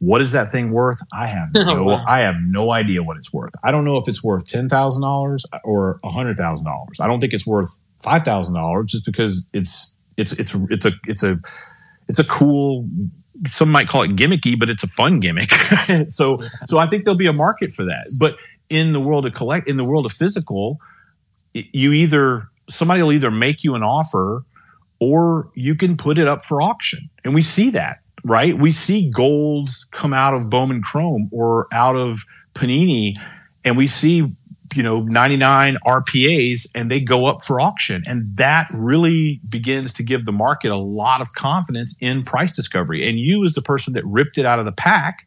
What 0.01 0.23
is 0.23 0.33
that 0.33 0.51
thing 0.51 0.71
worth? 0.71 1.01
I 1.13 1.27
have 1.27 1.49
no, 1.55 1.85
wow. 1.85 2.05
I 2.07 2.21
have 2.21 2.37
no 2.43 2.71
idea 2.71 3.03
what 3.03 3.17
it's 3.17 3.33
worth. 3.33 3.51
I 3.65 3.73
don't 3.73 3.85
know 3.85 3.97
if 3.97 4.07
it's 4.07 4.23
worth 4.23 4.45
ten 4.45 4.69
thousand 4.69 5.03
dollars 5.03 5.45
or 5.65 5.99
hundred 6.05 6.37
thousand 6.37 6.67
dollars. 6.67 7.01
I 7.01 7.07
don't 7.07 7.19
think 7.21 7.33
it's 7.33 7.47
worth 7.47 7.79
five 8.03 8.25
thousand 8.25 8.55
dollars 8.55 8.91
just 8.91 9.05
because 9.05 9.47
it's 9.53 9.99
it's 10.17 10.39
it's 10.39 10.55
it's 10.71 10.85
a 10.85 10.93
it's 11.07 11.23
a 11.23 11.39
it's 12.09 12.19
a 12.19 12.25
cool. 12.25 12.89
Some 13.47 13.71
might 13.71 13.87
call 13.87 14.03
it 14.03 14.17
gimmicky, 14.17 14.59
but 14.59 14.69
it's 14.69 14.83
a 14.83 14.89
fun 14.89 15.21
gimmick. 15.21 15.51
so 16.09 16.43
so 16.67 16.79
I 16.79 16.89
think 16.89 17.05
there'll 17.05 17.19
be 17.19 17.27
a 17.27 17.33
market 17.33 17.71
for 17.71 17.85
that. 17.85 18.07
But 18.19 18.37
in 18.69 18.93
the 18.93 19.01
world 19.01 19.27
of 19.27 19.35
collect, 19.35 19.69
in 19.69 19.77
the 19.77 19.85
world 19.85 20.07
of 20.07 20.13
physical, 20.13 20.79
you 21.53 21.93
either 21.93 22.49
somebody 22.69 23.03
will 23.03 23.13
either 23.13 23.31
make 23.31 23.63
you 23.63 23.75
an 23.75 23.83
offer 23.83 24.45
or 25.01 25.51
you 25.55 25.77
can 25.77 25.97
put 25.97 26.19
it 26.19 26.27
up 26.27 26.45
for 26.45 26.61
auction, 26.61 27.09
and 27.25 27.35
we 27.35 27.43
see 27.43 27.71
that 27.71 27.99
right? 28.25 28.59
We 28.59 28.73
see 28.73 29.11
golds 29.11 29.87
come 29.93 30.13
out 30.13 30.35
of 30.35 30.51
Bowman 30.51 30.83
Chrome 30.83 31.29
or 31.33 31.67
out 31.73 31.97
of 31.97 32.25
Panini, 32.55 33.15
and 33.65 33.77
we 33.77 33.87
see 33.87 34.27
you 34.75 34.83
know 34.83 35.01
99 35.01 35.77
RPAs 35.87 36.67
and 36.75 36.91
they 36.91 37.01
go 37.01 37.27
up 37.27 37.45
for 37.45 37.61
auction. 37.61 38.03
And 38.07 38.25
that 38.37 38.69
really 38.75 39.41
begins 39.51 39.93
to 39.95 40.03
give 40.03 40.25
the 40.25 40.33
market 40.33 40.71
a 40.71 40.77
lot 40.77 41.21
of 41.21 41.33
confidence 41.35 41.97
in 42.01 42.25
price 42.25 42.53
discovery. 42.53 43.09
And 43.09 43.19
you 43.19 43.45
as 43.45 43.53
the 43.53 43.63
person 43.63 43.95
that 43.95 44.05
ripped 44.07 44.39
it 44.39 44.47
out 44.47 44.59
of 44.59 44.65
the 44.65 44.73
pack 44.73 45.25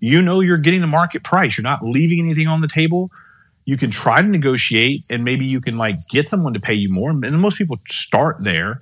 you 0.00 0.22
know 0.22 0.40
you're 0.40 0.60
getting 0.60 0.80
the 0.80 0.86
market 0.86 1.22
price. 1.22 1.56
You're 1.56 1.62
not 1.62 1.82
leaving 1.82 2.20
anything 2.20 2.48
on 2.48 2.60
the 2.60 2.68
table. 2.68 3.10
You 3.64 3.76
can 3.76 3.90
try 3.90 4.22
to 4.22 4.28
negotiate 4.28 5.04
and 5.10 5.24
maybe 5.24 5.46
you 5.46 5.60
can 5.60 5.76
like 5.76 5.96
get 6.10 6.28
someone 6.28 6.54
to 6.54 6.60
pay 6.60 6.74
you 6.74 6.88
more. 6.90 7.10
And 7.10 7.40
most 7.40 7.58
people 7.58 7.78
start 7.88 8.36
there. 8.40 8.80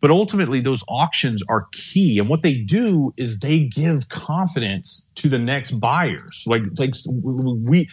But 0.00 0.10
ultimately, 0.10 0.60
those 0.60 0.84
auctions 0.86 1.42
are 1.48 1.66
key. 1.72 2.18
And 2.18 2.28
what 2.28 2.42
they 2.42 2.54
do 2.54 3.14
is 3.16 3.38
they 3.38 3.60
give 3.60 4.10
confidence 4.10 5.08
to 5.14 5.30
the 5.30 5.38
next 5.38 5.72
buyers. 5.72 6.44
Like, 6.46 6.62
like 6.76 6.92
we, 7.06 7.88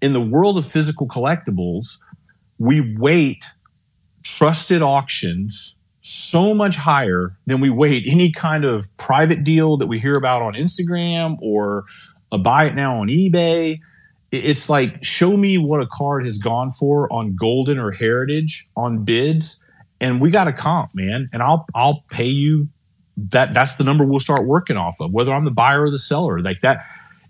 in 0.00 0.12
the 0.12 0.20
world 0.20 0.58
of 0.58 0.66
physical 0.66 1.06
collectibles, 1.06 1.98
we 2.58 2.96
weight 2.98 3.44
trusted 4.22 4.82
auctions 4.82 5.76
so 6.00 6.54
much 6.54 6.76
higher 6.76 7.36
than 7.46 7.60
we 7.60 7.70
weight 7.70 8.04
any 8.06 8.30
kind 8.30 8.64
of 8.64 8.86
private 8.96 9.42
deal 9.42 9.76
that 9.76 9.86
we 9.86 9.98
hear 9.98 10.16
about 10.16 10.42
on 10.42 10.54
Instagram 10.54 11.36
or 11.40 11.84
a 12.30 12.38
buy 12.38 12.66
it 12.66 12.74
now 12.74 13.00
on 13.00 13.08
eBay. 13.08 13.78
It's 14.30 14.68
like, 14.68 15.02
show 15.02 15.36
me 15.36 15.58
what 15.58 15.80
a 15.80 15.86
card 15.86 16.24
has 16.24 16.38
gone 16.38 16.70
for 16.70 17.10
on 17.12 17.36
Goldin 17.40 17.78
or 17.78 17.92
Heritage 17.92 18.68
on 18.76 19.04
bids 19.04 19.64
and 20.04 20.20
we 20.20 20.30
got 20.30 20.48
a 20.48 20.52
comp, 20.52 20.90
man, 20.94 21.26
and 21.32 21.42
I'll 21.42 21.66
I'll 21.74 22.04
pay 22.10 22.26
you 22.26 22.68
that 23.16 23.54
that's 23.54 23.76
the 23.76 23.84
number 23.84 24.04
we'll 24.04 24.20
start 24.20 24.46
working 24.46 24.76
off 24.76 24.96
of, 25.00 25.12
whether 25.12 25.32
I'm 25.32 25.44
the 25.44 25.50
buyer 25.50 25.84
or 25.84 25.90
the 25.90 25.98
seller, 25.98 26.40
like 26.40 26.60
that. 26.60 26.84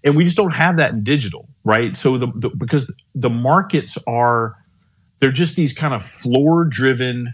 And 0.05 0.15
we 0.17 0.25
just 0.25 0.37
don't 0.37 0.53
have 0.53 0.77
that 0.77 0.93
in 0.93 1.03
digital, 1.03 1.49
right? 1.65 1.97
So 1.97 2.19
the, 2.19 2.27
the 2.35 2.51
because 2.51 2.93
the 3.15 3.31
markets 3.31 3.99
are 4.07 4.55
they're 5.19 5.33
just 5.33 5.57
these 5.57 5.73
kind 5.73 5.95
of 5.95 6.03
floor 6.03 6.67
driven 6.67 7.33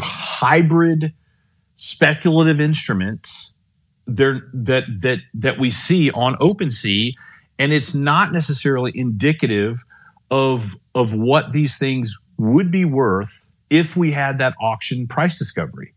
hybrid 0.00 1.12
speculative 1.76 2.60
instruments 2.60 3.54
there 4.06 4.42
that 4.52 4.84
that 5.02 5.20
that 5.34 5.58
we 5.58 5.70
see 5.70 6.10
on 6.10 6.34
OpenSea, 6.36 7.12
and 7.58 7.72
it's 7.72 7.94
not 7.94 8.32
necessarily 8.32 8.92
indicative 8.94 9.82
of 10.30 10.76
of 10.94 11.14
what 11.14 11.52
these 11.52 11.78
things 11.78 12.18
would 12.36 12.70
be 12.70 12.84
worth 12.84 13.46
if 13.68 13.96
we 13.96 14.10
had 14.10 14.38
that 14.38 14.54
auction 14.60 15.06
price 15.06 15.38
discovery. 15.38 15.94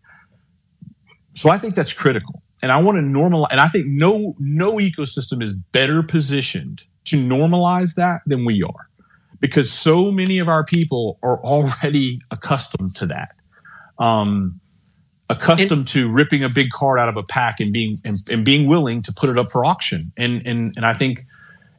So 1.35 1.49
I 1.49 1.57
think 1.57 1.73
that's 1.73 1.93
critical. 1.93 2.42
And 2.63 2.71
I 2.71 2.81
want 2.81 2.97
to 2.97 3.03
normalize 3.03 3.49
and 3.51 3.59
I 3.59 3.67
think 3.67 3.85
no 3.87 4.35
no 4.39 4.77
ecosystem 4.77 5.43
is 5.43 5.53
better 5.53 6.01
positioned 6.01 6.83
to 7.05 7.17
normalize 7.17 7.95
that 7.95 8.21
than 8.25 8.45
we 8.45 8.63
are. 8.63 8.89
Because 9.41 9.69
so 9.69 10.09
many 10.09 10.39
of 10.39 10.47
our 10.47 10.63
people 10.63 11.19
are 11.21 11.37
already 11.43 12.15
accustomed 12.31 12.95
to 12.95 13.05
that. 13.07 13.31
Um, 13.99 14.61
accustomed 15.29 15.71
and, 15.71 15.87
to 15.89 16.09
ripping 16.09 16.43
a 16.43 16.49
big 16.49 16.69
card 16.69 16.99
out 16.99 17.09
of 17.09 17.17
a 17.17 17.23
pack 17.23 17.59
and 17.59 17.73
being 17.73 17.97
and, 18.05 18.15
and, 18.31 18.45
being 18.45 18.67
willing 18.67 19.01
to 19.01 19.13
put 19.13 19.29
it 19.29 19.37
up 19.37 19.51
for 19.51 19.65
auction. 19.65 20.13
And 20.15 20.41
and 20.47 20.73
and 20.77 20.85
I 20.85 20.93
think 20.93 21.25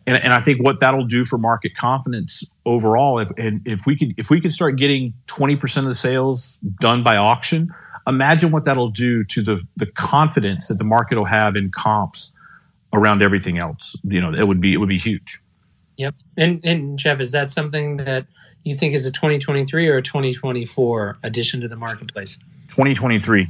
and, 0.06 0.16
and 0.16 0.34
I 0.34 0.40
think 0.40 0.62
what 0.62 0.80
that'll 0.80 1.06
do 1.06 1.24
for 1.24 1.38
market 1.38 1.74
confidence 1.76 2.44
overall, 2.66 3.18
if 3.18 3.30
and 3.38 3.62
if 3.64 3.86
we 3.86 3.96
could 3.96 4.12
if 4.18 4.28
we 4.28 4.38
could 4.38 4.52
start 4.52 4.76
getting 4.76 5.14
20% 5.28 5.78
of 5.78 5.84
the 5.84 5.94
sales 5.94 6.58
done 6.78 7.02
by 7.02 7.16
auction, 7.16 7.74
imagine 8.06 8.50
what 8.50 8.64
that'll 8.64 8.90
do 8.90 9.24
to 9.24 9.42
the 9.42 9.66
the 9.76 9.86
confidence 9.86 10.66
that 10.68 10.78
the 10.78 10.84
market 10.84 11.16
will 11.16 11.24
have 11.24 11.56
in 11.56 11.68
comps 11.68 12.32
around 12.92 13.22
everything 13.22 13.58
else. 13.58 13.96
You 14.04 14.20
know, 14.20 14.32
it 14.32 14.46
would 14.46 14.60
be 14.60 14.72
it 14.72 14.78
would 14.78 14.88
be 14.88 14.98
huge. 14.98 15.40
Yep. 15.96 16.14
And 16.36 16.60
and 16.64 16.98
Jeff, 16.98 17.20
is 17.20 17.32
that 17.32 17.50
something 17.50 17.98
that 17.98 18.26
you 18.64 18.76
think 18.76 18.94
is 18.94 19.06
a 19.06 19.12
2023 19.12 19.88
or 19.88 19.96
a 19.96 20.02
2024 20.02 21.18
addition 21.22 21.60
to 21.60 21.68
the 21.68 21.76
marketplace? 21.76 22.38
2023. 22.68 23.48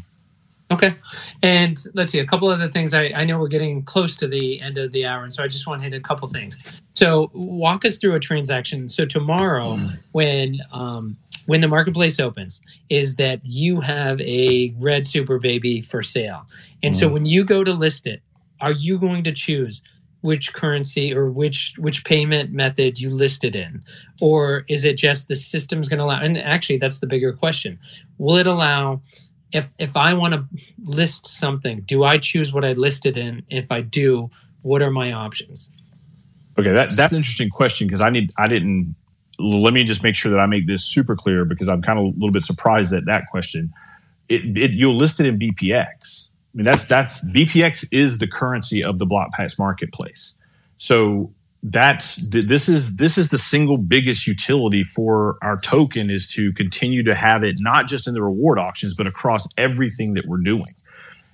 Okay. 0.70 0.94
And 1.42 1.78
let's 1.94 2.10
see, 2.10 2.18
a 2.18 2.26
couple 2.26 2.48
other 2.48 2.68
things. 2.68 2.94
I, 2.94 3.12
I 3.14 3.24
know 3.24 3.38
we're 3.38 3.48
getting 3.48 3.82
close 3.82 4.16
to 4.16 4.26
the 4.26 4.60
end 4.60 4.78
of 4.78 4.92
the 4.92 5.04
hour, 5.04 5.22
and 5.22 5.32
so 5.32 5.44
I 5.44 5.46
just 5.46 5.66
want 5.66 5.82
to 5.82 5.88
hit 5.88 5.96
a 5.96 6.00
couple 6.00 6.26
things. 6.28 6.82
So 6.94 7.30
walk 7.34 7.84
us 7.84 7.98
through 7.98 8.14
a 8.14 8.20
transaction. 8.20 8.88
So 8.88 9.04
tomorrow, 9.04 9.76
when 10.12 10.58
um, 10.72 11.16
when 11.46 11.60
the 11.60 11.68
marketplace 11.68 12.18
opens, 12.18 12.60
is 12.88 13.16
that 13.16 13.40
you 13.44 13.80
have 13.80 14.20
a 14.20 14.74
red 14.78 15.06
super 15.06 15.38
baby 15.38 15.80
for 15.80 16.02
sale. 16.02 16.46
And 16.82 16.94
so 16.94 17.08
mm. 17.08 17.12
when 17.12 17.26
you 17.26 17.44
go 17.44 17.64
to 17.64 17.72
list 17.72 18.06
it, 18.06 18.22
are 18.60 18.72
you 18.72 18.98
going 18.98 19.24
to 19.24 19.32
choose 19.32 19.82
which 20.24 20.54
currency 20.54 21.14
or 21.14 21.30
which 21.30 21.74
which 21.76 22.02
payment 22.06 22.50
method 22.50 22.98
you 22.98 23.10
listed 23.10 23.54
in 23.54 23.82
or 24.22 24.64
is 24.70 24.82
it 24.82 24.96
just 24.96 25.28
the 25.28 25.34
system's 25.34 25.86
going 25.86 25.98
to 25.98 26.04
allow 26.04 26.18
and 26.18 26.38
actually 26.38 26.78
that's 26.78 27.00
the 27.00 27.06
bigger 27.06 27.30
question 27.30 27.78
will 28.16 28.36
it 28.36 28.46
allow 28.46 28.98
if 29.52 29.70
if 29.78 29.98
i 29.98 30.14
want 30.14 30.32
to 30.32 30.42
list 30.84 31.26
something 31.26 31.82
do 31.84 32.04
i 32.04 32.16
choose 32.16 32.54
what 32.54 32.64
i 32.64 32.72
listed 32.72 33.18
in 33.18 33.42
if 33.50 33.70
i 33.70 33.82
do 33.82 34.30
what 34.62 34.80
are 34.80 34.90
my 34.90 35.12
options 35.12 35.70
okay 36.58 36.72
that, 36.72 36.90
that's 36.96 37.12
an 37.12 37.18
interesting 37.18 37.50
question 37.50 37.86
because 37.86 38.00
i 38.00 38.08
need 38.08 38.30
i 38.38 38.48
didn't 38.48 38.96
let 39.38 39.72
me 39.72 39.84
just 39.84 40.02
make 40.02 40.14
sure 40.14 40.30
that 40.30 40.40
i 40.40 40.46
make 40.46 40.66
this 40.66 40.84
super 40.84 41.14
clear 41.14 41.44
because 41.44 41.68
i'm 41.68 41.82
kind 41.82 41.98
of 41.98 42.04
a 42.04 42.08
little 42.08 42.30
bit 42.30 42.42
surprised 42.42 42.92
at 42.92 43.04
that 43.06 43.24
question 43.30 43.72
it, 44.28 44.56
it 44.56 44.70
you'll 44.72 44.96
list 44.96 45.20
it 45.20 45.26
in 45.26 45.38
bpx 45.38 46.30
I 46.54 46.56
mean, 46.56 46.64
that's 46.66 46.84
that's 46.84 47.24
BPX 47.24 47.86
is 47.90 48.18
the 48.18 48.28
currency 48.28 48.82
of 48.82 48.98
the 48.98 49.06
Blokpax 49.06 49.58
marketplace. 49.58 50.36
So 50.76 51.32
that's 51.64 52.28
this 52.28 52.68
is 52.68 52.96
this 52.96 53.18
is 53.18 53.30
the 53.30 53.38
single 53.38 53.78
biggest 53.78 54.26
utility 54.26 54.84
for 54.84 55.36
our 55.42 55.58
token 55.58 56.10
is 56.10 56.28
to 56.28 56.52
continue 56.52 57.02
to 57.02 57.14
have 57.14 57.42
it 57.42 57.56
not 57.58 57.88
just 57.88 58.06
in 58.06 58.14
the 58.14 58.22
reward 58.22 58.58
auctions 58.58 58.96
but 58.96 59.06
across 59.06 59.48
everything 59.58 60.14
that 60.14 60.26
we're 60.28 60.42
doing. 60.44 60.74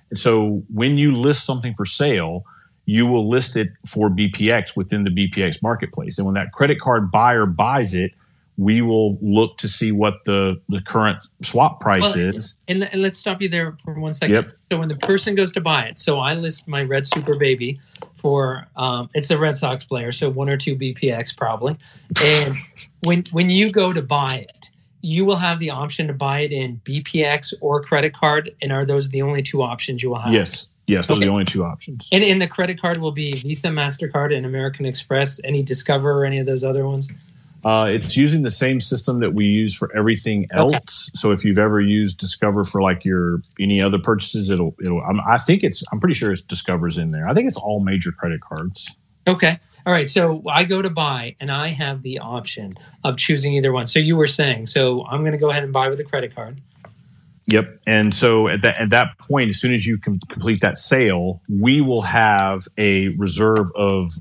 And 0.09 0.17
so 0.17 0.63
when 0.73 0.97
you 0.97 1.15
list 1.15 1.45
something 1.45 1.75
for 1.75 1.85
sale, 1.85 2.43
you 2.85 3.05
will 3.05 3.29
list 3.29 3.55
it 3.55 3.69
for 3.87 4.09
BPX 4.09 4.75
within 4.75 5.03
the 5.03 5.09
BPX 5.09 5.61
marketplace. 5.61 6.17
And 6.17 6.25
when 6.25 6.35
that 6.35 6.51
credit 6.51 6.79
card 6.79 7.11
buyer 7.11 7.45
buys 7.45 7.93
it, 7.93 8.11
we 8.57 8.81
will 8.81 9.17
look 9.21 9.57
to 9.57 9.67
see 9.67 9.91
what 9.91 10.23
the 10.25 10.59
the 10.69 10.81
current 10.81 11.25
swap 11.41 11.79
price 11.79 12.15
well, 12.15 12.17
is. 12.17 12.57
And, 12.67 12.83
and, 12.91 13.01
let's 13.01 13.17
stop 13.17 13.41
you 13.41 13.49
there 13.49 13.71
for 13.73 13.99
one 13.99 14.13
second. 14.13 14.35
Yep. 14.35 14.51
So 14.71 14.79
when 14.79 14.87
the 14.87 14.97
person 14.97 15.35
goes 15.35 15.51
to 15.53 15.61
buy 15.61 15.85
it, 15.85 15.97
so 15.97 16.19
I 16.19 16.35
list 16.35 16.67
my 16.67 16.83
red 16.83 17.07
super 17.07 17.37
baby 17.37 17.79
for 18.15 18.67
um, 18.75 19.09
it's 19.13 19.31
a 19.31 19.37
Red 19.37 19.55
Sox 19.55 19.83
player, 19.83 20.11
so 20.11 20.29
one 20.29 20.49
or 20.49 20.57
two 20.57 20.75
BPX 20.75 21.35
probably. 21.35 21.77
And 22.23 22.53
when 23.03 23.23
when 23.31 23.49
you 23.49 23.71
go 23.71 23.93
to 23.93 24.01
buy 24.01 24.45
it, 24.47 24.69
you 25.01 25.25
will 25.25 25.37
have 25.37 25.59
the 25.59 25.71
option 25.71 26.07
to 26.07 26.13
buy 26.13 26.41
it 26.41 26.51
in 26.51 26.81
BPX 26.83 27.53
or 27.61 27.81
credit 27.81 28.13
card. 28.13 28.51
And 28.61 28.71
are 28.71 28.85
those 28.85 29.09
the 29.09 29.21
only 29.21 29.41
two 29.41 29.61
options 29.61 30.03
you 30.03 30.09
will 30.09 30.19
have? 30.19 30.33
Yes. 30.33 30.70
Yes, 30.87 31.07
those 31.07 31.17
okay. 31.17 31.25
are 31.25 31.27
the 31.27 31.31
only 31.31 31.45
two 31.45 31.63
options. 31.63 32.09
And 32.11 32.23
in 32.23 32.39
the 32.39 32.47
credit 32.47 32.81
card 32.81 32.97
will 32.97 33.11
be 33.11 33.33
Visa, 33.33 33.67
Mastercard, 33.67 34.35
and 34.35 34.45
American 34.45 34.85
Express. 34.85 35.39
Any 35.43 35.63
Discover 35.63 36.11
or 36.11 36.25
any 36.25 36.39
of 36.39 36.45
those 36.45 36.63
other 36.63 36.85
ones? 36.85 37.11
Uh, 37.63 37.87
it's 37.91 38.17
using 38.17 38.41
the 38.41 38.51
same 38.51 38.79
system 38.79 39.19
that 39.19 39.33
we 39.33 39.45
use 39.45 39.75
for 39.75 39.95
everything 39.95 40.47
else. 40.51 40.73
Okay. 40.73 40.81
So 40.87 41.31
if 41.31 41.45
you've 41.45 41.59
ever 41.59 41.79
used 41.79 42.19
Discover 42.19 42.63
for 42.63 42.81
like 42.81 43.05
your 43.05 43.41
any 43.59 43.81
other 43.81 43.99
purchases, 43.99 44.49
it'll 44.49 44.75
it'll. 44.83 45.01
I'm, 45.01 45.21
i 45.27 45.37
think 45.37 45.63
it's. 45.63 45.83
I'm 45.91 45.99
pretty 45.99 46.15
sure 46.15 46.31
it's 46.31 46.41
Discover's 46.41 46.97
in 46.97 47.09
there. 47.09 47.27
I 47.27 47.33
think 47.33 47.47
it's 47.47 47.57
all 47.57 47.79
major 47.79 48.11
credit 48.11 48.41
cards. 48.41 48.89
Okay. 49.27 49.59
All 49.85 49.93
right. 49.93 50.09
So 50.09 50.41
I 50.47 50.63
go 50.63 50.81
to 50.81 50.89
buy 50.89 51.35
and 51.39 51.51
I 51.51 51.67
have 51.67 52.01
the 52.01 52.17
option 52.19 52.73
of 53.03 53.17
choosing 53.17 53.53
either 53.53 53.71
one. 53.71 53.85
So 53.85 53.99
you 53.99 54.15
were 54.15 54.27
saying, 54.27 54.65
so 54.65 55.05
I'm 55.05 55.19
going 55.19 55.33
to 55.33 55.37
go 55.37 55.51
ahead 55.51 55.63
and 55.63 55.71
buy 55.71 55.89
with 55.89 55.99
a 55.99 56.03
credit 56.03 56.33
card. 56.33 56.59
Yep. 57.47 57.67
And 57.87 58.13
so 58.13 58.47
at 58.47 58.61
that 58.61 58.77
at 58.77 58.89
that 58.91 59.17
point, 59.19 59.49
as 59.49 59.59
soon 59.59 59.73
as 59.73 59.85
you 59.85 59.97
can 59.97 60.19
complete 60.29 60.61
that 60.61 60.77
sale, 60.77 61.41
we 61.49 61.81
will 61.81 62.01
have 62.01 62.61
a 62.77 63.09
reserve 63.17 63.71
of 63.75 64.11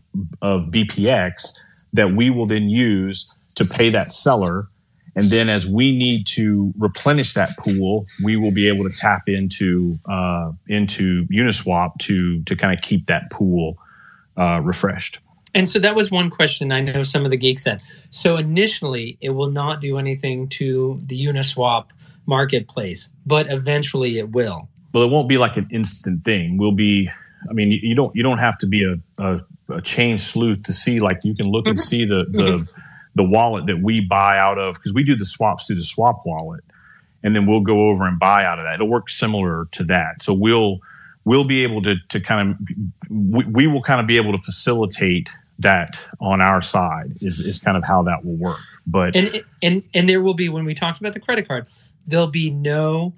of 0.40 0.62
BPX 0.70 1.58
that 1.92 2.12
we 2.14 2.30
will 2.30 2.46
then 2.46 2.68
use 2.68 3.34
to 3.56 3.64
pay 3.64 3.90
that 3.90 4.08
seller. 4.08 4.68
And 5.16 5.24
then 5.26 5.48
as 5.48 5.66
we 5.66 5.90
need 5.90 6.24
to 6.28 6.72
replenish 6.78 7.34
that 7.34 7.50
pool, 7.58 8.06
we 8.24 8.36
will 8.36 8.54
be 8.54 8.68
able 8.68 8.88
to 8.88 8.96
tap 8.96 9.22
into 9.26 9.98
uh, 10.08 10.52
into 10.68 11.26
Uniswap 11.26 11.98
to 12.00 12.42
to 12.44 12.56
kind 12.56 12.72
of 12.72 12.80
keep 12.80 13.06
that 13.06 13.30
pool 13.30 13.76
uh, 14.38 14.60
refreshed. 14.62 15.18
And 15.54 15.68
so 15.68 15.78
that 15.80 15.94
was 15.94 16.10
one 16.10 16.30
question 16.30 16.70
I 16.70 16.80
know 16.80 17.02
some 17.02 17.24
of 17.24 17.30
the 17.30 17.36
geeks 17.36 17.64
said. 17.64 17.80
So 18.10 18.36
initially, 18.36 19.18
it 19.20 19.30
will 19.30 19.50
not 19.50 19.80
do 19.80 19.98
anything 19.98 20.48
to 20.50 21.00
the 21.06 21.20
Uniswap 21.26 21.86
marketplace, 22.26 23.10
but 23.26 23.50
eventually 23.50 24.18
it 24.18 24.30
will. 24.30 24.68
Well, 24.92 25.04
it 25.04 25.10
won't 25.10 25.28
be 25.28 25.38
like 25.38 25.56
an 25.56 25.66
instant 25.72 26.24
thing. 26.24 26.56
We'll 26.56 26.72
be. 26.72 27.10
I 27.48 27.52
mean, 27.54 27.70
you 27.70 27.94
don't 27.94 28.14
you 28.14 28.22
don't 28.22 28.38
have 28.38 28.58
to 28.58 28.66
be 28.66 28.84
a, 28.84 28.96
a 29.22 29.40
a 29.72 29.80
chain 29.80 30.18
sleuth 30.18 30.62
to 30.64 30.72
see 30.72 31.00
like 31.00 31.20
you 31.22 31.34
can 31.34 31.46
look 31.46 31.66
and 31.66 31.78
mm-hmm. 31.78 31.82
see 31.82 32.04
the 32.04 32.26
the 32.30 32.42
mm-hmm. 32.42 32.80
the 33.14 33.24
wallet 33.24 33.66
that 33.66 33.80
we 33.82 34.00
buy 34.00 34.38
out 34.38 34.58
of 34.58 34.74
because 34.74 34.92
we 34.92 35.04
do 35.04 35.14
the 35.14 35.24
swaps 35.24 35.66
through 35.66 35.76
the 35.76 35.82
swap 35.82 36.22
wallet 36.24 36.64
and 37.22 37.36
then 37.36 37.46
we'll 37.46 37.60
go 37.60 37.88
over 37.88 38.06
and 38.06 38.18
buy 38.18 38.44
out 38.44 38.58
of 38.58 38.64
that 38.64 38.74
it'll 38.74 38.90
work 38.90 39.08
similar 39.08 39.66
to 39.72 39.84
that 39.84 40.22
so 40.22 40.32
we'll 40.32 40.78
we'll 41.26 41.46
be 41.46 41.62
able 41.62 41.82
to 41.82 41.96
to 42.08 42.20
kind 42.20 42.50
of 42.50 42.58
we, 43.10 43.44
we 43.46 43.66
will 43.66 43.82
kind 43.82 44.00
of 44.00 44.06
be 44.06 44.16
able 44.16 44.32
to 44.32 44.42
facilitate 44.42 45.28
that 45.58 46.02
on 46.20 46.40
our 46.40 46.62
side 46.62 47.12
is, 47.20 47.38
is 47.38 47.58
kind 47.58 47.76
of 47.76 47.84
how 47.84 48.02
that 48.02 48.24
will 48.24 48.36
work. 48.36 48.58
But 48.86 49.14
and 49.14 49.42
and 49.62 49.82
and 49.94 50.08
there 50.08 50.20
will 50.20 50.34
be 50.34 50.48
when 50.48 50.64
we 50.64 50.74
talked 50.74 50.98
about 51.00 51.12
the 51.12 51.20
credit 51.20 51.46
card 51.46 51.66
there'll 52.06 52.26
be 52.26 52.50
no 52.50 53.12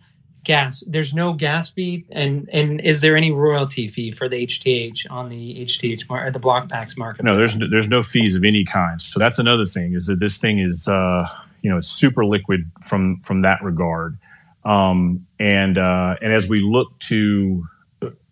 gas 0.44 0.82
there's 0.86 1.14
no 1.14 1.32
gas 1.32 1.70
fee. 1.70 2.04
And 2.10 2.48
and 2.52 2.80
is 2.80 3.00
there 3.00 3.16
any 3.16 3.32
royalty 3.32 3.86
fee 3.86 4.10
for 4.10 4.28
the 4.28 4.44
hth 4.44 5.10
on 5.10 5.28
the 5.28 5.64
hth 5.64 6.04
or 6.08 6.30
the 6.30 6.40
Blokpax 6.40 6.98
market? 6.98 7.24
No 7.24 7.36
there's 7.36 7.56
there's 7.56 7.88
no 7.88 8.02
fees 8.02 8.34
of 8.34 8.44
any 8.44 8.64
kind. 8.64 9.00
So 9.00 9.18
that's 9.18 9.38
another 9.38 9.66
thing 9.66 9.94
is 9.94 10.06
that 10.06 10.18
this 10.18 10.38
thing 10.38 10.58
is 10.58 10.88
uh 10.88 11.28
you 11.62 11.70
know 11.70 11.78
it's 11.78 11.88
super 11.88 12.24
liquid 12.24 12.70
from 12.82 13.18
from 13.20 13.42
that 13.42 13.62
regard. 13.62 14.18
Um 14.64 15.26
and 15.38 15.78
uh 15.78 16.16
and 16.20 16.32
as 16.32 16.48
we 16.48 16.60
look 16.60 16.98
to 17.00 17.64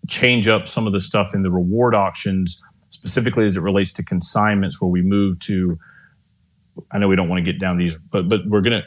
change 0.09 0.49
up 0.49 0.67
some 0.67 0.87
of 0.87 0.93
the 0.93 1.01
stuff 1.01 1.35
in 1.35 1.43
the 1.43 1.51
reward 1.51 1.95
auctions 1.95 2.63
specifically 2.89 3.45
as 3.45 3.57
it 3.57 3.61
relates 3.61 3.93
to 3.93 4.05
consignments 4.05 4.81
where 4.81 4.91
we 4.91 5.03
move 5.03 5.39
to 5.41 5.79
I 6.91 6.99
know 6.99 7.09
we 7.09 7.17
don't 7.17 7.29
want 7.29 7.45
to 7.45 7.53
get 7.53 7.61
down 7.61 7.79
these, 7.79 7.99
but 7.99 8.29
but 8.29 8.47
we're 8.47 8.63
gonna 8.63 8.85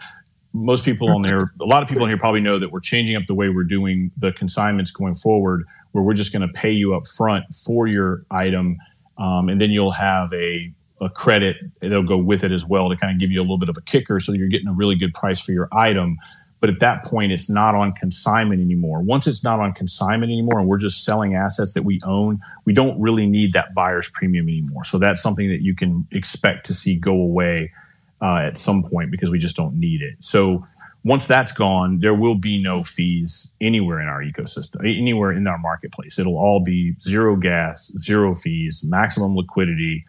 most 0.53 0.85
people 0.85 1.09
on 1.09 1.23
there, 1.23 1.51
a 1.59 1.65
lot 1.65 1.81
of 1.81 1.89
people 1.89 2.03
on 2.03 2.09
here 2.09 2.17
probably 2.17 2.39
know 2.39 2.59
that 2.59 2.71
we're 2.71 2.79
changing 2.79 3.15
up 3.15 3.23
the 3.25 3.33
way 3.33 3.49
we're 3.49 3.63
doing 3.63 4.11
the 4.17 4.31
consignments 4.33 4.91
going 4.91 5.15
forward, 5.15 5.65
where 5.91 6.03
we're 6.03 6.13
just 6.13 6.31
going 6.31 6.47
to 6.47 6.53
pay 6.53 6.71
you 6.71 6.95
up 6.95 7.07
front 7.07 7.43
for 7.65 7.87
your 7.87 8.23
item, 8.29 8.77
um, 9.17 9.49
and 9.49 9.59
then 9.59 9.71
you'll 9.71 9.91
have 9.91 10.31
a 10.33 10.71
a 11.01 11.09
credit 11.09 11.57
that'll 11.81 12.01
go 12.01 12.15
with 12.15 12.45
it 12.45 12.51
as 12.51 12.65
well 12.65 12.87
to 12.87 12.95
kind 12.95 13.11
of 13.11 13.19
give 13.19 13.29
you 13.29 13.39
a 13.39 13.41
little 13.41 13.57
bit 13.57 13.67
of 13.67 13.75
a 13.77 13.81
kicker, 13.81 14.19
so 14.19 14.31
you're 14.31 14.47
getting 14.47 14.67
a 14.67 14.73
really 14.73 14.95
good 14.95 15.13
price 15.13 15.41
for 15.41 15.51
your 15.51 15.67
item. 15.73 16.17
But 16.63 16.69
at 16.69 16.79
that 16.79 17.03
point, 17.03 17.33
it's 17.33 17.49
not 17.49 17.75
on 17.75 17.91
consignment 17.91 18.61
anymore. 18.61 19.01
Once 19.01 19.27
it's 19.27 19.43
not 19.43 19.59
on 19.59 19.73
consignment 19.73 20.31
anymore, 20.31 20.59
and 20.61 20.67
we're 20.69 20.77
just 20.77 21.03
selling 21.03 21.35
assets 21.35 21.73
that 21.73 21.83
we 21.83 21.99
own, 22.07 22.39
we 22.63 22.71
don't 22.71 22.97
really 23.01 23.27
need 23.27 23.51
that 23.51 23.75
buyer's 23.75 24.09
premium 24.09 24.47
anymore. 24.47 24.85
So 24.85 24.97
that's 24.97 25.21
something 25.21 25.49
that 25.49 25.61
you 25.61 25.75
can 25.75 26.07
expect 26.11 26.65
to 26.67 26.73
see 26.73 26.95
go 26.95 27.11
away 27.11 27.73
uh, 28.21 28.37
at 28.37 28.55
some 28.55 28.81
point 28.81 29.11
because 29.11 29.29
we 29.29 29.39
just 29.39 29.57
don't 29.57 29.75
need 29.75 30.01
it. 30.01 30.13
So 30.21 30.63
once 31.03 31.27
that's 31.27 31.51
gone, 31.51 31.99
there 31.99 32.13
will 32.13 32.35
be 32.35 32.63
no 32.63 32.81
fees 32.81 33.53
anywhere 33.59 33.99
in 33.99 34.07
our 34.07 34.23
ecosystem, 34.23 34.89
anywhere 34.89 35.33
in 35.33 35.45
our 35.45 35.57
marketplace. 35.57 36.17
It'll 36.17 36.37
all 36.37 36.63
be 36.63 36.93
zero 37.01 37.35
gas, 37.35 37.91
zero 37.97 38.35
fees, 38.35 38.85
maximum 38.87 39.35
liquidity. 39.35 40.05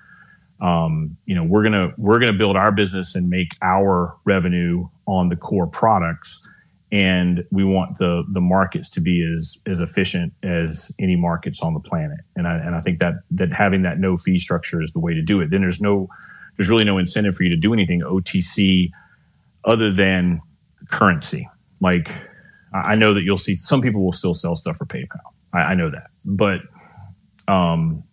Um, 0.61 1.17
you 1.27 1.35
know, 1.35 1.45
we're 1.45 1.63
gonna 1.63 1.93
we're 1.99 2.19
gonna 2.19 2.33
build 2.33 2.57
our 2.57 2.73
business 2.73 3.15
and 3.15 3.29
make 3.29 3.49
our 3.63 4.17
revenue 4.25 4.89
on 5.07 5.29
the 5.29 5.37
core 5.37 5.67
products, 5.67 6.49
and 6.93 7.45
we 7.51 7.65
want 7.65 7.99
the 7.99 8.25
the 8.33 8.41
markets 8.41 8.89
to 8.91 9.01
be 9.01 9.23
as 9.25 9.61
as 9.67 9.81
efficient 9.81 10.33
as 10.43 10.95
any 10.99 11.17
markets 11.17 11.61
on 11.63 11.75
the 11.75 11.81
planet. 11.81 12.19
And 12.37 12.47
I 12.47 12.57
and 12.57 12.75
I 12.75 12.81
think 12.81 13.01
that 13.01 13.15
that 13.33 13.53
having 13.53 13.83
that 13.83 13.99
no 13.99 14.17
fee 14.17 14.39
structure 14.39 14.81
is 14.81 14.93
the 14.93 15.01
way 15.01 15.15
to 15.15 15.23
do 15.23 15.41
it. 15.41 15.51
Then 15.51 15.61
there's 15.61 15.81
no 15.81 16.09
there's 16.57 16.71
really 16.71 16.85
no 16.85 16.99
incentive 16.99 17.35
for 17.35 17.43
you 17.43 17.51
to 17.51 17.57
do 17.57 17.73
anything 17.73 18.01
OTC 18.03 18.91
other 19.65 19.91
than 19.91 20.41
currency. 20.91 21.49
Like 21.81 22.11
I 22.73 22.95
know 22.95 23.15
that 23.15 23.23
you'll 23.23 23.39
see 23.39 23.55
some 23.55 23.81
people 23.81 24.05
will 24.05 24.13
still 24.13 24.35
sell 24.35 24.55
stuff 24.55 24.77
for 24.77 24.87
PayPal. 24.87 25.33
I, 25.53 25.59
I 25.59 25.75
know 25.75 25.91
that, 25.91 26.09
but 26.25 26.61
um, 27.53 28.05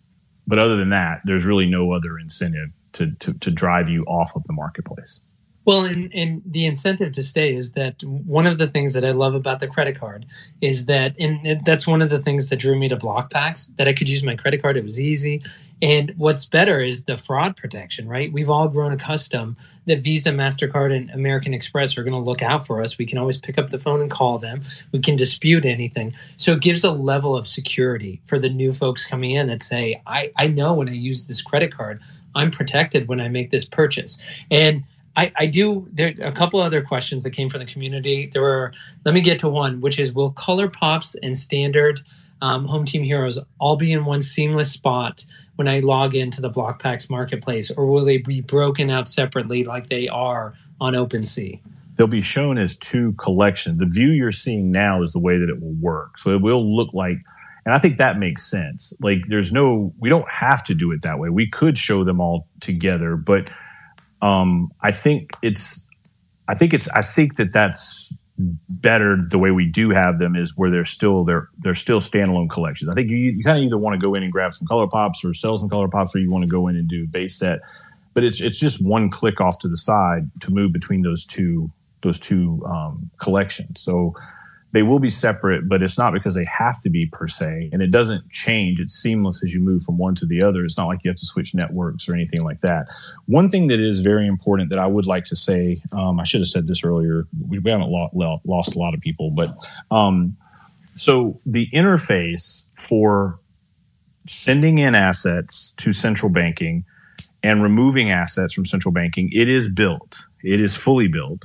but 0.46 0.58
other 0.58 0.76
than 0.76 0.90
that, 0.90 1.20
there's 1.24 1.46
really 1.46 1.66
no 1.66 1.92
other 1.92 2.18
incentive 2.18 2.70
to, 2.92 3.12
to 3.16 3.32
to 3.34 3.50
drive 3.50 3.88
you 3.88 4.02
off 4.02 4.36
of 4.36 4.44
the 4.44 4.52
marketplace. 4.52 5.22
Well, 5.64 5.84
and, 5.84 6.12
and 6.12 6.42
the 6.44 6.66
incentive 6.66 7.12
to 7.12 7.22
stay 7.22 7.52
is 7.52 7.72
that 7.72 8.02
one 8.02 8.48
of 8.48 8.58
the 8.58 8.66
things 8.66 8.94
that 8.94 9.04
I 9.04 9.12
love 9.12 9.34
about 9.34 9.60
the 9.60 9.68
credit 9.68 9.98
card 9.98 10.26
is 10.60 10.86
that, 10.86 11.14
and 11.20 11.64
that's 11.64 11.86
one 11.86 12.02
of 12.02 12.10
the 12.10 12.18
things 12.18 12.48
that 12.48 12.58
drew 12.58 12.76
me 12.76 12.88
to 12.88 12.96
Blokpax, 12.96 13.76
that 13.76 13.86
I 13.86 13.92
could 13.92 14.08
use 14.08 14.24
my 14.24 14.34
credit 14.34 14.60
card. 14.60 14.76
It 14.76 14.82
was 14.82 15.00
easy. 15.00 15.40
And 15.80 16.14
what's 16.16 16.46
better 16.46 16.80
is 16.80 17.04
the 17.04 17.16
fraud 17.16 17.56
protection, 17.56 18.08
right? 18.08 18.32
We've 18.32 18.50
all 18.50 18.68
grown 18.68 18.92
accustomed 18.92 19.56
that 19.86 20.02
Visa, 20.02 20.30
MasterCard, 20.30 20.94
and 20.96 21.10
American 21.10 21.54
Express 21.54 21.96
are 21.96 22.04
going 22.04 22.14
to 22.14 22.20
look 22.20 22.42
out 22.42 22.66
for 22.66 22.82
us. 22.82 22.98
We 22.98 23.06
can 23.06 23.18
always 23.18 23.38
pick 23.38 23.58
up 23.58 23.70
the 23.70 23.78
phone 23.78 24.00
and 24.00 24.10
call 24.10 24.38
them. 24.38 24.62
We 24.92 24.98
can 24.98 25.16
dispute 25.16 25.64
anything. 25.64 26.14
So 26.36 26.52
it 26.52 26.60
gives 26.60 26.82
a 26.82 26.90
level 26.90 27.36
of 27.36 27.46
security 27.46 28.20
for 28.26 28.38
the 28.38 28.48
new 28.48 28.72
folks 28.72 29.06
coming 29.06 29.32
in 29.32 29.46
that 29.46 29.62
say, 29.62 30.02
I, 30.06 30.30
I 30.36 30.48
know 30.48 30.74
when 30.74 30.88
I 30.88 30.92
use 30.92 31.26
this 31.26 31.42
credit 31.42 31.72
card, 31.72 32.00
I'm 32.34 32.50
protected 32.50 33.08
when 33.08 33.20
I 33.20 33.28
make 33.28 33.50
this 33.50 33.64
purchase. 33.64 34.40
And 34.50 34.84
I, 35.16 35.32
I 35.36 35.46
do 35.46 35.86
there 35.92 36.14
are 36.20 36.28
a 36.28 36.32
couple 36.32 36.60
other 36.60 36.82
questions 36.82 37.24
that 37.24 37.30
came 37.32 37.48
from 37.48 37.60
the 37.60 37.66
community. 37.66 38.30
There 38.32 38.42
were 38.42 38.72
let 39.04 39.14
me 39.14 39.20
get 39.20 39.38
to 39.40 39.48
one, 39.48 39.80
which 39.80 39.98
is 39.98 40.12
will 40.12 40.32
color 40.32 40.68
pops 40.68 41.14
and 41.16 41.36
standard 41.36 42.00
um, 42.40 42.66
home 42.66 42.84
team 42.84 43.02
heroes 43.02 43.38
all 43.60 43.76
be 43.76 43.92
in 43.92 44.04
one 44.04 44.20
seamless 44.20 44.72
spot 44.72 45.24
when 45.56 45.68
I 45.68 45.80
log 45.80 46.16
into 46.16 46.40
the 46.40 46.50
Blokpax 46.50 47.08
marketplace, 47.08 47.70
or 47.70 47.86
will 47.86 48.04
they 48.04 48.18
be 48.18 48.40
broken 48.40 48.90
out 48.90 49.08
separately 49.08 49.64
like 49.64 49.88
they 49.88 50.08
are 50.08 50.54
on 50.80 50.94
OpenSea? 50.94 51.60
They'll 51.94 52.08
be 52.08 52.22
shown 52.22 52.58
as 52.58 52.74
two 52.74 53.12
collections. 53.12 53.78
The 53.78 53.86
view 53.86 54.08
you're 54.08 54.32
seeing 54.32 54.72
now 54.72 55.02
is 55.02 55.12
the 55.12 55.20
way 55.20 55.38
that 55.38 55.48
it 55.48 55.60
will 55.60 55.74
work. 55.74 56.18
So 56.18 56.30
it 56.30 56.40
will 56.40 56.74
look 56.74 56.92
like 56.94 57.18
and 57.64 57.74
I 57.74 57.78
think 57.78 57.98
that 57.98 58.18
makes 58.18 58.42
sense. 58.42 58.92
Like 59.00 59.26
there's 59.28 59.52
no 59.52 59.92
we 59.98 60.08
don't 60.08 60.28
have 60.28 60.64
to 60.64 60.74
do 60.74 60.90
it 60.92 61.02
that 61.02 61.18
way. 61.18 61.28
We 61.28 61.48
could 61.48 61.78
show 61.78 62.04
them 62.04 62.20
all 62.20 62.48
together, 62.60 63.16
but 63.16 63.50
um, 64.22 64.70
I 64.80 64.92
think 64.92 65.32
it's, 65.42 65.86
I 66.48 66.54
think 66.54 66.72
it's, 66.72 66.88
I 66.90 67.02
think 67.02 67.36
that 67.36 67.52
that's 67.52 68.14
better 68.68 69.16
the 69.16 69.38
way 69.38 69.50
we 69.50 69.70
do 69.70 69.90
have 69.90 70.18
them 70.18 70.34
is 70.34 70.56
where 70.56 70.70
they're 70.70 70.84
still 70.84 71.24
they're 71.24 71.48
they're 71.58 71.74
still 71.74 72.00
standalone 72.00 72.48
collections. 72.48 72.88
I 72.88 72.94
think 72.94 73.10
you, 73.10 73.16
you 73.16 73.44
kind 73.44 73.58
of 73.58 73.64
either 73.64 73.78
want 73.78 73.94
to 73.94 74.04
go 74.04 74.14
in 74.14 74.22
and 74.22 74.32
grab 74.32 74.54
some 74.54 74.66
color 74.66 74.86
pops 74.86 75.24
or 75.24 75.34
sell 75.34 75.58
some 75.58 75.68
color 75.68 75.88
pops, 75.88 76.16
or 76.16 76.18
you 76.18 76.30
want 76.30 76.44
to 76.44 76.50
go 76.50 76.68
in 76.68 76.76
and 76.76 76.88
do 76.88 77.04
a 77.04 77.06
base 77.06 77.38
set. 77.38 77.60
But 78.14 78.24
it's 78.24 78.40
it's 78.40 78.58
just 78.58 78.84
one 78.84 79.10
click 79.10 79.40
off 79.40 79.58
to 79.60 79.68
the 79.68 79.76
side 79.76 80.22
to 80.40 80.50
move 80.50 80.72
between 80.72 81.02
those 81.02 81.24
two 81.24 81.70
those 82.02 82.18
two 82.18 82.62
um, 82.66 83.10
collections. 83.18 83.80
So 83.80 84.14
they 84.72 84.82
will 84.82 84.98
be 84.98 85.10
separate, 85.10 85.68
but 85.68 85.82
it's 85.82 85.98
not 85.98 86.12
because 86.12 86.34
they 86.34 86.44
have 86.50 86.80
to 86.80 86.90
be 86.90 87.06
per 87.06 87.28
se. 87.28 87.70
And 87.72 87.82
it 87.82 87.90
doesn't 87.90 88.30
change. 88.30 88.80
It's 88.80 88.94
seamless 88.94 89.42
as 89.44 89.54
you 89.54 89.60
move 89.60 89.82
from 89.82 89.98
one 89.98 90.14
to 90.16 90.26
the 90.26 90.42
other. 90.42 90.64
It's 90.64 90.78
not 90.78 90.86
like 90.86 91.00
you 91.04 91.10
have 91.10 91.18
to 91.18 91.26
switch 91.26 91.54
networks 91.54 92.08
or 92.08 92.14
anything 92.14 92.40
like 92.42 92.60
that. 92.60 92.86
One 93.26 93.50
thing 93.50 93.66
that 93.66 93.80
is 93.80 94.00
very 94.00 94.26
important 94.26 94.70
that 94.70 94.78
I 94.78 94.86
would 94.86 95.06
like 95.06 95.24
to 95.24 95.36
say, 95.36 95.82
um, 95.96 96.18
I 96.18 96.24
should 96.24 96.40
have 96.40 96.48
said 96.48 96.66
this 96.66 96.84
earlier. 96.84 97.26
We, 97.48 97.60
haven't 97.64 97.90
lo- 97.90 98.40
lost 98.44 98.74
a 98.74 98.78
lot 98.78 98.94
of 98.94 99.00
people, 99.00 99.30
but 99.30 99.54
um, 99.90 100.36
so 100.94 101.36
the 101.44 101.68
interface 101.72 102.68
for 102.78 103.38
sending 104.26 104.78
in 104.78 104.94
assets 104.94 105.72
to 105.78 105.92
central 105.92 106.30
banking 106.30 106.84
and 107.42 107.62
removing 107.62 108.10
assets 108.10 108.54
from 108.54 108.66
central 108.66 108.92
banking, 108.92 109.30
it 109.32 109.48
is 109.48 109.68
built. 109.68 110.26
It 110.42 110.60
is 110.60 110.76
fully 110.76 111.08
built. 111.08 111.42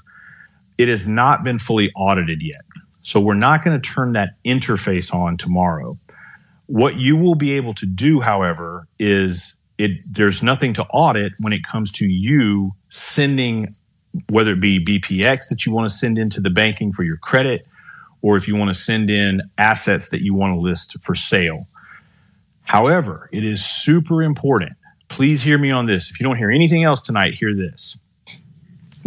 It 0.78 0.90
has 0.90 1.10
not 1.10 1.44
been 1.44 1.58
fully 1.58 1.92
audited 1.96 2.42
yet. 2.42 2.62
So 3.08 3.22
we're 3.22 3.36
not 3.36 3.64
going 3.64 3.80
to 3.80 3.90
turn 3.90 4.12
that 4.14 4.32
interface 4.44 5.16
on 5.16 5.38
tomorrow. 5.38 5.94
What 6.66 6.98
you 6.98 7.16
will 7.16 7.36
be 7.36 7.54
able 7.54 7.74
to 7.76 7.86
do, 7.86 8.20
however, 8.20 8.86
is 9.00 9.56
it 9.78 9.92
there's 10.12 10.44
nothing 10.44 10.74
to 10.74 10.84
audit 10.88 11.32
when 11.40 11.54
it 11.54 11.62
comes 11.64 11.94
to 11.94 12.06
you 12.06 12.74
sending 12.90 13.70
whether 14.28 14.52
it 14.52 14.60
be 14.60 14.84
BPX 14.84 15.48
that 15.48 15.66
you 15.66 15.72
want 15.72 15.90
to 15.90 15.96
send 15.96 16.18
into 16.18 16.42
the 16.42 16.50
banking 16.50 16.92
for 16.92 17.04
your 17.04 17.16
credit 17.16 17.66
or 18.22 18.36
if 18.36 18.46
you 18.46 18.58
want 18.58 18.72
to 18.72 18.74
send 18.74 19.10
in 19.10 19.40
assets 19.58 20.10
that 20.10 20.22
you 20.22 20.34
want 20.34 20.54
to 20.54 20.60
list 20.60 20.98
for 21.02 21.16
sale. 21.16 21.66
However, 22.66 23.30
it 23.32 23.46
is 23.46 23.64
super 23.64 24.22
important. 24.22 24.74
Please 25.08 25.44
hear 25.44 25.58
me 25.58 25.72
on 25.72 25.86
this. 25.86 26.12
If 26.12 26.20
you 26.20 26.26
don't 26.26 26.36
hear 26.36 26.52
anything 26.52 26.84
else 26.84 27.00
tonight, 27.00 27.36
hear 27.36 27.56
this 27.56 27.98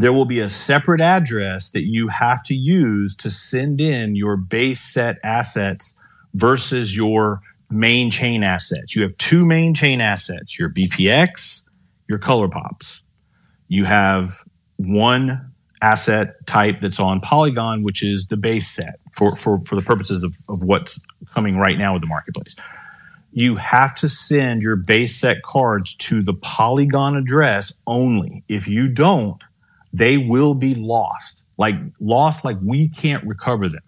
there 0.01 0.12
will 0.12 0.24
be 0.24 0.40
a 0.40 0.48
separate 0.48 1.01
address 1.01 1.70
that 1.70 1.82
you 1.82 2.09
have 2.09 2.42
to 2.44 2.55
use 2.55 3.16
to 3.16 3.30
send 3.30 3.80
in 3.80 4.14
your 4.14 4.36
base 4.36 4.80
set 4.80 5.18
assets 5.22 5.98
versus 6.34 6.96
your 6.96 7.40
main 7.70 8.11
chain 8.11 8.42
assets. 8.42 8.94
You 8.94 9.03
have 9.03 9.16
two 9.16 9.46
main 9.46 9.74
chain 9.74 10.01
assets 10.01 10.59
your 10.59 10.70
BPX, 10.70 11.62
your 12.09 12.18
color 12.18 12.48
pops. 12.48 13.03
You 13.68 13.84
have 13.84 14.42
one 14.76 15.53
asset 15.82 16.34
type 16.46 16.80
that's 16.80 17.01
on 17.01 17.20
Polygon, 17.20 17.82
which 17.82 18.03
is 18.03 18.26
the 18.26 18.36
base 18.36 18.68
set 18.68 18.96
for, 19.12 19.34
for, 19.34 19.62
for 19.64 19.76
the 19.76 19.82
purposes 19.82 20.22
of, 20.22 20.34
of 20.48 20.62
what's 20.62 21.01
coming 21.32 21.57
right 21.57 21.78
now 21.78 21.92
with 21.92 22.03
the 22.03 22.09
marketplace. 22.09 22.59
You 23.32 23.57
have 23.57 23.94
to 23.96 24.09
send 24.09 24.62
your 24.62 24.76
base 24.76 25.16
set 25.16 25.42
cards 25.42 25.94
to 25.96 26.22
the 26.22 26.34
Polygon 26.34 27.16
address 27.16 27.72
only. 27.86 28.42
If 28.48 28.66
you 28.66 28.88
don't, 28.88 29.42
they 29.93 30.16
will 30.16 30.55
be 30.55 30.74
lost. 30.74 31.45
Like 31.59 31.76
lost, 32.01 32.45
like 32.45 32.57
we 32.62 32.88
can't 32.88 33.24
recover 33.26 33.68
them 33.68 33.82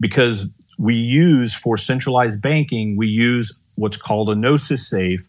because 0.00 0.48
we 0.78 0.94
use 0.94 1.54
for 1.54 1.78
centralized 1.78 2.42
banking, 2.42 2.96
we 2.96 3.06
use 3.06 3.56
what's 3.76 3.96
called 3.96 4.30
a 4.30 4.34
Gnosis 4.34 4.88
safe. 4.88 5.20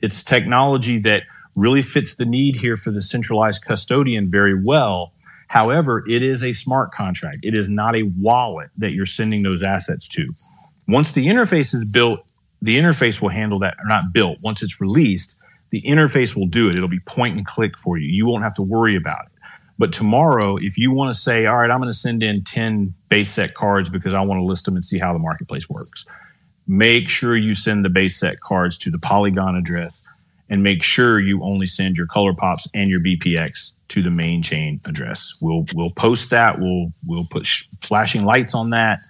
It's 0.00 0.22
technology 0.22 0.98
that 1.00 1.24
really 1.56 1.82
fits 1.82 2.14
the 2.16 2.24
need 2.24 2.56
here 2.56 2.76
for 2.76 2.90
the 2.90 3.00
centralized 3.00 3.64
custodian 3.64 4.30
very 4.30 4.54
well. 4.64 5.12
However, 5.48 6.04
it 6.08 6.22
is 6.22 6.44
a 6.44 6.52
smart 6.52 6.92
contract. 6.92 7.38
It 7.42 7.54
is 7.54 7.68
not 7.68 7.96
a 7.96 8.04
wallet 8.18 8.70
that 8.78 8.92
you're 8.92 9.06
sending 9.06 9.42
those 9.42 9.62
assets 9.62 10.06
to. 10.08 10.32
Once 10.86 11.12
the 11.12 11.26
interface 11.26 11.74
is 11.74 11.90
built, 11.90 12.20
the 12.62 12.76
interface 12.76 13.20
will 13.20 13.28
handle 13.30 13.58
that, 13.60 13.74
or 13.78 13.86
not 13.86 14.12
built. 14.12 14.38
Once 14.42 14.62
it's 14.62 14.80
released, 14.80 15.34
the 15.70 15.82
interface 15.82 16.36
will 16.36 16.46
do 16.46 16.70
it. 16.70 16.76
It'll 16.76 16.88
be 16.88 17.00
point 17.00 17.36
and 17.36 17.44
click 17.44 17.76
for 17.76 17.98
you. 17.98 18.08
You 18.08 18.26
won't 18.26 18.42
have 18.42 18.54
to 18.56 18.62
worry 18.62 18.96
about. 18.96 19.27
But 19.78 19.92
tomorrow, 19.92 20.56
if 20.56 20.76
you 20.76 20.90
want 20.90 21.14
to 21.14 21.20
say, 21.20 21.44
all 21.44 21.58
right, 21.58 21.70
I'm 21.70 21.78
going 21.78 21.90
to 21.90 21.94
send 21.94 22.22
in 22.22 22.42
10 22.42 22.94
base 23.08 23.30
set 23.30 23.54
cards 23.54 23.88
because 23.88 24.12
I 24.12 24.20
want 24.22 24.40
to 24.40 24.44
list 24.44 24.64
them 24.64 24.74
and 24.74 24.84
see 24.84 24.98
how 24.98 25.12
the 25.12 25.20
marketplace 25.20 25.68
works, 25.68 26.04
make 26.66 27.08
sure 27.08 27.36
you 27.36 27.54
send 27.54 27.84
the 27.84 27.88
base 27.88 28.18
set 28.18 28.40
cards 28.40 28.76
to 28.78 28.90
the 28.90 28.98
Polygon 28.98 29.54
address 29.54 30.04
and 30.50 30.62
make 30.62 30.82
sure 30.82 31.20
you 31.20 31.42
only 31.42 31.66
send 31.66 31.96
your 31.96 32.06
color 32.06 32.32
pops 32.34 32.68
and 32.74 32.90
your 32.90 33.00
BPX 33.00 33.72
to 33.88 34.02
the 34.02 34.10
main 34.10 34.42
chain 34.42 34.78
address. 34.86 35.38
We'll 35.40 35.64
we'll 35.74 35.92
post 35.92 36.30
that. 36.30 36.58
We'll 36.58 36.90
we'll 37.06 37.26
put 37.30 37.46
sh- 37.46 37.66
flashing 37.82 38.24
lights 38.24 38.54
on 38.54 38.70
that, 38.70 39.00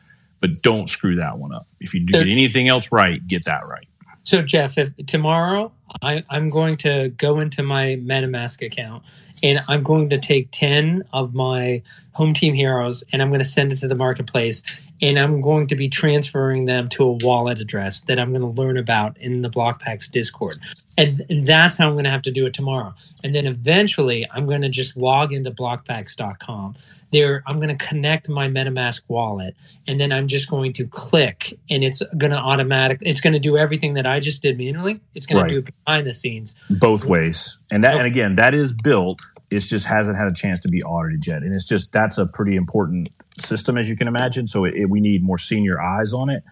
but 0.41 0.63
don't 0.63 0.89
screw 0.89 1.17
that 1.17 1.39
one 1.39 1.55
up. 1.55 1.63
If 1.81 1.95
you 1.95 2.01
do 2.01 2.13
get 2.13 2.29
anything 2.29 2.69
else 2.69 2.93
right, 2.93 3.27
get 3.27 3.45
that 3.45 3.63
right. 3.71 3.87
So 4.25 4.43
Jeff, 4.43 4.77
if 4.79 4.95
tomorrow 5.07 5.73
I, 6.03 6.25
I'm 6.31 6.51
going 6.51 6.77
to 6.79 7.13
go 7.17 7.41
into 7.41 7.63
my 7.63 7.99
MetaMask 8.03 8.65
account 8.65 9.05
and 9.43 9.61
I'm 9.69 9.83
going 9.83 10.11
to 10.11 10.19
take 10.19 10.49
10 10.53 11.05
of 11.13 11.35
my 11.35 11.83
home 12.13 12.35
team 12.35 12.55
heroes 12.55 13.05
and 13.13 13.23
I'm 13.23 13.29
going 13.29 13.41
to 13.41 13.45
send 13.45 13.73
it 13.73 13.77
to 13.77 13.89
the 13.89 13.95
marketplace. 13.95 14.63
And 15.01 15.19
I'm 15.19 15.41
going 15.41 15.67
to 15.69 15.77
be 15.77 15.89
transferring 15.89 16.67
them 16.67 16.89
to 16.91 17.05
a 17.05 17.13
wallet 17.13 17.61
address 17.61 18.01
that 18.03 18.19
I'm 18.19 18.31
going 18.31 18.43
to 18.55 18.61
learn 18.61 18.77
about 18.77 19.17
in 19.19 19.43
the 19.43 19.51
Blokpax 19.51 20.11
Discord. 20.11 20.57
And, 20.97 21.25
and 21.31 21.47
that's 21.47 21.79
how 21.79 21.87
I'm 21.87 21.95
going 21.95 22.05
to 22.05 22.11
have 22.11 22.23
to 22.23 22.33
do 22.33 22.47
it 22.47 22.55
tomorrow. 22.55 22.95
And 23.23 23.35
then 23.35 23.47
eventually 23.47 24.27
I'm 24.33 24.47
going 24.47 24.63
to 24.63 24.69
just 24.69 24.97
log 24.97 25.33
into 25.33 25.51
blokpax.com. 25.51 26.75
There, 27.11 27.43
I'm 27.47 27.59
going 27.59 27.77
to 27.77 27.87
connect 27.87 28.29
my 28.29 28.49
MetaMask 28.49 29.03
wallet, 29.09 29.57
and 29.87 29.99
then 29.99 30.13
I'm 30.13 30.29
just 30.29 30.51
going 30.51 30.75
to 30.75 30.87
click, 30.87 31.59
and 31.71 31.83
it's 31.83 32.03
going 32.19 32.33
to 32.33 32.37
automatic. 32.37 32.99
It's 33.01 33.23
going 33.23 33.33
to 33.33 33.39
do 33.39 33.57
everything 33.57 33.95
that 33.95 34.05
I 34.05 34.21
just 34.21 34.43
did 34.43 34.59
manually. 34.59 35.01
It's 35.15 35.25
going 35.25 35.41
right. 35.41 35.49
to 35.49 35.55
do 35.55 35.59
it 35.61 35.75
behind 35.85 36.07
the 36.07 36.13
scenes, 36.13 36.61
both 36.79 37.07
ways. 37.07 37.57
And 37.73 37.83
that, 37.83 37.97
and 37.97 38.07
again, 38.07 38.35
that 38.35 38.53
is 38.53 38.75
built. 38.75 39.23
It 39.51 39.61
just 39.61 39.87
hasn't 39.87 40.19
had 40.19 40.31
a 40.31 40.35
chance 40.35 40.61
to 40.61 40.69
be 40.69 40.83
audited 40.83 41.27
yet, 41.27 41.43
and 41.43 41.55
it's 41.55 41.67
just 41.67 41.95
that's 41.95 42.19
a 42.19 42.27
pretty 42.27 42.57
important 42.57 43.09
system, 43.41 43.77
as 43.77 43.89
you 43.89 43.97
can 43.97 44.09
imagine. 44.09 44.47
So 44.47 44.65
it, 44.65 44.75
it, 44.75 44.91
we 44.91 45.01
need 45.01 45.23
more 45.23 45.39
senior 45.39 45.83
eyes 45.85 46.13
on 46.13 46.31
it, 46.31 46.43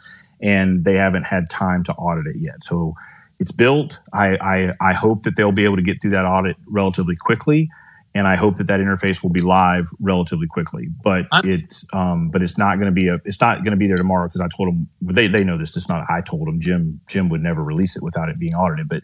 and 0.41 0.85
they 0.85 0.97
haven't 0.97 1.27
had 1.27 1.49
time 1.51 1.83
to 1.85 1.93
audit 1.93 2.27
it 2.27 2.43
yet. 2.45 2.63
So 2.63 2.95
it's 3.39 3.53
built. 3.53 4.01
I, 4.15 4.37
I, 4.37 4.71
I 4.81 4.95
hope 4.95 5.23
that 5.23 5.37
they'll 5.37 5.53
be 5.53 5.65
able 5.65 5.77
to 5.77 5.83
get 5.83 6.01
through 6.01 6.13
that 6.13 6.25
audit 6.25 6.57
relatively 6.67 7.15
quickly, 7.21 7.69
and 8.15 8.27
I 8.27 8.37
hope 8.37 8.57
that 8.57 8.67
that 8.69 8.81
interface 8.81 9.23
will 9.23 9.33
be 9.33 9.43
live 9.43 9.89
relatively 10.01 10.47
quickly. 10.47 10.89
But 11.03 11.27
I'm, 11.33 11.49
it's 11.49 11.87
um, 11.93 12.31
but 12.31 12.43
it's 12.43 12.57
not 12.57 12.77
going 12.77 12.87
to 12.87 12.93
be 12.93 13.09
a 13.09 13.21
it's 13.25 13.41
not 13.41 13.59
going 13.59 13.73
to 13.73 13.77
be 13.77 13.87
there 13.87 13.99
tomorrow 13.99 14.27
because 14.27 14.41
I 14.41 14.49
told 14.57 14.71
them 14.71 14.89
they 15.03 15.29
they 15.29 15.45
know 15.45 15.59
this. 15.59 15.77
It's 15.77 15.89
not 15.89 16.07
I 16.09 16.23
told 16.23 16.47
them 16.47 16.59
Jim 16.59 17.01
Jim 17.09 17.29
would 17.29 17.43
never 17.43 17.63
release 17.63 17.97
it 17.97 18.03
without 18.03 18.31
it 18.31 18.39
being 18.39 18.55
audited. 18.55 18.89
But 18.89 19.03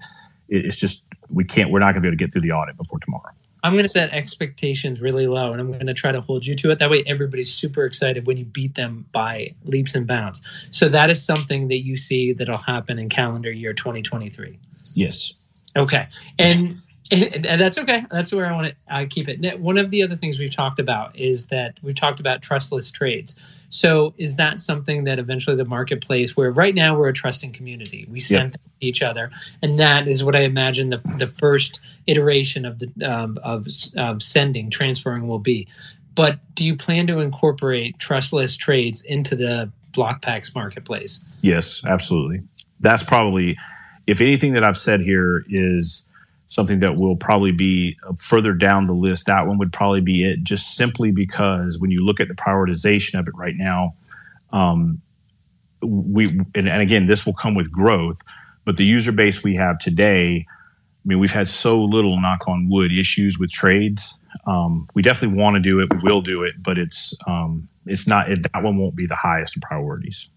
it, 0.48 0.64
it's 0.66 0.80
just 0.80 1.06
we 1.28 1.44
can't 1.44 1.70
we're 1.70 1.80
not 1.80 1.92
going 1.92 1.96
to 1.96 2.00
be 2.00 2.08
able 2.08 2.16
to 2.16 2.24
get 2.24 2.32
through 2.32 2.42
the 2.42 2.52
audit 2.52 2.78
before 2.78 2.98
tomorrow. 3.00 3.32
I'm 3.62 3.72
going 3.72 3.84
to 3.84 3.88
set 3.88 4.12
expectations 4.12 5.00
really 5.00 5.26
low 5.26 5.52
and 5.52 5.60
I'm 5.60 5.70
going 5.72 5.86
to 5.86 5.94
try 5.94 6.12
to 6.12 6.20
hold 6.20 6.44
you 6.44 6.54
to 6.56 6.70
it. 6.70 6.78
That 6.78 6.90
way, 6.90 7.02
everybody's 7.06 7.52
super 7.52 7.84
excited 7.84 8.26
when 8.26 8.36
you 8.36 8.44
beat 8.44 8.74
them 8.74 9.06
by 9.12 9.54
leaps 9.64 9.94
and 9.94 10.06
bounds. 10.06 10.42
So, 10.70 10.88
that 10.88 11.10
is 11.10 11.24
something 11.24 11.68
that 11.68 11.78
you 11.78 11.96
see 11.96 12.32
that'll 12.32 12.56
happen 12.56 12.98
in 12.98 13.08
calendar 13.08 13.50
year 13.50 13.72
2023. 13.72 14.58
Yes. 14.94 15.38
Okay. 15.76 16.06
And 16.38 16.82
and, 17.10 17.46
and, 17.46 17.60
that's 17.60 17.78
okay. 17.78 18.04
That's 18.10 18.32
where 18.32 18.46
I 18.46 18.52
want 18.52 18.68
to 18.68 18.74
I 18.88 19.06
keep 19.06 19.28
it. 19.28 19.60
One 19.60 19.76
of 19.76 19.90
the 19.90 20.02
other 20.02 20.16
things 20.16 20.38
we've 20.38 20.54
talked 20.54 20.78
about 20.78 21.16
is 21.18 21.48
that 21.48 21.78
we've 21.82 21.94
talked 21.94 22.20
about 22.20 22.42
trustless 22.42 22.90
trades. 22.90 23.61
So 23.72 24.12
is 24.18 24.36
that 24.36 24.60
something 24.60 25.04
that 25.04 25.18
eventually 25.18 25.56
the 25.56 25.64
marketplace, 25.64 26.36
where 26.36 26.50
right 26.50 26.74
now 26.74 26.94
we're 26.94 27.08
a 27.08 27.12
trusting 27.12 27.52
community, 27.52 28.06
we 28.10 28.18
send 28.18 28.50
yep. 28.52 28.60
each 28.80 29.02
other, 29.02 29.30
and 29.62 29.78
that 29.78 30.06
is 30.06 30.22
what 30.22 30.36
I 30.36 30.40
imagine 30.40 30.90
the 30.90 30.98
the 31.18 31.26
first 31.26 31.80
iteration 32.06 32.66
of 32.66 32.80
the 32.80 32.92
um, 33.02 33.38
of, 33.42 33.66
of 33.96 34.22
sending 34.22 34.68
transferring 34.68 35.26
will 35.26 35.38
be. 35.38 35.66
But 36.14 36.38
do 36.54 36.66
you 36.66 36.76
plan 36.76 37.06
to 37.06 37.20
incorporate 37.20 37.98
trustless 37.98 38.58
trades 38.58 39.02
into 39.02 39.34
the 39.36 39.72
Blokpax 39.92 40.54
marketplace? 40.54 41.38
Yes, 41.40 41.80
absolutely. 41.88 42.42
That's 42.80 43.02
probably, 43.02 43.56
if 44.06 44.20
anything 44.20 44.52
that 44.52 44.64
I've 44.64 44.76
said 44.76 45.00
here 45.00 45.44
is 45.48 46.08
something 46.52 46.80
that 46.80 46.96
will 46.96 47.16
probably 47.16 47.50
be 47.50 47.96
further 48.18 48.52
down 48.52 48.84
the 48.84 48.92
list. 48.92 49.26
That 49.26 49.46
one 49.46 49.56
would 49.58 49.72
probably 49.72 50.02
be 50.02 50.22
it, 50.24 50.42
just 50.42 50.76
simply 50.76 51.10
because 51.10 51.78
when 51.78 51.90
you 51.90 52.04
look 52.04 52.20
at 52.20 52.28
the 52.28 52.34
prioritization 52.34 53.18
of 53.18 53.26
it 53.26 53.34
right 53.34 53.56
now, 53.56 53.92
um, 54.52 55.00
we 55.80 56.28
and, 56.28 56.68
and 56.68 56.82
again, 56.82 57.06
this 57.06 57.24
will 57.24 57.32
come 57.32 57.54
with 57.54 57.72
growth, 57.72 58.20
but 58.64 58.76
the 58.76 58.84
user 58.84 59.12
base 59.12 59.42
we 59.42 59.56
have 59.56 59.78
today. 59.78 60.44
I 60.48 61.08
mean, 61.08 61.18
we've 61.18 61.32
had 61.32 61.48
so 61.48 61.82
little 61.82 62.20
knock 62.20 62.46
on 62.46 62.68
wood 62.68 62.92
issues 62.92 63.36
with 63.36 63.50
trades. 63.50 64.20
Um, 64.46 64.88
we 64.94 65.02
definitely 65.02 65.36
want 65.36 65.56
to 65.56 65.60
do 65.60 65.80
it. 65.80 65.88
We 65.90 65.98
will 65.98 66.20
do 66.20 66.44
it, 66.44 66.62
but 66.62 66.78
it's 66.78 67.14
um, 67.26 67.66
it's 67.86 68.06
not 68.06 68.30
it, 68.30 68.46
that 68.52 68.62
one 68.62 68.76
won't 68.76 68.94
be 68.94 69.06
the 69.06 69.16
highest 69.16 69.60
priorities. 69.62 70.28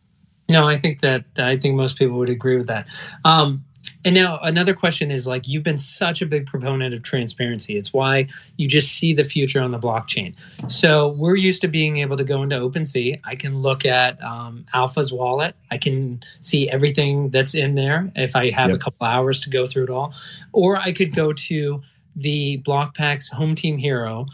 No, 0.48 0.68
I 0.68 0.78
think 0.78 1.02
that 1.02 1.26
I 1.38 1.58
think 1.58 1.76
most 1.76 1.98
people 1.98 2.18
would 2.20 2.30
agree 2.30 2.56
with 2.56 2.68
that. 2.68 2.88
Um, 3.26 3.66
and 4.04 4.16
now 4.16 4.40
another 4.44 4.74
question 4.74 5.12
is 5.12 5.28
like 5.28 5.48
you've 5.48 5.64
been 5.64 5.78
such 5.78 6.22
a 6.22 6.26
big 6.26 6.46
proponent 6.46 6.94
of 6.94 7.04
transparency. 7.04 7.78
It's 7.78 7.94
why 7.94 8.28
you 8.58 8.68
just 8.68 8.98
see 8.98 9.14
the 9.14 9.24
future 9.24 9.62
on 9.62 9.72
the 9.72 9.80
blockchain. 9.80 10.36
So 10.70 11.16
we're 11.18 11.36
used 11.36 11.62
to 11.62 11.68
being 11.68 11.98
able 11.98 12.16
to 12.18 12.24
go 12.24 12.44
into 12.44 12.56
OpenSea. 12.56 13.20
I 13.24 13.36
can 13.36 13.62
look 13.62 13.86
at 13.86 14.22
um, 14.24 14.66
Alpha's 14.74 15.12
wallet. 15.12 15.56
I 15.72 15.78
can 15.78 16.22
see 16.42 16.70
everything 16.70 17.30
that's 17.30 17.56
in 17.56 17.76
there 17.76 18.12
if 18.16 18.36
I 18.36 18.50
have 18.52 18.70
yep. 18.70 18.78
a 18.78 18.80
couple 18.80 19.08
hours 19.08 19.40
to 19.42 19.50
go 19.50 19.66
through 19.66 19.86
it 19.86 19.90
all. 19.90 20.14
Or 20.54 20.78
I 20.78 20.92
could 20.92 21.16
go 21.16 21.34
to 21.34 21.82
the 22.16 22.62
Blokpax 22.66 23.32
Home 23.32 23.56
Team 23.56 23.78
Hero 23.78 24.26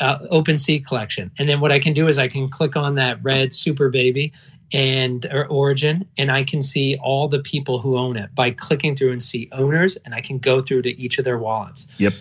uh, 0.00 0.18
OpenSea 0.30 0.84
collection. 0.84 1.30
And 1.38 1.48
then 1.48 1.60
what 1.60 1.70
I 1.70 1.78
can 1.78 1.92
do 1.92 2.08
is 2.08 2.18
I 2.18 2.28
can 2.28 2.48
click 2.48 2.76
on 2.76 2.96
that 2.96 3.22
red 3.22 3.52
super 3.52 3.88
baby 3.88 4.32
and 4.72 5.26
or 5.32 5.46
origin 5.48 6.06
and 6.18 6.30
i 6.30 6.42
can 6.42 6.62
see 6.62 6.96
all 7.02 7.28
the 7.28 7.40
people 7.40 7.78
who 7.78 7.96
own 7.96 8.16
it 8.16 8.34
by 8.34 8.50
clicking 8.50 8.96
through 8.96 9.10
and 9.10 9.22
see 9.22 9.48
owners 9.52 9.96
and 10.04 10.14
i 10.14 10.20
can 10.20 10.38
go 10.38 10.60
through 10.60 10.82
to 10.82 11.00
each 11.00 11.18
of 11.18 11.24
their 11.24 11.38
wallets. 11.38 11.88
Yep. 11.98 12.12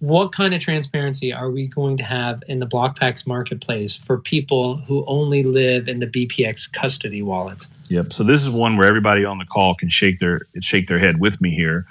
What 0.00 0.30
kind 0.30 0.54
of 0.54 0.60
transparency 0.60 1.32
are 1.32 1.50
we 1.50 1.66
going 1.66 1.96
to 1.96 2.04
have 2.04 2.42
in 2.46 2.58
the 2.58 2.66
blokpax 2.66 3.26
marketplace 3.26 3.96
for 3.96 4.18
people 4.18 4.76
who 4.76 5.04
only 5.06 5.42
live 5.42 5.88
in 5.88 5.98
the 5.98 6.06
bpx 6.06 6.72
custody 6.72 7.22
wallets? 7.22 7.68
Yep. 7.90 8.12
So 8.12 8.22
this 8.22 8.46
is 8.46 8.56
one 8.56 8.76
where 8.76 8.86
everybody 8.86 9.24
on 9.24 9.38
the 9.38 9.46
call 9.46 9.74
can 9.74 9.88
shake 9.88 10.20
their 10.20 10.42
shake 10.60 10.86
their 10.86 10.98
head 10.98 11.16
with 11.18 11.40
me 11.40 11.50
here 11.50 11.86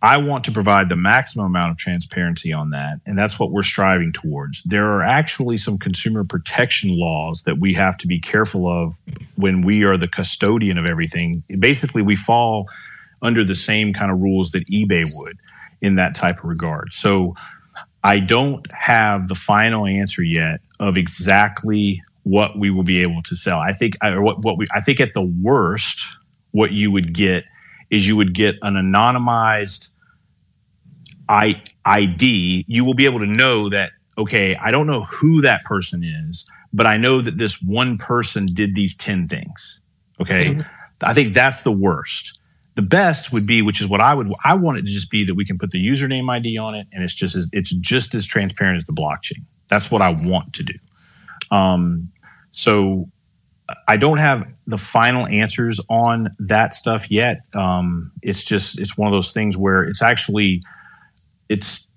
I 0.00 0.18
want 0.18 0.44
to 0.44 0.52
provide 0.52 0.88
the 0.88 0.96
maximum 0.96 1.46
amount 1.46 1.72
of 1.72 1.76
transparency 1.76 2.52
on 2.52 2.70
that. 2.70 3.00
And 3.04 3.18
that's 3.18 3.40
what 3.40 3.50
we're 3.50 3.62
striving 3.62 4.12
towards. 4.12 4.62
There 4.62 4.86
are 4.86 5.02
actually 5.02 5.56
some 5.56 5.76
consumer 5.76 6.22
protection 6.22 6.90
laws 6.92 7.42
that 7.42 7.58
we 7.58 7.74
have 7.74 7.98
to 7.98 8.06
be 8.06 8.20
careful 8.20 8.68
of 8.68 8.94
when 9.34 9.62
we 9.62 9.84
are 9.84 9.96
the 9.96 10.06
custodian 10.06 10.78
of 10.78 10.86
everything. 10.86 11.42
Basically, 11.58 12.02
we 12.02 12.14
fall 12.14 12.68
under 13.22 13.44
the 13.44 13.56
same 13.56 13.92
kind 13.92 14.12
of 14.12 14.20
rules 14.20 14.52
that 14.52 14.68
eBay 14.68 15.04
would 15.16 15.36
in 15.80 15.96
that 15.96 16.14
type 16.14 16.38
of 16.38 16.44
regard. 16.44 16.92
So 16.92 17.34
I 18.04 18.20
don't 18.20 18.70
have 18.72 19.26
the 19.26 19.34
final 19.34 19.84
answer 19.84 20.22
yet 20.22 20.58
of 20.78 20.96
exactly 20.96 22.00
what 22.22 22.56
we 22.56 22.70
will 22.70 22.84
be 22.84 23.02
able 23.02 23.22
to 23.22 23.34
sell. 23.34 23.58
I 23.58 23.72
think, 23.72 23.94
or 24.02 24.22
what, 24.22 24.44
what 24.44 24.58
we, 24.58 24.66
I 24.72 24.80
think 24.80 25.00
at 25.00 25.14
the 25.14 25.24
worst, 25.42 26.16
what 26.52 26.72
you 26.72 26.92
would 26.92 27.12
get 27.12 27.44
is 27.90 28.06
you 28.06 28.16
would 28.16 28.34
get 28.34 28.56
an 28.62 28.74
anonymized 28.74 29.90
I, 31.28 31.62
ID. 31.84 32.64
You 32.68 32.84
will 32.84 32.94
be 32.94 33.04
able 33.04 33.20
to 33.20 33.26
know 33.26 33.68
that, 33.68 33.90
okay, 34.16 34.54
I 34.60 34.70
don't 34.70 34.86
know 34.86 35.02
who 35.02 35.42
that 35.42 35.62
person 35.64 36.02
is, 36.02 36.46
but 36.72 36.86
I 36.86 36.96
know 36.96 37.20
that 37.20 37.38
this 37.38 37.62
one 37.62 37.98
person 37.98 38.46
did 38.46 38.74
these 38.74 38.96
10 38.96 39.28
things. 39.28 39.80
Okay. 40.20 40.46
Mm-hmm. 40.46 40.60
I 41.02 41.14
think 41.14 41.34
that's 41.34 41.62
the 41.62 41.72
worst. 41.72 42.40
The 42.74 42.82
best 42.82 43.32
would 43.32 43.46
be, 43.46 43.62
which 43.62 43.80
is 43.80 43.88
what 43.88 44.00
I 44.00 44.14
would, 44.14 44.26
I 44.44 44.54
want 44.54 44.78
it 44.78 44.82
to 44.82 44.88
just 44.88 45.10
be 45.10 45.24
that 45.24 45.34
we 45.34 45.44
can 45.44 45.58
put 45.58 45.70
the 45.70 45.84
username 45.84 46.30
ID 46.30 46.58
on 46.58 46.74
it 46.74 46.86
and 46.92 47.02
it's 47.02 47.14
just 47.14 47.34
as, 47.34 47.48
it's 47.52 47.76
just 47.76 48.14
as 48.14 48.26
transparent 48.26 48.76
as 48.76 48.84
the 48.84 48.92
blockchain. 48.92 49.42
That's 49.68 49.90
what 49.90 50.00
I 50.00 50.14
want 50.24 50.52
to 50.54 50.62
do. 50.62 50.74
Um, 51.50 52.10
so 52.50 53.08
I 53.86 53.96
don't 53.96 54.18
have 54.18 54.46
the 54.66 54.78
final 54.78 55.26
answers 55.26 55.80
on 55.90 56.30
that 56.38 56.74
stuff 56.74 57.10
yet. 57.10 57.42
Um, 57.54 58.12
it's 58.22 58.44
just 58.44 58.80
it's 58.80 58.96
one 58.96 59.08
of 59.08 59.12
those 59.12 59.32
things 59.32 59.56
where 59.56 59.84
it's 59.84 60.02
actually 60.02 60.62
it's 61.48 61.90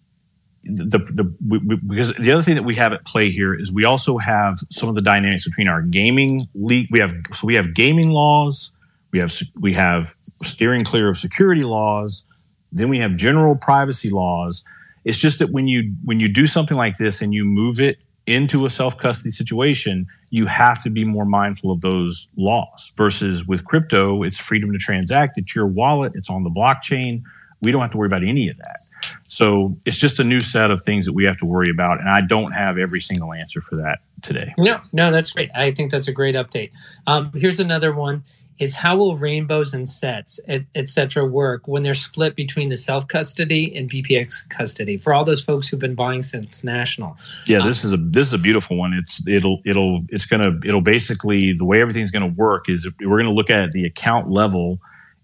the 0.63 0.99
the 0.99 1.33
we, 1.47 1.57
we, 1.59 1.75
because 1.77 2.13
the 2.15 2.31
other 2.31 2.43
thing 2.43 2.55
that 2.55 2.63
we 2.63 2.75
have 2.75 2.93
at 2.93 3.05
play 3.05 3.31
here 3.31 3.53
is 3.53 3.71
we 3.71 3.85
also 3.85 4.17
have 4.17 4.59
some 4.69 4.89
of 4.89 4.95
the 4.95 5.01
dynamics 5.01 5.47
between 5.47 5.67
our 5.67 5.81
gaming 5.81 6.41
league. 6.53 6.87
We 6.91 6.99
have 6.99 7.13
so 7.33 7.47
we 7.47 7.55
have 7.55 7.73
gaming 7.73 8.09
laws. 8.09 8.75
We 9.11 9.19
have 9.19 9.33
we 9.59 9.73
have 9.73 10.13
steering 10.43 10.83
clear 10.83 11.09
of 11.09 11.17
security 11.17 11.63
laws. 11.63 12.25
Then 12.71 12.89
we 12.89 12.99
have 12.99 13.15
general 13.15 13.55
privacy 13.55 14.09
laws. 14.09 14.63
It's 15.03 15.17
just 15.17 15.39
that 15.39 15.51
when 15.51 15.67
you 15.67 15.93
when 16.03 16.19
you 16.19 16.31
do 16.31 16.47
something 16.47 16.77
like 16.77 16.97
this 16.97 17.21
and 17.21 17.33
you 17.33 17.45
move 17.45 17.79
it 17.79 17.97
into 18.27 18.65
a 18.65 18.69
self 18.69 18.97
custody 18.97 19.31
situation, 19.31 20.07
you 20.31 20.47
have 20.47 20.81
to 20.83 20.89
be 20.89 21.05
more 21.05 21.25
mindful 21.25 21.71
of 21.71 21.81
those 21.81 22.27
laws. 22.35 22.91
Versus 22.95 23.45
with 23.45 23.63
crypto, 23.65 24.23
it's 24.23 24.39
freedom 24.39 24.71
to 24.71 24.79
transact. 24.79 25.37
It's 25.37 25.55
your 25.55 25.67
wallet. 25.67 26.13
It's 26.15 26.29
on 26.29 26.43
the 26.43 26.49
blockchain. 26.49 27.21
We 27.61 27.71
don't 27.71 27.81
have 27.81 27.91
to 27.91 27.97
worry 27.97 28.07
about 28.07 28.23
any 28.23 28.49
of 28.49 28.57
that. 28.57 28.79
So 29.27 29.75
it's 29.85 29.99
just 29.99 30.19
a 30.19 30.23
new 30.23 30.39
set 30.39 30.71
of 30.71 30.81
things 30.83 31.05
that 31.05 31.13
we 31.13 31.25
have 31.25 31.37
to 31.37 31.45
worry 31.45 31.69
about. 31.69 31.99
And 31.99 32.09
I 32.09 32.21
don't 32.21 32.51
have 32.51 32.77
every 32.77 33.01
single 33.01 33.33
answer 33.33 33.61
for 33.61 33.75
that 33.77 33.99
today. 34.21 34.53
No, 34.57 34.79
no, 34.93 35.11
that's 35.11 35.31
great. 35.31 35.51
I 35.55 35.71
think 35.71 35.91
that's 35.91 36.07
a 36.07 36.11
great 36.11 36.35
update. 36.35 36.71
Um, 37.07 37.31
here's 37.35 37.59
another 37.59 37.93
one 37.93 38.23
is 38.61 38.75
how 38.75 38.95
will 38.95 39.17
rainbows 39.17 39.73
and 39.73 39.89
sets, 39.89 40.39
etc., 40.47 40.67
et 40.75 40.87
cetera 40.87 41.25
work 41.25 41.67
when 41.67 41.81
they're 41.81 41.95
split 41.95 42.35
between 42.35 42.69
the 42.69 42.77
self 42.77 43.07
custody 43.07 43.75
and 43.75 43.89
BPX 43.89 44.47
custody 44.49 44.97
for 44.97 45.13
all 45.13 45.25
those 45.25 45.43
folks 45.43 45.67
who've 45.67 45.79
been 45.79 45.95
buying 45.95 46.21
since 46.21 46.63
national? 46.63 47.17
Yeah, 47.47 47.59
um, 47.59 47.67
this 47.67 47.83
is 47.83 47.91
a 47.91 47.97
this 47.97 48.27
is 48.27 48.33
a 48.33 48.37
beautiful 48.37 48.77
one. 48.77 48.93
It's 48.93 49.27
it'll 49.27 49.61
it'll 49.65 50.03
it's 50.09 50.27
gonna 50.27 50.59
it'll 50.63 50.81
basically 50.81 51.53
the 51.53 51.65
way 51.65 51.81
everything's 51.81 52.11
gonna 52.11 52.27
work 52.27 52.69
is 52.69 52.87
we're 53.01 53.17
gonna 53.17 53.33
look 53.33 53.49
at 53.49 53.71
the 53.71 53.85
account 53.85 54.29
level, 54.29 54.79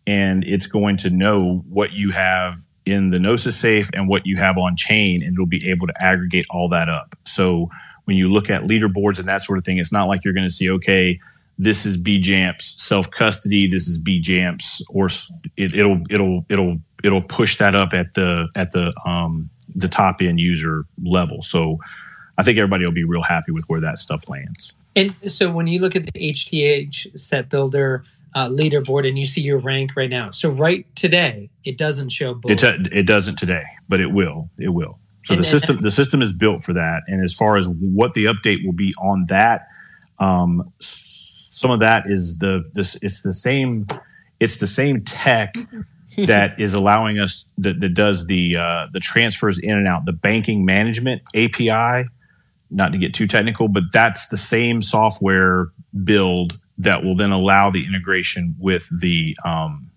and 0.08 0.44
it's 0.44 0.66
going 0.66 0.98
to 0.98 1.12
know 1.12 1.64
what 1.70 1.94
you 1.94 2.12
have 2.12 2.56
in 2.88 3.12
the 3.12 3.20
Gnosis 3.20 3.56
safe 3.56 3.90
and 3.94 4.10
what 4.10 4.26
you 4.26 4.38
have 4.38 4.58
on 4.58 4.76
chain, 4.76 5.22
and 5.22 5.34
it'll 5.34 5.46
be 5.46 5.62
able 5.70 5.86
to 5.86 5.94
aggregate 6.04 6.46
all 6.50 6.70
that 6.70 6.90
up. 6.90 7.16
So 7.26 7.70
when 8.06 8.18
you 8.18 8.32
look 8.32 8.50
at 8.50 8.64
leaderboards 8.64 9.20
and 9.20 9.28
that 9.28 9.42
sort 9.42 9.60
of 9.60 9.66
thing, 9.66 9.78
it's 9.78 9.92
not 9.92 10.06
like 10.06 10.24
you're 10.24 10.34
going 10.34 10.48
to 10.48 10.54
see 10.54 10.72
okay 10.72 11.20
this 11.58 11.86
is 11.86 12.02
BJAMP's 12.02 12.82
self 12.82 13.10
custody, 13.12 13.68
this 13.68 13.88
is 13.88 14.02
BJAMP's, 14.02 14.86
or 14.90 15.08
it, 15.58 15.74
it'll 15.74 16.02
it'll 16.10 16.46
it'll 16.50 16.78
it'll 17.04 17.22
push 17.22 17.58
that 17.58 17.76
up 17.76 17.94
at 17.94 18.14
the 18.14 18.50
at 18.56 18.72
the 18.72 18.94
um, 19.06 19.50
the 19.76 19.88
top 19.88 20.22
end 20.22 20.40
user 20.40 20.86
level. 21.04 21.42
So 21.42 21.80
I 22.38 22.44
think 22.44 22.58
everybody 22.58 22.86
will 22.86 22.92
be 22.92 23.04
real 23.04 23.24
happy 23.24 23.52
with 23.52 23.66
where 23.68 23.80
that 23.82 23.98
stuff 23.98 24.30
lands. 24.30 24.74
And 24.96 25.12
so 25.30 25.52
when 25.52 25.68
you 25.68 25.80
look 25.80 25.96
at 25.96 26.06
the 26.06 26.12
HTH 26.12 27.18
set 27.18 27.50
builder 27.50 28.04
uh, 28.36 28.50
leaderboard 28.50 29.08
and 29.08 29.18
you 29.18 29.26
see 29.26 29.42
your 29.42 29.60
rank 29.60 29.96
right 29.96 30.10
now, 30.10 30.30
so 30.32 30.50
right 30.50 30.86
today 30.96 31.50
it 31.64 31.78
doesn't 31.78 32.10
show. 32.10 32.40
It, 32.46 32.64
it 32.92 33.08
doesn't 33.08 33.38
today, 33.38 33.64
but 33.90 34.00
it 34.00 34.12
will. 34.12 34.50
It 34.58 34.70
will. 34.70 35.00
So 35.26 35.34
and, 35.34 35.44
the 35.44 35.46
system 35.46 35.78
the 35.82 35.92
system 35.92 36.22
is 36.22 36.34
built 36.34 36.64
for 36.64 36.74
that. 36.74 37.04
And 37.08 37.24
as 37.24 37.34
far 37.34 37.58
as 37.58 37.68
what 37.68 38.14
the 38.14 38.26
update 38.26 38.66
will 38.66 38.74
be 38.74 38.94
on 39.00 39.26
that, 39.30 39.68
um, 40.20 40.72
some 41.60 41.72
of 41.72 41.80
that 41.80 42.04
is 42.08 42.38
the 42.40 42.64
this 42.74 42.98
it's 43.02 43.22
the 43.22 43.34
same 43.34 43.86
it's 44.40 44.58
the 44.58 44.68
same 44.68 45.04
tech 45.04 45.56
that 46.26 46.60
is 46.60 46.74
allowing 46.74 47.20
us 47.20 47.46
that, 47.58 47.80
that 47.80 47.94
does 47.94 48.28
the 48.28 48.56
uh, 48.56 48.88
the 48.94 49.00
transfers 49.00 49.60
in 49.60 49.78
and 49.78 49.88
out 49.88 50.06
the 50.06 50.14
banking 50.14 50.66
management 50.66 51.22
API 51.36 52.08
not 52.70 52.92
to 52.92 52.98
get 52.98 53.14
too 53.14 53.28
technical, 53.28 53.68
but 53.68 53.84
that's 53.94 54.28
the 54.28 54.38
same 54.38 54.82
software 54.82 55.68
build 56.04 56.54
that 56.78 57.04
will 57.04 57.16
then 57.16 57.32
allow 57.32 57.70
the 57.70 57.86
integration 57.86 58.56
with 58.60 58.88
the 59.00 59.36
um, 59.46 59.90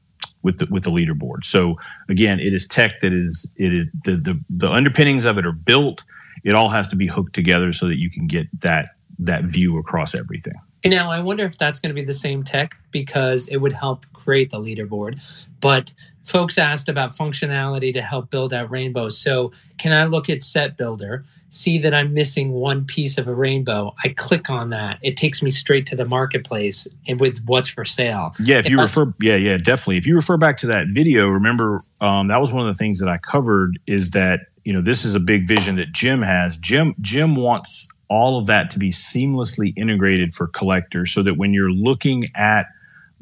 with 0.43 0.59
the 0.59 0.66
with 0.70 0.85
the 0.85 0.91
leaderboard. 0.91 1.45
So 1.45 1.77
again, 2.09 2.41
it 2.41 2.55
is 2.55 2.66
tech 2.66 3.01
that 3.01 3.12
is 3.12 3.51
it 3.57 3.74
is 3.74 3.85
the, 4.05 4.12
the 4.12 4.41
the 4.49 4.70
underpinnings 4.70 5.24
of 5.24 5.39
it 5.39 5.47
are 5.47 5.53
built. 5.53 6.05
It 6.45 6.55
all 6.55 6.69
has 6.69 6.89
to 6.89 6.97
be 6.97 7.07
hooked 7.07 7.35
together 7.35 7.73
so 7.73 7.87
that 7.87 7.99
you 7.99 8.11
can 8.11 8.27
get 8.27 8.47
that 8.61 8.91
that 9.19 9.45
view 9.45 9.78
across 9.78 10.15
everything. 10.15 10.55
And 10.82 10.93
now 10.93 11.11
I 11.11 11.20
wonder 11.20 11.44
if 11.44 11.59
that's 11.59 11.78
going 11.78 11.94
to 11.94 12.01
be 12.01 12.05
the 12.05 12.15
same 12.15 12.43
tech 12.43 12.77
because 12.90 13.48
it 13.48 13.59
would 13.59 13.73
help 13.73 14.07
create 14.12 14.51
the 14.51 14.59
leaderboard. 14.59 15.47
But 15.61 15.93
folks 16.24 16.59
asked 16.59 16.89
about 16.89 17.11
functionality 17.11 17.93
to 17.93 18.02
help 18.02 18.31
build 18.31 18.52
out 18.52 18.70
rainbows. 18.70 19.19
So 19.19 19.52
can 19.78 19.93
I 19.93 20.05
look 20.05 20.31
at 20.31 20.43
Set 20.43 20.77
Builder? 20.77 21.24
see 21.51 21.78
that 21.78 21.93
I'm 21.93 22.15
missing 22.15 22.52
one 22.52 22.85
piece 22.85 23.19
of 23.19 23.28
a 23.28 23.35
rainbow, 23.35 23.94
I 24.05 24.11
click 24.11 24.48
on 24.48 24.70
that. 24.70 24.98
It 25.02 25.16
takes 25.16 25.43
me 25.43 25.51
straight 25.51 25.85
to 25.86 25.97
the 25.97 26.05
marketplace 26.05 26.89
and 27.07 27.20
with 27.20 27.43
what's 27.44 27.69
for 27.69 27.85
sale. 27.85 28.32
Yeah, 28.40 28.59
if, 28.59 28.66
if 28.66 28.73
you 28.73 28.78
I, 28.78 28.85
refer, 28.85 29.12
yeah, 29.20 29.36
yeah, 29.36 29.59
definitely. 29.59 29.98
If 29.98 30.07
you 30.07 30.15
refer 30.15 30.36
back 30.36 30.57
to 30.59 30.66
that 30.69 30.86
video, 30.89 31.28
remember 31.28 31.81
um, 32.01 32.28
that 32.28 32.40
was 32.40 32.52
one 32.52 32.66
of 32.66 32.69
the 32.69 32.78
things 32.78 32.98
that 33.01 33.11
I 33.11 33.19
covered 33.19 33.78
is 33.86 34.11
that 34.11 34.40
you 34.65 34.73
know 34.73 34.81
this 34.81 35.05
is 35.05 35.15
a 35.15 35.20
big 35.20 35.47
vision 35.47 35.77
that 35.77 35.93
Jim 35.93 36.23
has. 36.23 36.57
Jim 36.57 36.94
Jim 37.01 37.35
wants 37.35 37.89
all 38.11 38.39
of 38.39 38.47
that 38.47 38.69
to 38.70 38.78
be 38.78 38.91
seamlessly 38.91 39.73
integrated 39.77 40.35
for 40.35 40.49
collectors, 40.49 41.12
so 41.12 41.23
that 41.23 41.39
when 41.39 41.55
you're 41.55 41.73
looking 41.73 42.24
at 42.35 42.66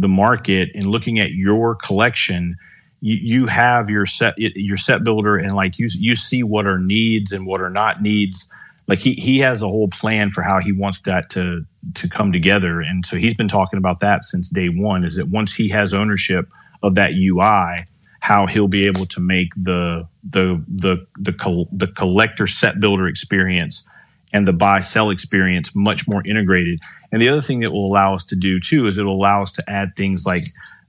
the 0.01 0.09
market 0.09 0.71
and 0.75 0.85
looking 0.85 1.21
at 1.21 1.33
your 1.33 1.77
collection 1.77 2.57
you, 3.01 3.41
you 3.41 3.47
have 3.47 3.89
your 3.89 4.07
set 4.07 4.35
your 4.37 4.77
set 4.77 5.05
builder 5.05 5.37
and 5.37 5.55
like 5.55 5.79
you 5.79 5.89
you 5.93 6.17
see 6.17 6.43
what 6.43 6.67
are 6.67 6.79
needs 6.79 7.33
and 7.33 7.47
what 7.47 7.61
are 7.61 7.71
not 7.71 8.03
needs. 8.03 8.53
Like 8.87 8.99
he 8.99 9.15
he 9.15 9.39
has 9.39 9.63
a 9.63 9.69
whole 9.69 9.89
plan 9.89 10.31
for 10.31 10.43
how 10.43 10.61
he 10.61 10.73
wants 10.73 11.03
that 11.03 11.31
to 11.31 11.65
to 11.95 12.09
come 12.09 12.33
together. 12.33 12.81
And 12.81 13.07
so 13.07 13.17
he's 13.17 13.35
been 13.35 13.49
talking 13.49 13.79
about 13.79 14.01
that 14.01 14.25
since 14.25 14.49
day 14.49 14.69
one 14.69 15.05
is 15.05 15.17
that 15.17 15.29
once 15.29 15.55
he 15.55 15.69
has 15.69 15.95
ownership 15.95 16.49
of 16.83 16.95
that 16.95 17.13
UI 17.13 17.85
how 18.21 18.47
he'll 18.47 18.69
be 18.69 18.87
able 18.87 19.07
to 19.07 19.21
make 19.21 19.55
the 19.57 20.07
the 20.29 20.63
the 20.67 21.07
the, 21.19 21.67
the 21.71 21.87
collector 21.89 22.47
set 22.47 22.81
builder 22.81 23.07
experience 23.07 23.87
and 24.33 24.47
the 24.47 24.53
buy 24.53 24.81
sell 24.81 25.11
experience 25.11 25.75
much 25.75 26.07
more 26.09 26.27
integrated 26.27 26.79
and 27.13 27.23
the 27.23 27.29
other 27.29 27.43
thing 27.43 27.61
that 27.61 27.73
will 27.73 27.87
allow 27.87 28.15
us 28.15 28.25
to 28.27 28.37
do 28.37 28.61
too 28.61 28.87
is 28.87 28.99
it 28.99 29.05
will 29.05 29.17
allow 29.17 29.43
us 29.43 29.53
to 29.53 29.65
add 29.69 29.95
things 29.97 30.27
like 30.27 30.43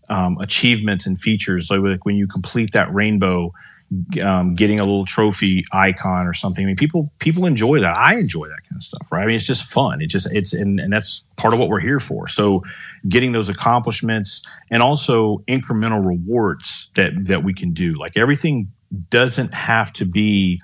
um, 0.10 0.38
achievements 0.40 1.06
and 1.06 1.20
features. 1.20 1.68
So 1.68 1.76
like 1.76 2.06
when 2.06 2.16
you 2.16 2.28
complete 2.28 2.74
that 2.74 2.94
rainbow, 2.94 3.54
um, 4.24 4.56
getting 4.56 4.80
a 4.80 4.84
little 4.84 5.06
trophy 5.06 5.64
icon 5.74 6.28
or 6.28 6.34
something. 6.34 6.64
I 6.64 6.68
mean, 6.68 6.76
people 6.76 7.12
people 7.20 7.48
enjoy 7.48 7.80
that. 7.80 7.98
I 7.98 8.18
enjoy 8.20 8.46
that 8.46 8.60
kind 8.70 8.78
of 8.78 8.84
stuff, 8.84 9.12
right? 9.12 9.24
I 9.24 9.26
mean, 9.26 9.36
it's 9.36 9.48
just 9.48 9.72
fun. 9.72 10.00
It 10.02 10.08
just 10.08 10.28
it's 10.36 10.54
and, 10.54 10.80
and 10.80 10.94
that's 10.94 11.24
part 11.38 11.56
of 11.56 11.60
what 11.60 11.70
we're 11.70 11.80
here 11.80 12.00
for. 12.00 12.28
So, 12.28 12.64
getting 13.08 13.32
those 13.32 13.50
accomplishments 13.50 14.48
and 14.70 14.84
also 14.84 15.40
incremental 15.48 16.08
rewards 16.08 16.92
that 16.96 17.14
that 17.26 17.44
we 17.44 17.52
can 17.52 17.72
do. 17.72 17.94
Like 17.94 18.16
everything 18.16 18.72
doesn't 19.10 19.56
have 19.56 19.92
to 19.94 20.06
be 20.06 20.62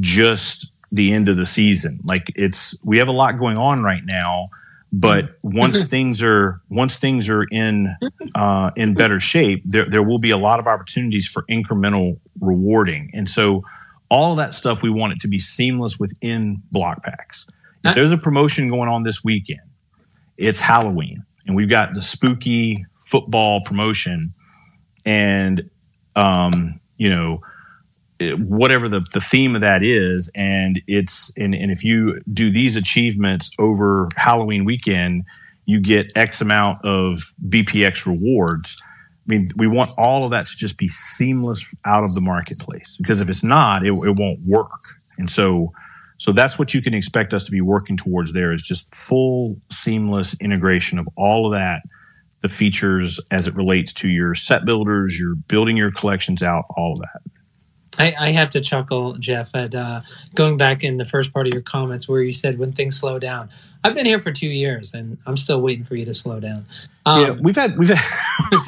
just 0.00 0.74
the 0.90 1.12
end 1.12 1.28
of 1.28 1.36
the 1.36 1.46
season. 1.46 2.00
Like 2.04 2.32
it's 2.34 2.76
we 2.84 2.98
have 2.98 3.08
a 3.08 3.12
lot 3.12 3.38
going 3.38 3.58
on 3.58 3.82
right 3.82 4.04
now 4.04 4.46
but 4.92 5.36
once 5.42 5.84
things 5.88 6.22
are 6.22 6.60
once 6.70 6.96
things 6.96 7.28
are 7.28 7.44
in 7.50 7.94
uh, 8.34 8.70
in 8.74 8.94
better 8.94 9.20
shape, 9.20 9.62
there 9.64 9.84
there 9.84 10.02
will 10.02 10.18
be 10.18 10.30
a 10.30 10.38
lot 10.38 10.58
of 10.58 10.66
opportunities 10.66 11.26
for 11.26 11.42
incremental 11.50 12.18
rewarding, 12.40 13.10
and 13.12 13.28
so 13.28 13.62
all 14.08 14.32
of 14.32 14.38
that 14.38 14.54
stuff 14.54 14.82
we 14.82 14.88
want 14.88 15.12
it 15.12 15.20
to 15.20 15.28
be 15.28 15.38
seamless 15.38 15.98
within 16.00 16.62
Blokpax. 16.74 17.50
If 17.84 17.94
there's 17.94 18.12
a 18.12 18.18
promotion 18.18 18.70
going 18.70 18.88
on 18.88 19.02
this 19.02 19.22
weekend, 19.22 19.60
it's 20.38 20.58
Halloween, 20.58 21.22
and 21.46 21.54
we've 21.54 21.70
got 21.70 21.92
the 21.92 22.02
spooky 22.02 22.84
football 23.06 23.62
promotion, 23.64 24.22
and 25.04 25.68
um, 26.16 26.80
you 26.96 27.10
know 27.10 27.42
whatever 28.20 28.88
the, 28.88 29.00
the 29.12 29.20
theme 29.20 29.54
of 29.54 29.60
that 29.60 29.82
is 29.82 30.30
and 30.36 30.82
it's 30.88 31.36
and, 31.38 31.54
and 31.54 31.70
if 31.70 31.84
you 31.84 32.20
do 32.32 32.50
these 32.50 32.74
achievements 32.74 33.50
over 33.58 34.08
halloween 34.16 34.64
weekend 34.64 35.24
you 35.68 35.80
get 35.80 36.10
x 36.16 36.40
amount 36.40 36.82
of 36.84 37.20
bpx 37.46 38.06
rewards. 38.06 38.82
I 38.82 39.32
mean 39.32 39.46
we 39.56 39.68
want 39.68 39.90
all 39.98 40.24
of 40.24 40.30
that 40.30 40.46
to 40.48 40.56
just 40.56 40.78
be 40.78 40.88
seamless 40.88 41.64
out 41.84 42.02
of 42.02 42.14
the 42.14 42.22
marketplace 42.22 42.96
because 42.96 43.20
if 43.20 43.28
it's 43.28 43.44
not 43.44 43.86
it, 43.86 43.92
it 43.92 44.16
won't 44.18 44.40
work. 44.46 44.80
And 45.18 45.30
so 45.30 45.72
so 46.18 46.32
that's 46.32 46.58
what 46.58 46.74
you 46.74 46.82
can 46.82 46.94
expect 46.94 47.32
us 47.32 47.44
to 47.44 47.52
be 47.52 47.60
working 47.60 47.96
towards 47.96 48.32
there 48.32 48.52
is 48.52 48.62
just 48.62 48.94
full 48.94 49.56
seamless 49.70 50.40
integration 50.40 50.98
of 50.98 51.06
all 51.16 51.46
of 51.46 51.52
that 51.52 51.82
the 52.40 52.48
features 52.48 53.20
as 53.30 53.46
it 53.46 53.54
relates 53.54 53.92
to 53.92 54.10
your 54.10 54.34
set 54.34 54.64
builders 54.64 55.20
your 55.20 55.34
building 55.34 55.76
your 55.76 55.90
collections 55.90 56.42
out 56.42 56.64
all 56.76 56.94
of 56.94 57.00
that 57.00 57.20
I, 57.98 58.14
I 58.18 58.30
have 58.30 58.50
to 58.50 58.60
chuckle, 58.60 59.14
Jeff, 59.14 59.54
at 59.54 59.74
uh, 59.74 60.02
going 60.34 60.56
back 60.56 60.84
in 60.84 60.96
the 60.96 61.04
first 61.04 61.32
part 61.32 61.46
of 61.46 61.54
your 61.54 61.62
comments 61.62 62.08
where 62.08 62.22
you 62.22 62.32
said 62.32 62.58
when 62.58 62.72
things 62.72 62.98
slow 62.98 63.18
down. 63.18 63.48
I've 63.84 63.94
been 63.94 64.06
here 64.06 64.20
for 64.20 64.32
two 64.32 64.48
years, 64.48 64.94
and 64.94 65.18
I'm 65.26 65.36
still 65.36 65.60
waiting 65.60 65.84
for 65.84 65.94
you 65.94 66.04
to 66.04 66.14
slow 66.14 66.40
down. 66.40 66.64
Um, 67.06 67.22
yeah, 67.22 67.30
we've 67.40 67.56
had 67.56 67.78
we've 67.78 67.88
had 67.88 67.98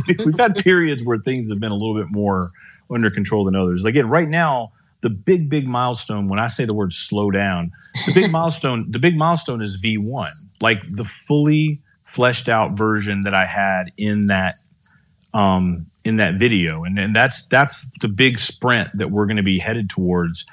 we've 0.24 0.39
had 0.39 0.57
periods 0.57 1.05
where 1.05 1.19
things 1.19 1.51
have 1.51 1.61
been 1.61 1.73
a 1.73 1.77
little 1.77 1.94
bit 1.94 2.07
more 2.11 2.48
under 2.93 3.11
control 3.11 3.44
than 3.44 3.57
others. 3.57 3.85
Again, 3.85 4.09
right 4.09 4.28
now, 4.28 4.73
the 5.01 5.11
big 5.11 5.48
big 5.48 5.69
milestone. 5.69 6.28
When 6.28 6.39
I 6.39 6.47
say 6.47 6.65
the 6.65 6.74
word 6.74 6.93
slow 6.93 7.31
down, 7.31 7.73
the 8.07 8.12
big 8.15 8.31
milestone 8.32 8.90
the 8.90 8.98
big 8.98 9.16
milestone 9.16 9.62
is 9.62 9.82
V1, 9.82 10.31
like 10.61 10.81
the 10.82 11.05
fully 11.05 11.78
fleshed 12.05 12.48
out 12.48 12.73
version 12.73 13.23
that 13.23 13.35
I 13.35 13.47
had 13.47 13.93
in 13.97 14.28
that 14.28 14.55
um, 15.35 15.86
in 16.05 16.16
that 16.16 16.35
video, 16.35 16.85
and 16.85 16.98
and 16.98 17.14
that's 17.14 17.47
that's 17.47 17.86
the 18.01 18.09
big 18.09 18.39
sprint 18.39 18.89
that 18.94 19.10
we're 19.10 19.27
going 19.27 19.36
to 19.36 19.43
be 19.43 19.59
headed 19.59 19.90
towards. 19.90 20.47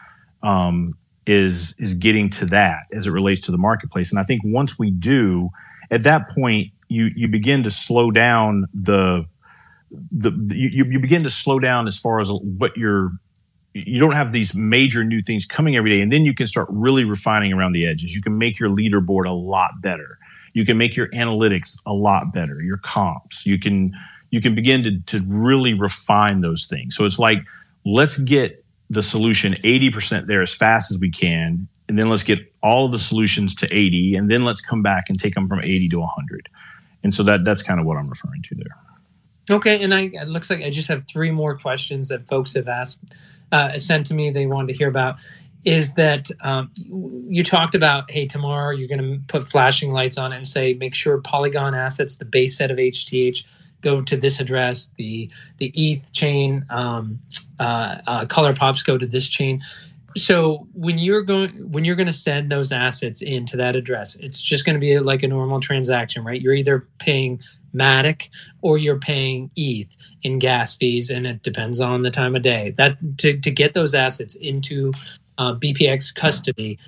Um, 0.43 0.87
is 1.25 1.75
is 1.77 1.93
getting 1.93 2.29
to 2.29 2.45
that 2.45 2.83
as 2.93 3.05
it 3.05 3.11
relates 3.11 3.41
to 3.41 3.51
the 3.51 3.57
marketplace, 3.57 4.11
and 4.11 4.19
I 4.19 4.23
think 4.23 4.41
once 4.45 4.79
we 4.79 4.91
do, 4.91 5.49
at 5.91 6.03
that 6.03 6.29
point, 6.29 6.67
you 6.87 7.09
you 7.15 7.27
begin 7.27 7.63
to 7.63 7.71
slow 7.71 8.11
down 8.11 8.65
the 8.73 9.25
the, 9.91 10.31
you, 10.55 10.85
you 10.89 10.99
begin 10.99 11.23
to 11.23 11.29
slow 11.29 11.59
down 11.59 11.87
as 11.87 11.97
far 11.97 12.19
as 12.19 12.29
what 12.57 12.75
you're 12.75 13.11
you 13.73 13.99
don't 13.99 14.13
have 14.13 14.31
these 14.31 14.55
major 14.55 15.03
new 15.03 15.21
things 15.21 15.45
coming 15.45 15.75
every 15.75 15.91
day. 15.91 16.01
And 16.01 16.11
then 16.11 16.25
you 16.25 16.33
can 16.33 16.47
start 16.47 16.67
really 16.71 17.03
refining 17.03 17.53
around 17.53 17.73
the 17.73 17.87
edges. 17.87 18.15
You 18.15 18.21
can 18.21 18.33
make 18.37 18.59
your 18.59 18.69
leaderboard 18.69 19.27
a 19.27 19.33
lot 19.33 19.71
better. 19.81 20.07
You 20.53 20.65
can 20.65 20.77
make 20.77 20.95
your 20.95 21.09
analytics 21.09 21.77
a 21.85 21.93
lot 21.93 22.33
better 22.33 22.59
your 22.61 22.77
comps. 22.77 23.45
You 23.45 23.59
can 23.59 23.91
you 24.29 24.41
can 24.41 24.55
begin 24.55 24.83
to, 24.83 24.99
to 24.99 25.25
really 25.27 25.73
refine 25.73 26.41
those 26.41 26.65
things. 26.65 26.95
So 26.95 27.05
it's 27.05 27.19
like, 27.19 27.45
let's 27.85 28.17
get 28.17 28.63
the 28.89 29.01
solution 29.01 29.53
80% 29.53 30.27
there 30.27 30.41
as 30.41 30.53
fast 30.53 30.91
as 30.91 30.99
we 30.99 31.11
can. 31.11 31.67
And 31.89 31.97
then 31.97 32.09
let's 32.09 32.23
get 32.23 32.39
all 32.61 32.85
of 32.85 32.91
the 32.91 32.99
solutions 32.99 33.55
to 33.55 33.73
80. 33.73 34.15
And 34.15 34.29
then 34.29 34.43
let's 34.43 34.61
come 34.61 34.81
back 34.81 35.05
and 35.09 35.19
take 35.19 35.33
them 35.35 35.47
from 35.47 35.59
80 35.59 35.89
to 35.89 35.99
100. 35.99 36.49
And 37.03 37.15
so 37.15 37.23
that 37.23 37.45
that's 37.45 37.63
kind 37.63 37.79
of 37.79 37.85
what 37.85 37.97
I'm 37.97 38.09
referring 38.09 38.41
to 38.43 38.55
there. 38.55 39.55
Okay. 39.57 39.81
And 39.81 39.93
I, 39.93 40.09
it 40.11 40.27
looks 40.27 40.49
like 40.49 40.61
I 40.61 40.69
just 40.69 40.89
have 40.89 41.07
three 41.07 41.31
more 41.31 41.57
questions 41.57 42.09
that 42.09 42.27
folks 42.27 42.53
have 42.55 42.67
asked, 42.67 42.99
uh, 43.53 43.77
sent 43.77 44.05
to 44.07 44.13
me, 44.13 44.29
they 44.29 44.45
wanted 44.45 44.67
to 44.67 44.73
hear 44.73 44.89
about 44.89 45.19
is 45.67 45.95
that 45.95 46.29
um, 46.41 46.71
you 47.27 47.43
talked 47.43 47.75
about 47.75 48.09
hey 48.09 48.25
tomorrow 48.25 48.73
you're 48.73 48.87
going 48.87 49.01
to 49.01 49.19
put 49.27 49.47
flashing 49.49 49.91
lights 49.91 50.17
on 50.17 50.31
it 50.31 50.37
and 50.37 50.47
say 50.47 50.73
make 50.75 50.95
sure 50.95 51.19
polygon 51.21 51.75
assets 51.75 52.15
the 52.15 52.25
base 52.25 52.57
set 52.57 52.71
of 52.71 52.77
hth 52.77 53.43
go 53.81 54.01
to 54.01 54.17
this 54.17 54.39
address. 54.39 54.87
The 54.97 55.29
the 55.57 55.71
ETH 55.75 56.11
chain 56.13 56.65
um, 56.69 57.19
uh, 57.59 57.97
uh, 58.07 58.25
ColourPops 58.25 58.85
go 58.85 58.97
to 58.97 59.05
this 59.05 59.27
chain. 59.27 59.59
so 60.15 60.67
when 60.73 60.97
you're 60.97 61.23
going 61.23 61.51
when 61.71 61.85
you're 61.85 61.95
going 61.95 62.07
to 62.07 62.13
send 62.13 62.49
those 62.49 62.71
assets 62.71 63.21
into 63.21 63.57
that 63.57 63.75
address, 63.75 64.15
it's 64.15 64.41
just 64.41 64.65
going 64.65 64.75
to 64.75 64.79
be 64.79 64.99
like 64.99 65.23
a 65.23 65.27
normal 65.27 65.59
transaction, 65.59 66.23
right? 66.23 66.41
You're 66.41 66.55
either 66.55 66.85
paying 66.99 67.39
Matic 67.73 68.29
or 68.61 68.77
you're 68.77 68.99
paying 68.99 69.51
ETH 69.55 69.95
in 70.23 70.39
gas 70.39 70.75
fees, 70.75 71.09
and 71.09 71.27
it 71.27 71.43
depends 71.43 71.79
on 71.79 72.01
the 72.01 72.11
time 72.11 72.35
of 72.35 72.41
day. 72.41 72.73
That 72.77 72.97
to, 73.19 73.37
to 73.39 73.51
get 73.51 73.73
those 73.73 73.93
assets 73.93 74.35
into 74.35 74.91
uh, 75.37 75.53
BPX 75.55 76.13
custody 76.15 76.79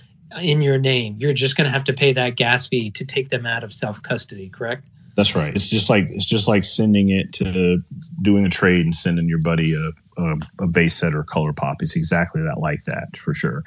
in 0.42 0.62
your 0.62 0.78
name, 0.78 1.16
you're 1.20 1.34
just 1.34 1.58
going 1.58 1.66
to 1.66 1.72
have 1.72 1.84
to 1.86 1.94
pay 1.94 2.12
that 2.14 2.36
gas 2.36 2.68
fee 2.68 2.92
to 2.92 3.06
take 3.06 3.30
them 3.30 3.46
out 3.46 3.64
of 3.64 3.74
self 3.74 4.02
custody. 4.02 4.50
Correct? 4.50 4.86
That's 5.20 5.36
right. 5.36 5.54
It's 5.54 5.70
just 5.70 5.90
like 5.90 6.06
it's 6.12 6.28
just 6.28 6.48
like 6.48 6.64
sending 6.64 7.10
it 7.10 7.34
to 7.34 7.80
doing 8.22 8.46
a 8.46 8.50
trade 8.50 8.86
and 8.86 8.96
sending 8.96 9.28
your 9.28 9.40
buddy 9.40 9.74
a, 9.74 10.22
a, 10.22 10.36
a 10.62 10.70
base 10.74 10.96
set 10.96 11.14
or 11.14 11.24
color 11.24 11.52
pop. 11.52 11.78
It's 11.82 11.98
exactly 11.98 12.42
that 12.42 12.60
like 12.60 12.86
that 12.86 13.18
for 13.18 13.34
sure. 13.34 13.64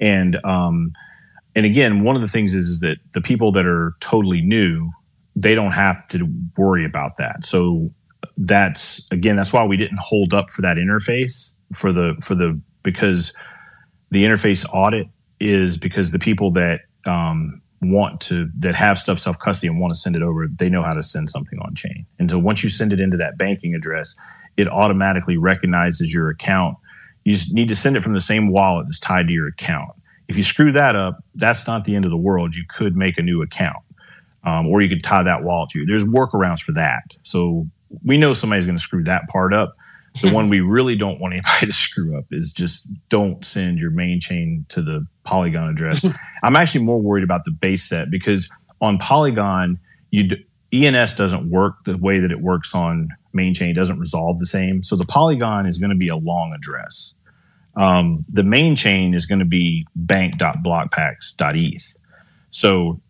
And 0.00 0.42
um, 0.46 0.92
and 1.54 1.66
again, 1.66 2.04
one 2.04 2.16
of 2.16 2.22
the 2.22 2.28
things 2.28 2.54
is 2.54 2.68
is 2.68 2.80
that 2.80 2.96
the 3.12 3.20
people 3.20 3.52
that 3.52 3.66
are 3.66 3.92
totally 4.00 4.40
new, 4.40 4.90
they 5.36 5.54
don't 5.54 5.72
have 5.72 6.08
to 6.08 6.26
worry 6.56 6.86
about 6.86 7.18
that. 7.18 7.44
So 7.44 7.90
that's 8.38 9.06
again, 9.10 9.36
that's 9.36 9.52
why 9.52 9.62
we 9.62 9.76
didn't 9.76 9.98
hold 10.00 10.32
up 10.32 10.48
for 10.48 10.62
that 10.62 10.78
interface 10.78 11.50
for 11.74 11.92
the 11.92 12.14
for 12.22 12.34
the 12.34 12.58
because 12.82 13.34
the 14.10 14.24
interface 14.24 14.64
audit 14.72 15.06
is 15.38 15.76
because 15.76 16.12
the 16.12 16.18
people 16.18 16.50
that 16.52 16.80
um, 17.06 17.60
want 17.90 18.20
to 18.22 18.48
that 18.58 18.74
have 18.74 18.98
stuff 18.98 19.18
self 19.18 19.38
custody 19.38 19.68
and 19.68 19.80
want 19.80 19.94
to 19.94 20.00
send 20.00 20.16
it 20.16 20.22
over, 20.22 20.46
they 20.48 20.68
know 20.68 20.82
how 20.82 20.94
to 20.94 21.02
send 21.02 21.30
something 21.30 21.58
on 21.60 21.74
chain. 21.74 22.06
And 22.18 22.30
so 22.30 22.38
once 22.38 22.62
you 22.62 22.68
send 22.68 22.92
it 22.92 23.00
into 23.00 23.16
that 23.16 23.38
banking 23.38 23.74
address, 23.74 24.14
it 24.56 24.68
automatically 24.68 25.36
recognizes 25.36 26.12
your 26.12 26.28
account. 26.30 26.76
You 27.24 27.36
need 27.52 27.68
to 27.68 27.74
send 27.74 27.96
it 27.96 28.02
from 28.02 28.12
the 28.12 28.20
same 28.20 28.48
wallet 28.48 28.86
that's 28.86 29.00
tied 29.00 29.28
to 29.28 29.32
your 29.32 29.48
account. 29.48 29.90
If 30.28 30.36
you 30.36 30.42
screw 30.42 30.72
that 30.72 30.96
up, 30.96 31.22
that's 31.34 31.66
not 31.66 31.84
the 31.84 31.94
end 31.96 32.04
of 32.04 32.10
the 32.10 32.16
world. 32.16 32.54
You 32.54 32.64
could 32.68 32.96
make 32.96 33.18
a 33.18 33.22
new 33.22 33.42
account, 33.42 33.82
um, 34.44 34.66
or 34.68 34.80
you 34.80 34.88
could 34.88 35.02
tie 35.02 35.22
that 35.22 35.42
wallet 35.42 35.70
to 35.70 35.80
you. 35.80 35.86
There's 35.86 36.04
workarounds 36.04 36.60
for 36.60 36.72
that. 36.72 37.02
So 37.22 37.66
we 38.04 38.16
know 38.16 38.32
somebody's 38.32 38.66
going 38.66 38.78
to 38.78 38.82
screw 38.82 39.04
that 39.04 39.28
part 39.28 39.52
up. 39.52 39.76
The 40.22 40.30
one 40.32 40.48
we 40.48 40.60
really 40.60 40.96
don't 40.96 41.20
want 41.20 41.34
anybody 41.34 41.66
to 41.66 41.72
screw 41.72 42.18
up 42.18 42.24
is 42.30 42.52
just 42.52 42.88
don't 43.08 43.44
send 43.44 43.78
your 43.78 43.90
main 43.90 44.20
chain 44.20 44.64
to 44.70 44.82
the 44.82 45.06
Polygon 45.24 45.68
address. 45.68 46.06
I'm 46.42 46.56
actually 46.56 46.84
more 46.84 47.00
worried 47.00 47.24
about 47.24 47.44
the 47.44 47.50
base 47.50 47.84
set 47.84 48.10
because 48.10 48.50
on 48.80 48.98
Polygon, 48.98 49.78
you 50.10 50.36
ENS 50.72 51.14
doesn't 51.14 51.50
work 51.50 51.76
the 51.84 51.96
way 51.96 52.18
that 52.18 52.32
it 52.32 52.40
works 52.40 52.74
on 52.74 53.08
main 53.32 53.54
chain. 53.54 53.70
It 53.70 53.74
doesn't 53.74 53.98
resolve 53.98 54.38
the 54.38 54.46
same. 54.46 54.82
So 54.82 54.96
the 54.96 55.04
Polygon 55.04 55.66
is 55.66 55.78
going 55.78 55.90
to 55.90 55.96
be 55.96 56.08
a 56.08 56.16
long 56.16 56.52
address. 56.52 57.14
Um, 57.76 58.18
the 58.32 58.42
main 58.42 58.76
chain 58.76 59.14
is 59.14 59.26
going 59.26 59.40
to 59.40 59.44
be 59.44 59.86
bank.blokpax.eth. 59.94 61.96
So 62.50 63.00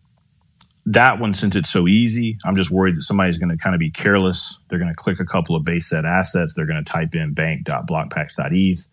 that 0.87 1.19
one, 1.19 1.33
since 1.33 1.55
it's 1.55 1.69
so 1.69 1.87
easy, 1.87 2.37
I'm 2.45 2.55
just 2.55 2.69
worried 2.69 2.95
that 2.95 3.01
somebody's 3.01 3.37
going 3.37 3.49
to 3.49 3.57
kind 3.57 3.73
of 3.73 3.79
be 3.79 3.89
careless. 3.89 4.59
They're 4.69 4.79
going 4.79 4.91
to 4.91 4.95
click 4.95 5.19
a 5.19 5.25
couple 5.25 5.55
of 5.55 5.65
base 5.65 5.89
set 5.89 6.05
assets. 6.05 6.53
They're 6.53 6.67
going 6.67 6.83
to 6.83 6.91
type 6.91 7.15
in 7.15 7.33
bank.blokpax.eth 7.33 8.87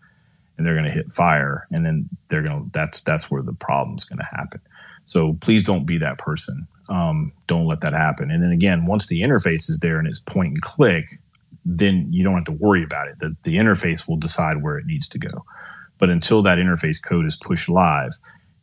and 0.57 0.67
they're 0.67 0.75
going 0.75 0.87
to 0.87 0.91
hit 0.91 1.13
fire. 1.13 1.67
And 1.71 1.85
then 1.85 2.09
they're 2.29 2.43
going 2.43 2.65
to, 2.65 2.71
that's, 2.73 3.03
that's 3.03 3.31
where 3.31 3.43
the 3.43 3.53
problem's 3.53 4.05
going 4.05 4.19
to 4.19 4.37
happen. 4.37 4.61
So 5.05 5.35
please 5.41 5.65
don't 5.65 5.85
be 5.85 5.99
that 5.99 6.19
person. 6.19 6.67
Um, 6.89 7.33
don't 7.47 7.67
let 7.67 7.81
that 7.83 7.93
happen. 7.93 8.31
And 8.31 8.43
then 8.43 8.53
again, 8.53 8.87
once 8.87 9.07
the 9.07 9.21
interface 9.21 9.69
is 9.69 9.81
there 9.81 9.99
and 9.99 10.09
it's 10.09 10.19
point 10.19 10.49
and 10.49 10.63
click, 10.63 11.19
then 11.65 12.07
you 12.11 12.25
don't 12.25 12.35
have 12.35 12.45
to 12.45 12.53
worry 12.53 12.83
about 12.83 13.09
it. 13.09 13.19
The, 13.19 13.37
the 13.43 13.57
interface 13.57 14.09
will 14.09 14.17
decide 14.17 14.63
where 14.63 14.77
it 14.77 14.87
needs 14.87 15.09
to 15.09 15.19
go. 15.19 15.45
But 15.99 16.11
until 16.11 16.43
that 16.43 16.59
interface 16.59 17.03
code 17.03 17.27
is 17.27 17.37
pushed 17.37 17.69
live, 17.69 18.13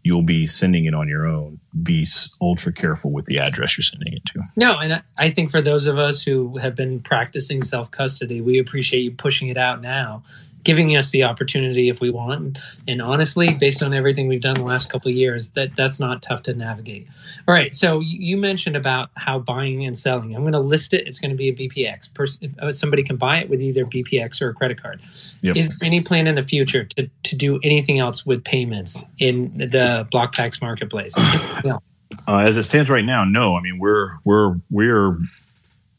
you'll 0.03 0.23
be 0.23 0.47
sending 0.47 0.85
it 0.85 0.93
on 0.93 1.07
your 1.07 1.27
own. 1.27 1.59
Be 1.84 2.07
ultra 2.41 2.73
careful 2.73 3.11
with 3.11 3.26
the 3.26 3.38
address 3.38 3.77
you're 3.77 3.84
sending 3.84 4.13
it 4.13 4.23
to. 4.27 4.43
No, 4.55 4.80
and 4.80 5.03
I 5.17 5.30
think 5.30 5.51
for 5.51 5.61
those 5.61 5.88
of 5.88 5.97
us 5.97 6.23
who 6.23 6.57
have 6.57 6.76
been 6.76 6.99
practicing 6.99 7.61
self 7.61 7.91
custody, 7.91 8.41
we 8.41 8.59
appreciate 8.59 9.01
you 9.01 9.11
pushing 9.11 9.49
it 9.49 9.57
out 9.57 9.81
now 9.81 10.23
giving 10.64 10.95
us 10.95 11.11
the 11.11 11.23
opportunity 11.23 11.90
if 11.90 12.02
we 12.02 12.10
want. 12.10 12.60
And 12.88 13.02
honestly, 13.02 13.53
based 13.53 13.81
on 13.81 13.94
everything 13.94 14.27
we've 14.27 14.41
done 14.41 14.56
the 14.56 14.64
last 14.64 14.91
couple 14.91 15.10
of 15.10 15.15
years, 15.15 15.52
that 15.52 15.76
that's 15.76 15.99
not 15.99 16.22
tough 16.22 16.41
to 16.44 16.53
navigate. 16.53 17.07
All 17.48 17.53
right. 17.53 17.73
So 17.73 17.99
you 18.02 18.38
mentioned 18.38 18.76
about 18.76 19.10
how 19.15 19.40
buying 19.40 19.86
and 19.86 19.98
selling. 19.98 20.36
I'm 20.36 20.41
going 20.41 20.53
to 20.53 20.60
list 20.60 20.94
it. 20.94 21.07
It's 21.07 21.19
going 21.19 21.31
to 21.31 21.38
be 21.38 21.49
a 21.49 21.53
BPX. 21.53 22.14
Person, 22.14 22.56
uh, 22.60 22.72
somebody 22.72 23.03
can 23.03 23.15
buy 23.15 23.38
it 23.40 23.49
with 23.49 23.61
either 23.61 23.84
BPX 23.86 24.41
or 24.41 24.49
a 24.49 24.53
credit 24.53 24.81
card. 24.81 25.02
Yep. 25.41 25.56
Is 25.56 25.69
there 25.69 25.77
any 25.81 26.02
plan 26.02 26.27
in 26.27 26.36
the 26.36 26.44
future 26.44 26.84
to, 26.84 27.10
to 27.23 27.36
do 27.36 27.60
anything 27.64 27.99
else 27.99 28.26
with 28.26 28.44
payments 28.44 29.03
in 29.19 29.57
the 29.57 30.07
Blokpax 30.11 30.61
marketplace? 30.61 31.18
Uh, 32.27 32.40
as 32.40 32.57
it 32.57 32.64
stands 32.64 32.90
right 32.90 33.06
now, 33.06 33.23
no. 33.23 33.56
I 33.56 33.61
mean, 33.61 33.77
we're 33.77 34.18
we're 34.23 34.56
we're 34.72 35.18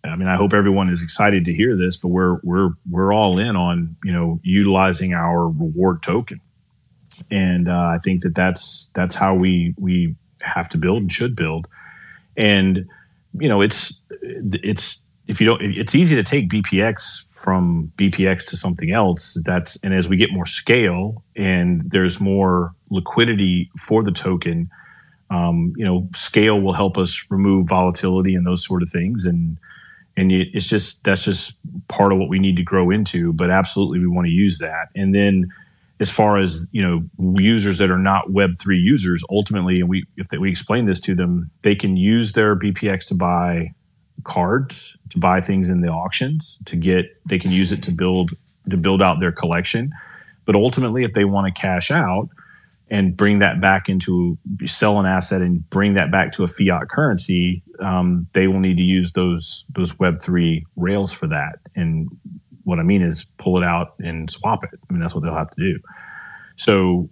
I 0.04 0.16
mean, 0.16 0.28
I 0.28 0.36
hope 0.36 0.52
everyone 0.52 0.88
is 0.88 1.02
excited 1.02 1.44
to 1.44 1.52
hear 1.52 1.76
this, 1.76 1.96
but 1.96 2.08
we're 2.08 2.38
we're 2.42 2.70
we're 2.90 3.12
all 3.12 3.38
in 3.38 3.56
on 3.56 3.96
you 4.04 4.12
know 4.12 4.40
utilizing 4.42 5.12
our 5.12 5.48
reward 5.48 6.02
token, 6.02 6.40
and 7.30 7.68
uh, 7.68 7.88
I 7.88 7.98
think 7.98 8.22
that 8.22 8.34
that's 8.34 8.90
that's 8.94 9.14
how 9.14 9.34
we 9.34 9.74
we 9.78 10.14
have 10.40 10.68
to 10.70 10.78
build 10.78 11.02
and 11.02 11.12
should 11.12 11.36
build, 11.36 11.66
and 12.36 12.88
you 13.38 13.48
know 13.48 13.60
it's 13.60 14.02
it's 14.22 15.02
if 15.26 15.40
you 15.40 15.46
don't 15.46 15.62
it's 15.62 15.94
easy 15.94 16.16
to 16.16 16.24
take 16.24 16.48
BPX 16.48 17.26
from 17.32 17.92
BPX 17.96 18.48
to 18.48 18.56
something 18.56 18.90
else. 18.90 19.40
That's 19.44 19.80
and 19.82 19.92
as 19.92 20.08
we 20.08 20.16
get 20.16 20.32
more 20.32 20.46
scale 20.46 21.22
and 21.36 21.88
there's 21.90 22.20
more 22.20 22.74
liquidity 22.90 23.70
for 23.78 24.02
the 24.02 24.12
token, 24.12 24.70
um, 25.30 25.72
you 25.76 25.84
know, 25.84 26.08
scale 26.14 26.60
will 26.60 26.72
help 26.72 26.98
us 26.98 27.26
remove 27.30 27.68
volatility 27.68 28.34
and 28.34 28.46
those 28.46 28.64
sort 28.64 28.82
of 28.82 28.90
things. 28.90 29.24
And 29.24 29.56
and 30.16 30.32
it's 30.32 30.68
just 30.68 31.04
that's 31.04 31.24
just 31.24 31.58
part 31.88 32.12
of 32.12 32.18
what 32.18 32.28
we 32.28 32.38
need 32.38 32.56
to 32.56 32.62
grow 32.62 32.90
into 32.90 33.32
but 33.32 33.50
absolutely 33.50 33.98
we 33.98 34.06
want 34.06 34.26
to 34.26 34.32
use 34.32 34.58
that. 34.58 34.88
And 34.94 35.14
then 35.14 35.48
as 36.00 36.10
far 36.10 36.38
as 36.38 36.66
you 36.72 36.82
know 36.82 37.02
users 37.38 37.78
that 37.78 37.90
are 37.90 37.98
not 37.98 38.26
web3 38.26 38.80
users 38.80 39.22
ultimately 39.30 39.80
and 39.80 39.88
we 39.88 40.04
if 40.16 40.26
we 40.38 40.50
explain 40.50 40.86
this 40.86 41.00
to 41.00 41.14
them 41.14 41.50
they 41.62 41.74
can 41.74 41.96
use 41.96 42.32
their 42.32 42.56
bpx 42.56 43.06
to 43.06 43.14
buy 43.14 43.70
cards 44.24 44.96
to 45.10 45.18
buy 45.18 45.40
things 45.40 45.68
in 45.68 45.82
the 45.82 45.88
auctions 45.88 46.58
to 46.64 46.76
get 46.76 47.06
they 47.26 47.38
can 47.38 47.50
use 47.50 47.70
it 47.70 47.82
to 47.82 47.92
build 47.92 48.30
to 48.68 48.76
build 48.76 49.02
out 49.02 49.20
their 49.20 49.32
collection. 49.32 49.92
But 50.44 50.54
ultimately 50.54 51.04
if 51.04 51.12
they 51.12 51.24
want 51.24 51.54
to 51.54 51.60
cash 51.60 51.90
out 51.90 52.28
and 52.90 53.16
bring 53.16 53.38
that 53.38 53.60
back 53.60 53.88
into 53.88 54.36
sell 54.66 54.98
an 54.98 55.06
asset 55.06 55.42
and 55.42 55.68
bring 55.70 55.94
that 55.94 56.10
back 56.10 56.32
to 56.32 56.42
a 56.42 56.48
fiat 56.48 56.88
currency, 56.88 57.62
um, 57.78 58.26
they 58.32 58.48
will 58.48 58.60
need 58.60 58.76
to 58.76 58.82
use 58.82 59.12
those 59.12 59.64
those 59.74 59.98
Web 59.98 60.20
three 60.20 60.66
rails 60.76 61.12
for 61.12 61.26
that. 61.28 61.60
And 61.76 62.08
what 62.64 62.78
I 62.78 62.82
mean 62.82 63.02
is 63.02 63.24
pull 63.38 63.56
it 63.58 63.64
out 63.64 63.94
and 64.00 64.30
swap 64.30 64.64
it. 64.64 64.70
I 64.88 64.92
mean 64.92 65.00
that's 65.00 65.14
what 65.14 65.22
they'll 65.22 65.34
have 65.34 65.50
to 65.52 65.62
do. 65.62 65.78
So 66.56 67.08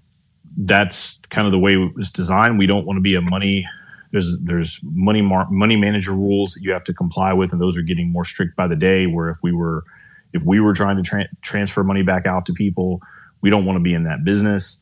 that's 0.57 1.21
kind 1.31 1.47
of 1.47 1.53
the 1.53 1.59
way 1.59 1.77
it's 1.97 2.11
designed. 2.11 2.59
We 2.59 2.67
don't 2.67 2.85
want 2.85 2.97
to 2.97 3.03
be 3.03 3.15
a 3.15 3.21
money. 3.21 3.67
There's 4.11 4.37
there's 4.43 4.81
money 4.83 5.23
mar- 5.23 5.49
money 5.51 5.77
manager 5.77 6.13
rules 6.13 6.55
that 6.55 6.63
you 6.63 6.73
have 6.73 6.85
to 6.85 6.95
comply 6.95 7.33
with, 7.33 7.53
and 7.53 7.61
those 7.61 7.77
are 7.77 7.83
getting 7.83 8.11
more 8.11 8.25
strict 8.25 8.57
by 8.57 8.67
the 8.67 8.77
day. 8.77 9.07
Where 9.07 9.29
if 9.29 9.37
we 9.43 9.53
were 9.53 9.85
if 10.33 10.43
we 10.43 10.61
were 10.61 10.75
trying 10.75 10.97
to 10.97 11.03
tra- 11.03 11.29
transfer 11.43 11.85
money 11.85 12.03
back 12.03 12.27
out 12.27 12.47
to 12.47 12.53
people, 12.53 13.01
we 13.43 13.51
don't 13.51 13.65
want 13.65 13.77
to 13.77 13.83
be 13.83 13.95
in 13.95 14.05
that 14.05 14.25
business. 14.25 14.81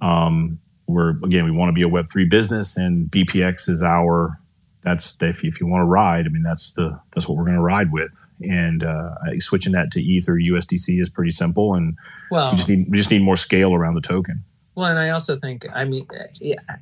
Um, 0.00 0.58
we're 0.86 1.10
again, 1.10 1.44
we 1.44 1.50
want 1.50 1.68
to 1.68 1.74
be 1.74 1.82
a 1.82 1.88
Web 1.88 2.10
three 2.10 2.24
business, 2.24 2.76
and 2.76 3.10
BPX 3.10 3.68
is 3.68 3.82
our. 3.82 4.38
That's 4.82 5.16
if, 5.20 5.44
if 5.44 5.60
you 5.60 5.66
want 5.66 5.82
to 5.82 5.86
ride. 5.86 6.26
I 6.26 6.28
mean, 6.28 6.42
that's 6.42 6.72
the 6.72 6.98
that's 7.12 7.28
what 7.28 7.36
we're 7.36 7.44
going 7.44 7.56
to 7.56 7.62
ride 7.62 7.92
with. 7.92 8.12
And 8.40 8.84
uh, 8.84 9.14
switching 9.40 9.72
that 9.72 9.90
to 9.92 10.00
ETH 10.00 10.28
or 10.28 10.34
USDC 10.34 11.00
is 11.00 11.10
pretty 11.10 11.32
simple, 11.32 11.74
and 11.74 11.96
well, 12.30 12.52
we 12.52 12.56
just 12.56 12.68
need 12.68 12.86
we 12.88 12.96
just 12.96 13.10
need 13.10 13.22
more 13.22 13.36
scale 13.36 13.74
around 13.74 13.94
the 13.94 14.00
token. 14.00 14.44
Well, 14.78 14.88
and 14.88 15.00
I 15.00 15.10
also 15.10 15.34
think, 15.34 15.66
I 15.74 15.84
mean, 15.84 16.06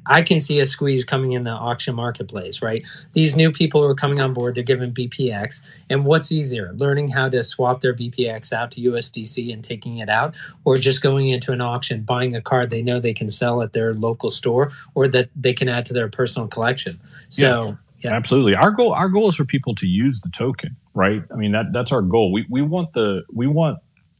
I 0.05 0.21
can 0.21 0.39
see 0.39 0.61
a 0.61 0.67
squeeze 0.67 1.03
coming 1.03 1.33
in 1.33 1.45
the 1.45 1.51
auction 1.51 1.95
marketplace, 1.95 2.61
right? 2.61 2.87
These 3.15 3.37
new 3.37 3.51
people 3.51 3.81
who 3.81 3.89
are 3.89 3.95
coming 3.95 4.21
on 4.21 4.35
board, 4.35 4.55
they're 4.55 4.65
given 4.65 4.93
BPX. 4.93 5.83
And 5.89 6.05
what's 6.05 6.31
easier, 6.31 6.75
learning 6.75 7.09
how 7.09 7.31
to 7.31 7.43
swap 7.43 7.81
their 7.81 7.95
BPX 7.95 8.53
out 8.53 8.71
to 8.73 8.83
USDC 8.83 9.51
and 9.51 9.65
taking 9.65 9.97
it 9.97 10.11
out, 10.11 10.37
or 10.67 10.77
just 10.77 11.01
going 11.01 11.29
into 11.29 11.53
an 11.53 11.63
auction, 11.63 12.03
buying 12.03 12.37
a 12.37 12.43
card 12.43 12.69
they 12.69 12.83
know 12.83 13.01
they 13.01 13.15
can 13.15 13.31
sell 13.31 13.63
at 13.63 13.73
their 13.73 13.95
local 13.95 14.31
store 14.31 14.73
or 14.95 15.09
that 15.09 15.31
they 15.35 15.55
can 15.55 15.67
add 15.67 15.87
to 15.87 15.95
their 15.95 16.11
personal 16.11 16.49
collection? 16.49 17.01
So, 17.31 17.65
yeah. 17.65 17.75
Yeah. 18.01 18.15
Absolutely. 18.15 18.55
Our 18.55 18.73
goal 18.73 18.93
our 18.93 19.09
goal 19.09 19.31
is 19.31 19.37
for 19.37 19.47
people 19.47 19.75
to 19.77 19.87
use 19.87 20.21
the 20.21 20.29
token, 20.29 20.77
right? 20.93 21.23
I 21.33 21.37
mean 21.37 21.53
that 21.53 21.73
that's 21.73 21.93
our 21.93 22.03
goal. 22.03 22.31
We 22.31 22.45
we 22.51 22.61
want 22.61 22.93
the 22.93 23.25
we 23.33 23.47
want 23.47 23.79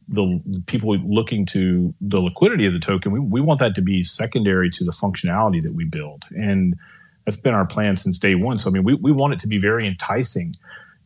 the 0.09 0.41
people 0.67 0.97
looking 0.97 1.45
to 1.47 1.93
the 1.99 2.19
liquidity 2.21 2.65
of 2.65 2.73
the 2.73 2.79
token, 2.79 3.11
we, 3.11 3.19
we 3.19 3.41
want 3.41 3.59
that 3.59 3.75
to 3.75 3.81
be 3.81 4.03
secondary 4.03 4.69
to 4.69 4.85
the 4.85 4.91
functionality 4.91 5.61
that 5.61 5.73
we 5.73 5.83
build. 5.83 6.23
And 6.31 6.75
that's 7.25 7.37
been 7.37 7.53
our 7.53 7.65
plan 7.65 7.97
since 7.97 8.17
day 8.17 8.35
one. 8.35 8.57
So 8.57 8.69
I 8.69 8.73
mean, 8.73 8.83
we, 8.83 8.93
we 8.93 9.11
want 9.11 9.33
it 9.33 9.39
to 9.41 9.47
be 9.47 9.57
very 9.57 9.85
enticing 9.85 10.55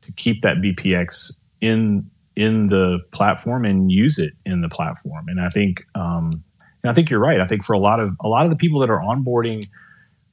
to 0.02 0.12
keep 0.12 0.42
that 0.42 0.58
BPX 0.58 1.40
in 1.62 2.10
in 2.36 2.68
the 2.68 3.00
platform 3.12 3.66
and 3.66 3.92
use 3.92 4.18
it 4.18 4.34
in 4.46 4.62
the 4.62 4.70
platform. 4.70 5.28
And 5.28 5.42
I 5.42 5.50
think 5.50 5.84
um, 5.96 6.44
And 6.84 6.90
I 6.90 6.94
think 6.94 7.10
you're 7.10 7.20
right. 7.20 7.40
I 7.40 7.46
think 7.46 7.64
for 7.64 7.74
a 7.74 7.80
lot 7.80 8.00
of 8.00 8.16
a 8.20 8.28
lot 8.28 8.46
of 8.46 8.50
the 8.50 8.56
people 8.56 8.80
that 8.80 8.90
are 8.90 9.00
onboarding, 9.00 9.64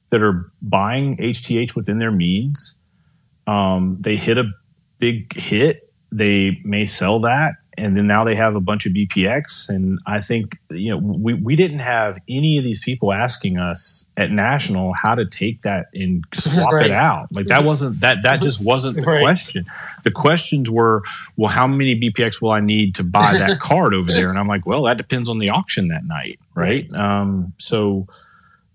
that 0.09 0.21
are 0.21 0.51
buying 0.61 1.17
HTH 1.17 1.75
within 1.75 1.99
their 1.99 2.11
means, 2.11 2.81
um, 3.47 3.99
they 4.01 4.15
hit 4.15 4.37
a 4.37 4.45
big 4.97 5.35
hit. 5.35 5.91
They 6.11 6.59
may 6.63 6.85
sell 6.85 7.19
that 7.21 7.53
and 7.79 7.95
then 7.95 8.07
now 8.07 8.23
they 8.23 8.35
have 8.35 8.55
a 8.55 8.59
bunch 8.59 8.85
of 8.85 8.91
BPX. 8.91 9.69
And 9.69 9.99
I 10.05 10.19
think 10.21 10.57
you 10.69 10.91
know 10.91 10.97
we 10.97 11.33
we 11.33 11.55
didn't 11.55 11.79
have 11.79 12.19
any 12.27 12.57
of 12.57 12.63
these 12.63 12.79
people 12.79 13.13
asking 13.13 13.57
us 13.57 14.09
at 14.17 14.31
national 14.31 14.93
how 14.93 15.15
to 15.15 15.25
take 15.25 15.61
that 15.61 15.87
and 15.93 16.23
swap 16.33 16.73
right. 16.73 16.87
it 16.87 16.91
out. 16.91 17.31
Like 17.31 17.47
that 17.47 17.63
wasn't 17.63 18.01
that 18.01 18.23
that 18.23 18.41
just 18.41 18.63
wasn't 18.63 18.97
the 18.97 19.01
right. 19.07 19.21
question. 19.21 19.63
The 20.03 20.11
questions 20.11 20.69
were, 20.69 21.01
well, 21.35 21.51
how 21.51 21.67
many 21.67 21.99
BPX 21.99 22.41
will 22.41 22.51
I 22.51 22.61
need 22.61 22.95
to 22.95 23.03
buy 23.03 23.33
that 23.33 23.59
card 23.61 23.93
over 23.93 24.11
there? 24.11 24.29
And 24.29 24.39
I'm 24.39 24.47
like, 24.47 24.65
well, 24.65 24.83
that 24.83 24.97
depends 24.97 25.29
on 25.29 25.39
the 25.39 25.49
auction 25.49 25.87
that 25.89 26.05
night, 26.05 26.39
right? 26.55 26.91
Um, 26.93 27.53
so. 27.57 28.07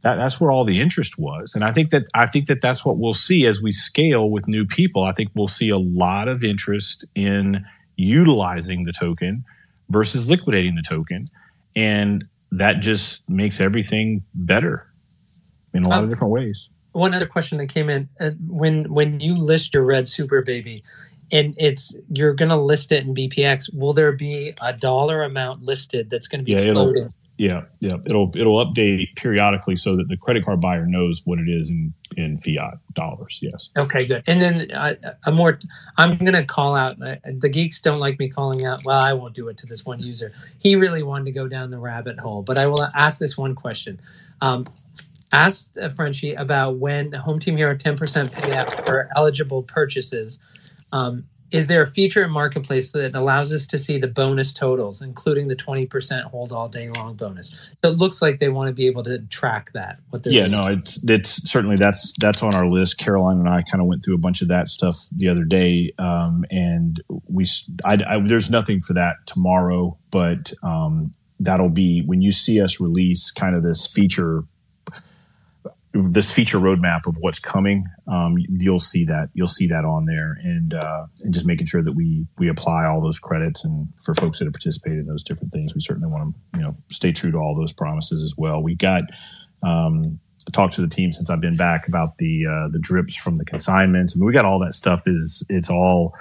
That, 0.02 0.16
that's 0.16 0.38
where 0.38 0.50
all 0.50 0.66
the 0.66 0.82
interest 0.82 1.14
was 1.18 1.54
and 1.54 1.64
i 1.64 1.72
think 1.72 1.88
that 1.88 2.02
i 2.12 2.26
think 2.26 2.46
that 2.48 2.60
that's 2.60 2.84
what 2.84 2.98
we'll 2.98 3.14
see 3.14 3.46
as 3.46 3.62
we 3.62 3.72
scale 3.72 4.28
with 4.28 4.46
new 4.46 4.66
people 4.66 5.02
i 5.02 5.12
think 5.12 5.30
we'll 5.34 5.48
see 5.48 5.70
a 5.70 5.78
lot 5.78 6.28
of 6.28 6.44
interest 6.44 7.06
in 7.14 7.64
utilizing 7.96 8.84
the 8.84 8.92
token 8.92 9.44
versus 9.88 10.28
liquidating 10.28 10.74
the 10.74 10.82
token. 10.82 11.26
And 11.76 12.24
that 12.52 12.80
just 12.80 13.28
makes 13.28 13.60
everything 13.60 14.22
better 14.34 14.86
in 15.72 15.82
a 15.84 15.88
lot 15.88 15.98
um, 15.98 16.04
of 16.04 16.10
different 16.10 16.32
ways. 16.32 16.70
One 16.92 17.12
other 17.14 17.26
question 17.26 17.58
that 17.58 17.68
came 17.68 17.90
in 17.90 18.08
uh, 18.20 18.30
when 18.46 18.92
when 18.92 19.18
you 19.18 19.36
list 19.36 19.74
your 19.74 19.82
red 19.82 20.06
super 20.06 20.42
baby 20.42 20.84
and 21.32 21.54
it's 21.58 21.96
you're 22.10 22.34
going 22.34 22.50
to 22.50 22.56
list 22.56 22.92
it 22.92 23.04
in 23.04 23.14
BPX, 23.14 23.74
will 23.74 23.92
there 23.92 24.12
be 24.12 24.54
a 24.62 24.72
dollar 24.72 25.22
amount 25.22 25.62
listed 25.62 26.08
that's 26.10 26.28
going 26.28 26.40
to 26.40 26.44
be 26.44 26.52
yeah, 26.52 26.72
floating? 26.72 27.12
Yeah, 27.36 27.62
yeah. 27.80 27.96
It'll 28.06 28.30
it'll 28.36 28.64
update 28.64 29.16
periodically 29.16 29.74
so 29.74 29.96
that 29.96 30.06
the 30.08 30.16
credit 30.16 30.44
card 30.44 30.60
buyer 30.60 30.86
knows 30.86 31.22
what 31.24 31.40
it 31.40 31.48
is 31.48 31.68
in 31.68 31.92
in 32.16 32.38
fiat 32.38 32.74
dollars. 32.92 33.40
Yes. 33.42 33.70
Okay, 33.76 34.06
good. 34.06 34.22
And 34.26 34.40
then 34.40 34.70
a 35.26 35.32
more, 35.32 35.58
I'm 35.96 36.14
going 36.16 36.34
to 36.34 36.44
call 36.44 36.76
out. 36.76 37.02
Uh, 37.02 37.16
the 37.24 37.48
geeks 37.48 37.80
don't 37.80 37.98
like 37.98 38.20
me 38.20 38.28
calling 38.28 38.64
out. 38.64 38.84
Well, 38.84 39.00
I 39.00 39.12
won't 39.12 39.34
do 39.34 39.48
it 39.48 39.56
to 39.58 39.66
this 39.66 39.84
one 39.84 40.00
user. 40.00 40.32
He 40.62 40.76
really 40.76 41.02
wanted 41.02 41.24
to 41.26 41.32
go 41.32 41.48
down 41.48 41.70
the 41.70 41.78
rabbit 41.78 42.20
hole, 42.20 42.42
but 42.42 42.56
I 42.56 42.66
will 42.66 42.86
ask 42.94 43.18
this 43.18 43.36
one 43.36 43.56
question. 43.56 44.00
Um, 44.40 44.64
asked 45.32 45.76
Frenchie 45.96 46.34
about 46.34 46.76
when 46.76 47.12
Home 47.12 47.40
Team 47.40 47.56
Hero 47.56 47.74
10% 47.74 47.96
payout 48.30 48.86
for 48.86 49.08
eligible 49.16 49.64
purchases. 49.64 50.40
Um, 50.92 51.24
is 51.54 51.68
there 51.68 51.82
a 51.82 51.86
feature 51.86 52.24
in 52.24 52.30
marketplace 52.30 52.90
that 52.92 53.14
allows 53.14 53.52
us 53.52 53.64
to 53.68 53.78
see 53.78 53.96
the 53.96 54.08
bonus 54.08 54.52
totals 54.52 55.00
including 55.00 55.46
the 55.46 55.54
20% 55.54 56.22
hold 56.24 56.52
all 56.52 56.68
day 56.68 56.90
long 56.90 57.14
bonus? 57.14 57.74
So 57.82 57.90
it 57.90 57.98
looks 57.98 58.20
like 58.20 58.40
they 58.40 58.48
want 58.48 58.68
to 58.68 58.74
be 58.74 58.86
able 58.86 59.04
to 59.04 59.20
track 59.28 59.70
that 59.72 60.00
what 60.10 60.22
yeah 60.26 60.48
no 60.48 60.66
it's 60.66 61.02
it's 61.08 61.48
certainly 61.50 61.76
that's 61.76 62.12
that's 62.18 62.42
on 62.42 62.54
our 62.54 62.66
list. 62.68 62.98
Caroline 62.98 63.38
and 63.38 63.48
i 63.48 63.62
kind 63.62 63.80
of 63.80 63.86
went 63.86 64.02
through 64.04 64.14
a 64.14 64.18
bunch 64.18 64.42
of 64.42 64.48
that 64.48 64.68
stuff 64.68 64.96
the 65.12 65.28
other 65.28 65.44
day 65.44 65.92
um, 65.98 66.44
and 66.50 67.02
we 67.28 67.44
I, 67.84 67.98
I, 68.06 68.20
there's 68.26 68.50
nothing 68.50 68.80
for 68.80 68.94
that 68.94 69.16
tomorrow 69.26 69.96
but 70.10 70.52
um, 70.62 71.12
that'll 71.38 71.68
be 71.68 72.02
when 72.02 72.20
you 72.20 72.32
see 72.32 72.60
us 72.60 72.80
release 72.80 73.30
kind 73.30 73.54
of 73.54 73.62
this 73.62 73.86
feature 73.86 74.44
this 75.94 76.34
feature 76.34 76.58
roadmap 76.58 77.06
of 77.06 77.16
what's 77.20 77.38
coming, 77.38 77.84
um, 78.08 78.34
you'll 78.48 78.80
see 78.80 79.04
that 79.04 79.28
you'll 79.32 79.46
see 79.46 79.68
that 79.68 79.84
on 79.84 80.06
there, 80.06 80.36
and 80.42 80.74
uh, 80.74 81.06
and 81.22 81.32
just 81.32 81.46
making 81.46 81.66
sure 81.66 81.82
that 81.82 81.92
we 81.92 82.26
we 82.38 82.48
apply 82.48 82.84
all 82.86 83.00
those 83.00 83.20
credits. 83.20 83.64
And 83.64 83.88
for 84.04 84.14
folks 84.14 84.38
that 84.38 84.46
have 84.46 84.52
participated 84.52 85.00
in 85.00 85.06
those 85.06 85.22
different 85.22 85.52
things, 85.52 85.72
we 85.72 85.80
certainly 85.80 86.08
want 86.08 86.34
to 86.34 86.58
you 86.58 86.64
know 86.64 86.76
stay 86.90 87.12
true 87.12 87.30
to 87.30 87.38
all 87.38 87.54
those 87.56 87.72
promises 87.72 88.24
as 88.24 88.34
well. 88.36 88.60
We 88.60 88.74
got 88.74 89.04
um, 89.62 90.02
talked 90.52 90.74
to 90.74 90.80
the 90.80 90.88
team 90.88 91.12
since 91.12 91.30
I've 91.30 91.40
been 91.40 91.56
back 91.56 91.86
about 91.86 92.18
the 92.18 92.44
uh, 92.46 92.68
the 92.70 92.80
drips 92.80 93.14
from 93.16 93.36
the 93.36 93.44
consignments. 93.44 94.16
I 94.16 94.18
mean, 94.18 94.26
we 94.26 94.32
got 94.32 94.44
all 94.44 94.58
that 94.60 94.74
stuff. 94.74 95.02
Is 95.06 95.44
it's 95.48 95.70
all 95.70 96.12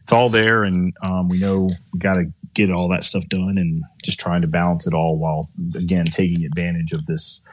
it's 0.00 0.12
all 0.12 0.28
there, 0.28 0.64
and 0.64 0.92
um, 1.06 1.28
we 1.28 1.38
know 1.38 1.70
we 1.92 2.00
got 2.00 2.14
to 2.14 2.24
get 2.54 2.72
all 2.72 2.88
that 2.88 3.04
stuff 3.04 3.28
done, 3.28 3.54
and 3.58 3.84
just 4.02 4.18
trying 4.18 4.42
to 4.42 4.48
balance 4.48 4.88
it 4.88 4.94
all 4.94 5.18
while 5.18 5.48
again 5.80 6.06
taking 6.06 6.44
advantage 6.44 6.90
of 6.90 7.04
this 7.04 7.44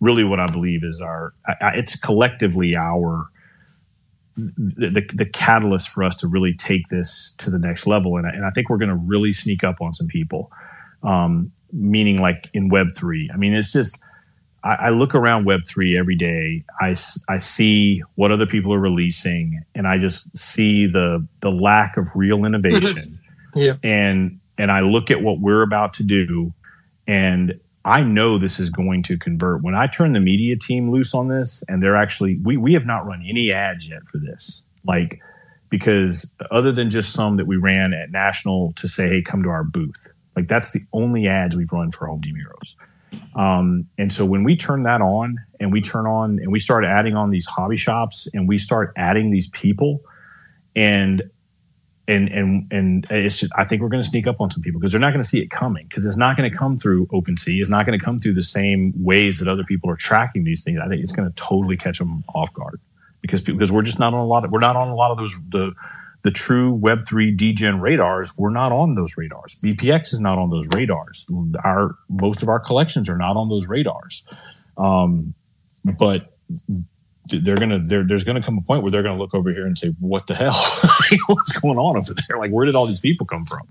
really 0.00 0.24
what 0.24 0.40
I 0.40 0.46
believe 0.46 0.84
is 0.84 1.00
our 1.00 1.32
it's 1.60 1.96
collectively 1.96 2.76
our 2.76 3.28
the, 4.36 4.90
the, 4.90 5.14
the, 5.14 5.24
catalyst 5.24 5.88
for 5.88 6.04
us 6.04 6.14
to 6.16 6.28
really 6.28 6.52
take 6.52 6.88
this 6.88 7.34
to 7.38 7.48
the 7.48 7.58
next 7.58 7.86
level. 7.86 8.18
And 8.18 8.26
I, 8.26 8.30
and 8.30 8.44
I 8.44 8.50
think 8.50 8.68
we're 8.68 8.76
going 8.76 8.90
to 8.90 8.94
really 8.94 9.32
sneak 9.32 9.64
up 9.64 9.80
on 9.80 9.94
some 9.94 10.08
people, 10.08 10.50
um, 11.02 11.52
meaning 11.72 12.20
like 12.20 12.50
in 12.52 12.68
Web 12.68 12.88
three. 12.94 13.30
I 13.32 13.38
mean, 13.38 13.54
it's 13.54 13.72
just 13.72 13.98
I, 14.62 14.74
I, 14.74 14.88
look 14.90 15.14
around 15.14 15.46
Web 15.46 15.60
three 15.66 15.98
every 15.98 16.16
day. 16.16 16.64
I, 16.80 16.94
I 17.28 17.38
see 17.38 18.02
what 18.16 18.30
other 18.30 18.46
people 18.46 18.74
are 18.74 18.80
releasing, 18.80 19.62
and 19.74 19.86
I 19.86 19.96
just 19.96 20.36
see 20.36 20.86
the 20.86 21.26
the 21.40 21.50
lack 21.50 21.96
of 21.96 22.08
real 22.14 22.44
innovation. 22.44 23.18
yeah, 23.54 23.74
and 23.82 24.38
and 24.58 24.70
I 24.70 24.80
look 24.80 25.10
at 25.10 25.22
what 25.22 25.40
we're 25.40 25.62
about 25.62 25.94
to 25.94 26.02
do, 26.02 26.52
and 27.06 27.58
I 27.86 28.02
know 28.02 28.36
this 28.36 28.58
is 28.58 28.68
going 28.68 29.04
to 29.04 29.16
convert. 29.16 29.62
When 29.62 29.76
I 29.76 29.86
turn 29.86 30.10
the 30.12 30.20
media 30.20 30.56
team 30.56 30.90
loose 30.90 31.14
on 31.14 31.28
this, 31.28 31.62
and 31.68 31.80
they're 31.82 31.96
actually, 31.96 32.38
we, 32.42 32.56
we 32.56 32.74
have 32.74 32.84
not 32.84 33.06
run 33.06 33.24
any 33.26 33.52
ads 33.52 33.88
yet 33.88 34.02
for 34.08 34.18
this. 34.18 34.62
Like, 34.84 35.20
because 35.70 36.30
other 36.50 36.72
than 36.72 36.90
just 36.90 37.12
some 37.12 37.36
that 37.36 37.46
we 37.46 37.56
ran 37.56 37.92
at 37.92 38.10
national 38.10 38.72
to 38.74 38.88
say, 38.88 39.08
hey, 39.08 39.22
come 39.22 39.42
to 39.44 39.48
our 39.48 39.64
booth, 39.64 40.12
like 40.34 40.48
that's 40.48 40.72
the 40.72 40.80
only 40.92 41.28
ads 41.28 41.56
we've 41.56 41.72
run 41.72 41.92
for 41.92 42.06
Home 42.06 42.20
Team. 42.20 42.36
Um, 43.36 43.86
and 43.98 44.12
so 44.12 44.26
when 44.26 44.44
we 44.44 44.56
turn 44.56 44.82
that 44.82 45.00
on 45.00 45.38
and 45.60 45.72
we 45.72 45.80
turn 45.80 46.06
on 46.06 46.38
and 46.40 46.50
we 46.50 46.58
start 46.58 46.84
adding 46.84 47.16
on 47.16 47.30
these 47.30 47.46
hobby 47.46 47.76
shops 47.76 48.28
and 48.34 48.48
we 48.48 48.58
start 48.58 48.92
adding 48.96 49.30
these 49.30 49.48
people 49.50 50.00
and 50.74 51.22
and 52.08 52.28
and 52.28 52.66
and 52.70 53.06
it's 53.10 53.40
just, 53.40 53.52
I 53.56 53.64
think 53.64 53.82
we're 53.82 53.88
going 53.88 54.02
to 54.02 54.08
sneak 54.08 54.26
up 54.26 54.40
on 54.40 54.50
some 54.50 54.62
people 54.62 54.80
because 54.80 54.92
they're 54.92 55.00
not 55.00 55.12
going 55.12 55.22
to 55.22 55.28
see 55.28 55.40
it 55.40 55.50
coming 55.50 55.86
because 55.88 56.06
it's 56.06 56.16
not 56.16 56.36
going 56.36 56.50
to 56.50 56.56
come 56.56 56.76
through 56.76 57.06
OpenSea. 57.06 57.60
It's 57.60 57.68
not 57.68 57.84
going 57.84 57.98
to 57.98 58.04
come 58.04 58.18
through 58.18 58.34
the 58.34 58.42
same 58.42 58.92
ways 58.96 59.38
that 59.38 59.48
other 59.48 59.64
people 59.64 59.90
are 59.90 59.96
tracking 59.96 60.44
these 60.44 60.62
things. 60.62 60.78
I 60.82 60.88
think 60.88 61.02
it's 61.02 61.12
going 61.12 61.28
to 61.28 61.34
totally 61.34 61.76
catch 61.76 61.98
them 61.98 62.24
off 62.34 62.52
guard 62.52 62.80
because 63.22 63.40
because 63.40 63.72
we're 63.72 63.82
just 63.82 63.98
not 63.98 64.14
on 64.14 64.20
a 64.20 64.24
lot 64.24 64.44
of 64.44 64.52
we're 64.52 64.60
not 64.60 64.76
on 64.76 64.88
a 64.88 64.94
lot 64.94 65.10
of 65.10 65.18
those 65.18 65.40
the 65.48 65.72
the 66.22 66.30
true 66.30 66.72
Web 66.72 67.06
three 67.06 67.34
degen 67.34 67.80
radars. 67.80 68.32
We're 68.38 68.50
not 68.50 68.72
on 68.72 68.94
those 68.94 69.16
radars. 69.16 69.56
BPX 69.62 70.12
is 70.12 70.20
not 70.20 70.38
on 70.38 70.50
those 70.50 70.68
radars. 70.74 71.28
Our 71.64 71.96
most 72.08 72.42
of 72.42 72.48
our 72.48 72.60
collections 72.60 73.08
are 73.08 73.18
not 73.18 73.36
on 73.36 73.48
those 73.48 73.68
radars. 73.68 74.26
Um, 74.76 75.34
but 75.98 76.32
they're 77.28 77.56
gonna 77.56 77.78
there's 77.78 78.24
gonna 78.24 78.42
come 78.42 78.58
a 78.58 78.62
point 78.62 78.82
where 78.82 78.90
they're 78.90 79.02
gonna 79.02 79.18
look 79.18 79.34
over 79.34 79.52
here 79.52 79.66
and 79.66 79.76
say, 79.76 79.88
"What 80.00 80.26
the 80.26 80.34
hell? 80.34 80.54
What's 81.26 81.58
going 81.58 81.78
on 81.78 81.96
over 81.96 82.12
there? 82.28 82.38
Like, 82.38 82.50
where 82.50 82.64
did 82.64 82.74
all 82.74 82.86
these 82.86 83.00
people 83.00 83.26
come 83.26 83.44
from?" 83.44 83.62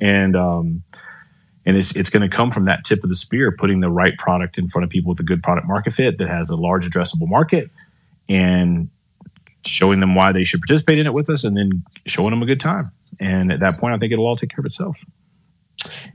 And 0.00 0.36
um, 0.36 0.82
and 1.66 1.76
it's 1.76 1.94
it's 1.94 2.10
going 2.10 2.28
to 2.28 2.34
come 2.34 2.50
from 2.50 2.64
that 2.64 2.84
tip 2.84 3.02
of 3.02 3.08
the 3.08 3.14
spear, 3.14 3.52
putting 3.52 3.80
the 3.80 3.90
right 3.90 4.16
product 4.18 4.58
in 4.58 4.68
front 4.68 4.84
of 4.84 4.90
people 4.90 5.10
with 5.10 5.20
a 5.20 5.24
good 5.24 5.42
product 5.42 5.66
market 5.66 5.92
fit 5.92 6.18
that 6.18 6.28
has 6.28 6.50
a 6.50 6.56
large 6.56 6.88
addressable 6.88 7.28
market, 7.28 7.70
and 8.28 8.88
showing 9.66 10.00
them 10.00 10.14
why 10.14 10.32
they 10.32 10.44
should 10.44 10.60
participate 10.60 10.98
in 10.98 11.06
it 11.06 11.12
with 11.12 11.28
us, 11.28 11.44
and 11.44 11.56
then 11.56 11.84
showing 12.06 12.30
them 12.30 12.42
a 12.42 12.46
good 12.46 12.60
time. 12.60 12.84
And 13.20 13.52
at 13.52 13.60
that 13.60 13.78
point, 13.78 13.94
I 13.94 13.98
think 13.98 14.12
it'll 14.12 14.26
all 14.26 14.36
take 14.36 14.50
care 14.50 14.60
of 14.60 14.66
itself. 14.66 15.04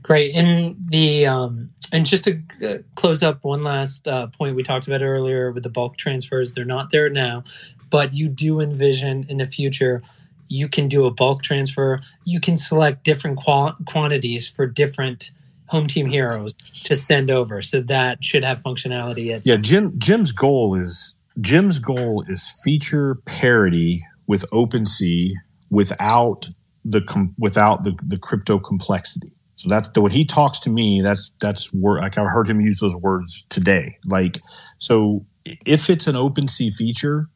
Great. 0.02 0.34
And 0.34 0.76
the 0.88 1.26
um, 1.26 1.70
and 1.92 2.06
just 2.06 2.24
to 2.24 2.40
uh, 2.64 2.78
close 2.94 3.22
up 3.22 3.44
one 3.44 3.62
last 3.62 4.06
uh, 4.08 4.28
point 4.28 4.56
we 4.56 4.62
talked 4.62 4.86
about 4.86 5.02
earlier 5.02 5.52
with 5.52 5.62
the 5.62 5.70
bulk 5.70 5.96
transfers, 5.96 6.52
they're 6.52 6.64
not 6.64 6.90
there 6.90 7.08
now, 7.08 7.44
but 7.90 8.14
you 8.14 8.28
do 8.28 8.60
envision 8.60 9.26
in 9.28 9.38
the 9.38 9.44
future 9.44 10.02
you 10.48 10.68
can 10.68 10.88
do 10.88 11.06
a 11.06 11.10
bulk 11.10 11.42
transfer. 11.42 12.00
You 12.24 12.40
can 12.40 12.56
select 12.56 13.04
different 13.04 13.38
qual- 13.38 13.76
quantities 13.86 14.48
for 14.48 14.66
different 14.66 15.30
home 15.68 15.86
team 15.86 16.06
heroes 16.06 16.52
to 16.84 16.94
send 16.94 17.30
over. 17.30 17.60
So 17.62 17.80
that 17.82 18.22
should 18.24 18.44
have 18.44 18.60
functionality. 18.60 19.34
At 19.34 19.46
yeah, 19.46 19.56
Jim. 19.56 19.92
Jim's 19.98 20.32
goal 20.32 20.74
is 20.74 21.14
Jim's 21.40 21.78
goal 21.78 22.22
is 22.28 22.60
feature 22.64 23.16
parity 23.26 24.02
with 24.26 24.44
OpenSea 24.52 25.32
without 25.70 26.48
the 26.84 27.02
com- 27.02 27.34
without 27.38 27.84
the, 27.84 27.98
the 28.06 28.18
crypto 28.18 28.58
complexity. 28.58 29.32
So 29.56 29.70
that's 29.70 29.88
the, 29.88 30.02
when 30.02 30.12
he 30.12 30.24
talks 30.24 30.58
to 30.60 30.70
me, 30.70 31.00
that's 31.00 31.34
that's 31.40 31.72
where 31.72 32.00
like 32.00 32.18
I've 32.18 32.28
heard 32.28 32.48
him 32.48 32.60
use 32.60 32.78
those 32.78 32.94
words 32.94 33.42
today. 33.48 33.98
Like 34.06 34.38
so, 34.78 35.24
if 35.44 35.88
it's 35.88 36.06
an 36.06 36.14
OpenSea 36.14 36.74
feature, 36.74 37.28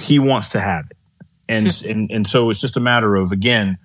he 0.00 0.18
wants 0.18 0.48
to 0.48 0.60
have 0.60 0.86
it, 0.90 0.96
and 1.46 1.70
hmm. 1.70 1.90
and 1.90 2.10
and 2.10 2.26
so 2.26 2.48
it's 2.48 2.62
just 2.62 2.78
a 2.78 2.80
matter 2.80 3.14
of 3.14 3.30
again, 3.30 3.76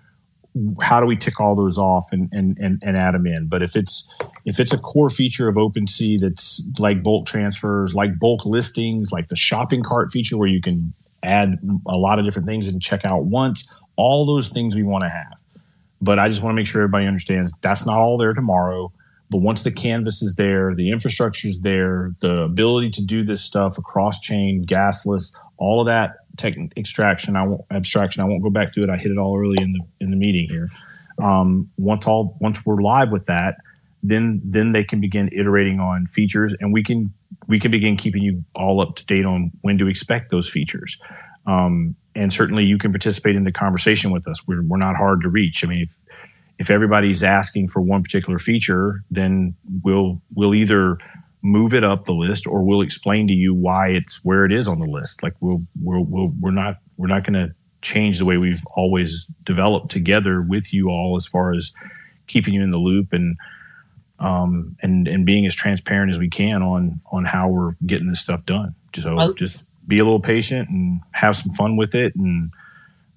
how 0.82 1.02
do 1.02 1.06
we 1.06 1.18
tick 1.18 1.42
all 1.42 1.54
those 1.54 1.78
off 1.78 2.14
and 2.14 2.30
and 2.32 2.58
and, 2.60 2.82
and 2.82 2.96
add 2.96 3.14
them 3.14 3.28
in? 3.28 3.48
But 3.48 3.62
if 3.62 3.76
it's 3.76 4.10
if 4.46 4.58
it's 4.58 4.72
a 4.72 4.78
core 4.78 5.10
feature 5.10 5.50
of 5.50 5.56
OpenSea 5.56 6.22
that's 6.22 6.66
like 6.80 7.04
bulk 7.04 7.26
transfers, 7.26 7.94
like 7.94 8.20
bulk 8.20 8.46
listings, 8.46 9.12
like 9.12 9.28
the 9.28 9.36
shopping 9.36 9.84
cart 9.84 10.12
feature 10.12 10.38
where 10.38 10.48
you 10.48 10.62
can 10.62 10.94
add 11.24 11.60
a 11.88 11.98
lot 11.98 12.20
of 12.20 12.26
different 12.26 12.48
things 12.48 12.70
and 12.70 12.82
check 12.82 13.06
out 13.06 13.26
once, 13.26 13.70
all 13.98 14.26
those 14.26 14.48
things 14.48 14.78
we 14.78 14.84
want 14.84 15.04
to 15.04 15.10
have 15.10 15.43
but 16.04 16.20
I 16.20 16.28
just 16.28 16.44
want 16.44 16.52
to 16.52 16.56
make 16.56 16.68
sure 16.68 16.82
everybody 16.82 17.08
understands 17.08 17.54
that's 17.62 17.86
not 17.86 17.98
all 17.98 18.18
there 18.18 18.34
tomorrow. 18.34 18.92
but 19.30 19.42
once 19.42 19.64
the 19.64 19.72
canvas 19.72 20.22
is 20.22 20.36
there, 20.36 20.76
the 20.76 20.92
infrastructure 20.92 21.48
is 21.48 21.62
there, 21.62 22.12
the 22.20 22.42
ability 22.42 22.90
to 22.92 23.06
do 23.06 23.24
this 23.24 23.42
stuff 23.44 23.78
across 23.78 24.20
chain, 24.20 24.64
gasless, 24.66 25.36
all 25.58 25.80
of 25.80 25.88
that 25.88 26.18
tech 26.38 26.56
extraction, 26.78 27.36
I 27.36 27.44
won't 27.44 27.62
abstraction. 27.72 28.22
I 28.22 28.26
won't 28.26 28.44
go 28.44 28.50
back 28.50 28.74
through 28.74 28.84
it. 28.84 28.90
I 28.90 28.98
hit 28.98 29.12
it 29.12 29.18
all 29.18 29.38
early 29.40 29.58
in 29.62 29.74
the 29.74 29.82
in 30.02 30.12
the 30.12 30.18
meeting 30.18 30.48
here. 30.50 30.68
Um, 31.22 31.70
once 31.78 32.08
all 32.08 32.38
once 32.42 32.66
we're 32.66 32.82
live 32.82 33.12
with 33.12 33.26
that, 33.28 33.56
then 34.02 34.42
then 34.44 34.72
they 34.72 34.84
can 34.84 35.00
begin 35.00 35.30
iterating 35.32 35.80
on 35.80 36.06
features, 36.06 36.54
and 36.60 36.74
we 36.74 36.84
can 36.84 37.14
we 37.48 37.60
can 37.60 37.72
begin 37.72 37.98
keeping 37.98 38.24
you 38.24 38.44
all 38.56 38.82
up 38.82 38.96
to 38.98 39.06
date 39.06 39.26
on 39.26 39.52
when 39.62 39.78
to 39.78 39.88
expect 39.88 40.32
those 40.32 40.50
features. 40.50 41.00
Um, 41.46 41.96
and 42.16 42.32
certainly, 42.32 42.64
you 42.64 42.78
can 42.78 42.92
participate 42.92 43.36
in 43.36 43.44
the 43.44 43.52
conversation 43.52 44.12
with 44.12 44.28
us. 44.28 44.46
We're 44.48 44.64
we're 44.64 44.78
not 44.78 44.96
hard 44.96 45.22
to 45.22 45.30
reach. 45.30 45.64
I 45.64 45.68
mean, 45.68 45.82
if, 45.82 45.98
if 46.60 46.70
everybody's 46.70 47.24
asking 47.24 47.70
for 47.70 47.82
one 47.82 48.04
particular 48.04 48.40
feature, 48.40 49.04
then 49.10 49.56
we'll 49.84 50.22
we'll 50.36 50.54
either 50.54 50.98
move 51.42 51.74
it 51.74 51.84
up 51.84 52.06
the 52.06 52.14
list 52.14 52.48
or 52.48 52.64
we'll 52.64 52.82
explain 52.82 53.28
to 53.28 53.34
you 53.34 53.54
why 53.54 53.90
it's 53.90 54.24
where 54.24 54.46
it 54.46 54.54
is 54.54 54.68
on 54.68 54.80
the 54.80 54.88
list. 54.88 55.22
Like 55.24 55.34
we'll 55.42 55.60
we'll, 55.82 56.06
we'll 56.06 56.32
we're 56.40 56.52
not 56.52 56.78
we're 56.98 57.08
not 57.08 57.26
going 57.26 57.34
to 57.34 57.54
change 57.82 58.18
the 58.18 58.26
way 58.26 58.38
we've 58.38 58.62
always 58.76 59.26
developed 59.46 59.92
together 59.92 60.40
with 60.48 60.74
you 60.74 60.90
all 60.90 61.18
as 61.18 61.28
far 61.28 61.54
as 61.54 61.74
keeping 62.28 62.54
you 62.54 62.64
in 62.64 62.72
the 62.72 62.78
loop 62.78 63.12
and 63.12 63.36
um, 64.20 64.78
and 64.82 65.08
and 65.08 65.26
being 65.26 65.46
as 65.46 65.54
transparent 65.54 66.12
as 66.12 66.18
we 66.18 66.30
can 66.30 66.62
on 66.62 67.02
on 67.12 67.26
how 67.26 67.50
we're 67.50 67.74
getting 67.86 68.08
this 68.08 68.22
stuff 68.22 68.46
done. 68.46 68.74
So 68.96 69.34
just 69.34 69.68
be 69.88 70.00
a 70.00 70.04
little 70.04 70.20
patient 70.20 70.70
and 70.70 71.02
have 71.12 71.36
some 71.36 71.54
fun 71.54 71.76
with 71.76 71.96
it 71.96 72.16
and 72.16 72.50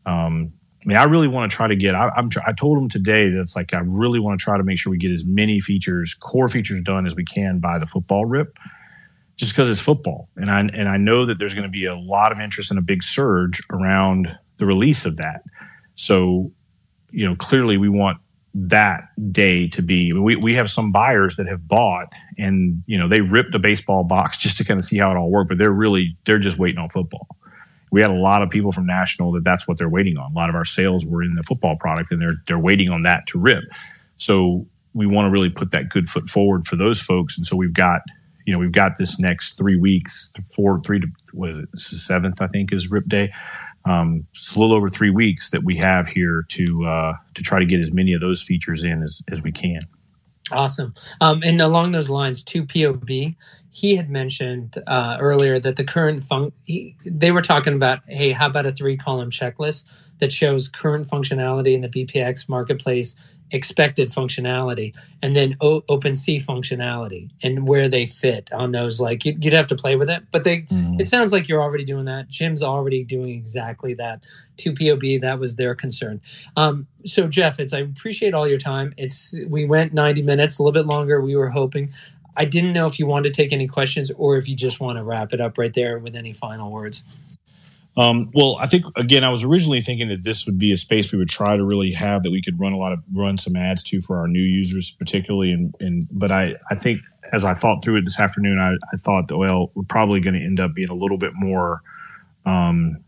um, 0.06 0.52
I 0.86 0.88
mean, 0.88 0.98
I 0.98 1.04
really 1.04 1.26
want 1.26 1.50
to 1.50 1.56
try 1.56 1.66
to 1.66 1.74
get. 1.74 1.96
I, 1.96 2.12
am 2.16 2.30
I 2.46 2.52
told 2.52 2.78
them 2.78 2.88
today 2.88 3.30
that's 3.30 3.56
like 3.56 3.74
I 3.74 3.80
really 3.80 4.20
want 4.20 4.38
to 4.38 4.44
try 4.44 4.56
to 4.56 4.62
make 4.62 4.78
sure 4.78 4.92
we 4.92 4.98
get 4.98 5.10
as 5.10 5.24
many 5.24 5.60
features, 5.60 6.14
core 6.14 6.48
features 6.48 6.80
done 6.82 7.06
as 7.06 7.16
we 7.16 7.24
can 7.24 7.58
by 7.58 7.78
the 7.78 7.86
football 7.86 8.24
rip, 8.24 8.56
just 9.36 9.52
because 9.52 9.68
it's 9.68 9.80
football, 9.80 10.28
and 10.36 10.48
I 10.48 10.60
and 10.60 10.88
I 10.88 10.96
know 10.96 11.26
that 11.26 11.38
there's 11.38 11.54
going 11.54 11.66
to 11.66 11.70
be 11.70 11.86
a 11.86 11.96
lot 11.96 12.30
of 12.30 12.38
interest 12.38 12.70
and 12.70 12.78
a 12.78 12.82
big 12.82 13.02
surge 13.02 13.60
around 13.70 14.28
the 14.58 14.66
release 14.66 15.04
of 15.04 15.16
that. 15.16 15.42
So, 15.96 16.52
you 17.10 17.26
know, 17.26 17.34
clearly 17.34 17.78
we 17.78 17.88
want 17.88 18.18
that 18.58 19.08
day 19.32 19.68
to 19.68 19.82
be. 19.82 20.12
We 20.12 20.36
we 20.36 20.54
have 20.54 20.70
some 20.70 20.90
buyers 20.90 21.36
that 21.36 21.46
have 21.46 21.68
bought 21.68 22.12
and 22.38 22.82
you 22.86 22.98
know 22.98 23.08
they 23.08 23.20
ripped 23.20 23.54
a 23.54 23.58
baseball 23.58 24.04
box 24.04 24.38
just 24.42 24.58
to 24.58 24.64
kind 24.64 24.78
of 24.78 24.84
see 24.84 24.98
how 24.98 25.10
it 25.10 25.16
all 25.16 25.30
worked, 25.30 25.48
but 25.48 25.58
they're 25.58 25.72
really 25.72 26.14
they're 26.24 26.38
just 26.38 26.58
waiting 26.58 26.78
on 26.78 26.88
football 26.88 27.26
we 27.90 28.00
had 28.00 28.10
a 28.10 28.14
lot 28.14 28.42
of 28.42 28.50
people 28.50 28.72
from 28.72 28.86
national 28.86 29.32
that 29.32 29.44
that's 29.44 29.68
what 29.68 29.78
they're 29.78 29.88
waiting 29.88 30.16
on. 30.16 30.30
A 30.32 30.34
lot 30.34 30.48
of 30.48 30.54
our 30.54 30.64
sales 30.64 31.06
were 31.06 31.22
in 31.22 31.34
the 31.34 31.42
football 31.42 31.76
product, 31.76 32.10
and 32.10 32.20
they're 32.20 32.36
they're 32.46 32.58
waiting 32.58 32.90
on 32.90 33.02
that 33.02 33.26
to 33.28 33.38
rip. 33.38 33.64
So 34.16 34.66
we 34.94 35.06
want 35.06 35.26
to 35.26 35.30
really 35.30 35.50
put 35.50 35.70
that 35.70 35.88
good 35.88 36.08
foot 36.08 36.24
forward 36.24 36.66
for 36.66 36.76
those 36.76 37.00
folks, 37.00 37.36
and 37.36 37.46
so 37.46 37.56
we've 37.56 37.72
got 37.72 38.02
you 38.44 38.52
know 38.52 38.58
we've 38.58 38.72
got 38.72 38.98
this 38.98 39.20
next 39.20 39.56
three 39.56 39.78
weeks, 39.78 40.30
four 40.54 40.80
three 40.80 41.00
to 41.00 41.06
what 41.32 41.50
is 41.50 41.58
it? 41.58 41.68
Seventh, 41.78 42.42
I 42.42 42.48
think, 42.48 42.72
is 42.72 42.90
rip 42.90 43.04
day. 43.04 43.32
Um, 43.86 44.26
it's 44.32 44.54
a 44.54 44.58
little 44.58 44.74
over 44.74 44.88
three 44.88 45.10
weeks 45.10 45.50
that 45.50 45.62
we 45.62 45.76
have 45.76 46.08
here 46.08 46.44
to 46.48 46.84
uh, 46.84 47.12
to 47.34 47.42
try 47.42 47.58
to 47.58 47.66
get 47.66 47.80
as 47.80 47.92
many 47.92 48.12
of 48.12 48.20
those 48.20 48.42
features 48.42 48.84
in 48.84 49.02
as, 49.02 49.22
as 49.30 49.42
we 49.42 49.52
can. 49.52 49.80
Awesome. 50.52 50.94
Um, 51.20 51.42
and 51.44 51.60
along 51.60 51.90
those 51.90 52.08
lines, 52.08 52.44
to 52.44 52.64
POB, 52.64 53.34
he 53.72 53.96
had 53.96 54.08
mentioned 54.08 54.78
uh, 54.86 55.16
earlier 55.20 55.58
that 55.58 55.76
the 55.76 55.84
current 55.84 56.22
fun 56.22 56.52
they 57.04 57.32
were 57.32 57.42
talking 57.42 57.74
about, 57.74 58.00
hey, 58.08 58.30
how 58.30 58.46
about 58.46 58.66
a 58.66 58.72
three 58.72 58.96
column 58.96 59.30
checklist 59.30 59.84
that 60.18 60.32
shows 60.32 60.68
current 60.68 61.06
functionality 61.06 61.74
in 61.74 61.80
the 61.80 61.88
BPX 61.88 62.48
marketplace 62.48 63.16
expected 63.52 64.08
functionality 64.08 64.92
and 65.22 65.36
then 65.36 65.56
o- 65.60 65.82
OpenSea 65.82 66.44
functionality 66.44 67.30
and 67.42 67.66
where 67.66 67.88
they 67.88 68.06
fit 68.06 68.52
on 68.52 68.72
those. 68.72 69.00
Like 69.00 69.24
you'd, 69.24 69.44
you'd 69.44 69.52
have 69.52 69.66
to 69.68 69.76
play 69.76 69.96
with 69.96 70.10
it, 70.10 70.24
but 70.30 70.44
they. 70.44 70.62
Mm-hmm. 70.62 71.00
It 71.00 71.08
sounds 71.08 71.32
like 71.32 71.48
you're 71.48 71.60
already 71.60 71.84
doing 71.84 72.04
that. 72.06 72.28
Jim's 72.28 72.62
already 72.62 73.04
doing 73.04 73.30
exactly 73.30 73.94
that. 73.94 74.24
To 74.58 74.72
POB, 74.72 75.20
that 75.20 75.38
was 75.38 75.56
their 75.56 75.74
concern. 75.74 76.20
Um, 76.56 76.86
so 77.04 77.28
Jeff, 77.28 77.60
it's 77.60 77.72
I 77.72 77.80
appreciate 77.80 78.34
all 78.34 78.48
your 78.48 78.58
time. 78.58 78.94
It's 78.96 79.38
we 79.48 79.66
went 79.66 79.92
90 79.92 80.22
minutes, 80.22 80.58
a 80.58 80.62
little 80.62 80.72
bit 80.72 80.86
longer. 80.86 81.20
We 81.20 81.36
were 81.36 81.48
hoping. 81.48 81.90
I 82.38 82.44
didn't 82.44 82.72
know 82.72 82.86
if 82.86 82.98
you 82.98 83.06
wanted 83.06 83.32
to 83.32 83.42
take 83.42 83.52
any 83.52 83.66
questions 83.66 84.10
or 84.16 84.36
if 84.36 84.48
you 84.48 84.54
just 84.54 84.80
want 84.80 84.98
to 84.98 85.04
wrap 85.04 85.32
it 85.32 85.40
up 85.40 85.56
right 85.56 85.72
there 85.72 85.98
with 85.98 86.16
any 86.16 86.32
final 86.32 86.70
words. 86.70 87.04
Um, 87.96 88.30
well, 88.34 88.58
I 88.60 88.66
think 88.66 88.84
again, 88.96 89.24
I 89.24 89.30
was 89.30 89.42
originally 89.42 89.80
thinking 89.80 90.08
that 90.08 90.22
this 90.22 90.44
would 90.44 90.58
be 90.58 90.72
a 90.72 90.76
space 90.76 91.10
we 91.12 91.18
would 91.18 91.30
try 91.30 91.56
to 91.56 91.64
really 91.64 91.92
have 91.92 92.22
that 92.24 92.30
we 92.30 92.42
could 92.42 92.60
run 92.60 92.72
a 92.72 92.76
lot 92.76 92.92
of 92.92 93.02
run 93.14 93.38
some 93.38 93.56
ads 93.56 93.82
to 93.84 94.02
for 94.02 94.18
our 94.18 94.28
new 94.28 94.42
users, 94.42 94.90
particularly. 94.90 95.50
And, 95.50 95.74
and 95.80 96.02
but 96.12 96.30
I, 96.30 96.56
I 96.70 96.74
think 96.74 97.00
as 97.32 97.44
I 97.44 97.54
thought 97.54 97.82
through 97.82 97.96
it 97.96 98.02
this 98.02 98.20
afternoon, 98.20 98.58
I, 98.58 98.72
I 98.92 98.96
thought 98.98 99.28
that 99.28 99.38
well, 99.38 99.70
we're 99.74 99.84
probably 99.84 100.20
going 100.20 100.34
to 100.34 100.44
end 100.44 100.60
up 100.60 100.74
being 100.74 100.90
a 100.90 100.94
little 100.94 101.16
bit 101.16 101.32
more, 101.34 101.80
um, 102.44 102.98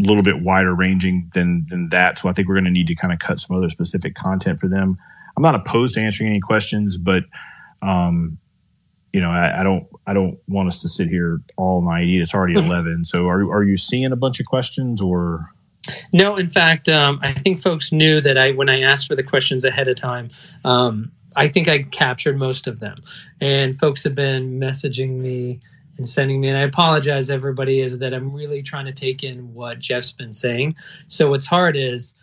a 0.00 0.08
little 0.08 0.22
bit 0.22 0.40
wider 0.40 0.74
ranging 0.74 1.30
than 1.34 1.66
than 1.68 1.90
that. 1.90 2.18
So 2.18 2.30
I 2.30 2.32
think 2.32 2.48
we're 2.48 2.54
going 2.54 2.64
to 2.64 2.70
need 2.70 2.86
to 2.86 2.94
kind 2.94 3.12
of 3.12 3.18
cut 3.18 3.38
some 3.38 3.56
other 3.56 3.68
specific 3.68 4.14
content 4.14 4.58
for 4.58 4.68
them. 4.68 4.96
I'm 5.36 5.42
not 5.42 5.54
opposed 5.54 5.94
to 5.94 6.00
answering 6.00 6.30
any 6.30 6.40
questions, 6.40 6.96
but 6.96 7.24
um, 7.82 8.38
you 9.14 9.20
know, 9.20 9.30
I, 9.30 9.60
I, 9.60 9.62
don't 9.62 9.86
I 10.08 10.12
don't 10.12 10.38
want 10.48 10.66
us 10.66 10.82
to 10.82 10.88
sit 10.88 11.08
here 11.08 11.40
all 11.56 11.82
night. 11.82 12.08
It's 12.08 12.34
already 12.34 12.54
mm-hmm. 12.54 12.66
eleven. 12.66 13.04
So 13.04 13.28
are 13.28 13.48
are 13.54 13.62
you 13.62 13.76
seeing 13.76 14.10
a 14.10 14.16
bunch 14.16 14.40
of 14.40 14.46
questions 14.46 15.00
or? 15.00 15.50
No, 16.12 16.36
in 16.36 16.48
fact, 16.48 16.88
um, 16.88 17.20
I 17.22 17.30
think 17.30 17.60
folks 17.60 17.92
knew 17.92 18.20
that 18.20 18.36
I 18.36 18.50
when 18.50 18.68
I 18.68 18.80
asked 18.80 19.06
for 19.06 19.14
the 19.14 19.22
questions 19.22 19.64
ahead 19.64 19.86
of 19.86 19.94
time. 19.94 20.30
Um, 20.64 21.12
I 21.36 21.46
think 21.46 21.68
I 21.68 21.84
captured 21.84 22.38
most 22.38 22.66
of 22.66 22.80
them, 22.80 23.02
and 23.40 23.76
folks 23.76 24.02
have 24.02 24.16
been 24.16 24.58
messaging 24.58 25.20
me 25.20 25.60
and 25.96 26.08
sending 26.08 26.40
me. 26.40 26.48
And 26.48 26.58
I 26.58 26.62
apologize, 26.62 27.30
everybody, 27.30 27.80
is 27.80 28.00
that 28.00 28.12
I'm 28.12 28.34
really 28.34 28.62
trying 28.62 28.86
to 28.86 28.92
take 28.92 29.22
in 29.22 29.54
what 29.54 29.78
Jeff's 29.78 30.10
been 30.10 30.32
saying. 30.32 30.74
So 31.06 31.30
what's 31.30 31.46
hard 31.46 31.76
is 31.76 32.14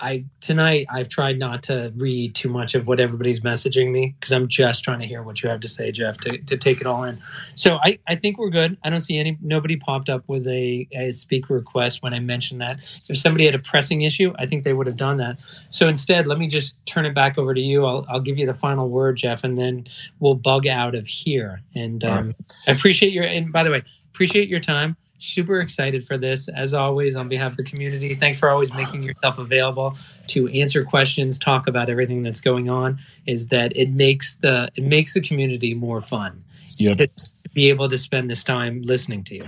I 0.00 0.24
tonight 0.40 0.86
I've 0.90 1.08
tried 1.08 1.38
not 1.38 1.62
to 1.64 1.92
read 1.96 2.34
too 2.34 2.48
much 2.48 2.74
of 2.74 2.86
what 2.86 3.00
everybody's 3.00 3.40
messaging 3.40 3.90
me 3.90 4.14
because 4.18 4.32
I'm 4.32 4.48
just 4.48 4.84
trying 4.84 5.00
to 5.00 5.06
hear 5.06 5.22
what 5.22 5.42
you 5.42 5.48
have 5.48 5.60
to 5.60 5.68
say, 5.68 5.90
Jeff, 5.92 6.18
to, 6.18 6.38
to 6.38 6.56
take 6.56 6.80
it 6.80 6.86
all 6.86 7.04
in. 7.04 7.18
So 7.54 7.78
I, 7.82 7.98
I 8.06 8.14
think 8.14 8.38
we're 8.38 8.50
good. 8.50 8.76
I 8.84 8.90
don't 8.90 9.00
see 9.00 9.18
any 9.18 9.36
nobody 9.42 9.76
popped 9.76 10.08
up 10.08 10.28
with 10.28 10.46
a, 10.46 10.88
a 10.92 11.12
speaker 11.12 11.54
request 11.54 12.02
when 12.02 12.14
I 12.14 12.20
mentioned 12.20 12.60
that. 12.60 12.78
If 12.78 13.18
somebody 13.18 13.46
had 13.46 13.54
a 13.54 13.60
pressing 13.60 14.02
issue, 14.02 14.32
I 14.38 14.46
think 14.46 14.64
they 14.64 14.72
would 14.72 14.86
have 14.86 14.96
done 14.96 15.16
that. 15.18 15.40
So 15.70 15.88
instead, 15.88 16.26
let 16.26 16.38
me 16.38 16.46
just 16.46 16.84
turn 16.86 17.06
it 17.06 17.14
back 17.14 17.38
over 17.38 17.54
to 17.54 17.60
you. 17.60 17.84
I'll, 17.84 18.06
I'll 18.08 18.20
give 18.20 18.38
you 18.38 18.46
the 18.46 18.54
final 18.54 18.88
word, 18.88 19.16
Jeff, 19.16 19.44
and 19.44 19.58
then 19.58 19.86
we'll 20.20 20.34
bug 20.34 20.66
out 20.66 20.94
of 20.94 21.06
here. 21.06 21.60
And 21.74 22.04
um, 22.04 22.26
right. 22.26 22.36
I 22.66 22.72
appreciate 22.72 23.12
your 23.12 23.24
and 23.24 23.52
by 23.52 23.62
the 23.62 23.70
way, 23.70 23.82
appreciate 24.18 24.48
your 24.48 24.58
time. 24.58 24.96
Super 25.18 25.60
excited 25.60 26.02
for 26.02 26.18
this. 26.18 26.48
As 26.48 26.74
always, 26.74 27.14
on 27.14 27.28
behalf 27.28 27.52
of 27.52 27.56
the 27.56 27.62
community, 27.62 28.16
thanks 28.16 28.40
for 28.40 28.50
always 28.50 28.76
making 28.76 29.04
yourself 29.04 29.38
available 29.38 29.96
to 30.28 30.48
answer 30.48 30.84
questions, 30.84 31.38
talk 31.38 31.68
about 31.68 31.88
everything 31.88 32.24
that's 32.24 32.40
going 32.40 32.68
on. 32.68 32.98
Is 33.26 33.46
that 33.48 33.76
it 33.76 33.90
makes 33.90 34.34
the 34.36 34.70
it 34.74 34.82
makes 34.82 35.14
the 35.14 35.20
community 35.20 35.72
more 35.72 36.00
fun. 36.00 36.42
Yep. 36.78 36.96
To 36.96 37.08
be 37.54 37.68
able 37.68 37.88
to 37.88 37.96
spend 37.96 38.28
this 38.28 38.42
time 38.42 38.82
listening 38.82 39.22
to 39.24 39.36
you. 39.36 39.44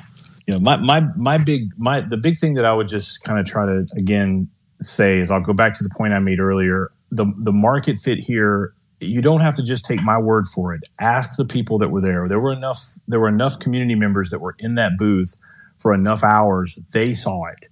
You 0.47 0.55
know, 0.55 0.61
my 0.61 0.77
my 0.77 1.01
my 1.17 1.37
big 1.37 1.71
my 1.77 2.01
the 2.01 2.17
big 2.17 2.39
thing 2.39 2.55
that 2.55 2.65
I 2.65 2.73
would 2.73 2.87
just 2.87 3.25
kind 3.25 3.41
of 3.41 3.47
try 3.47 3.67
to 3.67 3.85
again 3.99 4.49
say 4.81 5.19
is 5.19 5.33
I'll 5.33 5.41
go 5.41 5.53
back 5.53 5.75
to 5.75 5.83
the 5.83 5.91
point 5.99 6.15
I 6.15 6.21
made 6.21 6.39
earlier. 6.39 6.89
The 7.11 7.27
the 7.41 7.53
market 7.53 7.99
fit 7.99 8.21
here 8.21 8.73
you 9.01 9.23
don't 9.23 9.41
have 9.41 9.57
to 9.57 9.63
just 9.63 9.85
take 9.85 10.03
my 10.03 10.19
word 10.19 10.47
for 10.47 10.75
it. 10.75 10.83
Ask 11.01 11.37
the 11.37 11.45
people 11.45 11.79
that 11.79 11.89
were 11.89 12.01
there. 12.01 12.29
There 12.29 12.41
were 12.41 12.53
enough 12.53 12.79
there 13.09 13.21
were 13.21 13.29
enough 13.29 13.59
community 13.59 13.95
members 13.95 14.31
that 14.31 14.41
were 14.41 14.55
in 14.59 14.75
that 14.77 14.93
booth 14.99 15.37
for 15.81 15.95
enough 15.95 16.23
hours. 16.23 16.79
They 16.93 17.13
saw 17.13 17.47
it. 17.47 17.67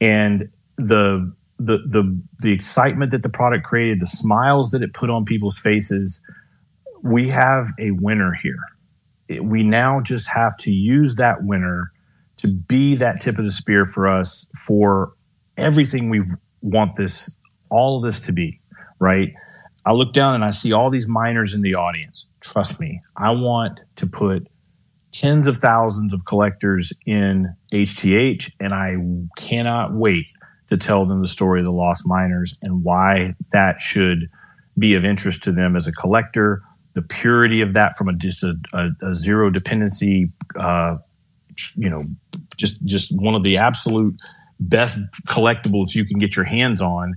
And 0.00 0.50
the 0.76 1.32
the 1.58 1.78
the 1.78 2.20
the 2.40 2.52
excitement 2.52 3.10
that 3.10 3.22
the 3.22 3.28
product 3.28 3.64
created, 3.64 4.00
the 4.00 4.06
smiles 4.06 4.70
that 4.70 4.82
it 4.82 4.92
put 4.92 5.10
on 5.10 5.24
people's 5.24 5.58
faces, 5.58 6.20
we 7.02 7.28
have 7.28 7.68
a 7.78 7.92
winner 7.92 8.32
here. 8.32 8.60
We 9.42 9.62
now 9.62 10.00
just 10.00 10.28
have 10.30 10.56
to 10.58 10.70
use 10.70 11.16
that 11.16 11.44
winner 11.44 11.92
to 12.38 12.48
be 12.48 12.94
that 12.96 13.20
tip 13.20 13.38
of 13.38 13.44
the 13.44 13.50
spear 13.50 13.84
for 13.84 14.08
us 14.08 14.48
for 14.54 15.12
everything 15.56 16.08
we 16.08 16.22
want 16.62 16.96
this 16.96 17.38
all 17.70 17.98
of 17.98 18.02
this 18.02 18.20
to 18.20 18.32
be, 18.32 18.60
right? 18.98 19.34
I 19.88 19.92
look 19.92 20.12
down 20.12 20.34
and 20.34 20.44
I 20.44 20.50
see 20.50 20.74
all 20.74 20.90
these 20.90 21.08
miners 21.08 21.54
in 21.54 21.62
the 21.62 21.74
audience. 21.74 22.28
Trust 22.40 22.78
me, 22.78 22.98
I 23.16 23.30
want 23.30 23.80
to 23.96 24.06
put 24.06 24.46
tens 25.12 25.46
of 25.46 25.60
thousands 25.60 26.12
of 26.12 26.26
collectors 26.26 26.92
in 27.06 27.54
HTH, 27.72 28.54
and 28.60 28.74
I 28.74 28.96
cannot 29.38 29.94
wait 29.94 30.28
to 30.66 30.76
tell 30.76 31.06
them 31.06 31.22
the 31.22 31.26
story 31.26 31.60
of 31.60 31.64
the 31.64 31.72
lost 31.72 32.06
miners 32.06 32.58
and 32.60 32.84
why 32.84 33.34
that 33.52 33.80
should 33.80 34.28
be 34.78 34.94
of 34.94 35.06
interest 35.06 35.42
to 35.44 35.52
them 35.52 35.74
as 35.74 35.86
a 35.86 35.92
collector. 35.92 36.60
The 36.92 37.00
purity 37.00 37.62
of 37.62 37.72
that 37.72 37.96
from 37.96 38.10
a 38.10 38.12
just 38.12 38.42
a, 38.42 38.56
a, 38.74 38.90
a 39.00 39.14
zero 39.14 39.48
dependency, 39.48 40.26
uh, 40.60 40.98
you 41.76 41.88
know, 41.88 42.04
just 42.58 42.84
just 42.84 43.18
one 43.18 43.34
of 43.34 43.42
the 43.42 43.56
absolute 43.56 44.20
best 44.60 44.98
collectibles 45.26 45.94
you 45.94 46.04
can 46.04 46.18
get 46.18 46.36
your 46.36 46.44
hands 46.44 46.82
on 46.82 47.14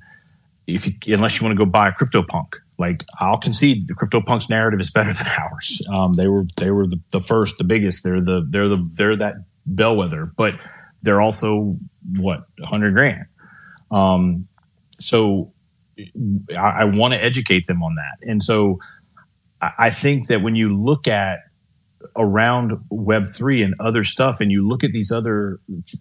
if 0.67 0.85
you, 0.87 0.93
unless 1.15 1.39
you 1.39 1.45
want 1.45 1.57
to 1.57 1.65
go 1.65 1.69
buy 1.69 1.89
a 1.89 1.91
CryptoPunk, 1.91 2.55
Like 2.77 3.03
I'll 3.19 3.37
concede 3.37 3.87
the 3.87 3.93
CryptoPunks 3.93 4.49
narrative 4.49 4.79
is 4.79 4.91
better 4.91 5.13
than 5.17 5.27
ours. 5.27 5.81
Um, 5.95 6.13
they 6.13 6.29
were 6.29 6.45
they 6.57 6.71
were 6.71 6.87
the, 6.87 6.99
the 7.11 7.19
first, 7.19 7.57
the 7.57 7.63
biggest. 7.63 8.03
They're 8.03 8.21
the 8.21 8.45
they're 8.49 8.69
the 8.69 8.89
they're 8.93 9.15
that 9.15 9.35
bellwether, 9.65 10.31
but 10.37 10.55
they're 11.01 11.21
also 11.21 11.77
what 12.19 12.43
hundred 12.63 12.93
grand. 12.93 13.25
Um, 13.89 14.47
so 14.99 15.53
I, 16.57 16.81
I 16.81 16.83
want 16.85 17.13
to 17.13 17.23
educate 17.23 17.67
them 17.67 17.83
on 17.83 17.95
that, 17.95 18.27
and 18.27 18.41
so 18.41 18.79
I, 19.61 19.71
I 19.77 19.89
think 19.89 20.27
that 20.27 20.41
when 20.41 20.55
you 20.55 20.75
look 20.75 21.07
at 21.07 21.39
around 22.17 22.71
web3 22.91 23.63
and 23.63 23.75
other 23.79 24.03
stuff 24.03 24.41
and 24.41 24.51
you 24.51 24.67
look 24.67 24.83
at 24.83 24.91
these 24.91 25.11
other 25.11 25.59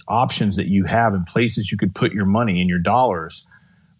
options 0.09 0.57
that 0.57 0.66
you 0.66 0.85
have 0.85 1.12
and 1.12 1.24
places 1.27 1.70
you 1.70 1.77
could 1.77 1.95
put 1.95 2.12
your 2.12 2.24
money 2.24 2.59
and 2.61 2.69
your 2.69 2.78
dollars 2.78 3.47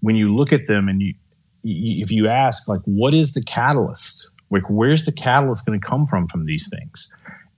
when 0.01 0.17
you 0.17 0.35
look 0.35 0.53
at 0.53 0.67
them 0.67 0.89
and 0.89 1.01
you 1.01 1.15
if 1.63 2.11
you 2.11 2.27
ask 2.27 2.69
like 2.69 2.81
what 2.85 3.15
is 3.15 3.33
the 3.33 3.43
catalyst? 3.43 4.31
Like 4.51 4.65
where's 4.69 5.05
the 5.05 5.13
catalyst 5.13 5.67
going 5.67 5.79
to 5.79 5.87
come 5.87 6.07
from 6.07 6.27
from 6.27 6.45
these 6.45 6.69
things? 6.69 7.09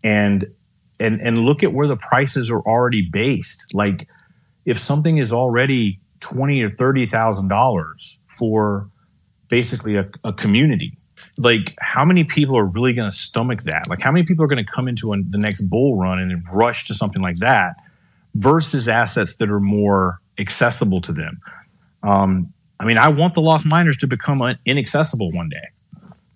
And 0.02 0.46
and 1.00 1.20
and 1.20 1.38
look 1.38 1.62
at 1.62 1.72
where 1.72 1.86
the 1.86 1.96
prices 1.96 2.50
are 2.50 2.60
already 2.60 3.08
based. 3.10 3.72
Like 3.72 4.08
if 4.64 4.78
something 4.78 5.18
is 5.18 5.32
already 5.32 6.00
20 6.20 6.62
or 6.62 6.70
30 6.70 7.06
thousand 7.06 7.48
dollars 7.48 8.20
for 8.26 8.88
basically 9.48 9.96
a, 9.96 10.08
a, 10.24 10.32
community 10.32 10.96
like 11.36 11.74
how 11.78 12.04
many 12.04 12.24
people 12.24 12.56
are 12.56 12.64
really 12.64 12.92
going 12.92 13.08
to 13.08 13.14
stomach 13.14 13.62
that? 13.64 13.88
Like 13.88 14.00
how 14.00 14.12
many 14.12 14.24
people 14.24 14.44
are 14.44 14.48
going 14.48 14.64
to 14.64 14.70
come 14.70 14.88
into 14.88 15.14
the 15.30 15.38
next 15.38 15.62
bull 15.62 15.98
run 15.98 16.18
and 16.18 16.30
then 16.30 16.44
rush 16.52 16.86
to 16.88 16.94
something 16.94 17.22
like 17.22 17.38
that 17.38 17.76
versus 18.34 18.88
assets 18.88 19.34
that 19.36 19.50
are 19.50 19.60
more 19.60 20.20
accessible 20.38 21.00
to 21.02 21.12
them 21.12 21.40
um, 22.02 22.52
I 22.80 22.84
mean, 22.84 22.98
I 22.98 23.10
want 23.12 23.34
the 23.34 23.40
lost 23.40 23.64
miners 23.64 23.96
to 23.98 24.06
become 24.06 24.42
inaccessible 24.66 25.30
one 25.32 25.48
day, 25.48 25.68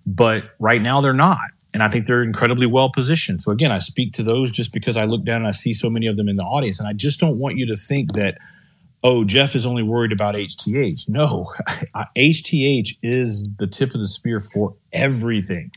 but 0.07 0.45
right 0.59 0.81
now 0.81 1.01
they're 1.01 1.13
not. 1.13 1.51
And 1.75 1.83
I 1.83 1.89
think 1.89 2.07
they're 2.07 2.23
incredibly 2.23 2.67
well 2.67 2.91
positioned. 2.91 3.43
So 3.43 3.53
again, 3.53 3.73
I 3.73 3.79
speak 3.79 4.13
to 4.15 4.23
those 4.23 4.51
just 4.51 4.73
because 4.73 4.97
I 4.97 5.05
look 5.05 5.25
down 5.25 5.39
and 5.39 5.47
I 5.47 5.51
see 5.51 5.75
so 5.75 5.91
many 5.91 6.07
of 6.07 6.17
them 6.17 6.29
in 6.29 6.37
the 6.37 6.45
audience. 6.45 6.79
And 6.79 6.89
I 6.89 6.93
just 6.93 7.21
don't 7.21 7.39
want 7.39 7.59
you 7.59 7.67
to 7.67 7.77
think 7.77 8.15
that, 8.15 8.39
oh, 9.03 9.25
Jeff 9.25 9.55
is 9.55 9.67
only 9.67 9.83
worried 9.83 10.13
about 10.13 10.37
HTH. 10.37 11.09
No, 11.09 11.47
HTH 12.17 12.97
is 13.03 13.47
the 13.59 13.67
tip 13.67 13.93
of 13.93 14.01
the 14.01 14.07
spear 14.07 14.41
for 14.41 14.75
everything. 14.93 15.71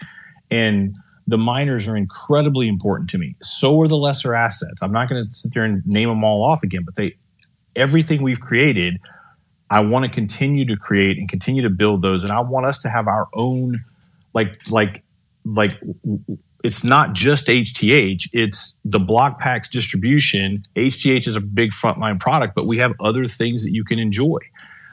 And 0.51 0.95
the 1.27 1.37
miners 1.37 1.87
are 1.87 1.97
incredibly 1.97 2.67
important 2.67 3.09
to 3.09 3.17
me. 3.17 3.35
So 3.41 3.79
are 3.81 3.87
the 3.87 3.97
lesser 3.97 4.33
assets. 4.33 4.81
I'm 4.81 4.91
not 4.91 5.09
going 5.09 5.25
to 5.25 5.31
sit 5.31 5.53
there 5.53 5.63
and 5.63 5.85
name 5.85 6.09
them 6.09 6.23
all 6.23 6.43
off 6.43 6.63
again, 6.63 6.83
but 6.85 6.95
they 6.95 7.15
everything 7.75 8.21
we've 8.21 8.39
created 8.39 8.99
I 9.69 9.81
want 9.81 10.05
to 10.05 10.11
continue 10.11 10.65
to 10.65 10.75
create 10.75 11.17
and 11.17 11.29
continue 11.29 11.61
to 11.61 11.69
build 11.69 12.01
those, 12.01 12.23
and 12.23 12.31
I 12.31 12.41
want 12.41 12.65
us 12.65 12.79
to 12.79 12.89
have 12.89 13.07
our 13.07 13.27
own, 13.33 13.77
like 14.33 14.55
like 14.71 15.03
like 15.45 15.71
it's 16.63 16.83
not 16.83 17.13
just 17.13 17.47
HTH, 17.47 18.29
it's 18.33 18.77
the 18.83 18.99
Blokpax 18.99 19.69
distribution. 19.69 20.61
HTH 20.75 21.27
is 21.27 21.35
a 21.35 21.41
big 21.41 21.71
frontline 21.71 22.19
product, 22.19 22.53
but 22.55 22.65
we 22.65 22.77
have 22.77 22.93
other 22.99 23.25
things 23.25 23.63
that 23.63 23.71
you 23.71 23.83
can 23.83 23.99
enjoy. 23.99 24.39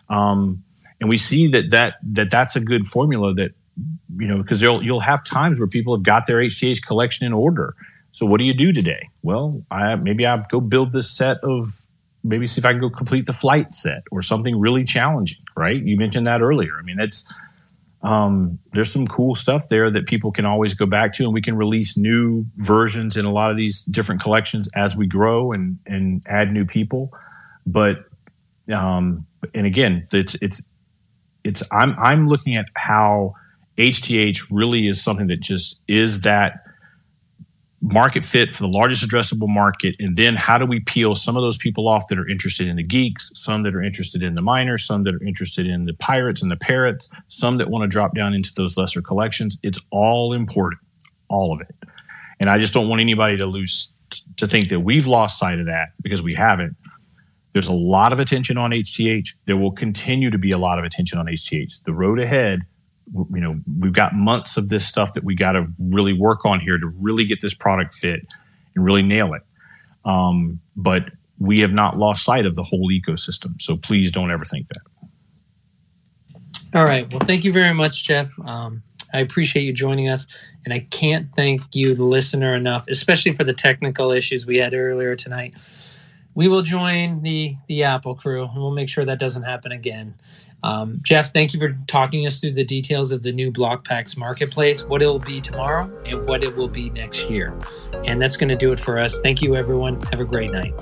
Um, 0.08 0.62
and 1.00 1.10
we 1.10 1.18
see 1.18 1.48
that, 1.48 1.70
that 1.70 1.94
that 2.12 2.30
that's 2.30 2.56
a 2.56 2.60
good 2.60 2.86
formula 2.86 3.34
that 3.34 3.52
you 4.18 4.26
know 4.26 4.38
because 4.38 4.62
you'll 4.62 4.82
you'll 4.82 5.00
have 5.00 5.24
times 5.24 5.58
where 5.58 5.68
people 5.68 5.94
have 5.94 6.02
got 6.02 6.26
their 6.26 6.38
HTH 6.38 6.86
collection 6.86 7.26
in 7.26 7.32
order. 7.32 7.74
So 8.12 8.24
what 8.24 8.38
do 8.38 8.44
you 8.44 8.54
do 8.54 8.72
today? 8.72 9.08
Well, 9.22 9.62
I 9.70 9.94
maybe 9.96 10.26
I 10.26 10.42
go 10.48 10.60
build 10.60 10.92
this 10.92 11.14
set 11.14 11.38
of 11.42 11.85
maybe 12.26 12.46
see 12.46 12.60
if 12.60 12.64
I 12.64 12.72
can 12.72 12.80
go 12.80 12.90
complete 12.90 13.26
the 13.26 13.32
flight 13.32 13.72
set 13.72 14.02
or 14.10 14.22
something 14.22 14.58
really 14.58 14.84
challenging, 14.84 15.42
right? 15.56 15.80
You 15.80 15.96
mentioned 15.96 16.26
that 16.26 16.42
earlier. 16.42 16.78
I 16.78 16.82
mean, 16.82 16.98
it's 16.98 17.34
um, 18.02 18.58
there's 18.72 18.92
some 18.92 19.06
cool 19.06 19.34
stuff 19.34 19.68
there 19.68 19.90
that 19.90 20.06
people 20.06 20.30
can 20.30 20.44
always 20.44 20.74
go 20.74 20.86
back 20.86 21.12
to, 21.14 21.24
and 21.24 21.32
we 21.32 21.42
can 21.42 21.56
release 21.56 21.96
new 21.96 22.44
versions 22.56 23.16
in 23.16 23.24
a 23.24 23.32
lot 23.32 23.50
of 23.50 23.56
these 23.56 23.82
different 23.84 24.20
collections 24.20 24.68
as 24.74 24.96
we 24.96 25.06
grow 25.06 25.52
and 25.52 25.78
and 25.86 26.22
add 26.28 26.52
new 26.52 26.64
people. 26.64 27.12
But 27.66 28.04
um, 28.78 29.26
and 29.54 29.64
again, 29.64 30.06
it's 30.12 30.36
it's 30.42 30.68
it's 31.44 31.62
I'm 31.72 31.94
I'm 31.98 32.28
looking 32.28 32.56
at 32.56 32.66
how 32.76 33.34
HTH 33.76 34.48
really 34.50 34.88
is 34.88 35.02
something 35.02 35.28
that 35.28 35.40
just 35.40 35.82
is 35.88 36.22
that 36.22 36.65
market 37.92 38.24
fit 38.24 38.54
for 38.54 38.64
the 38.64 38.68
largest 38.68 39.08
addressable 39.08 39.48
market 39.48 39.94
and 40.00 40.16
then 40.16 40.34
how 40.34 40.58
do 40.58 40.66
we 40.66 40.80
peel 40.80 41.14
some 41.14 41.36
of 41.36 41.42
those 41.42 41.56
people 41.56 41.86
off 41.86 42.04
that 42.08 42.18
are 42.18 42.28
interested 42.28 42.66
in 42.66 42.76
the 42.76 42.82
geeks 42.82 43.30
some 43.34 43.62
that 43.62 43.74
are 43.74 43.82
interested 43.82 44.22
in 44.22 44.34
the 44.34 44.42
miners 44.42 44.84
some 44.84 45.04
that 45.04 45.14
are 45.14 45.22
interested 45.22 45.66
in 45.66 45.84
the 45.84 45.94
pirates 45.94 46.42
and 46.42 46.50
the 46.50 46.56
parrots 46.56 47.08
some 47.28 47.58
that 47.58 47.70
want 47.70 47.82
to 47.82 47.88
drop 47.88 48.14
down 48.14 48.34
into 48.34 48.52
those 48.56 48.76
lesser 48.76 49.00
collections? 49.00 49.58
It's 49.62 49.86
all 49.90 50.32
important 50.32 50.80
all 51.28 51.52
of 51.52 51.60
it. 51.60 51.74
And 52.40 52.50
i 52.50 52.58
just 52.58 52.74
don't 52.74 52.88
want 52.88 53.00
anybody 53.00 53.36
to 53.36 53.46
lose 53.46 53.94
to 54.36 54.46
think 54.46 54.68
that 54.68 54.80
we've 54.80 55.06
lost 55.06 55.38
sight 55.38 55.58
of 55.58 55.66
that 55.66 55.88
because 56.00 56.22
we 56.22 56.34
haven't. 56.34 56.76
There's 57.52 57.68
a 57.68 57.74
lot 57.74 58.12
of 58.12 58.20
attention 58.20 58.58
on 58.58 58.70
hth 58.70 59.28
there 59.46 59.56
will 59.56 59.72
continue 59.72 60.30
to 60.30 60.38
be 60.38 60.50
a 60.50 60.58
lot 60.58 60.78
of 60.78 60.84
attention 60.84 61.18
on 61.18 61.26
hth 61.26 61.84
the 61.84 61.94
road 61.94 62.20
ahead 62.20 62.60
you 63.12 63.40
know 63.40 63.54
we've 63.78 63.92
got 63.92 64.14
months 64.14 64.56
of 64.56 64.68
this 64.68 64.86
stuff 64.86 65.14
that 65.14 65.24
we 65.24 65.34
got 65.34 65.52
to 65.52 65.66
really 65.78 66.12
work 66.12 66.44
on 66.44 66.60
here 66.60 66.78
to 66.78 66.88
really 67.00 67.24
get 67.24 67.40
this 67.40 67.54
product 67.54 67.94
fit 67.94 68.20
and 68.74 68.84
really 68.84 69.02
nail 69.02 69.34
it. 69.34 69.42
Um, 70.04 70.60
but 70.76 71.04
we 71.38 71.60
have 71.60 71.72
not 71.72 71.96
lost 71.96 72.24
sight 72.24 72.46
of 72.46 72.54
the 72.54 72.62
whole 72.62 72.90
ecosystem 72.90 73.60
so 73.60 73.76
please 73.76 74.12
don't 74.12 74.30
ever 74.30 74.44
think 74.44 74.68
that. 74.68 74.82
All 76.74 76.84
right. 76.84 77.10
Well 77.12 77.20
thank 77.20 77.44
you 77.44 77.52
very 77.52 77.74
much 77.74 78.04
jeff. 78.04 78.30
Um, 78.44 78.82
i 79.12 79.20
appreciate 79.20 79.62
you 79.62 79.72
joining 79.72 80.08
us 80.08 80.26
and 80.64 80.74
i 80.74 80.80
can't 80.90 81.32
thank 81.34 81.62
you 81.74 81.94
the 81.94 82.02
listener 82.02 82.54
enough 82.54 82.84
especially 82.88 83.32
for 83.32 83.44
the 83.44 83.52
technical 83.52 84.10
issues 84.10 84.46
we 84.46 84.56
had 84.56 84.74
earlier 84.74 85.14
tonight 85.14 85.54
we 86.36 86.46
will 86.46 86.62
join 86.62 87.20
the 87.22 87.50
the 87.66 87.82
apple 87.82 88.14
crew 88.14 88.44
and 88.44 88.54
we'll 88.54 88.70
make 88.70 88.88
sure 88.88 89.04
that 89.04 89.18
doesn't 89.18 89.42
happen 89.42 89.72
again 89.72 90.14
um, 90.62 90.98
Jeff, 91.02 91.32
thank 91.32 91.54
you 91.54 91.60
for 91.60 91.76
talking 91.86 92.26
us 92.26 92.40
through 92.40 92.52
the 92.52 92.64
details 92.64 93.12
of 93.12 93.22
the 93.22 93.30
new 93.30 93.52
Blokpax 93.52 94.16
marketplace, 94.16 94.84
what 94.84 95.00
it'll 95.00 95.18
be 95.20 95.40
tomorrow, 95.40 95.90
and 96.04 96.26
what 96.26 96.42
it 96.42 96.56
will 96.56 96.68
be 96.68 96.90
next 96.90 97.30
year. 97.30 97.56
And 98.04 98.20
that's 98.20 98.36
going 98.36 98.48
to 98.48 98.56
do 98.56 98.72
it 98.72 98.80
for 98.80 98.98
us. 98.98 99.20
Thank 99.20 99.42
you, 99.42 99.54
everyone. 99.54 100.02
Have 100.04 100.18
a 100.18 100.24
great 100.24 100.50
night. 100.50 100.74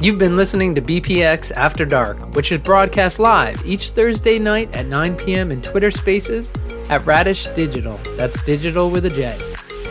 You've 0.00 0.18
been 0.18 0.36
listening 0.36 0.74
to 0.76 0.82
BPX 0.82 1.52
After 1.52 1.84
Dark, 1.84 2.34
which 2.34 2.52
is 2.52 2.58
broadcast 2.58 3.18
live 3.18 3.64
each 3.66 3.90
Thursday 3.90 4.38
night 4.38 4.72
at 4.74 4.86
9 4.86 5.16
p.m. 5.16 5.50
in 5.50 5.60
Twitter 5.60 5.90
Spaces 5.90 6.52
at 6.88 7.04
Radish 7.04 7.46
Digital. 7.48 7.98
That's 8.16 8.42
digital 8.42 8.90
with 8.90 9.06
a 9.06 9.10
J. 9.10 9.36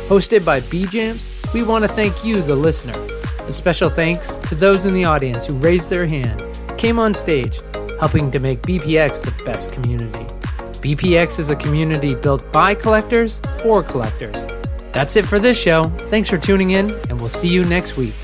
Hosted 0.07 0.45
by 0.45 0.61
BJams, 0.61 1.53
we 1.53 1.63
want 1.63 1.83
to 1.83 1.89
thank 1.89 2.23
you, 2.23 2.41
the 2.41 2.55
listener. 2.55 3.16
A 3.47 3.51
special 3.53 3.87
thanks 3.87 4.35
to 4.49 4.55
those 4.55 4.85
in 4.85 4.93
the 4.93 5.05
audience 5.05 5.45
who 5.45 5.53
raised 5.53 5.89
their 5.89 6.05
hand, 6.05 6.43
came 6.77 6.99
on 6.99 7.13
stage, 7.13 7.61
helping 7.97 8.29
to 8.31 8.39
make 8.39 8.61
BPX 8.61 9.23
the 9.23 9.43
best 9.45 9.71
community. 9.71 10.25
BPX 10.81 11.39
is 11.39 11.49
a 11.49 11.55
community 11.55 12.13
built 12.13 12.51
by 12.51 12.75
collectors 12.75 13.39
for 13.61 13.81
collectors. 13.81 14.45
That's 14.91 15.15
it 15.15 15.25
for 15.25 15.39
this 15.39 15.57
show. 15.57 15.85
Thanks 16.09 16.29
for 16.29 16.37
tuning 16.37 16.71
in, 16.71 16.91
and 17.09 17.21
we'll 17.21 17.29
see 17.29 17.47
you 17.47 17.63
next 17.63 17.95
week. 17.95 18.15